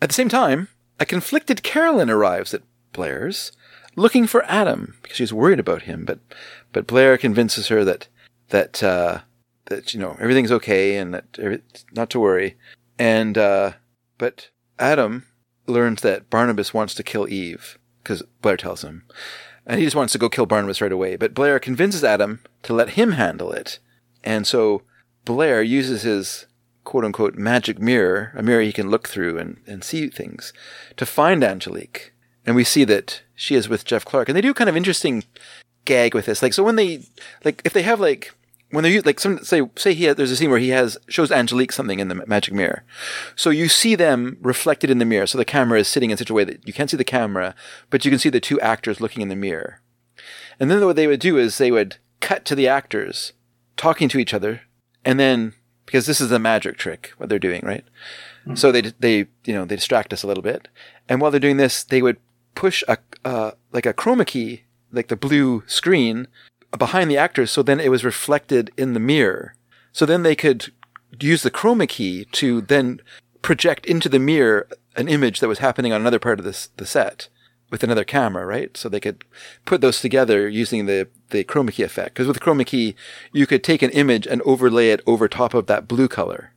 [0.10, 0.68] the same time,
[1.00, 3.54] a conflicted Carolyn arrives at Blair's,
[3.96, 6.04] looking for Adam because she's worried about him.
[6.04, 6.20] But
[6.74, 8.10] but Blair convinces her that
[8.50, 9.20] that uh,
[9.68, 11.62] that you know everything's okay and that every,
[11.94, 12.58] not to worry.
[13.00, 13.72] And uh,
[14.18, 15.26] but Adam
[15.68, 19.04] learns that Barnabas wants to kill Eve because Blair tells him,
[19.66, 21.16] and he just wants to go kill Barnabas right away.
[21.16, 23.80] But Blair convinces Adam to let him handle it,
[24.22, 24.82] and so
[25.26, 26.46] Blair uses his
[26.84, 30.54] quote unquote magic mirror, a mirror he can look through and, and see things,
[30.96, 32.14] to find Angelique.
[32.46, 34.30] And we see that she is with Jeff Clark.
[34.30, 35.24] And they do kind of interesting
[35.84, 36.44] gag with this.
[36.44, 37.04] Like, so when they,
[37.44, 38.34] like, if they have like,
[38.70, 41.72] when they like, some, say, say he there's a scene where he has, shows Angelique
[41.72, 42.84] something in the magic mirror.
[43.36, 45.28] So you see them reflected in the mirror.
[45.28, 47.56] So the camera is sitting in such a way that you can't see the camera,
[47.90, 49.82] but you can see the two actors looking in the mirror.
[50.60, 53.34] And then what they would do is they would cut to the actors
[53.76, 54.62] talking to each other
[55.06, 55.54] and then
[55.86, 57.86] because this is a magic trick what they're doing right?
[58.54, 60.68] So they they you know they distract us a little bit.
[61.10, 62.18] And while they're doing this they would
[62.54, 66.28] push a uh, like a chroma key like the blue screen
[66.78, 69.56] behind the actors so then it was reflected in the mirror.
[69.92, 70.72] So then they could
[71.20, 73.02] use the chroma key to then
[73.42, 76.86] project into the mirror an image that was happening on another part of this the
[76.86, 77.30] set
[77.70, 78.76] with another camera, right?
[78.78, 79.24] So they could
[79.66, 82.14] put those together using the, the chroma key effect.
[82.14, 82.96] Because with the chroma key,
[83.34, 86.52] you could take an image and overlay it over top of that blue color,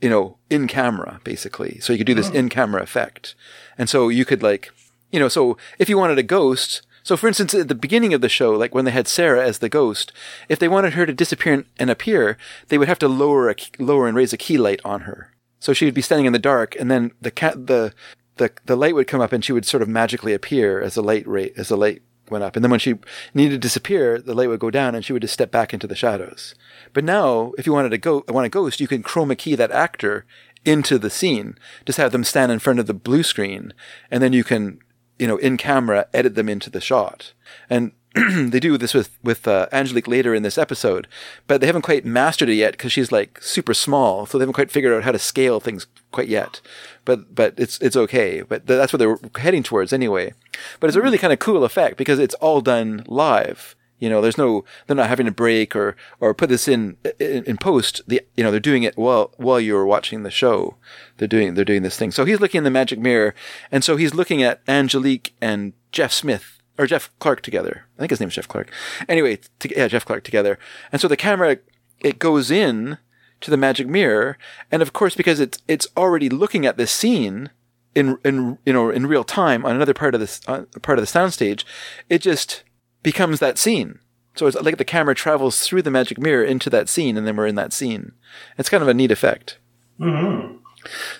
[0.00, 1.80] you know, in camera, basically.
[1.80, 2.36] So you could do this hmm.
[2.36, 3.34] in camera effect.
[3.78, 4.70] And so you could like,
[5.10, 8.20] you know, so if you wanted a ghost, so for instance, at the beginning of
[8.20, 10.12] the show, like when they had Sarah as the ghost,
[10.48, 12.36] if they wanted her to disappear and, and appear,
[12.68, 15.32] they would have to lower a, lower and raise a key light on her.
[15.58, 17.92] So she would be standing in the dark and then the cat, the,
[18.40, 21.02] the the light would come up and she would sort of magically appear as the
[21.02, 22.56] light rate as the light went up.
[22.56, 22.94] And then when she
[23.34, 25.86] needed to disappear, the light would go down and she would just step back into
[25.86, 26.54] the shadows.
[26.92, 29.70] But now, if you wanted to go want a ghost, you can chroma key that
[29.70, 30.24] actor
[30.64, 31.58] into the scene.
[31.84, 33.74] Just have them stand in front of the blue screen,
[34.10, 34.80] and then you can,
[35.18, 37.32] you know, in camera edit them into the shot.
[37.68, 41.06] And they do this with with uh, Angelique later in this episode,
[41.46, 44.54] but they haven't quite mastered it yet because she's like super small, so they haven't
[44.54, 46.60] quite figured out how to scale things quite yet.
[47.04, 48.42] But but it's it's okay.
[48.42, 50.34] But th- that's what they're heading towards anyway.
[50.80, 53.76] But it's a really kind of cool effect because it's all done live.
[54.00, 57.44] You know, there's no they're not having to break or or put this in in,
[57.44, 58.00] in post.
[58.08, 60.74] The you know they're doing it while while you're watching the show.
[61.18, 62.10] They're doing they're doing this thing.
[62.10, 63.36] So he's looking in the magic mirror,
[63.70, 67.84] and so he's looking at Angelique and Jeff Smith or Jeff Clark together.
[67.96, 68.70] I think his name's Jeff Clark.
[69.06, 70.58] Anyway, to, yeah, Jeff Clark together.
[70.90, 71.58] And so the camera,
[72.00, 72.96] it goes in
[73.42, 74.38] to the magic mirror.
[74.72, 77.50] And of course, because it's, it's already looking at this scene
[77.94, 81.04] in, in, you know, in real time on another part of this, uh, part of
[81.04, 81.64] the soundstage,
[82.08, 82.64] it just
[83.02, 83.98] becomes that scene.
[84.34, 87.36] So it's like the camera travels through the magic mirror into that scene and then
[87.36, 88.12] we're in that scene.
[88.56, 89.58] It's kind of a neat effect.
[90.00, 90.56] Mm-hmm.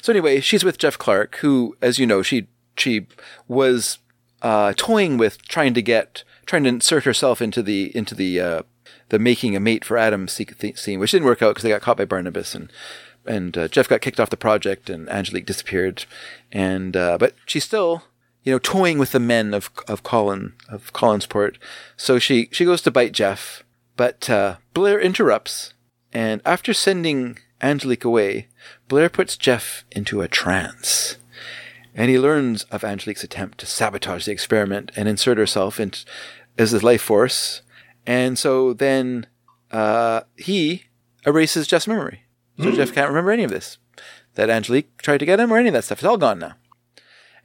[0.01, 2.47] So anyway, she's with Jeff Clark, who, as you know, she,
[2.78, 3.09] she
[3.47, 3.99] was
[4.43, 8.62] uh, toying with trying to get trying to insert herself into the into the uh,
[9.11, 11.97] the making a mate for Adam scene, which didn't work out because they got caught
[11.97, 12.73] by Barnabas and
[13.27, 16.05] and uh, Jeff got kicked off the project and Angelique disappeared,
[16.51, 18.05] and uh, but she's still
[18.43, 21.57] you know toying with the men of of Colin of Collinsport,
[21.97, 23.62] so she she goes to bite Jeff,
[23.97, 25.75] but uh, Blair interrupts,
[26.12, 28.49] and after sending Angelique away,
[28.89, 31.17] Blair puts Jeff into a trance.
[32.01, 36.06] And he learns of Angelique's attempt to sabotage the experiment and insert herself into,
[36.56, 37.60] as his life force.
[38.06, 39.27] And so then
[39.70, 40.85] uh, he
[41.27, 42.22] erases Jeff's memory.
[42.59, 43.77] So Jeff can't remember any of this.
[44.36, 45.98] That Angelique tried to get him or any of that stuff.
[45.98, 46.55] It's all gone now.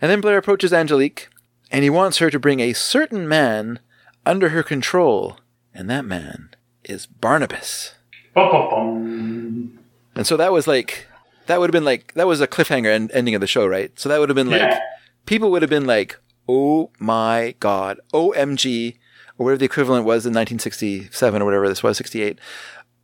[0.01, 1.27] And then Blair approaches Angelique
[1.69, 3.79] and he wants her to bring a certain man
[4.25, 5.37] under her control.
[5.73, 6.51] And that man
[6.85, 7.95] is Barnabas.
[8.33, 9.79] Bum-bum-bum.
[10.15, 11.07] And so that was like,
[11.47, 13.97] that would have been like, that was a cliffhanger end, ending of the show, right?
[13.99, 14.79] So that would have been like, Yeah.
[15.25, 18.95] people would have been like, oh my God, OMG,
[19.37, 22.39] or whatever the equivalent was in 1967 or whatever this was, 68.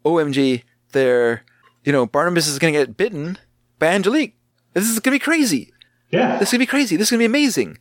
[0.05, 1.43] OMG, they're,
[1.83, 3.37] you know, Barnabas is going to get bitten
[3.79, 4.35] by Angelique.
[4.73, 5.71] This is going to be crazy.
[6.11, 6.37] Yeah.
[6.37, 6.95] This is going to be crazy.
[6.95, 7.77] This is going to be amazing.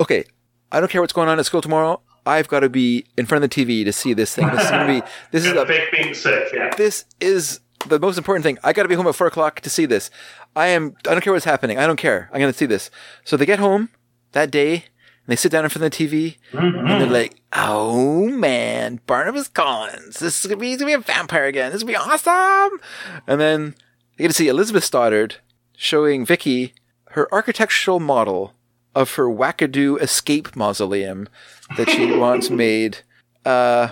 [0.00, 0.24] Okay.
[0.72, 2.00] I don't care what's going on at school tomorrow.
[2.24, 4.48] I've got to be in front of the TV to see this thing.
[4.48, 6.48] This is going to be, this is a fake being sick.
[6.52, 6.70] Yeah.
[6.76, 8.58] this is the most important thing.
[8.64, 10.10] I got to be home at four o'clock to see this.
[10.54, 10.94] I am.
[11.06, 11.78] I don't care what's happening.
[11.78, 12.28] I don't care.
[12.32, 12.90] I'm going to see this.
[13.24, 13.90] So they get home
[14.32, 18.28] that day and they sit down in front of the TV and they're like, "Oh
[18.28, 20.20] man, Barnabas Collins.
[20.20, 21.72] This is gonna be, he's gonna be a vampire again.
[21.72, 22.80] This is gonna be awesome."
[23.26, 23.74] And then
[24.16, 25.36] they get to see Elizabeth Stoddard
[25.76, 26.74] showing Vicky
[27.10, 28.54] her architectural model
[28.94, 31.28] of her wackadoo escape mausoleum
[31.76, 32.98] that she wants made.
[33.44, 33.88] Uh,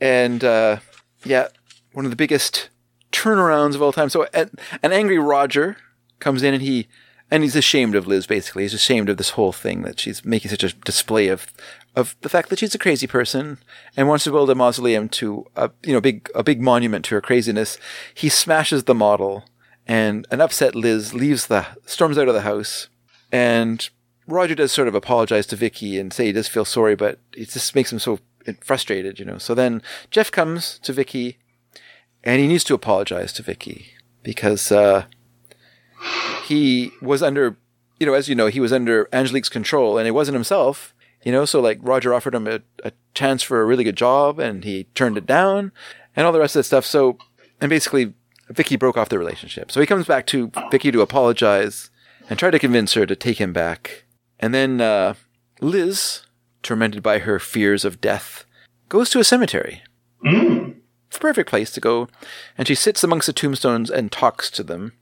[0.00, 0.78] and uh,
[1.24, 1.48] yeah,
[1.92, 2.70] one of the biggest
[3.18, 4.08] turnarounds of all time.
[4.08, 4.50] So an,
[4.82, 5.76] an angry Roger
[6.20, 6.88] comes in and he
[7.30, 8.26] and he's ashamed of Liz.
[8.26, 11.52] Basically, he's ashamed of this whole thing that she's making such a display of
[11.94, 13.58] of the fact that she's a crazy person
[13.96, 17.14] and wants to build a mausoleum to a you know big a big monument to
[17.14, 17.78] her craziness.
[18.14, 19.44] He smashes the model,
[19.86, 22.88] and an upset Liz leaves the storms out of the house,
[23.30, 23.88] and
[24.26, 27.48] Roger does sort of apologize to Vicky and say he does feel sorry, but it
[27.50, 28.20] just makes him so
[28.60, 29.38] frustrated, you know.
[29.38, 31.38] So then Jeff comes to Vicky
[32.28, 35.06] and he needs to apologize to Vicky because uh,
[36.44, 37.56] he was under,
[37.98, 40.94] you know, as you know, he was under Angelique's control, and it wasn't himself,
[41.24, 41.46] you know.
[41.46, 44.84] So like Roger offered him a, a chance for a really good job, and he
[44.94, 45.72] turned it down,
[46.14, 46.84] and all the rest of that stuff.
[46.84, 47.16] So,
[47.62, 48.12] and basically,
[48.50, 49.72] Vicky broke off the relationship.
[49.72, 51.88] So he comes back to Vicky to apologize
[52.28, 54.04] and try to convince her to take him back,
[54.38, 55.14] and then uh,
[55.62, 56.26] Liz,
[56.62, 58.44] tormented by her fears of death,
[58.90, 59.80] goes to a cemetery
[61.10, 62.08] perfect place to go.
[62.56, 64.92] And she sits amongst the tombstones and talks to them.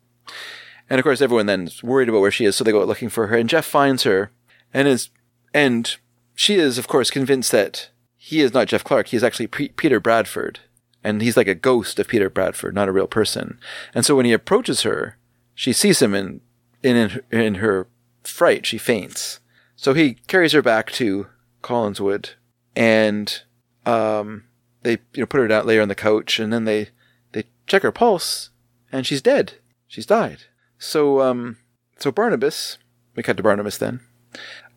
[0.88, 2.88] And of course, everyone then is worried about where she is, so they go out
[2.88, 3.36] looking for her.
[3.36, 4.30] And Jeff finds her,
[4.72, 5.10] and is,
[5.52, 5.96] and
[6.34, 9.08] she is, of course, convinced that he is not Jeff Clark.
[9.08, 10.60] He is actually P- Peter Bradford,
[11.02, 13.58] and he's like a ghost of Peter Bradford, not a real person.
[13.94, 15.16] And so when he approaches her,
[15.54, 16.40] she sees him, and
[16.82, 17.88] in in her
[18.22, 19.40] fright, she faints.
[19.74, 21.26] So he carries her back to
[21.62, 22.30] Collinwood,
[22.74, 23.42] and
[23.84, 24.44] um,
[24.86, 26.90] they you know put her down, lay her on the couch, and then they
[27.32, 28.50] they check her pulse,
[28.92, 29.54] and she's dead.
[29.88, 30.38] She's died.
[30.78, 31.58] So um,
[31.98, 32.78] so Barnabas,
[33.16, 34.00] we cut to Barnabas then.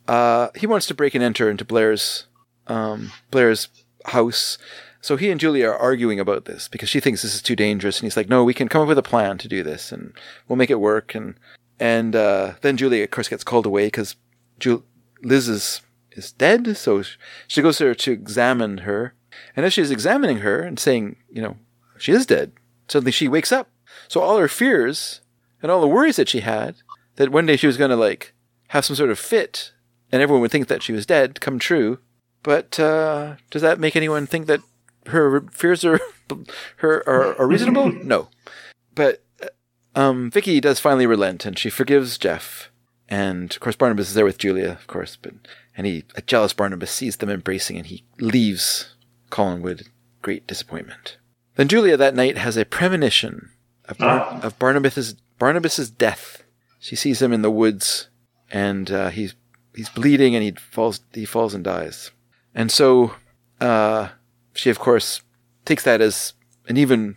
[0.08, 2.26] Uh, he wants to break and enter into Blair's
[2.68, 3.70] um, Blair's
[4.06, 4.58] house.
[5.02, 8.00] So he and Julia are arguing about this because she thinks this is too dangerous,
[8.00, 10.14] and he's like, "No, we can come up with a plan to do this, and
[10.48, 11.36] we'll make it work." And
[11.80, 14.16] and uh, then Julia, of course, gets called away because
[14.60, 14.84] Ju-
[15.22, 15.82] Liz is
[16.12, 16.76] is dead.
[16.76, 17.04] So
[17.48, 19.14] she goes there to examine her,
[19.56, 21.58] and as she's examining her and saying, you know,
[21.98, 22.52] she is dead,
[22.88, 23.70] suddenly she wakes up.
[24.08, 25.22] So all her fears
[25.62, 26.76] and all the worries that she had
[27.16, 28.34] that one day she was going to like
[28.70, 29.74] have some sort of fit
[30.12, 32.00] and everyone would think that she was dead come true.
[32.44, 34.62] But uh, does that make anyone think that
[35.08, 36.00] her fears are
[36.78, 37.92] her are, are reasonable?
[38.04, 38.30] No.
[38.96, 39.48] But uh,
[40.00, 42.72] um, Vicky does finally relent and she forgives Jeff.
[43.08, 45.34] And of course Barnabas is there with Julia, of course, but
[45.76, 48.96] and he a jealous Barnabas sees them embracing and he leaves
[49.30, 49.88] Collinwood
[50.22, 51.18] great disappointment.
[51.56, 53.52] Then Julia that night has a premonition
[53.86, 56.44] of, Bar- of Barnabas's Barnabas's death.
[56.80, 58.10] She sees him in the woods,
[58.52, 59.36] and uh, he's
[59.76, 62.12] he's bleeding, and he falls he falls and dies.
[62.54, 63.16] And so
[63.60, 64.10] uh,
[64.54, 65.22] she, of course,
[65.66, 66.34] takes that as
[66.68, 67.16] an even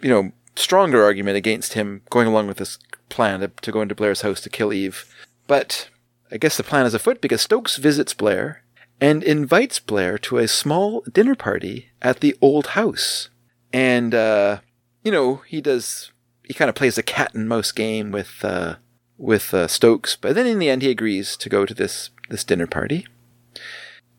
[0.00, 2.78] you know stronger argument against him going along with this
[3.08, 5.12] plan to, to go into Blair's house to kill Eve.
[5.46, 5.88] But
[6.30, 8.62] I guess the plan is afoot because Stokes visits Blair
[9.00, 13.30] and invites Blair to a small dinner party at the old house.
[13.72, 14.60] And, uh,
[15.02, 16.12] you know, he does,
[16.44, 18.76] he kind of plays a cat and mouse game with, uh,
[19.16, 20.16] with, uh, Stokes.
[20.16, 23.06] But then in the end, he agrees to go to this, this dinner party.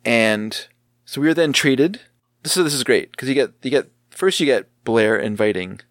[0.04, 0.68] And
[1.06, 2.02] so we are then treated.
[2.44, 5.82] So this is great because you get, you get, first you get Blair inviting,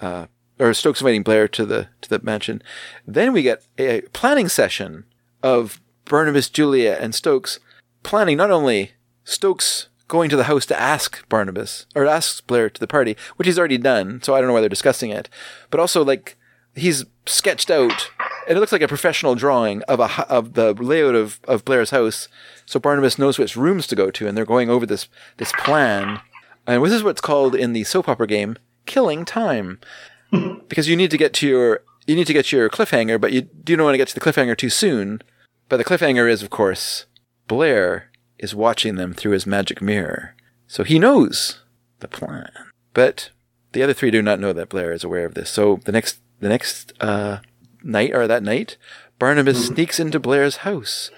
[0.00, 0.26] uh,
[0.58, 2.62] or Stokes inviting Blair to the, to the mansion.
[3.06, 5.04] Then we get a planning session
[5.40, 7.60] of Barnabas, Julia, and Stokes
[8.02, 8.92] planning not only
[9.24, 13.46] Stokes going to the house to ask Barnabas or ask Blair to the party, which
[13.46, 15.28] he's already done, so I don't know why they're discussing it,
[15.70, 16.36] but also like
[16.74, 18.10] he's sketched out
[18.50, 21.90] and it looks like a professional drawing of a of the layout of, of Blair's
[21.90, 22.26] house.
[22.66, 26.20] So Barnabas knows which rooms to go to, and they're going over this this plan.
[26.66, 28.56] And this is what's called in the soap opera game
[28.86, 29.78] killing time,
[30.68, 33.32] because you need to get to your you need to get to your cliffhanger, but
[33.32, 35.22] you do not want to get to the cliffhanger too soon.
[35.68, 37.06] But the cliffhanger is, of course,
[37.50, 40.36] Blair is watching them through his magic mirror,
[40.68, 41.64] so he knows
[41.98, 42.52] the plan.
[42.94, 43.30] But
[43.72, 45.50] the other three do not know that Blair is aware of this.
[45.50, 47.40] So the next the next uh,
[47.82, 48.76] night or that night,
[49.18, 51.10] Barnabas sneaks into Blair's house.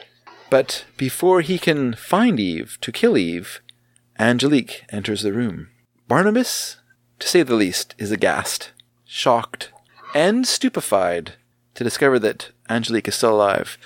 [0.49, 3.61] But before he can find Eve to kill Eve,
[4.19, 5.69] Angelique enters the room.
[6.09, 6.79] Barnabas,
[7.19, 8.73] to say the least, is aghast,
[9.05, 9.71] shocked,
[10.15, 11.35] and stupefied
[11.75, 13.77] to discover that Angelique is still alive.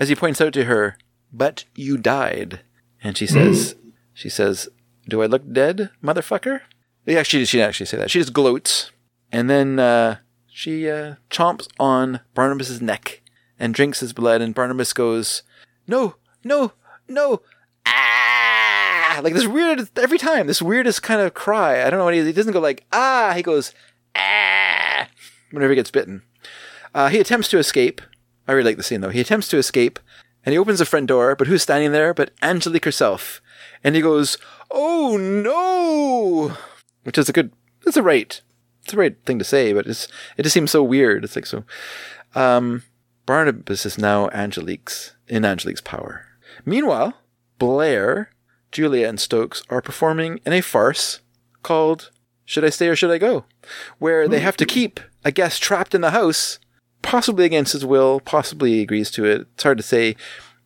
[0.00, 0.96] As he points out to her,
[1.32, 2.60] "But you died,"
[3.02, 3.76] and she says,
[4.12, 4.68] "She says,
[5.08, 6.60] do I look dead, motherfucker?"
[7.06, 8.10] Yeah, she she didn't actually say that.
[8.10, 8.92] She just gloats,
[9.32, 13.22] and then uh, she uh, chomps on Barnabas's neck
[13.58, 14.40] and drinks his blood.
[14.40, 15.42] And Barnabas goes,
[15.86, 16.72] "No, no,
[17.08, 17.42] no!"
[17.84, 20.46] Ah, like this weird every time.
[20.46, 21.84] This weirdest kind of cry.
[21.84, 22.24] I don't know what he.
[22.24, 23.32] He doesn't go like ah.
[23.34, 23.74] He goes
[24.14, 25.08] ah
[25.50, 26.22] whenever he gets bitten.
[26.94, 28.00] Uh, he attempts to escape.
[28.46, 29.10] I really like the scene though.
[29.10, 29.98] He attempts to escape,
[30.44, 31.34] and he opens the front door.
[31.36, 32.14] But who's standing there?
[32.14, 33.40] But Angelique herself.
[33.84, 34.38] And he goes,
[34.70, 36.56] "Oh no!"
[37.04, 37.52] Which is a good.
[37.86, 38.40] It's a right.
[38.84, 41.24] It's a right thing to say, but it's it just seems so weird.
[41.24, 41.64] It's like so.
[42.34, 42.82] Um,
[43.26, 46.26] Barnabas is now Angelique's in Angelique's power.
[46.64, 47.14] Meanwhile,
[47.58, 48.30] Blair,
[48.72, 51.20] Julia, and Stokes are performing in a farce
[51.62, 52.10] called
[52.44, 53.44] "Should I Stay or Should I Go,"
[53.98, 56.58] where they have to keep a guest trapped in the house,
[57.02, 59.46] possibly against his will, possibly agrees to it.
[59.54, 60.16] It's hard to say.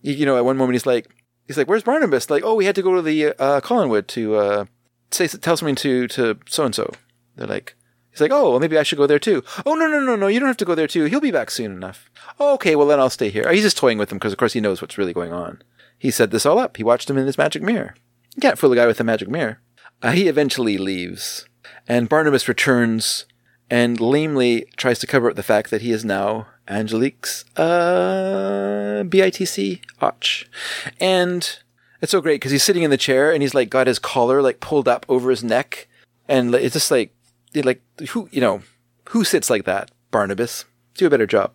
[0.03, 1.09] You, know, at one moment he's like,
[1.47, 4.37] he's like, "Where's Barnabas?" Like, "Oh, we had to go to the uh, Collinwood to
[4.37, 4.65] uh,
[5.11, 6.93] say tell something to to so and so."
[7.35, 7.75] They're like,
[8.11, 10.27] he's like, "Oh, well, maybe I should go there too." "Oh, no, no, no, no,
[10.29, 11.05] you don't have to go there too.
[11.05, 13.99] He'll be back soon enough." "Oh, okay, well then I'll stay here." He's just toying
[13.99, 15.63] with them because, of course, he knows what's really going on.
[15.99, 16.77] He set this all up.
[16.77, 17.95] He watched him in his magic mirror.
[18.35, 19.61] You can't fool a guy with a magic mirror.
[20.03, 21.49] Uh, he eventually leaves,
[21.89, 23.25] and Barnabas returns
[23.71, 29.81] and lamely tries to cover up the fact that he is now Angelique's uh, BITC
[30.01, 30.49] Och.
[31.01, 31.59] And
[32.01, 34.43] it's so great because he's sitting in the chair and he's like got his collar
[34.43, 35.89] like pulled up over his neck,
[36.29, 37.15] and it's just like,
[37.55, 38.63] like who you know
[39.09, 39.91] who sits like that?
[40.11, 40.65] Barnabas,
[40.95, 41.53] do a better job.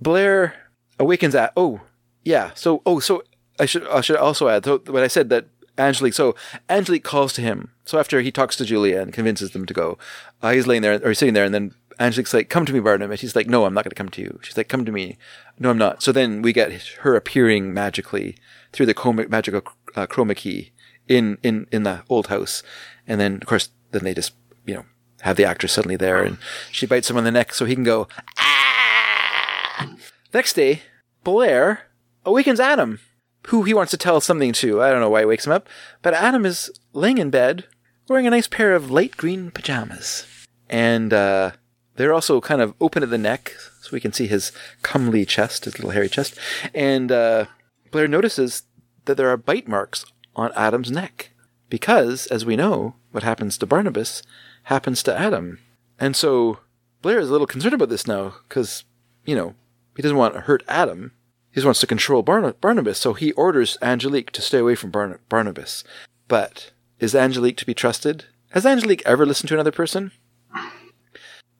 [0.00, 0.54] Blair
[0.98, 1.80] awakens at oh
[2.24, 3.22] yeah so oh so
[3.58, 5.46] I should I should also add so when I said that
[5.78, 6.34] Angelique so
[6.68, 7.70] Angelique calls to him.
[7.84, 9.98] So after he talks to Julia and convinces them to go
[10.42, 12.80] uh, he's laying there or he's sitting there and then Angelique's like come to me
[12.80, 14.38] Barnum," and he's like no I'm not going to come to you.
[14.42, 15.18] She's like come to me.
[15.58, 16.02] No I'm not.
[16.02, 18.36] So then we get her appearing magically
[18.72, 19.62] through the magical
[19.96, 20.72] uh, chroma key
[21.08, 22.62] in in in the old house.
[23.06, 24.34] And then of course then they just
[24.66, 24.84] you know
[25.22, 26.38] have the actress suddenly there and
[26.70, 28.06] she bites him on the neck so he can go
[28.38, 29.96] ah!
[30.32, 30.82] Next day
[31.24, 31.82] Blair
[32.24, 33.00] awakens Adam,
[33.48, 34.82] who he wants to tell something to.
[34.82, 35.68] I don't know why he wakes him up,
[36.02, 37.64] but Adam is laying in bed
[38.08, 40.26] wearing a nice pair of light green pajamas.
[40.68, 41.52] And uh,
[41.96, 44.52] they're also kind of open at the neck, so we can see his
[44.82, 46.38] comely chest, his little hairy chest.
[46.74, 47.46] And uh,
[47.90, 48.64] Blair notices
[49.06, 50.04] that there are bite marks
[50.36, 51.30] on Adam's neck.
[51.70, 54.22] Because, as we know, what happens to Barnabas
[54.64, 55.58] happens to Adam.
[55.98, 56.60] And so
[57.02, 58.84] Blair is a little concerned about this now, because,
[59.24, 59.54] you know,
[59.96, 61.12] he doesn't want to hurt Adam.
[61.52, 65.18] He wants to control Barna- Barnabas, so he orders Angelique to stay away from Barn-
[65.28, 65.82] Barnabas.
[66.28, 66.70] But
[67.00, 68.26] is Angelique to be trusted?
[68.50, 70.12] Has Angelique ever listened to another person?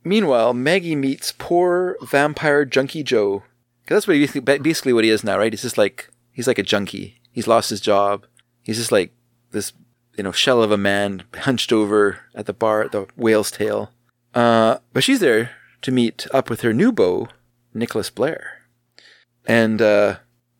[0.04, 3.40] Meanwhile, Maggie meets poor vampire junkie Joe.
[3.86, 5.52] 'Cause that's what he, basically- basically what he is now, right?
[5.52, 7.20] He's just like he's like a junkie.
[7.32, 8.26] He's lost his job.
[8.62, 9.12] He's just like
[9.50, 9.72] this,
[10.16, 13.90] you know, shell of a man hunched over at the bar at the whale's tail.
[14.34, 15.50] Uh, but she's there
[15.82, 17.28] to meet up with her new beau,
[17.74, 18.57] Nicholas Blair.
[19.48, 20.16] And uh,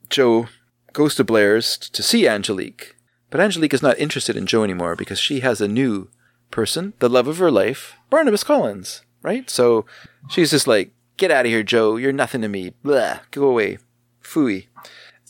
[0.09, 0.49] Joe
[0.95, 2.97] goes to Blair's to see Angelique.
[3.31, 6.09] But Angelique is not interested in Joe anymore because she has a new
[6.51, 9.49] person, the love of her life, Barnabas Collins, right?
[9.51, 9.85] So
[10.31, 11.97] she's just like, get out of here, Joe.
[11.97, 12.73] You're nothing to me.
[12.83, 13.21] Blah.
[13.31, 13.79] Go away.
[14.23, 14.69] Fooey.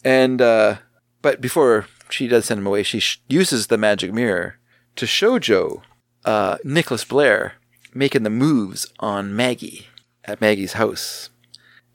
[0.05, 0.77] And, uh,
[1.21, 4.59] but before she does send him away, she sh- uses the magic mirror
[4.95, 5.83] to show Joe,
[6.25, 7.55] uh, Nicholas Blair
[7.93, 9.89] making the moves on Maggie
[10.25, 11.31] at Maggie's house.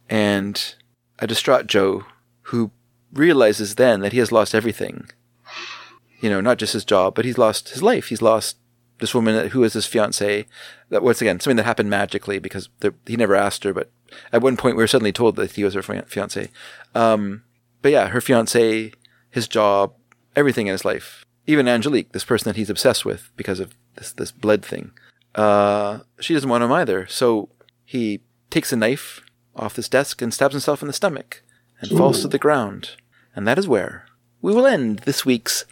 [0.10, 0.76] And
[1.24, 2.04] a distraught Joe
[2.44, 2.72] who
[3.14, 5.10] realizes then that he has lost everything.
[6.20, 8.08] You know, not just his job, but he's lost his life.
[8.08, 8.58] He's lost
[9.00, 10.46] this woman who is his fiance.
[10.90, 12.68] That once again something that happened magically because
[13.08, 13.90] he never asked her, but
[14.34, 16.50] at one point we were suddenly told that he was her fian- fiance.
[16.94, 17.44] Um,
[17.82, 18.92] but yeah, her fiance,
[19.30, 19.94] his job,
[20.36, 24.12] everything in his life, even Angelique, this person that he's obsessed with because of this
[24.12, 24.92] this blood thing.
[25.36, 27.50] Uh, she doesn't want him either, so
[27.86, 29.23] he takes a knife
[29.56, 31.42] off this desk and stabs himself in the stomach
[31.80, 32.92] and falls to the ground.
[33.36, 34.06] And that is where
[34.42, 35.66] we will end this week's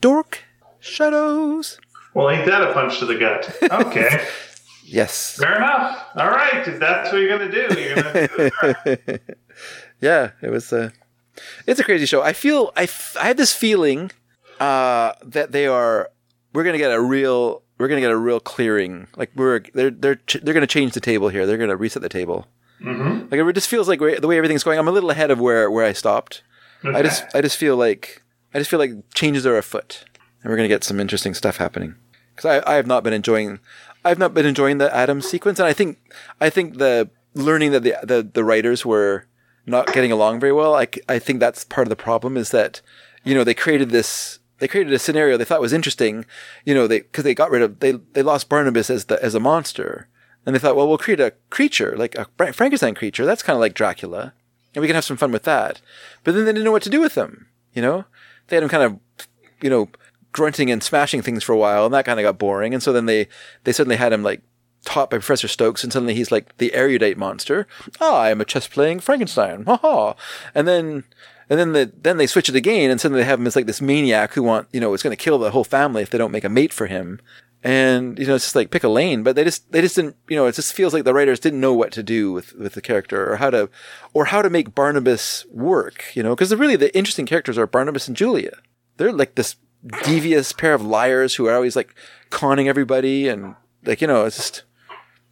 [0.00, 0.42] Dork
[0.80, 1.78] Shadows.
[2.14, 3.56] Well, ain't that a punch to the gut?
[3.62, 4.26] Okay.
[4.84, 5.36] Yes.
[5.38, 6.04] Fair enough.
[6.16, 6.68] All right.
[6.68, 8.50] If that's what you're going to do, you're going to do
[8.84, 9.38] it.
[10.02, 10.92] Yeah, it was a.
[11.66, 12.20] It's a crazy show.
[12.20, 14.10] I feel I, f- I have this feeling
[14.60, 16.10] uh, that they are.
[16.52, 17.62] We're gonna get a real.
[17.78, 19.06] We're gonna get a real clearing.
[19.16, 21.46] Like we're they're they're ch- they're gonna change the table here.
[21.46, 22.46] They're gonna reset the table.
[22.82, 23.30] Mhm.
[23.30, 24.78] Like it just feels like the way everything's going.
[24.78, 26.42] I'm a little ahead of where where I stopped.
[26.84, 28.22] I just I just feel like
[28.52, 30.04] I just feel like changes are afoot,
[30.42, 31.94] and we're gonna get some interesting stuff happening.
[32.34, 33.60] Because I I have not been enjoying
[34.04, 35.98] I've not been enjoying the Adams sequence, and I think
[36.40, 39.26] I think the learning that the the, the writers were
[39.64, 40.74] not getting along very well.
[40.74, 40.86] i
[41.20, 42.80] think that's part of the problem is that
[43.22, 46.24] you know they created this they created a scenario they thought was interesting.
[46.64, 49.34] You know they because they got rid of they they lost Barnabas as the as
[49.36, 50.08] a monster,
[50.44, 53.60] and they thought well we'll create a creature like a Frankenstein creature that's kind of
[53.60, 54.32] like Dracula,
[54.74, 55.80] and we can have some fun with that.
[56.24, 57.48] But then they didn't know what to do with him.
[57.74, 58.04] You know
[58.48, 59.26] they had him kind of
[59.60, 59.88] you know
[60.32, 62.74] grunting and smashing things for a while, and that kind of got boring.
[62.74, 63.28] And so then they
[63.64, 64.42] they suddenly had him like
[64.84, 67.66] taught by Professor Stokes, and suddenly he's like the erudite monster.
[68.00, 69.64] Ah, I am a chess playing Frankenstein.
[69.66, 70.14] Ha ha.
[70.54, 71.04] And then
[71.48, 73.66] and then the, then they switch it again, and suddenly they have him as like
[73.66, 76.18] this maniac who want you know is going to kill the whole family if they
[76.18, 77.20] don't make a mate for him.
[77.64, 80.16] And you know it's just like pick a lane, but they just they just didn't
[80.28, 82.74] you know it just feels like the writers didn't know what to do with with
[82.74, 83.70] the character or how to
[84.12, 86.04] or how to make Barnabas work.
[86.14, 88.58] You know because really the interesting characters are Barnabas and Julia.
[88.96, 89.56] They're like this
[90.04, 91.94] devious pair of liars who are always like
[92.30, 94.62] conning everybody and like you know it's just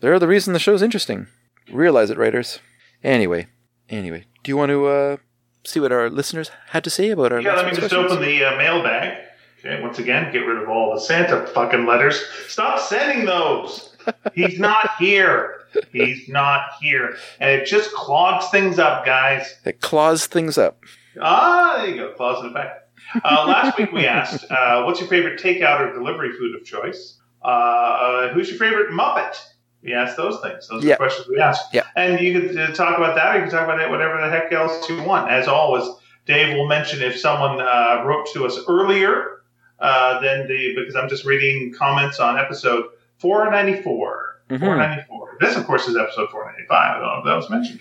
[0.01, 1.28] they're the reason the show's interesting
[1.73, 2.59] realize it writers
[3.05, 3.47] anyway
[3.89, 5.16] anyway do you want to uh
[5.65, 8.11] see what our listeners had to say about our Yeah, let me just questions?
[8.11, 9.19] open the uh, mailbag.
[9.65, 12.23] Okay, once again, get rid of all the Santa fucking letters.
[12.49, 13.95] Stop sending those.
[14.35, 15.57] He's not here.
[15.93, 17.16] He's not here.
[17.41, 19.55] And it just clogs things up, guys.
[19.65, 20.82] it claws things up
[21.20, 22.12] Ah, there you go.
[22.15, 22.89] Claws in the back.
[23.24, 27.19] Uh, last week we asked, uh, what's your favorite takeout or delivery food of choice?
[27.45, 29.37] Uh, uh, who's your favorite Muppet?
[29.82, 30.69] We asked those things.
[30.69, 31.74] Those are questions we asked.
[31.74, 31.85] Yeah.
[31.97, 34.28] And you can uh, talk about that, or you can talk about it, whatever the
[34.31, 35.31] heck else you want.
[35.31, 35.85] As always,
[36.27, 39.40] Dave will mention if someone uh, wrote to us earlier
[39.81, 42.86] uh, than the, because I'm just reading comments on episode
[43.19, 44.27] 494.
[44.51, 44.59] Mhm.
[44.61, 45.36] 494.
[45.40, 46.70] This, of course, is episode 495.
[46.70, 47.80] I don't know if that was mentioned.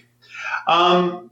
[0.68, 1.32] Um,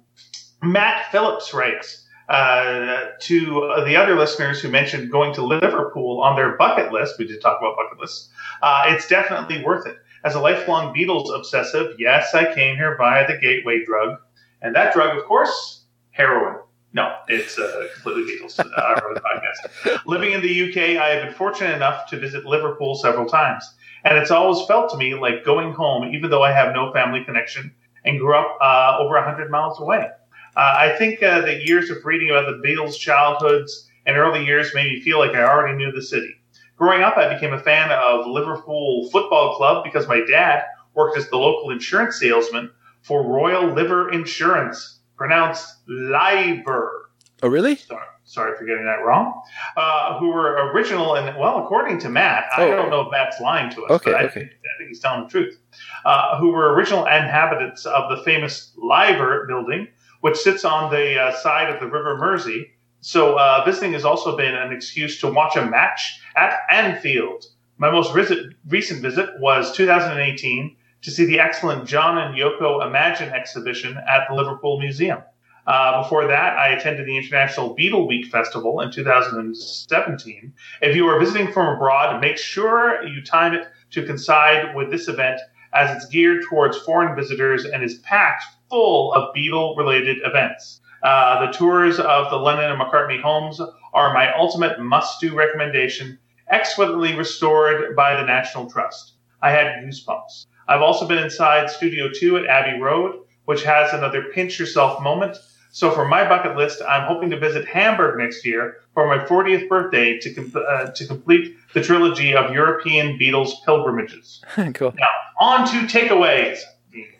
[0.61, 6.57] Matt Phillips writes uh, to the other listeners who mentioned going to Liverpool on their
[6.57, 7.17] bucket list.
[7.17, 8.29] We did talk about bucket lists.
[8.61, 9.97] Uh, it's definitely worth it.
[10.25, 14.17] As a lifelong Beatles obsessive, yes, I came here via the gateway drug.
[14.61, 16.57] And that drug, of course, heroin.
[16.93, 18.59] No, it's uh, completely Beatles.
[18.59, 20.05] Uh, podcast.
[20.05, 23.63] Living in the UK, I have been fortunate enough to visit Liverpool several times.
[24.03, 27.23] And it's always felt to me like going home, even though I have no family
[27.23, 27.73] connection
[28.05, 30.07] and grew up uh, over 100 miles away.
[30.55, 34.73] Uh, I think uh, the years of reading about the Beatles' childhoods and early years
[34.73, 36.33] made me feel like I already knew the city.
[36.77, 41.29] Growing up, I became a fan of Liverpool Football Club because my dad worked as
[41.29, 47.09] the local insurance salesman for Royal Liver Insurance, pronounced Liver.
[47.43, 49.41] oh really Sorry, sorry for getting that wrong.
[49.75, 52.75] Uh, who were original and well, according to Matt, I Oh.
[52.75, 54.39] don't know if Matt's lying to us, Okay, but I, okay.
[54.39, 55.59] think, I think he's telling the truth.
[56.05, 59.87] Uh, who were original inhabitants of the famous Liver building,
[60.21, 62.71] which sits on the uh, side of the River Mersey.
[63.01, 67.45] So uh, visiting has also been an excuse to watch a match at Anfield.
[67.77, 73.97] My most recent visit was 2018 to see the excellent John and Yoko Imagine exhibition
[73.97, 75.19] at the Liverpool Museum.
[75.67, 80.53] Uh, before that, I attended the International Beatle Week Festival in 2017.
[80.81, 85.09] If you are visiting from abroad, make sure you time it to coincide with this
[85.09, 85.41] event
[85.73, 90.79] as it's geared towards foreign visitors and is packed full of Beatle related events.
[91.03, 93.61] Uh, the tours of the Lennon and McCartney homes
[93.93, 96.17] are my ultimate must do recommendation,
[96.49, 99.13] exquisitely restored by the National Trust.
[99.41, 100.47] I had goosebumps.
[100.67, 105.37] I've also been inside Studio 2 at Abbey Road, which has another pinch yourself moment.
[105.71, 109.69] So for my bucket list, I'm hoping to visit Hamburg next year for my 40th
[109.69, 114.41] birthday to, com- uh, to complete the trilogy of European Beatles pilgrimages.
[114.73, 116.59] cool Now, On to takeaways.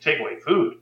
[0.01, 0.77] Takeaway food.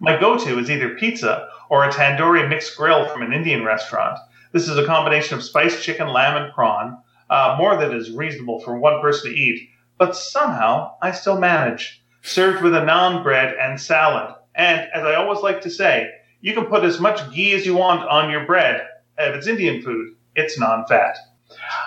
[0.00, 4.18] My go-to is either pizza or a tandoori mixed grill from an Indian restaurant.
[4.52, 6.98] This is a combination of spiced chicken, lamb, and prawn,
[7.30, 12.02] uh, more than is reasonable for one person to eat, but somehow I still manage.
[12.22, 14.34] Served with a naan bread and salad.
[14.54, 17.74] And as I always like to say, you can put as much ghee as you
[17.74, 18.86] want on your bread.
[19.18, 21.16] If it's Indian food, it's non-fat.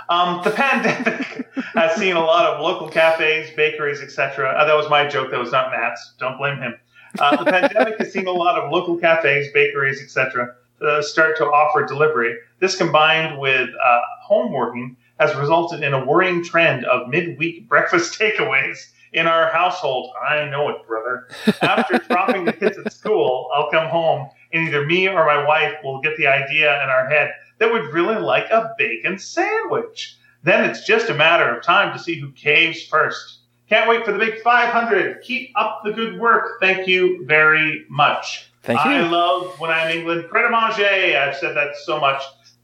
[0.10, 4.50] Um, the pandemic has seen a lot of local cafes, bakeries, etc.
[4.50, 5.32] Uh, that was my joke.
[5.32, 6.14] That was not Matt's.
[6.20, 6.76] Don't blame him.
[7.20, 11.46] Uh, the pandemic has seen a lot of local cafes, bakeries, etc., uh, start to
[11.46, 12.36] offer delivery.
[12.60, 18.20] This combined with uh, home working has resulted in a worrying trend of midweek breakfast
[18.20, 18.78] takeaways
[19.14, 20.12] in our household.
[20.30, 21.28] I know it, brother.
[21.62, 25.76] After dropping the kids at school, I'll come home and either me or my wife
[25.84, 30.18] will get the idea in our head that we'd really like a bacon sandwich.
[30.44, 33.40] Then it's just a matter of time to see who caves first.
[33.70, 35.22] Can't wait for the big 500.
[35.22, 36.60] Keep up the good work.
[36.62, 38.50] Thank you very much.
[38.64, 38.92] Thank you.
[38.92, 40.30] I love when I'm in England.
[40.30, 40.86] Pret a manger.
[41.18, 42.22] I've said that so much.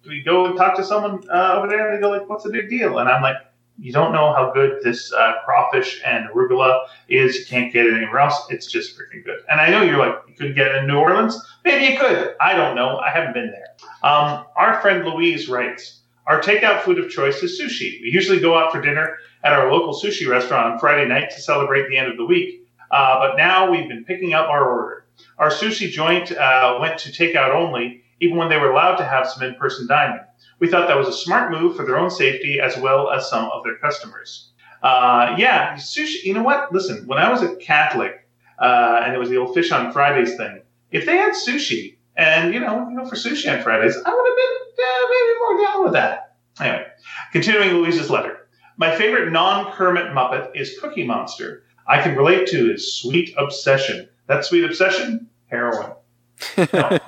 [0.08, 2.52] We go and talk to someone uh, over there and they go like, "What's the
[2.52, 3.38] big deal?" And I'm like,
[3.80, 7.38] "You don't know how good this uh, crawfish and arugula is.
[7.40, 8.46] You can't get it anywhere else.
[8.50, 10.98] It's just freaking good." And I know you're like, "You couldn't get it in New
[10.98, 11.40] Orleans.
[11.64, 12.36] Maybe you could.
[12.42, 12.98] I don't know.
[12.98, 13.68] I haven't been there."
[14.04, 18.02] Um, our friend Louise writes, "Our takeout food of choice is sushi.
[18.02, 21.42] We usually go out for dinner at our local sushi restaurant on Friday night to
[21.42, 22.68] celebrate the end of the week.
[22.92, 25.06] Uh, but now we've been picking up our order.
[25.38, 29.28] Our sushi joint uh, went to takeout only, even when they were allowed to have
[29.30, 30.22] some in person dining.
[30.60, 33.46] We thought that was a smart move for their own safety as well as some
[33.52, 34.52] of their customers.
[34.82, 36.24] Uh, yeah, sushi.
[36.24, 36.74] You know what?
[36.74, 38.28] Listen, when I was a Catholic,
[38.60, 40.62] uh, and it was the old fish on Fridays thing,
[40.92, 44.28] if they had sushi, and you know, you know, for sushi on Fridays, I would
[44.28, 46.36] have been uh, maybe more down with that.
[46.60, 46.86] Anyway,
[47.32, 48.48] continuing Louise's letter.
[48.78, 51.64] My favorite non-Kermit Muppet is Cookie Monster.
[51.88, 54.10] I can relate to his sweet obsession.
[54.28, 55.30] That sweet obsession?
[55.48, 55.94] Heroin.
[56.74, 57.00] No.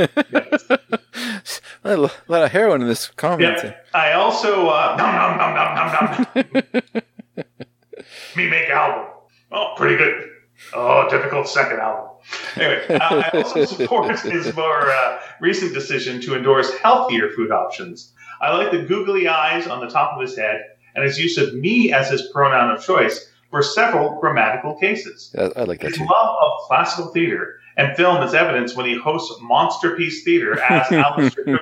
[1.83, 2.11] A lot
[2.43, 3.59] of heroin in this comment.
[3.64, 3.75] Yeah.
[3.93, 7.03] I also uh, nom nom nom nom nom nom.
[8.35, 9.11] Me make album.
[9.51, 10.30] Oh, pretty good.
[10.74, 12.09] Oh, difficult second album.
[12.56, 18.14] Anyway, uh, I also support his more uh, recent decision to endorse healthier food options.
[18.41, 20.61] I like the googly eyes on the top of his head
[20.95, 25.32] and his use of me as his pronoun of choice for several grammatical cases.
[25.38, 26.06] Yeah, I like that His too.
[26.06, 30.91] love of classical theater and film is evidence when he hosts Monster Piece Theater as
[30.91, 31.59] Alistair.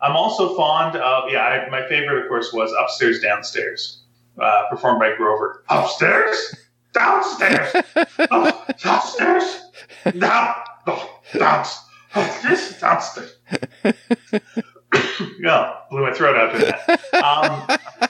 [0.00, 4.02] I'm also fond of, yeah, I, my favorite, of course, was Upstairs, Downstairs,
[4.38, 5.64] uh, performed by Grover.
[5.70, 6.56] Upstairs?
[6.92, 7.74] Downstairs?
[8.30, 9.62] Oh, upstairs?
[10.18, 10.54] Down?
[10.86, 11.80] Oh, downstairs?
[12.14, 12.78] Upstairs?
[12.80, 13.34] Downstairs?
[15.40, 17.14] yeah, blew my throat out doing that.
[17.24, 18.08] Um,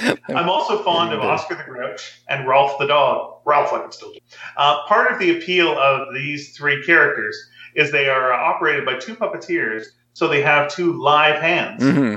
[0.28, 3.40] I'm also fond of Oscar the Grouch and Rolf the dog.
[3.44, 4.18] Ralph, I can still do.
[4.56, 7.36] Uh, part of the appeal of these three characters
[7.74, 11.82] is they are operated by two puppeteers, so they have two live hands.
[11.82, 12.16] hmm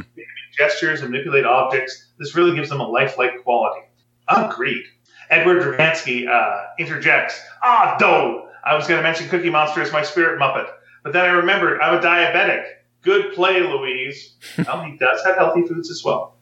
[0.58, 2.14] Gestures and manipulate objects.
[2.18, 3.82] This really gives them a lifelike quality.
[4.30, 4.86] Agreed.
[5.30, 8.48] Edward Dravansky uh, interjects, Ah, dough!
[8.64, 10.68] I was going to mention Cookie Monster as my spirit Muppet,
[11.04, 12.64] but then I remembered I'm a diabetic.
[13.02, 14.36] Good play, Louise.
[14.66, 16.35] well, he does have healthy foods as well.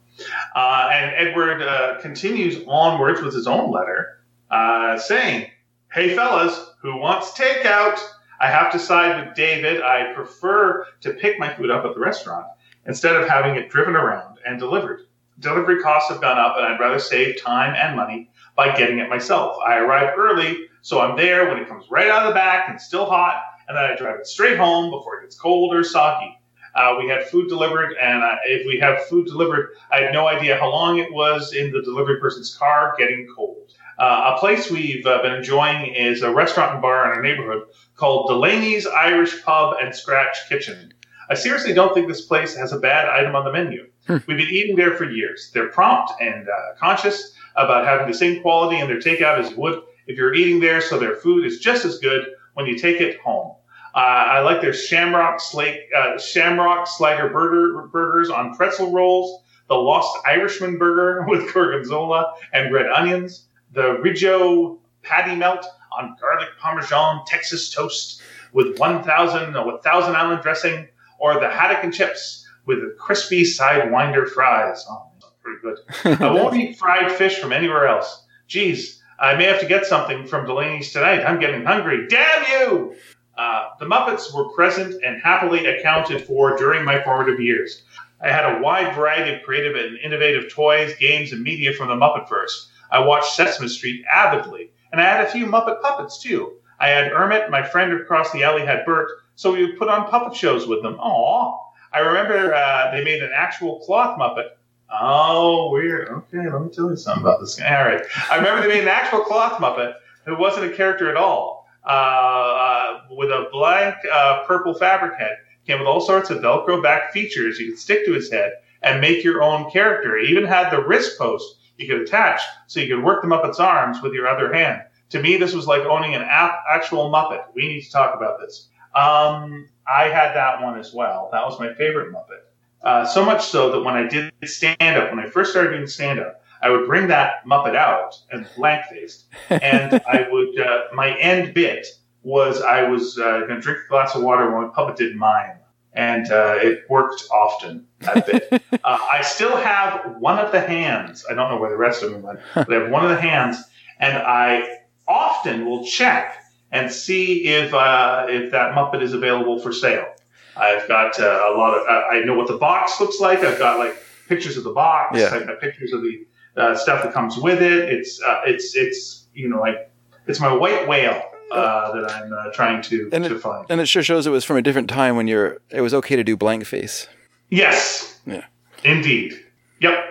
[0.56, 5.50] Uh, and Edward uh, continues onwards with his own letter, uh, saying,
[5.92, 8.00] Hey, fellas, who wants takeout?
[8.40, 9.82] I have to side with David.
[9.82, 12.48] I prefer to pick my food up at the restaurant
[12.86, 15.02] instead of having it driven around and delivered.
[15.40, 19.10] Delivery costs have gone up, and I'd rather save time and money by getting it
[19.10, 19.58] myself.
[19.66, 22.80] I arrive early, so I'm there when it comes right out of the back and
[22.80, 26.38] still hot, and then I drive it straight home before it gets cold or soggy.
[26.76, 30.28] Uh, we had food delivered, and uh, if we have food delivered, I had no
[30.28, 33.72] idea how long it was in the delivery person's car getting cold.
[34.00, 37.64] Uh, a place we've uh, been enjoying is a restaurant and bar in our neighborhood
[37.96, 40.92] called Delaney's Irish Pub and Scratch Kitchen.
[41.30, 43.88] I seriously don't think this place has a bad item on the menu.
[44.08, 45.52] We've been eating there for years.
[45.54, 49.58] They're prompt and uh, conscious about having the same quality in their takeout as you
[49.58, 53.00] would if you're eating there, so their food is just as good when you take
[53.00, 53.56] it home.
[53.96, 59.76] Uh, I like their Shamrock Slate, uh, Shamrock Slider burger burgers on pretzel rolls, the
[59.76, 65.66] Lost Irishman burger with gorgonzola and red onions, the Riggio patty melt
[65.98, 68.22] on garlic parmesan Texas toast
[68.54, 70.88] with 1,000 uh, with Thousand Island dressing,
[71.20, 74.86] or the haddock and chips with the crispy sidewinder fries.
[74.90, 76.22] Oh, pretty good.
[76.22, 78.26] I won't eat fried fish from anywhere else.
[78.48, 81.24] Geez, I may have to get something from Delaney's tonight.
[81.24, 82.08] I'm getting hungry.
[82.08, 82.96] Damn you!
[83.38, 87.84] Uh, the Muppets were present and happily accounted for during my formative years.
[88.22, 91.96] I had a wide variety of creative and innovative toys, games, and media from the
[91.96, 92.68] Muppetverse.
[92.92, 96.54] I watched Sesame Street avidly, and I had a few Muppet puppets too.
[96.80, 100.10] I had Ermit, my friend across the alley had Bert, so we would put on
[100.10, 100.96] puppet shows with them.
[100.96, 101.60] Aww.
[101.92, 104.50] I remember uh, they made an actual cloth Muppet.
[104.90, 106.10] Oh, weird.
[106.10, 107.76] Okay, let me tell you something about this guy.
[107.76, 108.04] All right.
[108.30, 109.94] I remember they made an actual cloth Muppet
[110.26, 111.53] who wasn't a character at all,
[111.86, 115.38] uh, with a blank uh, purple fabric head.
[115.66, 119.00] Came with all sorts of Velcro back features you could stick to his head and
[119.00, 120.18] make your own character.
[120.18, 123.60] It even had the wrist post you could attach so you could work the Muppet's
[123.60, 127.46] arms with your other hand To me, this was like owning an actual Muppet.
[127.56, 128.68] We need to talk about this.
[128.96, 131.30] Um, I had that one as well.
[131.32, 132.42] That was my favorite Muppet.
[132.84, 135.88] Uh, so much so that when I did stand up, when I first started doing
[135.88, 140.60] stand up, I would bring that Muppet out and blank faced, and I would.
[140.60, 141.86] Uh, my end bit
[142.24, 145.16] was I was uh, going to drink a glass of water when my puppet did
[145.16, 145.58] mime,
[145.92, 147.86] and uh, it worked often.
[148.00, 148.64] That bit.
[148.84, 151.26] uh, I still have one of the hands.
[151.30, 153.22] I don't know where the rest of them went, but I have one of the
[153.22, 153.58] hands,
[154.00, 156.38] and I often will check
[156.72, 160.08] and see if uh, if that Muppet is available for sale.
[160.56, 161.86] I've got uh, a lot of.
[161.88, 163.40] I know what the box looks like.
[163.40, 163.98] I've got like
[164.30, 165.20] pictures of the box.
[165.20, 165.32] Yeah.
[165.34, 166.26] I've got pictures of the
[166.58, 167.90] uh, stuff that comes with it.
[167.90, 169.90] It's uh, it's it's you know like
[170.28, 173.66] it's my white whale uh, that I'm uh, trying to And to find.
[173.70, 175.60] And it sure shows it was from a different time when you're.
[175.70, 177.08] It was okay to do blank face.
[177.50, 178.20] Yes.
[178.26, 178.46] Yeah.
[178.84, 179.40] Indeed.
[179.82, 180.06] Yep.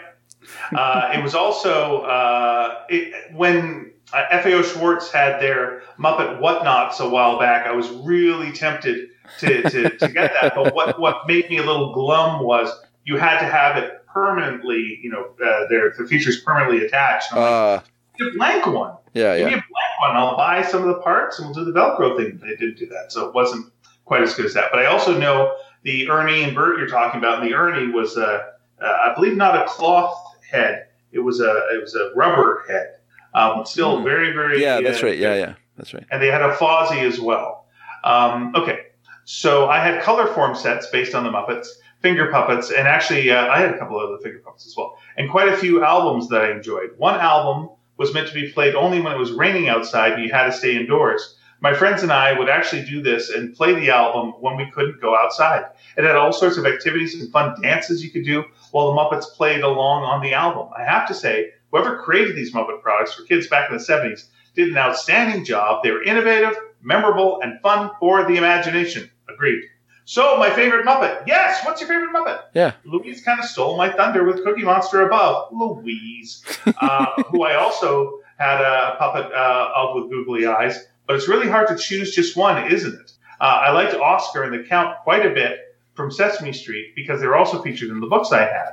[0.77, 7.09] Uh, it was also uh, it, when uh, FAO Schwarz had their Muppet Whatnots a
[7.09, 7.67] while back.
[7.67, 9.09] I was really tempted
[9.41, 12.71] to, to, to get that, but what what made me a little glum was
[13.05, 14.99] you had to have it permanently.
[15.03, 17.33] You know, uh, their the features permanently attached.
[17.33, 17.81] I'm like, Uh,
[18.19, 18.95] "Give a blank one.
[19.15, 19.59] yeah, Give me yeah.
[19.59, 20.17] a blank one.
[20.17, 22.39] I'll buy some of the parts and we'll do the Velcro thing.
[22.43, 23.67] They didn't do that, so it wasn't
[24.05, 24.71] quite as good as that.
[24.71, 27.41] But I also know the Ernie and Bert you're talking about.
[27.41, 28.43] And the Ernie was, uh,
[28.81, 30.17] uh, I believe, not a cloth
[30.51, 30.87] head.
[31.13, 32.97] It was a it was a rubber head.
[33.35, 34.05] Um, still Hmm.
[34.05, 35.19] very very Yeah, that's uh, right.
[35.19, 35.55] Yeah, yeah.
[35.77, 36.05] That's right.
[36.11, 37.67] and they had a Fozzie as well.
[38.05, 38.79] Um, okay,
[39.25, 41.69] so I had color form sets based on the Muppets,
[42.03, 44.99] finger puppets, and actually uh, I had a couple of other finger puppets as well,
[45.17, 46.91] and quite a few albums that I enjoyed.
[46.97, 50.33] One album was meant to be played only when it was raining outside and you
[50.33, 51.37] had to stay indoors.
[51.61, 55.01] My friends and I would actually do this and play the album when we couldn't
[55.01, 55.67] go outside.
[55.97, 59.33] It had all sorts of activities and fun dances you could do while the Muppets
[59.37, 60.71] played along on the album.
[60.77, 64.27] I have to say, whoever created these Muppet products for kids back in the 70s
[64.57, 65.85] did an outstanding job.
[65.85, 69.09] They were innovative, memorable, and fun for the imagination.
[69.29, 69.63] Agreed.
[70.05, 71.23] So, my favorite Muppet.
[71.27, 72.43] Yes, what's your favorite Muppet?
[72.55, 72.73] Yeah.
[72.85, 75.53] Louise kind of stole my thunder with Cookie Monster above.
[75.53, 76.45] Louise,
[76.81, 80.87] uh, who I also had a puppet uh, of with googly eyes.
[81.07, 83.13] But it's really hard to choose just one, isn't it?
[83.41, 85.59] Uh, I liked Oscar and the Count quite a bit
[85.95, 88.71] from Sesame Street because they were also featured in the books I had.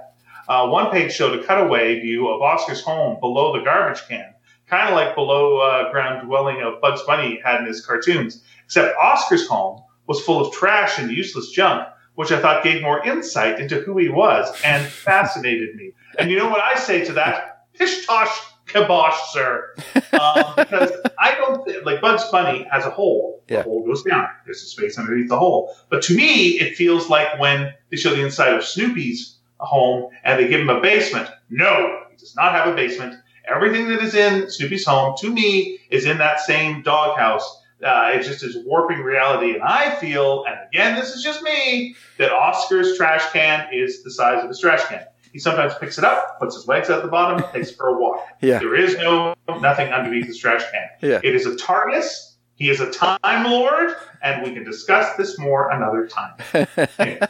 [0.48, 4.34] Uh, one page showed a cutaway view of Oscar's home below the garbage can,
[4.68, 8.98] kind of like below uh, ground dwelling of Bugs Bunny had in his cartoons, except
[8.98, 13.60] Oscar's home was full of trash and useless junk, which I thought gave more insight
[13.60, 15.94] into who he was and fascinated me.
[16.18, 17.68] And you know what I say to that?
[17.76, 19.76] Pish tosh kibosh, sir.
[20.12, 23.42] Um, because I don't think, like Bugs Bunny has a hole.
[23.48, 23.58] Yeah.
[23.58, 24.28] The hole goes down.
[24.44, 25.74] There's a space underneath the hole.
[25.90, 30.38] But to me, it feels like when they show the inside of Snoopy's home and
[30.38, 31.30] they give him a basement.
[31.50, 33.16] No, he does not have a basement.
[33.48, 37.62] Everything that is in Snoopy's home, to me, is in that same doghouse.
[37.84, 39.54] Uh, it just is warping reality.
[39.54, 44.12] And I feel, and again, this is just me, that Oscar's trash can is the
[44.12, 45.06] size of his trash can.
[45.32, 48.00] He sometimes picks it up, puts his legs at the bottom, takes it for a
[48.00, 48.26] walk.
[48.42, 48.60] Yeah.
[48.60, 50.88] There is no nothing underneath his trash can.
[51.02, 51.20] Yeah.
[51.24, 52.36] It is a TARDIS.
[52.56, 56.68] He is a Time Lord, and we can discuss this more another time.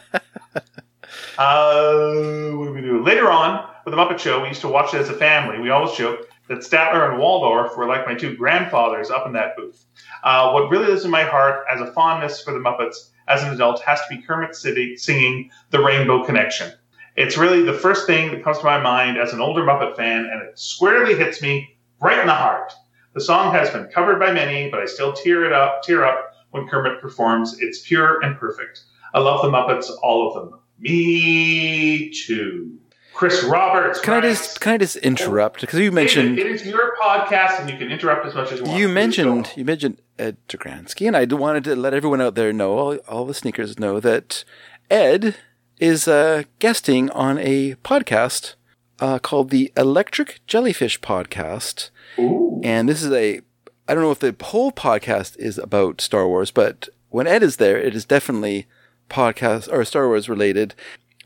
[1.38, 3.02] Uh, what do we do?
[3.02, 5.58] Later on, with the Muppet Show, we used to watch it as a family.
[5.58, 9.56] We always joke that Statler and Waldorf were like my two grandfathers up in that
[9.56, 9.86] booth.
[10.24, 13.54] Uh, what really lives in my heart as a fondness for the Muppets as an
[13.54, 16.72] adult has to be Kermit City singing The Rainbow Connection.
[17.14, 20.28] It's really the first thing that comes to my mind as an older Muppet fan,
[20.28, 22.72] and it squarely hits me right in the heart.
[23.14, 26.32] The song has been covered by many, but I still tear it up, tear up
[26.50, 27.60] when Kermit performs.
[27.60, 28.82] It's pure and perfect.
[29.14, 30.58] I love the Muppets, all of them.
[30.80, 32.79] Me too.
[33.14, 34.00] Chris Roberts.
[34.00, 37.70] Can I just can I just interrupt because you mentioned it is your podcast, and
[37.70, 38.78] you can interrupt as much as you want.
[38.78, 42.78] you mentioned you mentioned Ed Dragransky, and I wanted to let everyone out there know,
[42.78, 44.44] all, all the sneakers know that
[44.90, 45.36] Ed
[45.78, 48.54] is uh, guesting on a podcast
[49.00, 52.60] uh, called the Electric Jellyfish Podcast, Ooh.
[52.62, 53.40] and this is a
[53.88, 57.56] I don't know if the whole podcast is about Star Wars, but when Ed is
[57.56, 58.66] there, it is definitely
[59.08, 60.74] podcast or Star Wars related.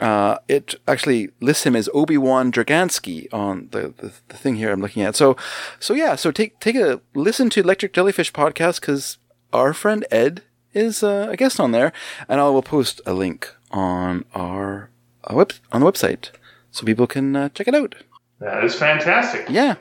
[0.00, 4.73] Uh, it actually lists him as Obi Wan Dragansky on the, the the thing here
[4.73, 5.14] I'm looking at.
[5.14, 5.36] So,
[5.78, 9.18] so yeah, so take take a listen to Electric Jellyfish podcast because
[9.52, 10.42] our friend Ed
[10.73, 11.92] is uh, a guest on there,
[12.28, 14.90] and I will post a link on our
[15.23, 16.31] uh, web on the website
[16.73, 17.94] so people can uh, check it out.
[18.40, 19.48] That is fantastic.
[19.48, 19.76] Yeah.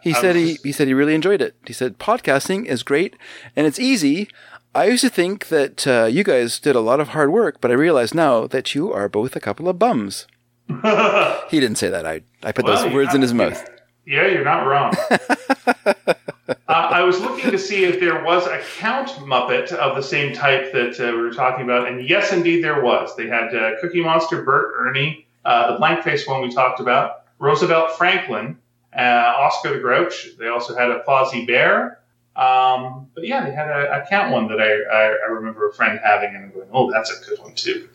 [0.00, 1.56] He I said he, just- he said he really enjoyed it.
[1.66, 3.16] He said podcasting is great
[3.56, 4.28] and it's easy.
[4.76, 7.70] I used to think that uh, you guys did a lot of hard work, but
[7.70, 10.26] I realize now that you are both a couple of bums.
[11.48, 12.04] He didn't say that.
[12.04, 13.64] I I put Well, those words in his mouth.
[14.04, 14.92] Yeah, you're not wrong.
[16.68, 20.72] I was looking to see if there was a Count Muppet of the same type
[20.72, 23.16] that uh, we were talking about, and yes, indeed, there was.
[23.16, 27.22] They had uh, Cookie Monster, Bert, Ernie, uh, the blank face one we talked about,
[27.38, 28.58] Roosevelt Franklin,
[28.96, 30.36] uh, Oscar the Grouch.
[30.38, 32.00] They also had a Fozzie Bear.
[32.36, 35.72] Um, but yeah, they had a, a Count one that I, I, I, remember a
[35.72, 37.88] friend having and going, oh, that's a good one too.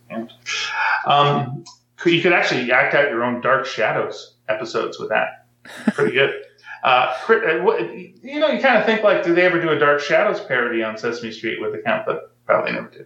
[1.06, 1.64] Um,
[2.04, 5.46] you could actually act out your own Dark Shadows episodes with that.
[5.94, 6.44] Pretty good.
[6.84, 7.34] Uh, uh
[8.24, 10.82] you know, you kind of think like, did they ever do a Dark Shadows parody
[10.82, 12.08] on Sesame Street with the Count?
[12.08, 13.06] But probably never did.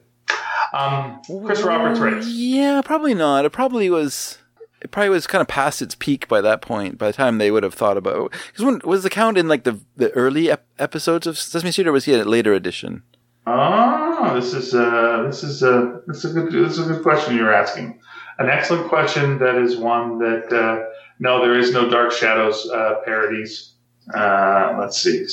[0.72, 2.26] Um, Chris Roberts writes.
[2.26, 3.44] Yeah, probably not.
[3.44, 4.38] It probably was
[4.86, 7.00] it probably was kind of past its peak by that point.
[7.00, 9.64] By the time they would have thought about, because when was the count in like
[9.64, 13.02] the the early ep- episodes of Sesame Street, or was he in a later edition?
[13.48, 17.02] Oh, this is uh, this is uh, this is a good this is a good
[17.02, 18.00] question you're asking.
[18.38, 19.40] An excellent question.
[19.40, 20.86] That is one that uh,
[21.18, 23.74] no, there is no Dark Shadows uh, parodies.
[24.14, 25.26] Uh, let's see.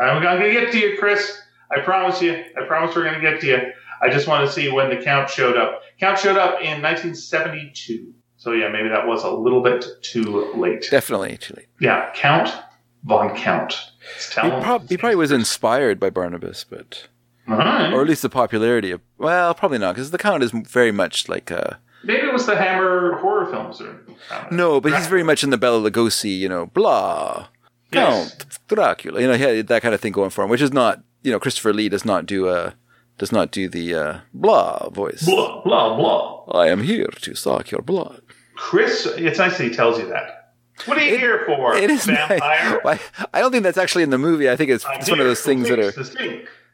[0.00, 1.38] I'm gonna get to you, Chris.
[1.70, 2.32] I promise you.
[2.32, 3.60] I promise we're gonna get to you.
[4.00, 5.82] I just want to see when the count showed up.
[6.00, 8.14] Count showed up in 1972.
[8.46, 10.86] So yeah, maybe that was a little bit too late.
[10.88, 11.66] Definitely too late.
[11.80, 12.54] Yeah, Count
[13.02, 13.90] von Count.
[14.24, 17.08] He, prob- he, probably was inspired by Barnabas, but
[17.48, 17.92] right.
[17.92, 19.00] or at least the popularity of.
[19.18, 21.80] Well, probably not, because the Count is very much like a.
[22.04, 24.00] Maybe it was the Hammer horror films, or
[24.52, 27.48] no, but he's very much in the Bela Lugosi, you know, blah,
[27.90, 28.30] yes.
[28.30, 30.72] Count Dracula, you know, he had that kind of thing going for him, which is
[30.72, 32.76] not, you know, Christopher Lee does not do a
[33.18, 35.24] does not do the uh, blah voice.
[35.24, 36.44] Blah blah blah.
[36.52, 38.22] I am here to suck your blood.
[38.56, 40.52] Chris, it's nice that he tells you that.
[40.84, 42.80] What are you it, here for, it is vampire?
[42.84, 43.00] Nice.
[43.32, 44.50] I don't think that's actually in the movie.
[44.50, 45.92] I think it's, it's one of those things that are.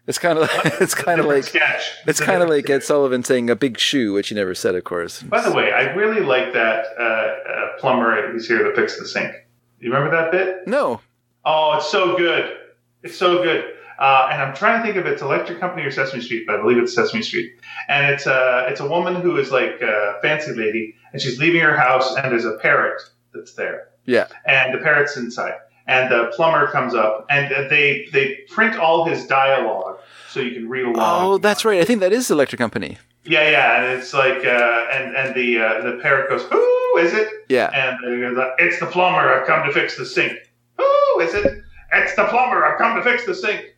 [0.05, 1.83] It's kind of like, it's kind of like sketch.
[2.07, 4.83] it's kind of like Ed Sullivan saying a big shoe, which he never said, of
[4.83, 5.23] course.
[5.23, 9.07] By the way, I really like that uh, uh, plumber He's here to fix the
[9.07, 9.33] sink.
[9.78, 10.67] You remember that bit?
[10.67, 11.01] No.
[11.44, 12.57] Oh, it's so good.
[13.05, 13.75] It's so good.
[14.02, 16.60] Uh, and I'm trying to think if it's Electric Company or Sesame Street, but I
[16.60, 17.52] believe it's Sesame Street.
[17.89, 21.39] And it's a uh, it's a woman who is like a fancy lady, and she's
[21.39, 23.00] leaving her house, and there's a parrot
[23.32, 23.90] that's there.
[24.05, 24.26] Yeah.
[24.44, 25.55] And the parrot's inside,
[25.86, 30.68] and the plumber comes up, and they they print all his dialogue so you can
[30.68, 30.97] read along.
[30.98, 31.81] Oh, that's right.
[31.81, 32.98] I think that is Electric Company.
[33.24, 37.14] Yeah, yeah, and it's like, uh, and and the uh, the parrot goes, "Who is
[37.14, 39.32] it?" Yeah, and goes, "It's the plumber.
[39.32, 40.32] I've come to fix the sink."
[40.76, 41.62] Who is it?
[41.92, 42.64] It's the plumber.
[42.64, 43.72] I've come to fix the sink?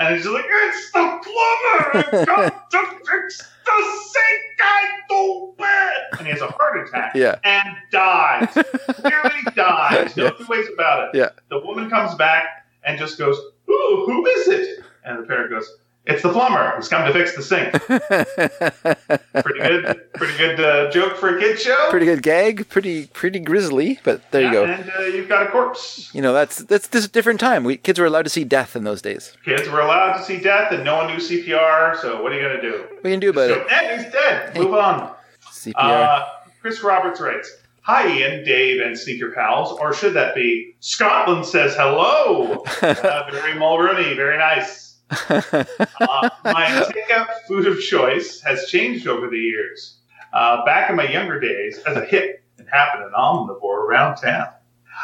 [0.00, 2.06] And he's like, it's the plumber!
[2.10, 5.96] I've got to fix the sink, I do bad!
[6.18, 7.14] And he has a heart attack.
[7.14, 7.38] Yeah.
[7.44, 8.48] And dies.
[9.04, 10.16] Nearly dies.
[10.16, 11.18] No two ways about it.
[11.18, 11.28] Yeah.
[11.50, 13.36] The woman comes back and just goes,
[13.68, 14.84] ooh, who is it?
[15.04, 15.70] And the parent goes,
[16.06, 17.72] it's the plumber who's come to fix the sink.
[19.44, 21.88] pretty good, pretty good uh, joke for a kid show.
[21.90, 22.68] Pretty good gag.
[22.68, 24.64] Pretty pretty grisly, but there yeah, you go.
[24.64, 26.12] And uh, you've got a corpse.
[26.14, 27.64] You know that's that's this a different time.
[27.64, 29.36] We kids were allowed to see death in those days.
[29.44, 31.96] Kids were allowed to see death, and no one knew CPR.
[32.00, 32.86] So what are you gonna do?
[32.90, 33.70] What can you do about so, it?
[33.70, 34.56] And he's dead.
[34.56, 35.14] Move on.
[35.52, 35.74] CPR.
[35.76, 36.26] Uh,
[36.60, 37.56] Chris Roberts writes.
[37.82, 39.72] Hi, Ian, Dave, and Sneaker Pals.
[39.72, 42.62] Or should that be Scotland says hello?
[42.82, 49.38] uh, very Mulrooney, very nice uh, my takeout food of choice has changed over the
[49.38, 49.98] years.
[50.32, 54.48] Uh, back in my younger days, as a hip and happened an omnivore around town.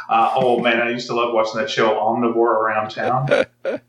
[0.09, 3.47] Uh, oh man, I used to love watching that show, Omnivore Around Town.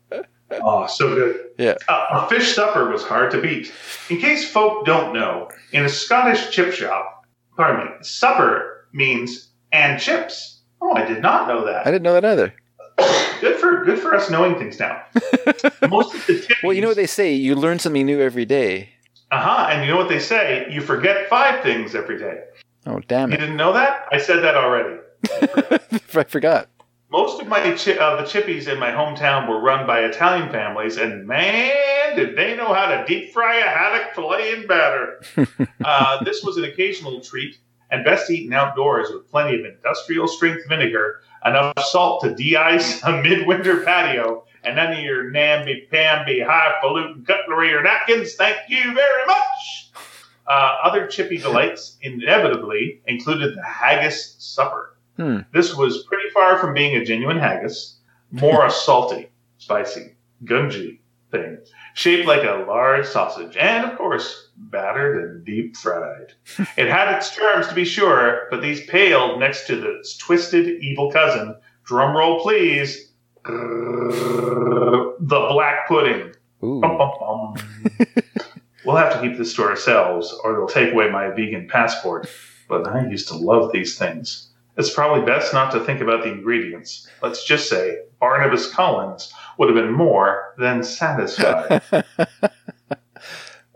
[0.50, 1.50] Oh, so good.
[1.58, 1.74] Yeah.
[1.88, 3.70] Uh, a fish supper was hard to beat.
[4.08, 10.00] In case folk don't know, in a Scottish chip shop, pardon me, supper means and
[10.00, 10.62] chips.
[10.80, 11.86] Oh, I did not know that.
[11.86, 12.54] I didn't know that either
[13.40, 15.02] good for good for us knowing things now.
[15.88, 18.90] Most of the well, you know what they say: you learn something new every day.
[19.30, 19.68] Uh huh.
[19.70, 22.44] And you know what they say: you forget five things every day.
[22.86, 23.34] Oh, damn it!
[23.34, 24.06] You didn't know that?
[24.10, 24.98] I said that already.
[26.14, 26.68] I forgot.
[27.10, 30.98] Most of my chi- uh, the chippies in my hometown were run by Italian families,
[30.98, 35.22] and man, did they know how to deep fry a haddock fillet in batter.
[35.84, 37.56] uh, this was an occasional treat,
[37.90, 43.22] and best eaten outdoors with plenty of industrial strength vinegar enough salt to de-ice a
[43.22, 48.34] midwinter patio, and none of your namby-pamby, highfalutin cutlery or napkins.
[48.34, 49.92] Thank you very much.
[50.46, 54.96] Uh, other chippy delights inevitably included the haggis supper.
[55.16, 55.40] Hmm.
[55.52, 57.98] This was pretty far from being a genuine haggis,
[58.30, 61.00] more a salty, spicy, gungy
[61.30, 61.58] thing,
[61.98, 66.32] shaped like a large sausage, and of course, battered and deep fried.
[66.76, 71.10] it had its charms, to be sure, but these paled next to its twisted, evil
[71.10, 71.56] cousin.
[71.84, 73.10] Drumroll, please.
[73.44, 75.16] The
[75.50, 76.34] black pudding.
[76.60, 77.54] Bum, bum, bum.
[78.84, 82.30] we'll have to keep this to ourselves, or they'll take away my vegan passport.
[82.68, 84.50] But I used to love these things.
[84.76, 87.08] It's probably best not to think about the ingredients.
[87.20, 91.82] Let's just say Barnabas Collins would have been more than satisfied.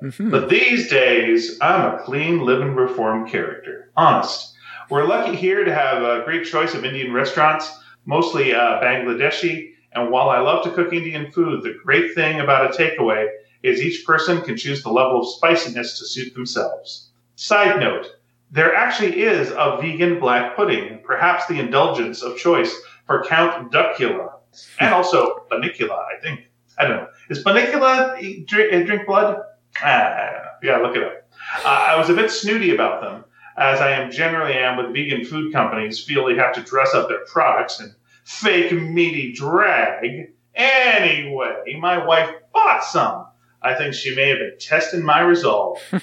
[0.02, 0.30] Mhm.
[0.30, 3.90] But these days, I'm a clean, living, reformed character.
[3.96, 4.54] Honest.
[4.90, 7.70] We're lucky here to have a great choice of Indian restaurants,
[8.04, 9.70] mostly uh, Bangladeshi.
[9.92, 13.28] And while I love to cook Indian food, the great thing about a takeaway
[13.62, 17.10] is each person can choose the level of spiciness to suit themselves.
[17.36, 18.08] Side note,
[18.50, 22.74] there actually is a vegan black pudding, perhaps the indulgence of choice
[23.06, 24.32] for Count Duckula,
[24.80, 26.40] and also Bunnicula, I think.
[26.78, 27.08] I don't know.
[27.30, 29.42] Is Bunnicula drink, drink blood?
[29.82, 30.30] Ah,
[30.62, 31.28] yeah, look it up.
[31.64, 33.24] Uh, I was a bit snooty about them,
[33.56, 37.08] as I am generally am with vegan food companies, feel they have to dress up
[37.08, 40.32] their products and fake meaty drag.
[40.54, 43.26] Anyway, my wife bought some.
[43.62, 45.78] I think she may have been testing my resolve.
[45.92, 46.00] and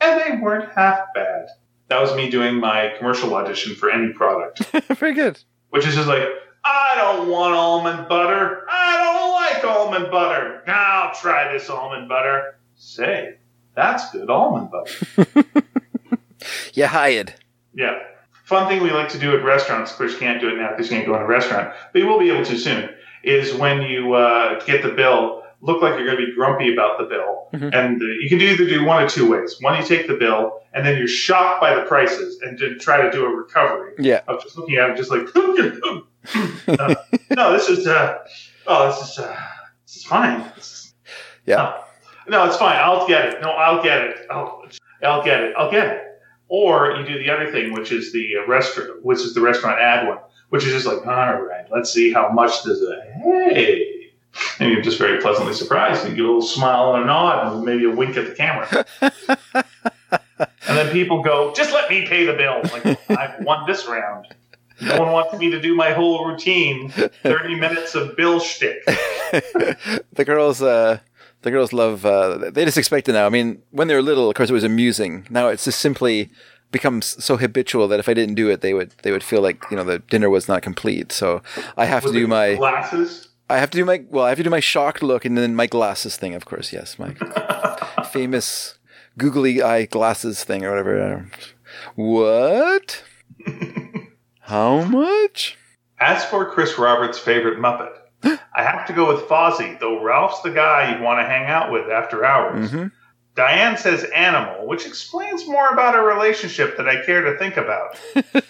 [0.00, 1.46] they weren't half bad.
[1.88, 4.64] That was me doing my commercial audition for any product,
[4.96, 5.38] Very good.
[5.70, 6.26] which is just like,
[6.64, 8.64] I don't want almond butter.
[8.70, 10.62] I don't like almond butter.
[10.66, 12.56] Now I'll try this almond butter.
[12.76, 13.36] Say,
[13.74, 15.44] that's good almond butter.
[16.74, 17.34] You hired.
[17.74, 18.00] Yeah.
[18.46, 20.70] Fun thing we like to do at restaurants, of course, you can't do it now
[20.70, 22.90] because you can't go in a restaurant, but you will be able to soon,
[23.22, 26.98] is when you uh, get the bill, look like you're going to be grumpy about
[26.98, 27.46] the bill.
[27.52, 27.72] Mhm.
[27.72, 29.56] And uh, you can do either do one of two ways.
[29.60, 33.00] One, you take the bill, and then you're shocked by the prices and then try
[33.02, 34.22] to do a recovery Yeah.
[34.26, 35.22] of just looking at it, just like,
[36.68, 36.94] uh,
[37.36, 38.18] no, this is, uh,
[38.66, 39.36] oh, this is, uh,
[39.86, 40.50] this is fine.
[40.56, 40.94] This is,
[41.46, 41.80] Yeah.
[42.28, 42.76] no, no, it's fine.
[42.76, 43.42] I'll get it.
[43.42, 44.26] No, I'll get it.
[44.30, 44.64] I'll,
[45.02, 45.54] I'll get it.
[45.56, 46.02] I'll get it.
[46.48, 49.80] Or you do the other thing, which is the uh, restaurant, which is the restaurant
[49.80, 50.18] ad one,
[50.50, 52.98] which is just like, all right, let's see how much does it.
[53.22, 54.10] Hey,
[54.58, 56.04] and you're just very pleasantly surprised.
[56.06, 58.84] You get a little smile and a nod, and maybe a wink at the camera.
[60.68, 62.60] and then people go, just let me pay the bill.
[62.72, 64.26] Like I've won this round.
[64.82, 66.90] No one wants me to do my whole routine,
[67.22, 68.84] thirty minutes of bill shtick.
[68.86, 70.98] the girls, uh,
[71.42, 72.04] the girls love.
[72.04, 73.26] Uh, they just expect it now.
[73.26, 75.26] I mean, when they were little, of course, it was amusing.
[75.30, 76.30] Now it's just simply
[76.72, 79.62] becomes so habitual that if I didn't do it, they would they would feel like
[79.70, 81.12] you know the dinner was not complete.
[81.12, 81.42] So
[81.76, 83.28] I have With to do my glasses.
[83.48, 85.54] I have to do my well I have to do my shocked look and then
[85.54, 86.34] my glasses thing.
[86.34, 87.14] Of course, yes, my
[88.12, 88.78] famous
[89.16, 91.26] googly eye glasses thing or whatever.
[91.94, 93.04] What?
[94.52, 95.56] How much?
[95.98, 100.50] As for Chris Roberts' favorite Muppet, I have to go with Fozzie, though Ralph's the
[100.50, 102.70] guy you'd want to hang out with after hours.
[102.70, 102.88] hmm
[103.34, 107.98] Diane says animal, which explains more about a relationship that I care to think about.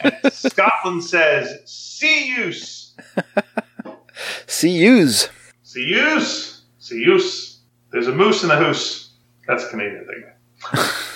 [0.01, 2.97] And Scotland says see use.
[4.49, 5.29] See yous.
[5.63, 6.63] See use.
[6.79, 7.61] See use.
[7.93, 9.13] There's a moose in the hoose.
[9.47, 10.83] That's a Canadian thing.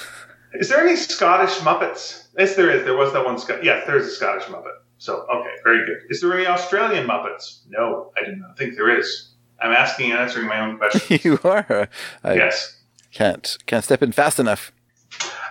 [0.54, 2.26] is there any Scottish Muppets?
[2.38, 2.84] Yes, there is.
[2.84, 3.38] There was that one.
[3.38, 4.72] Scot- yes, there is a Scottish Muppet.
[4.98, 5.98] So, okay, very good.
[6.08, 7.60] Is there any Australian Muppets?
[7.68, 9.30] No, I do not think there is.
[9.60, 11.18] I'm asking and answering my own question.
[11.24, 11.88] you are.
[12.24, 12.76] I yes.
[13.12, 14.72] can't can't step in fast enough.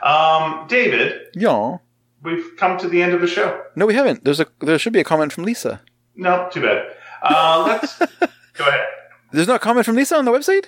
[0.04, 1.78] Um, David, Yeah.
[2.24, 3.64] we've come to the end of the show.
[3.76, 4.24] No, we haven't.
[4.24, 5.82] There's a there should be a comment from Lisa.
[6.16, 6.86] No, too bad.
[7.24, 7.98] Uh, let's
[8.54, 8.86] go ahead.
[9.32, 10.66] There's no comment from Lisa on the website.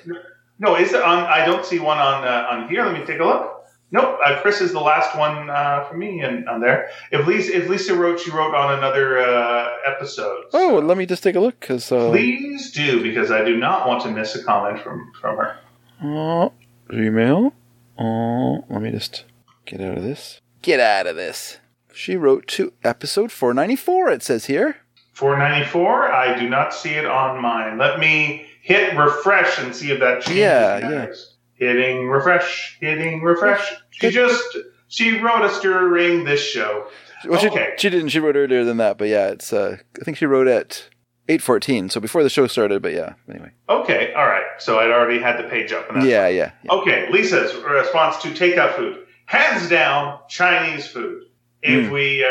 [0.59, 1.19] No, is it on?
[1.23, 2.83] I don't see one on uh, on here.
[2.85, 3.56] Let me take a look.
[3.90, 6.90] Nope, uh, Chris is the last one uh, for me and on there.
[7.11, 10.45] If Lisa, if Lisa wrote, she wrote on another uh, episode.
[10.53, 13.88] Oh, let me just take a look because uh, Please do because I do not
[13.88, 15.57] want to miss a comment from from her.
[16.03, 16.51] oh,
[16.90, 17.53] Gmail.
[17.98, 19.24] Oh, let me just
[19.66, 20.41] get out of this.
[20.61, 21.57] Get out of this.
[21.93, 24.11] She wrote to episode 494.
[24.11, 24.77] It says here.
[25.14, 26.11] 494.
[26.11, 27.77] I do not see it on mine.
[27.77, 30.38] Let me hit refresh and see if that changes.
[30.38, 31.33] Yeah, matters.
[31.57, 33.73] Hitting refresh, hitting refresh.
[33.91, 34.43] She just
[34.87, 36.87] she wrote us during this show.
[37.25, 37.73] Well, she, Okay.
[37.77, 38.09] she didn't.
[38.09, 39.51] She wrote earlier than that, but yeah, it's.
[39.51, 40.87] Uh, I think she wrote at
[41.27, 42.81] 8:14, so before the show started.
[42.83, 43.51] But yeah, anyway.
[43.67, 44.45] Okay, all right.
[44.59, 45.89] So I'd already had the page up.
[45.89, 46.71] And Yeah, yeah, yeah.
[46.71, 48.99] Okay, Lisa's response to takeout food.
[49.25, 51.23] Hands down, Chinese food.
[51.63, 51.91] If Mm.
[51.91, 52.27] we uh,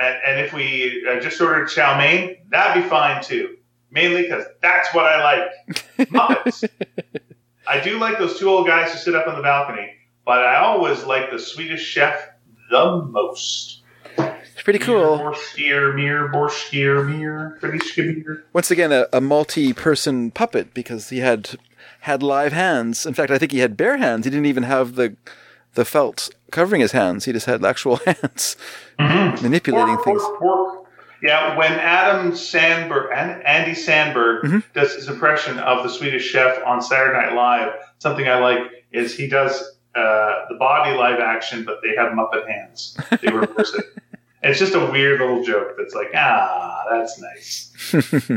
[0.00, 3.56] and, and if we uh, just ordered chow mein, that'd be fine too.
[3.90, 5.78] Mainly because that's what I like.
[6.10, 6.62] Muppets.
[7.68, 9.90] I do like those two old guys who sit up on the balcony,
[10.24, 12.30] but I always like the Swedish chef
[12.70, 13.82] the most.
[14.16, 15.18] It's pretty cool.
[15.18, 18.44] Borskier, mir, borskier, mir, mir.
[18.54, 21.56] Once again, a, a multi-person puppet because he had
[22.00, 23.04] had live hands.
[23.04, 24.24] In fact, I think he had bare hands.
[24.24, 25.16] He didn't even have the
[25.74, 27.26] the felt covering his hands.
[27.26, 28.56] He just had actual hands
[28.98, 29.42] mm-hmm.
[29.42, 30.22] manipulating Pork, things.
[30.22, 30.87] pork, pork.
[31.22, 34.62] Yeah, when Adam Sandberg and Andy Samberg Mhm.
[34.74, 38.60] does his impression of the Swedish Chef on Saturday Night Live, something I like
[38.92, 42.96] is he does uh, the body live action, but they have Muppet hands.
[43.20, 43.84] They reverse it,
[44.44, 47.72] it's just a weird little joke that's like, ah, that's nice.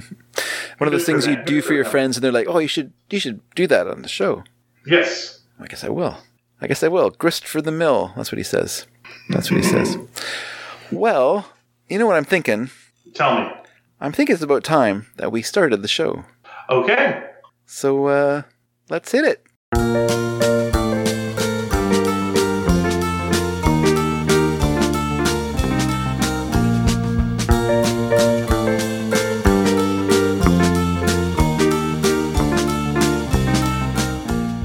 [0.80, 2.68] One of those things you do for for your friends, and they're like, "Oh, you
[2.68, 4.43] should you should do that on the show."
[4.88, 5.40] Yes.
[5.60, 6.18] I guess I will.
[6.60, 7.11] I guess I will.
[7.11, 8.11] Grist for the mill.
[8.16, 8.88] That's what he says.
[9.30, 9.98] That's what he says.
[10.92, 11.45] Well,
[11.91, 12.69] you know what I'm thinking?
[13.13, 13.51] Tell me.
[13.99, 16.23] I'm thinking it's about time that we started the show.
[16.69, 17.21] Okay.
[17.65, 18.43] So uh,
[18.89, 19.45] let's hit it.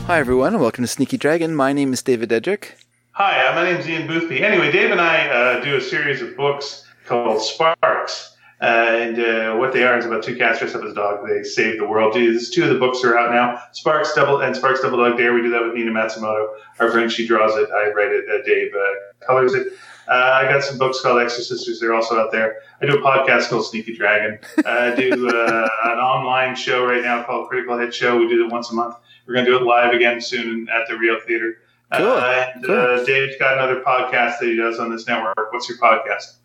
[0.06, 1.56] Hi, everyone, and welcome to Sneaky Dragon.
[1.56, 2.74] My name is David Dedrick.
[3.14, 4.44] Hi, uh, my name's Ian Boothby.
[4.44, 8.32] Anyway, Dave and I uh, do a series of books called Sparks.
[8.58, 11.26] Uh, and uh, what they are is about two cats dressed up as dog.
[11.28, 12.14] They save the world.
[12.14, 13.60] Geez, two of the books are out now.
[13.72, 15.34] Sparks Double and Sparks Double Dog Dare.
[15.34, 16.48] We do that with Nina Matsumoto.
[16.80, 17.68] Our friend, she draws it.
[17.70, 18.24] I write it.
[18.28, 19.74] Uh, Dave uh, colors it.
[20.08, 21.80] Uh, I got some books called Exorcisters.
[21.80, 22.56] They're also out there.
[22.80, 24.38] I do a podcast called Sneaky Dragon.
[24.64, 28.16] I do uh, an online show right now called Critical Hit Show.
[28.16, 28.94] We do it once a month.
[29.26, 31.58] We're going to do it live again soon at the Rio Theater.
[31.92, 32.06] Cool.
[32.06, 32.74] Uh, and Cool.
[32.74, 35.52] uh, Dave's got another podcast that he does on this network.
[35.52, 36.36] What's your podcast?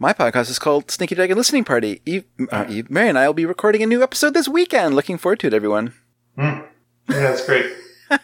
[0.00, 2.00] My podcast is called Sneaky Dragon Listening Party.
[2.06, 4.94] Eve, uh, Eve, Mary and I will be recording a new episode this weekend.
[4.94, 5.92] Looking forward to it, everyone.
[6.36, 6.42] Hmm.
[6.42, 6.62] Yeah,
[7.08, 7.66] that's great.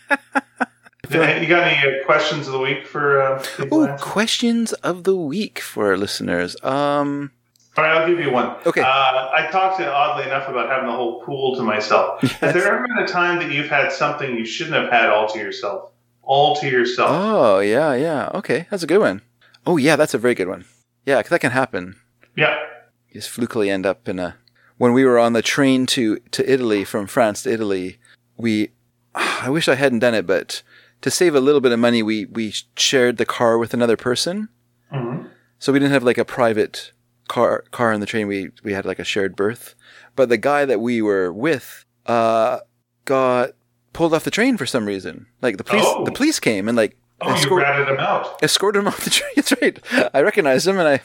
[1.10, 5.90] You got any uh, questions of the week for uh, questions of the week for
[5.90, 6.56] our listeners.
[6.64, 7.30] Um,
[7.76, 8.56] All right, I'll give you one.
[8.66, 8.80] Okay.
[8.80, 12.20] Uh, I talked to oddly enough about having the whole pool to myself.
[12.40, 15.28] Has there ever been a time that you've had something you shouldn't have had all
[15.28, 15.90] to yourself?
[16.22, 17.10] All to yourself.
[17.12, 18.30] oh, yeah, yeah.
[18.34, 19.20] Okay, that's a good one.
[19.66, 20.64] Oh, yeah, that's a very good one.
[21.06, 21.96] Yeah, 'cause that can happen.
[22.36, 22.56] Yeah.
[23.10, 24.36] You just flukily end up in a.
[24.76, 27.98] When we were on the train to, to Italy, from France to Italy,
[28.36, 28.70] we.
[29.14, 30.62] I wish I hadn't done it, but
[31.02, 34.48] to save a little bit of money, we, we shared the car with another person.
[34.90, 35.26] hmm
[35.60, 36.90] So we didn't have like a private
[37.28, 38.26] car car in the train.
[38.26, 39.74] We we had like a shared berth.
[40.16, 42.60] But the guy that we were with uh
[43.04, 43.50] got
[43.92, 45.26] pulled off the train for some reason.
[45.40, 46.04] Like the police Oh.
[46.04, 46.96] the police came and like
[47.26, 48.42] Oh, you ratted him out.
[48.42, 49.32] escorted him off the train.
[49.36, 49.78] That's right.
[50.14, 51.00] I recognized him and I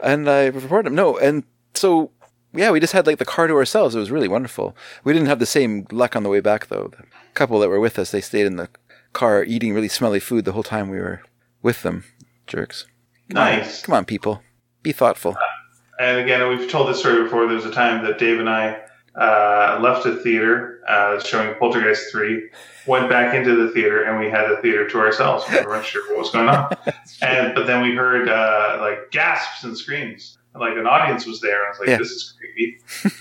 [0.00, 0.94] and I reported him.
[0.94, 2.10] No, and so
[2.52, 3.94] yeah, we just had like the car to ourselves.
[3.94, 4.76] It was really wonderful.
[5.04, 6.90] We didn't have the same luck on the way back though.
[6.96, 8.68] The couple that were with us, they stayed in the
[9.12, 11.22] car eating really smelly food the whole time we were
[11.62, 12.04] with them.
[12.46, 12.86] Jerks.
[13.28, 13.82] Nice.
[13.82, 14.42] Come on, people.
[14.82, 15.36] Be thoughtful.
[16.00, 17.46] And again, we've told this story before.
[17.46, 18.80] There was a time that Dave and I
[19.20, 22.48] uh, left a theater uh, showing Poltergeist 3,
[22.86, 25.44] went back into the theater, and we had the theater to ourselves.
[25.50, 26.74] We weren't sure what was going on.
[27.22, 30.38] And But then we heard uh, like gasps and screams.
[30.58, 31.58] Like an audience was there.
[31.62, 31.98] And I was like, Yeah.
[31.98, 32.78] this is creepy.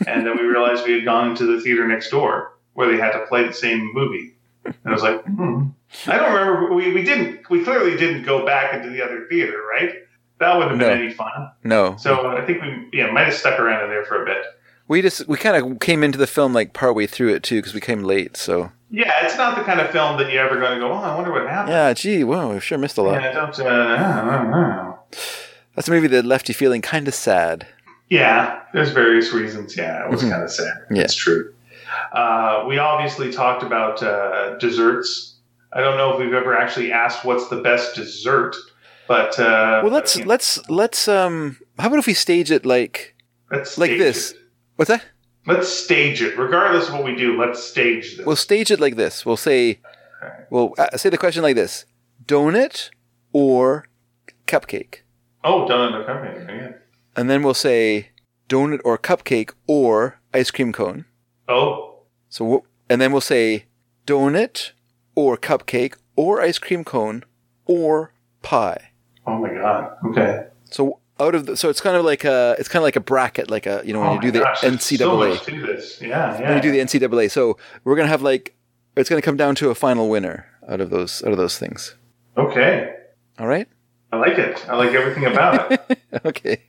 [0.08, 3.12] and then we realized we had gone into the theater next door where they had
[3.12, 4.36] to play the same movie.
[4.64, 5.68] And I was like, hmm.
[6.08, 6.74] I don't remember.
[6.74, 9.96] We, we didn't, we clearly didn't go back into the other theater, right?
[10.40, 11.52] That wouldn't have been any fun.
[11.64, 11.98] No.
[11.98, 14.46] So I think we yeah might have stuck around in there for a bit.
[14.90, 17.74] We just we kind of came into the film like partway through it too because
[17.74, 18.36] we came late.
[18.36, 20.92] So Yeah, it's not the kind of film that you're ever going to go.
[20.92, 21.70] Oh, I wonder what happened.
[21.70, 23.22] yeah, gee, whoa, we sure missed a lot.
[23.22, 23.60] Yeah, I don't.
[23.60, 25.00] Uh, I don't know.
[25.76, 27.68] That's a movie that left you feeling kind of sad.
[28.10, 29.78] Yeah, there's various reasons.
[29.78, 30.32] Yeah, it was Mhm.
[30.32, 30.74] kind of sad.
[30.92, 31.04] Yeah.
[31.04, 31.54] It's true.
[32.12, 35.36] Uh, we obviously talked about uh, desserts.
[35.72, 38.56] I don't know if we've ever actually asked what's the best dessert,
[39.08, 41.58] but uh, Well, let's you know, let's let's um.
[41.78, 43.16] How about if we stage it like
[43.52, 44.32] let's like this.
[44.32, 44.39] It.
[44.80, 45.04] What's that?
[45.46, 47.38] Let's stage it, regardless of what we do.
[47.38, 48.26] Let's stage this.
[48.26, 49.26] We'll stage it like this.
[49.26, 49.80] We'll say,
[50.50, 51.86] we'll uh, say the question like this:
[52.26, 52.90] donut
[53.34, 53.88] or
[54.48, 55.00] cupcake,
[55.44, 56.48] oh, donut or cupcake.
[56.48, 56.72] Yeah.
[57.16, 58.10] and then we'll say
[58.48, 61.06] donut or cupcake or ice cream cone.
[61.48, 63.66] Oh, So we'll- and then we'll say
[64.08, 64.72] donut
[65.16, 67.24] or cupcake or ice cream cone
[67.66, 68.92] or pie.
[69.28, 69.92] oh my God.
[70.08, 70.48] Okay.
[70.66, 73.02] So out of the, so it's kind of like a it's kind of like a
[73.02, 75.66] bracket, like a you know when oh you do the gosh, So NCAA.
[75.66, 76.02] this.
[76.02, 76.48] Yeah, yeah.
[76.48, 77.30] when you do the NCAA.
[77.32, 78.56] So we're gonna have like
[78.96, 81.96] it's gonna come down to a final winner out of those out of those things.
[82.38, 82.96] okay.
[83.40, 83.68] All right.
[84.12, 84.68] I like it.
[84.70, 86.00] I like everything about it.
[86.26, 86.64] okay.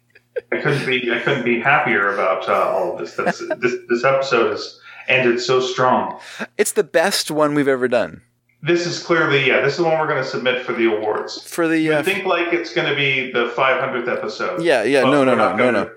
[0.52, 1.10] I couldn't be.
[1.12, 3.14] I couldn't be happier about uh, all of this.
[3.16, 3.74] This.
[3.88, 6.20] This episode has ended so strong.
[6.58, 8.22] It's the best one we've ever done
[8.62, 9.62] This is clearly, yeah.
[9.62, 11.40] This is the one we're going to submit for the awards.
[11.42, 11.78] for the.
[11.80, 14.62] You Uh, think like it's going to be the 500th episode?
[14.62, 15.90] yeah, yeah, no, no, no, no, no.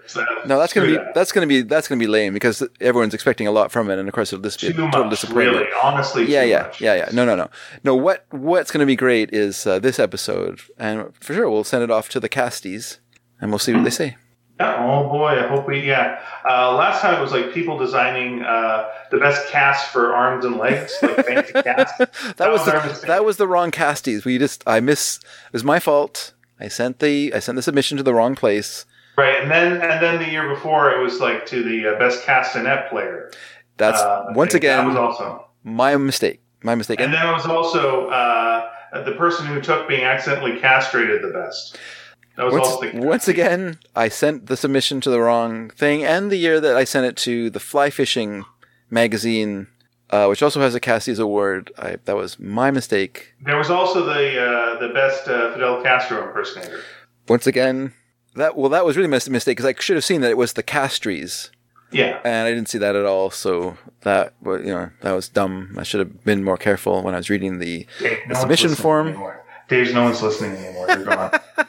[0.46, 1.14] No, that's gonna be that.
[1.14, 4.08] that's gonna be that's gonna be lame because everyone's expecting a lot from it, and
[4.08, 5.10] of course it'll just be a too total much.
[5.12, 5.58] disappointment.
[5.58, 6.80] Really, honestly, Yeah, yeah, much.
[6.82, 7.10] yeah, yeah.
[7.12, 7.50] No, no, no,
[7.84, 7.96] no.
[7.96, 11.84] What what's going to be great is uh, this episode, and for sure we'll send
[11.84, 13.00] it off to the casties,
[13.42, 14.16] and we'll see what they say.
[14.64, 15.82] Yeah, oh boy, I hope we.
[15.82, 20.46] Yeah, uh, last time it was like people designing uh, the best cast for arms
[20.46, 21.98] and legs, like fancy cast.
[22.38, 24.26] that was was the that was the wrong casties.
[24.26, 26.34] We just I miss it was my fault.
[26.60, 28.86] I sent the I sent the submission to the wrong place.
[29.18, 32.26] Right, and then and then the year before it was like to the uh, best
[32.26, 33.32] castanet player.
[33.78, 36.42] That's Uh, once again that was also, my mistake.
[36.64, 37.02] My mistake.
[37.02, 38.70] and then it was also uh,
[39.04, 41.78] the person who took being accidentally castrated the best.
[42.36, 46.32] That was once, the, once again, I sent the submission to the wrong thing, and
[46.32, 48.46] the year that I sent it to the Fly Fishing
[48.90, 49.68] magazine,
[50.10, 53.34] uh, which also has a Cassie's award, I, that was my mistake.
[53.42, 56.82] There was also the uh, the best uh, Fidel Castro impersonator.
[57.28, 57.94] Once again,
[58.36, 60.54] that well, that was really my mistake because I should have seen that it was
[60.54, 61.52] the Castries,
[61.92, 63.30] Yeah, and I didn't see that at all.
[63.30, 65.76] So that you know that was dumb.
[65.78, 68.76] I should have been more careful when I was reading the Dave, no one's submission
[68.76, 69.10] form.
[69.10, 69.46] Anymore.
[69.70, 70.88] Dave's no one's listening anymore.
[70.88, 71.40] They're gone.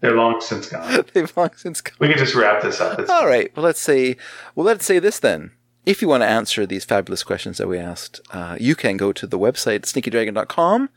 [0.00, 1.04] They're long since gone.
[1.12, 1.96] They've long since gone.
[1.98, 2.98] We can just wrap this up.
[2.98, 3.54] It's, All right.
[3.54, 4.16] Well, let's say,
[4.54, 5.52] well, let's say this then.
[5.86, 9.12] If you want to answer these fabulous questions that we asked, uh, you can go
[9.12, 10.90] to the website sneakydragon.com,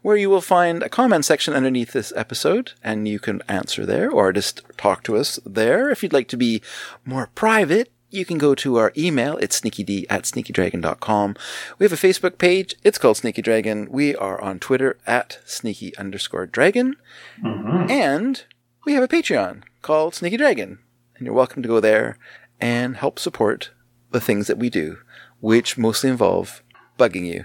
[0.00, 4.10] where you will find a comment section underneath this episode, and you can answer there
[4.10, 5.90] or just talk to us there.
[5.90, 6.62] If you'd like to be
[7.04, 9.36] more private, you can go to our email.
[9.38, 11.36] It's sneakyd at sneakydragon.com.
[11.78, 12.74] We have a Facebook page.
[12.82, 13.88] It's called Sneaky Dragon.
[13.90, 16.96] We are on Twitter at sneaky underscore dragon.
[17.42, 17.90] Mm-hmm.
[17.90, 18.44] And
[18.84, 20.78] we have a Patreon called Sneaky Dragon.
[21.16, 22.18] And you're welcome to go there
[22.60, 23.70] and help support
[24.10, 24.98] the things that we do,
[25.40, 26.62] which mostly involve
[26.98, 27.44] bugging you.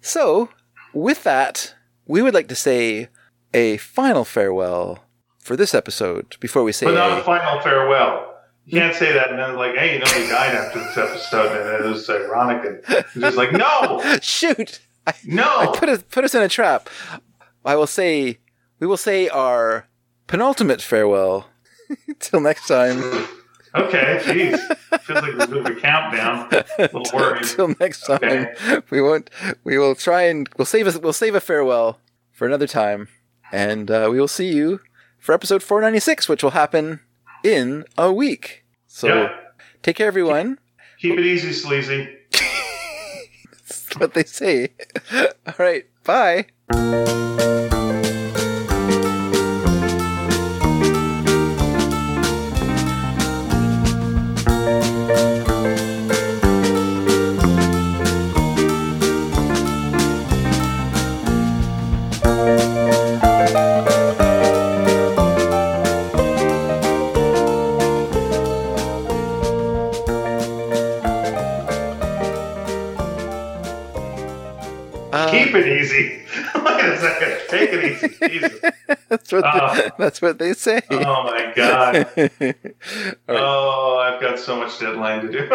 [0.00, 0.50] So,
[0.92, 1.74] with that,
[2.06, 3.08] we would like to say
[3.54, 5.04] a final farewell
[5.38, 8.29] for this episode before we say but not a, final farewell.
[8.72, 11.56] You can't say that and then like, hey, you know, he died after this episode,
[11.56, 14.80] and it was ironic, and just like, no, shoot.
[15.06, 15.72] I, I no.
[15.72, 16.88] put us put us in a trap.
[17.64, 18.38] I will say
[18.78, 19.86] we will say our
[20.26, 21.48] penultimate farewell
[22.20, 22.98] till next time.
[23.74, 24.58] Okay, jeez,
[25.02, 26.48] feels like we're doing a countdown.
[26.50, 27.44] A little worried.
[27.44, 28.80] Till next time, Okay.
[28.90, 29.30] we won't.
[29.64, 30.98] We will try and we'll save us.
[30.98, 31.98] We'll save a farewell
[32.32, 33.08] for another time,
[33.52, 34.80] and uh, we will see you
[35.18, 37.00] for episode four ninety six, which will happen
[37.44, 38.59] in a week.
[38.92, 39.30] So Yeah.
[39.82, 40.58] take care, everyone.
[40.98, 42.08] Keep it easy, sleazy.
[43.68, 44.70] That's what they say.
[45.46, 46.46] All right, bye.
[77.02, 77.38] Wait a second.
[77.48, 78.08] Take it easy.
[78.28, 78.60] Jesus.
[79.08, 80.80] that's what Uh, that's what they say.
[80.90, 82.06] Oh my god.
[82.16, 82.56] Right.
[83.28, 85.38] Oh, I've got so much deadline to do.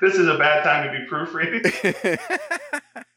[0.00, 1.62] this is a bad time to be proofreading.